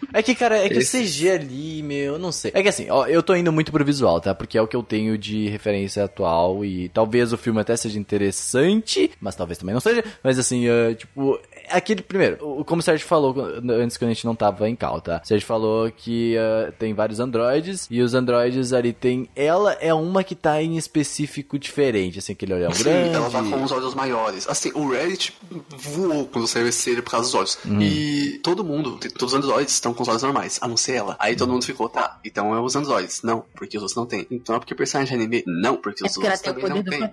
É 0.12 0.22
que, 0.22 0.34
cara, 0.34 0.58
é 0.58 0.68
que 0.68 0.78
Esse- 0.78 0.98
o 0.98 1.02
CG 1.04 1.30
ali, 1.30 1.82
meu, 1.82 2.14
eu 2.14 2.18
não 2.18 2.32
sei. 2.32 2.50
É 2.54 2.62
que 2.62 2.68
assim, 2.68 2.88
ó, 2.90 3.06
eu 3.06 3.22
tô 3.22 3.34
indo 3.34 3.52
muito 3.52 3.70
pro 3.72 3.84
visual, 3.84 4.20
tá? 4.20 4.34
Porque 4.34 4.58
é 4.58 4.62
o 4.62 4.66
que 4.66 4.74
eu 4.76 4.82
tenho 4.82 5.16
de 5.16 5.48
referência 5.48 6.04
atual 6.04 6.64
e 6.64 6.88
talvez 6.88 7.29
o 7.32 7.38
filme 7.38 7.60
até 7.60 7.76
seja 7.76 7.98
interessante, 7.98 9.10
mas 9.20 9.34
talvez 9.36 9.58
também 9.58 9.72
não 9.74 9.80
seja. 9.80 10.04
Mas 10.22 10.38
assim, 10.38 10.66
ah, 10.68 10.94
tipo, 10.94 11.38
aquele, 11.68 12.02
primeiro, 12.02 12.38
o- 12.44 12.64
como 12.64 12.80
o 12.80 12.82
Sérgio 12.82 13.06
falou 13.06 13.34
antes 13.70 13.96
que 13.96 14.04
a 14.04 14.08
gente 14.08 14.24
não 14.24 14.34
tava 14.34 14.68
em 14.68 14.76
cal, 14.76 15.00
tá? 15.00 15.20
O 15.24 15.26
Sérgio 15.26 15.46
falou 15.46 15.90
que 15.90 16.36
ah, 16.38 16.72
tem 16.78 16.94
vários 16.94 17.20
androides 17.20 17.86
e 17.90 18.00
os 18.00 18.14
androides 18.14 18.72
ali 18.72 18.92
tem. 18.92 19.28
Ela 19.36 19.72
é 19.74 19.92
uma 19.94 20.22
que 20.24 20.34
tá 20.34 20.62
em 20.62 20.76
específico 20.76 21.58
diferente, 21.58 22.18
assim, 22.18 22.32
aquele 22.32 22.54
olhão 22.54 22.72
Sim, 22.72 22.82
grande. 22.84 23.14
ela 23.14 23.30
tá 23.30 23.42
com 23.42 23.62
os 23.62 23.72
olhos 23.72 23.94
maiores. 23.94 24.48
Assim, 24.48 24.70
o 24.74 24.88
Reddit 24.90 25.36
voou 25.68 26.26
quando 26.26 26.46
saiu 26.46 26.66
esse 26.68 26.82
trailer 26.84 27.02
por 27.02 27.10
causa 27.12 27.26
dos 27.26 27.34
olhos. 27.34 27.58
Uhum. 27.64 27.80
E 27.80 28.38
todo 28.42 28.64
mundo, 28.64 28.98
todos 29.18 29.34
os 29.34 29.44
androides 29.44 29.74
estão 29.74 29.92
com 29.94 30.02
os 30.02 30.08
olhos 30.08 30.22
normais, 30.22 30.58
a 30.62 30.68
não 30.68 30.76
ser 30.76 30.94
ela. 30.96 31.16
Aí 31.18 31.36
todo 31.36 31.52
mundo 31.52 31.64
ficou, 31.64 31.88
tá, 31.88 32.18
então 32.24 32.54
é 32.54 32.60
os 32.60 32.74
androides. 32.76 33.22
Não, 33.22 33.44
porque 33.54 33.76
os 33.76 33.82
outros 33.82 33.96
não 33.96 34.06
tem. 34.06 34.26
Então 34.30 34.54
é 34.56 34.58
porque 34.58 34.74
personagem 34.74 35.16
de 35.18 35.24
anime? 35.24 35.44
Não, 35.46 35.76
porque 35.76 36.04
É 36.04 36.06
os 36.06 36.14
porque 36.14 36.26
ela 36.26 36.34
outros 36.36 36.40
tem 36.42 36.50
o 36.52 36.54
também 36.54 36.82
poder 36.82 36.98
não 36.98 37.06
do 37.06 37.12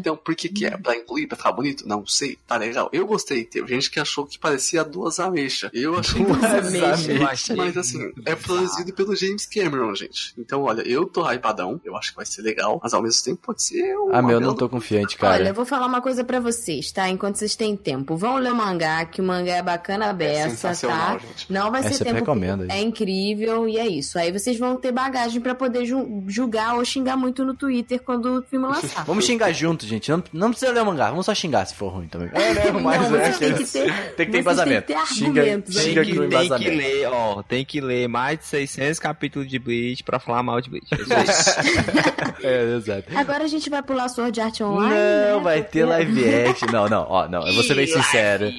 Então, 0.00 0.16
por 0.16 0.34
que 0.34 0.48
que 0.48 0.66
é? 0.66 0.76
Pra 0.76 0.96
incluir, 0.96 1.26
pra 1.26 1.36
ficar 1.36 1.52
bonito? 1.52 1.86
Não 1.86 2.06
sei, 2.06 2.38
tá 2.46 2.56
legal. 2.56 2.88
Eu 2.92 3.06
gostei, 3.06 3.44
teve 3.44 3.68
gente 3.74 3.90
que 3.90 4.00
achou 4.00 4.26
que 4.26 4.38
parecia 4.38 4.84
duas 4.84 5.18
ameixas. 5.20 5.70
Eu 5.74 5.98
achei 5.98 6.22
Duas 6.24 6.44
ameixas. 6.44 7.56
Mas 7.56 7.76
assim, 7.76 8.12
é 8.26 8.34
produzido 8.34 8.92
pelo 8.92 9.14
James 9.16 9.46
Cameron, 9.46 9.94
gente. 9.94 10.32
Então, 10.38 10.62
olha, 10.62 10.82
eu 10.82 11.06
tô 11.06 11.22
hypadão, 11.30 11.80
eu 11.84 11.96
acho 11.96 12.10
que 12.10 12.16
vai 12.16 12.26
ser 12.26 12.42
legal, 12.42 12.80
mas 12.82 12.94
ao 12.94 13.02
mesmo 13.02 13.22
tempo 13.24 13.40
pode 13.42 13.62
ser 13.62 13.96
um. 13.98 14.10
Ah, 14.14 14.22
meu, 14.22 14.32
eu 14.32 14.40
não 14.40 14.54
tô 14.54 14.68
confiante, 14.68 15.16
cara. 15.16 15.34
Olha, 15.34 15.48
eu 15.48 15.54
vou 15.54 15.64
falar 15.64 15.86
uma 15.86 16.00
coisa 16.00 16.24
pra 16.24 16.40
vocês, 16.40 16.90
tá? 16.92 17.08
Enquanto 17.08 17.36
vocês 17.36 17.54
têm 17.56 17.76
tempo. 17.76 18.16
Vão 18.16 18.36
ler 18.36 18.52
o 18.52 18.56
mangá, 18.56 19.04
que 19.04 19.20
o 19.20 19.24
mangá 19.24 19.56
é 19.56 19.62
bacana 19.62 20.10
a 20.10 20.12
beça, 20.12 20.50
sensacional, 20.50 21.18
tá? 21.18 21.26
gente. 21.26 21.52
Não 21.52 21.70
vai 21.70 21.80
É, 21.80 21.84
ser 21.90 22.04
tempo. 22.04 22.30
É 22.32 22.74
gente. 22.76 22.84
incrível 22.86 23.68
e 23.68 23.78
é 23.78 23.86
isso. 23.86 24.18
Aí 24.18 24.30
vocês 24.32 24.58
vão 24.58 24.76
ter 24.76 24.92
bagagem 24.92 25.40
pra 25.40 25.54
poder 25.54 25.84
ju- 25.84 26.22
julgar 26.28 26.74
ou 26.76 26.84
xingar 26.84 27.16
muito 27.16 27.44
no 27.44 27.54
Twitter 27.54 28.00
quando 28.02 28.38
o 28.38 28.42
filme 28.42 28.66
lançar. 28.66 29.04
Vamos 29.04 29.24
xingar 29.32 29.52
junto, 29.52 29.86
gente. 29.86 30.10
Não, 30.10 30.22
não 30.32 30.50
precisa 30.50 30.72
ler 30.72 30.82
o 30.82 30.86
mangá, 30.86 31.10
vamos 31.10 31.26
só 31.26 31.34
xingar 31.34 31.64
se 31.66 31.74
for 31.74 31.88
ruim 31.88 32.06
também. 32.06 32.30
É, 32.32 32.54
né? 32.54 32.70
Não, 32.70 32.80
Mas 32.80 33.02
é, 33.02 33.32
vocês 33.32 33.38
têm 33.38 33.54
que 33.54 33.64
ter- 33.64 34.14
tem 34.14 34.26
que 34.26 34.32
ter 34.32 34.38
embasamento. 34.38 34.86
têm 34.86 34.96
que 34.96 35.02
ter 35.02 35.14
Xinga, 35.14 35.44
xinga 35.44 36.04
Tem 36.04 36.04
que, 36.04 36.28
tem 36.28 36.58
que 36.58 36.70
ler, 36.70 37.06
ó, 37.08 37.42
tem 37.42 37.64
que 37.64 37.80
ler 37.80 38.08
mais 38.08 38.38
de 38.38 38.44
600 38.46 38.98
capítulos 38.98 39.48
de 39.48 39.58
Bleach 39.58 40.02
pra 40.04 40.18
falar 40.18 40.42
mal 40.42 40.60
de 40.60 40.70
Bleach. 40.70 40.88
É. 40.92 42.22
É, 42.42 42.74
exato. 42.76 43.04
Agora 43.14 43.44
a 43.44 43.46
gente 43.46 43.70
vai 43.70 43.82
pular 43.82 44.08
Sword 44.08 44.40
Art 44.40 44.60
Online. 44.60 44.90
Não, 44.90 45.38
né? 45.38 45.44
vai 45.44 45.62
ter 45.62 45.84
live 45.84 46.28
action. 46.46 46.68
Não, 46.72 46.88
não, 46.88 47.06
ó, 47.08 47.28
não, 47.28 47.46
eu 47.46 47.54
vou 47.54 47.62
ser 47.62 47.74
bem 47.74 47.86
sincero. 47.86 48.50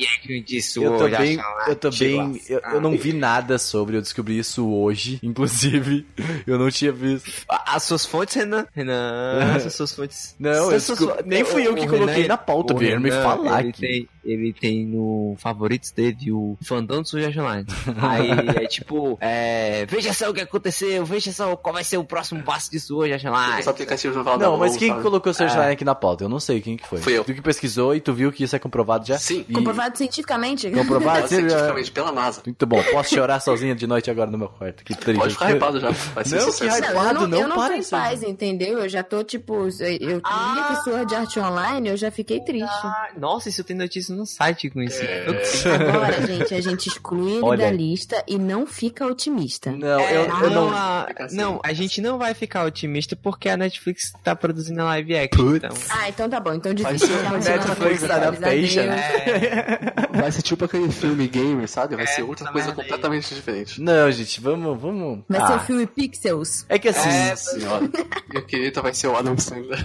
Eu 0.78 0.98
tô 0.98 1.10
bem, 1.10 1.40
eu 1.68 1.76
tô 1.76 1.90
bem, 1.90 2.42
eu, 2.48 2.62
eu 2.74 2.82
não 2.82 2.98
vi 2.98 3.12
nada 3.12 3.58
sobre, 3.58 3.98
eu 3.98 4.02
descobri 4.02 4.38
isso 4.40 4.66
hoje, 4.70 5.20
inclusive, 5.24 6.06
eu 6.48 6.58
não 6.58 6.70
tinha 6.72 6.92
visto. 6.94 7.30
As 7.50 7.84
suas 7.84 8.06
fontes, 8.06 8.36
Renan? 8.36 8.66
Renan, 8.74 9.56
as 9.56 9.74
suas 9.74 9.94
fontes. 9.94 10.36
Não, 10.40 10.63
eu 10.72 10.80
suas 10.80 10.98
descobri- 11.00 11.16
fontes- 11.16 11.26
nem 11.30 11.44
fui 11.44 11.68
eu 11.68 11.72
o 11.72 11.76
que 11.76 11.82
Renan, 11.82 11.92
coloquei 11.98 12.28
na 12.28 12.38
pauta, 12.38 12.74
vieram 12.74 13.02
me 13.02 13.12
falar 13.12 13.60
aqui. 13.60 13.82
Tem, 13.82 14.10
ele 14.24 14.54
tem 14.54 14.86
no 14.86 15.36
favoritos 15.38 15.92
dele 15.92 16.32
o 16.32 16.58
Sword 16.62 17.26
Art 17.26 17.38
Online. 17.38 17.66
Aí 18.02 18.30
é 18.64 18.68
tipo, 18.68 19.18
é, 19.22 19.86
veja 19.86 20.14
só 20.14 20.30
o 20.30 20.34
que 20.34 20.42
aconteceu, 20.42 21.06
veja 21.06 21.32
só 21.32 21.56
qual 21.56 21.74
vai 21.74 21.84
ser 21.84 21.98
o 21.98 22.04
próximo 22.04 22.42
passo 22.44 22.72
de 22.72 22.78
Art 23.14 23.24
Online. 23.26 23.60
Esse 23.60 23.70
aplicativo 23.70 24.16
não 24.16 24.24
fala 24.24 24.38
Não, 24.38 24.58
mas 24.58 24.72
quem 24.78 24.88
que 24.90 24.94
sabe? 24.94 25.04
colocou 25.04 25.32
o 25.32 25.34
Search 25.34 25.56
É. 25.58 25.60
Line 25.62 25.72
aqui 25.74 25.86
na 25.86 25.96
pauta? 25.96 26.24
Eu 26.24 26.30
não 26.30 26.40
sei 26.40 26.62
quem 26.62 26.78
que 26.78 26.88
foi. 26.88 27.00
Fui 27.02 27.18
eu. 27.18 27.24
Tu 27.24 27.34
que 27.34 27.42
pesquisou 27.42 27.96
e 27.96 28.00
tu 28.02 28.14
viu 28.14 28.32
que 28.32 28.44
isso 28.44 28.56
é 28.56 28.60
comprovado 28.60 29.06
já? 29.06 29.18
Sim. 29.18 29.46
E- 29.48 29.54
Comprovado 29.54 29.98
cientificamente? 29.98 30.70
Comprovado? 30.72 31.22
Já- 31.24 31.28
Cientificamente, 31.28 31.92
pela 31.92 32.12
NASA. 32.12 32.42
Muito 32.46 32.66
bom, 32.66 32.82
posso 32.92 33.14
chorar 33.16 33.40
sozinha 33.40 33.76
de 33.76 33.86
noite 33.88 34.10
agora 34.12 34.30
no 34.30 34.38
meu 34.38 34.48
quarto. 34.50 34.84
Que 34.84 34.96
triste. 34.96 35.20
Pode 35.20 35.34
ficar 35.34 35.52
hypado 35.52 35.80
já. 35.80 35.90
Vai 35.92 36.26
ser 36.26 36.36
Não, 36.36 36.46
sucesso. 36.52 36.82
que 36.82 36.88
Não, 36.88 36.88
eu 36.88 36.94
não, 36.94 37.02
Hypado, 37.12 37.28
não, 37.28 37.40
eu 37.40 37.48
não 37.48 37.56
tô 37.56 37.62
para 37.64 37.76
em 37.78 37.80
isso. 37.80 37.90
paz, 37.92 38.24
entendeu? 38.24 38.80
Eu 38.80 38.90
já 38.90 39.04
tô, 39.04 39.24
tipo, 39.24 39.68
eu 39.80 40.14
eu 40.14 40.22
Ah. 40.24 40.54
queria 40.54 40.68
que 40.78 40.84
Sword 40.84 41.16
Art 41.16 41.38
Online, 41.38 41.90
eu 41.90 41.98
já 41.98 42.12
fiquei 42.12 42.40
triste. 42.42 42.70
Ah, 42.84 43.10
Nossa, 43.18 43.50
isso 43.50 43.64
tem 43.64 43.76
notícia 43.76 44.13
no 44.14 44.26
site 44.26 44.70
com 44.70 44.82
isso. 44.82 45.02
É. 45.04 45.26
Agora, 45.90 46.26
gente, 46.26 46.54
a 46.54 46.62
gente 46.62 46.88
exclui 46.88 47.34
ele 47.34 47.42
Olha. 47.44 47.66
da 47.66 47.72
lista 47.72 48.24
e 48.28 48.38
não 48.38 48.66
fica 48.66 49.06
otimista. 49.06 49.72
Não, 49.72 50.00
É, 50.00 50.18
eu, 50.18 50.24
eu 50.26 50.50
não. 50.50 50.70
a, 50.70 51.08
assim. 51.20 51.36
não, 51.36 51.60
a 51.64 51.74
gente 51.74 52.02
não 52.02 52.18
vai 52.18 52.34
ficar 52.34 52.66
otimista 52.66 53.16
porque 53.16 53.50
a 53.50 53.58
Netflix 53.58 54.14
tá 54.24 54.36
produzindo 54.36 54.82
a 54.82 54.86
live 54.86 55.16
action. 55.18 55.56
Então, 55.56 55.76
Ah, 55.90 56.10
então 56.10 56.30
tá 56.30 56.40
bom. 56.40 56.54
Então 56.54 56.74
Vai 56.76 56.94
difícil. 56.94 57.08
ser 57.18 57.26
um 57.26 57.30
continua 57.32 57.58
Netflix 57.58 58.04
adaptation, 58.04 58.82
né? 58.84 59.24
Deus. 59.26 60.04
Vai 60.24 60.32
ser 60.32 60.42
tipo 60.44 60.66
aquele 60.66 60.92
filme 60.92 61.28
gamer, 61.28 61.68
sabe? 61.68 61.96
Vai 61.96 62.06
É, 62.06 62.08
ser 62.08 62.22
outra 62.24 62.46
tá 62.46 62.52
coisa 62.52 62.68
vendo 62.68 62.80
aí? 62.80 62.88
completamente 62.88 63.34
diferente. 63.34 63.82
Não, 63.82 64.12
gente, 64.12 64.40
vamos, 64.40 64.80
vamos. 64.80 65.24
Vai 65.28 65.46
ser 65.48 65.54
Ah, 65.54 65.56
o 65.56 65.60
filme 65.60 65.88
Pixels. 65.88 66.66
É 66.70 66.78
que 66.78 66.88
assim. 66.90 67.10
É, 67.10 67.36
Senhora. 67.36 67.90
Minha 68.30 68.42
querida 68.46 68.82
vai 68.82 68.94
ser 68.94 69.08
o 69.08 69.16
Adam 69.18 69.38
Sandler. 69.38 69.84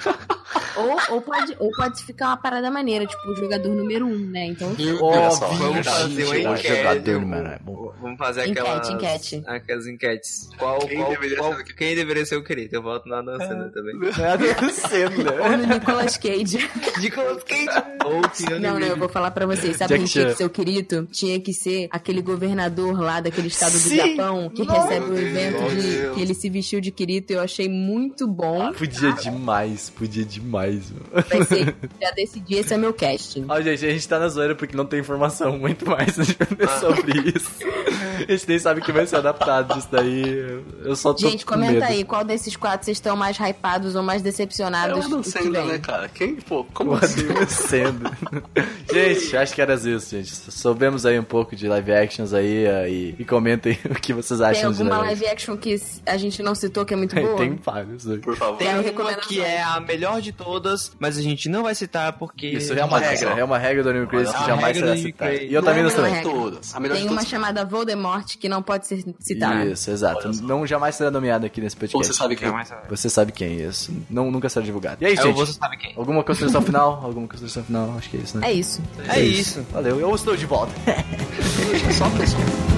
Ou, 0.77 1.15
ou, 1.17 1.23
pode, 1.23 1.57
ou 1.59 1.71
pode 1.73 2.05
ficar 2.05 2.27
uma 2.29 2.37
parada 2.37 2.71
maneira, 2.71 3.07
tipo 3.07 3.31
o 3.31 3.37
jogador 3.37 3.69
número 3.75 4.07
um, 4.07 4.18
né? 4.27 4.47
Então, 4.47 4.75
Olha 5.01 5.31
só, 5.31 5.47
Óbvio, 5.47 5.59
vamos 5.69 5.87
fazer 5.87 6.25
uma 6.25 6.35
gente, 6.35 6.47
enquete. 6.49 6.77
jogador, 6.77 7.27
mano, 7.27 7.49
é 7.49 7.59
bom. 7.61 7.93
Vamos 8.01 8.19
fazer 8.19 8.47
Enquete, 8.47 8.61
aquelas, 8.61 8.89
enquete. 8.91 9.43
aquelas 9.47 9.87
enquetes. 9.87 10.49
Qual, 10.59 10.79
Quem 10.81 10.99
qual, 10.99 11.11
deveria 11.11 11.37
qual- 11.39 11.49
ser 11.51 11.55
o 11.55 11.59
querido? 11.65 11.77
quem 11.79 11.95
deveria 11.97 12.27
ser 12.27 12.37
o 12.37 12.45
querido? 12.45 12.77
Eu 12.77 12.83
voto 12.83 13.09
na 13.09 13.23
Dan 13.23 13.39
Sandler 13.39 13.73
também. 13.73 13.95
É 14.19 14.27
Adam 14.29 14.71
Sandler. 14.71 15.41
ou 15.43 15.57
no 15.59 15.67
Nicolas 15.67 16.17
Cage. 16.17 16.71
Nicolas 17.01 17.43
Cage 17.45 17.85
ou 18.05 18.23
Keanu 18.31 18.61
Não, 18.61 18.79
não, 18.79 18.87
eu 18.87 18.97
vou 18.97 19.09
falar 19.09 19.31
pra 19.31 19.47
vocês. 19.47 19.77
Sabe 19.77 19.89
Jack 19.95 19.99
quem 20.05 20.07
tinha 20.13 20.27
que 20.27 20.35
ser 20.35 20.45
o 20.45 20.51
querido? 20.51 21.09
Tinha 21.11 21.41
que 21.41 21.53
ser 21.53 21.89
aquele 21.91 22.23
governador 22.23 22.99
lá 23.01 23.21
daquele 23.21 23.49
estado 23.49 23.73
do 23.73 23.79
Sim! 23.79 23.97
Japão 23.97 24.49
que 24.51 24.65
Nossa! 24.65 24.83
recebe 24.83 25.11
o 25.11 25.19
evento 25.19 25.61
Meu 25.61 25.71
de 25.71 25.83
Deus. 25.83 26.15
que 26.15 26.21
ele 26.23 26.35
se 26.35 26.49
vestiu 26.51 26.81
de 26.81 26.91
Kirito. 26.91 27.33
Eu 27.33 27.41
achei 27.41 27.69
muito 27.69 28.27
bom. 28.29 28.73
Podia 28.73 29.13
demais, 29.13 29.91
podia 29.91 30.25
demais. 30.25 30.39
demais, 30.49 30.91
mano. 30.91 31.25
Vai 31.29 31.45
ser, 31.45 31.75
já 32.01 32.11
decidi, 32.13 32.55
esse 32.57 32.73
é 32.73 32.77
meu 32.77 32.93
casting. 32.95 33.45
Ó, 33.49 33.61
gente, 33.61 33.85
a 33.85 33.91
gente 33.91 34.08
tá 34.09 34.19
na 34.19 34.29
zoeira 34.29 34.55
porque 34.55 34.77
não 34.77 34.85
tem 34.87 35.01
informação 35.01 35.59
muito 35.59 35.89
mais 35.89 36.15
sobre 36.15 37.33
isso. 37.35 37.51
A 38.29 38.33
gente 38.33 38.49
nem 38.49 38.59
sabe 38.59 38.81
que 38.81 38.91
vai 38.93 39.07
ser 39.07 39.17
adaptado 39.17 39.75
disso 39.75 39.89
daí. 39.91 40.61
Eu 40.85 40.97
só 40.97 41.13
tô 41.15 41.29
Gente, 41.29 41.45
com 41.47 41.55
comenta 41.55 41.73
medo. 41.75 41.85
aí 41.85 42.05
qual 42.05 42.25
desses 42.25 42.57
quatro 42.57 42.85
vocês 42.85 42.97
estão 42.97 43.17
mais 43.17 43.37
hypados 43.39 43.95
ou 43.95 44.03
mais 44.03 44.21
É 44.23 44.25
decepcionados. 44.25 44.99
o 45.05 45.07
Adam 45.07 45.21
que 45.23 45.31
Sandler, 45.31 45.65
né, 45.65 45.79
cara? 45.79 46.09
Quem, 46.09 46.37
pô, 46.37 46.65
como 46.75 46.93
O 46.93 46.95
assim? 46.95 47.29
adolescendo. 47.29 48.11
gente, 48.93 49.37
acho 49.37 49.55
que 49.55 49.63
era 49.63 49.75
isso, 49.75 50.11
gente. 50.17 50.35
Soubemos 50.53 51.07
aí 51.07 51.19
um 51.19 51.25
pouco 51.25 51.55
de 51.55 51.69
live 51.69 51.93
actions 51.93 52.33
aí 52.35 52.65
eh, 52.67 52.91
e, 52.91 53.15
e 53.19 53.25
comentem 53.25 53.79
o 53.89 53.95
que 53.95 54.13
vocês 54.13 54.41
Tem 54.41 54.49
acham 54.49 54.73
de 54.73 54.81
alguma 54.83 54.99
live 54.99 55.21
live 55.23 55.27
action 55.35 55.57
que 55.57 55.77
a 56.07 56.17
gente 56.17 56.43
não 56.43 56.55
citou 56.55 56.85
que 56.85 56.95
é 56.95 56.97
muito 56.97 57.15
boa? 57.21 57.37
Tem 57.37 57.55
vários. 57.57 58.05
né? 58.05 58.19
Por 58.23 58.37
favor. 58.37 58.57
Tem 58.59 58.69
uma 58.69 59.15
que 59.15 59.41
é 59.41 59.63
a 59.63 59.81
melhor 59.81 60.21
de 60.21 60.33
todas, 60.33 60.93
mas 60.99 61.17
a 61.19 61.23
gente 61.23 61.49
não 61.49 61.63
vai 61.63 61.75
citar 61.75 62.13
porque. 62.15 62.47
Isso 62.49 62.73
é 62.73 62.85
uma 62.85 62.99
regra, 62.99 63.31
é 63.31 63.45
uma 63.45 63.59
regra 63.59 63.83
do 63.83 63.89
Anime 63.99 64.07
Crazy 64.07 64.31
É 64.31 64.33
que 64.33 64.39
uma 64.39 64.47
jamais 64.47 64.77
será 64.77 64.97
citada. 64.97 65.35
E 65.35 65.55
eu 65.55 65.63
também 65.63 65.83
não 65.83 66.07
é. 66.07 66.21
todas. 66.23 66.75
A 66.75 66.81
melhor 66.81 66.95
Tem 66.97 67.07
de 67.07 67.13
uma 67.13 67.25
chamada 67.25 67.65
Voldemort 67.65 68.37
que 68.37 68.49
não 68.49 68.63
pode 68.63 68.87
ser 68.87 69.05
citada. 69.21 69.65
Isso, 69.67 69.91
exato. 69.91 70.31
Não 70.43 70.67
jamais 70.67 70.95
será 70.95 71.11
nomeado 71.11 71.47
aqui 71.47 71.61
nesse 71.61 71.77
podcast. 71.77 72.07
Você 72.07 72.17
sabe 72.19 72.37
quem? 72.37 72.49
Você 72.89 73.11
sabe 73.11 73.33
quem 73.33 73.49
é 73.49 73.69
isso. 73.69 73.93
Não, 74.11 74.31
nunca 74.31 74.49
será 74.49 74.65
divulgado. 74.65 75.03
E 75.03 75.07
aí, 75.07 75.15
É 75.15 75.23
gente? 75.23 75.35
você 75.37 75.53
sabe 75.53 75.77
quem. 75.77 75.95
Alguma 75.97 76.23
consideração 76.23 76.63
final? 76.63 77.01
Alguma 77.03 77.27
consideração 77.27 77.65
final? 77.65 77.95
Acho 77.97 78.11
que 78.11 78.17
é 78.17 78.21
isso, 78.21 78.39
né? 78.39 78.49
É 78.49 78.53
isso. 78.53 78.83
É 79.09 79.21
isso. 79.21 79.67
Valeu, 79.73 80.01
eu 80.01 80.15
estou 80.15 80.37
de 80.37 80.47
volta. 80.47 80.73
Só 81.93 82.09
pessoal. 82.11 82.78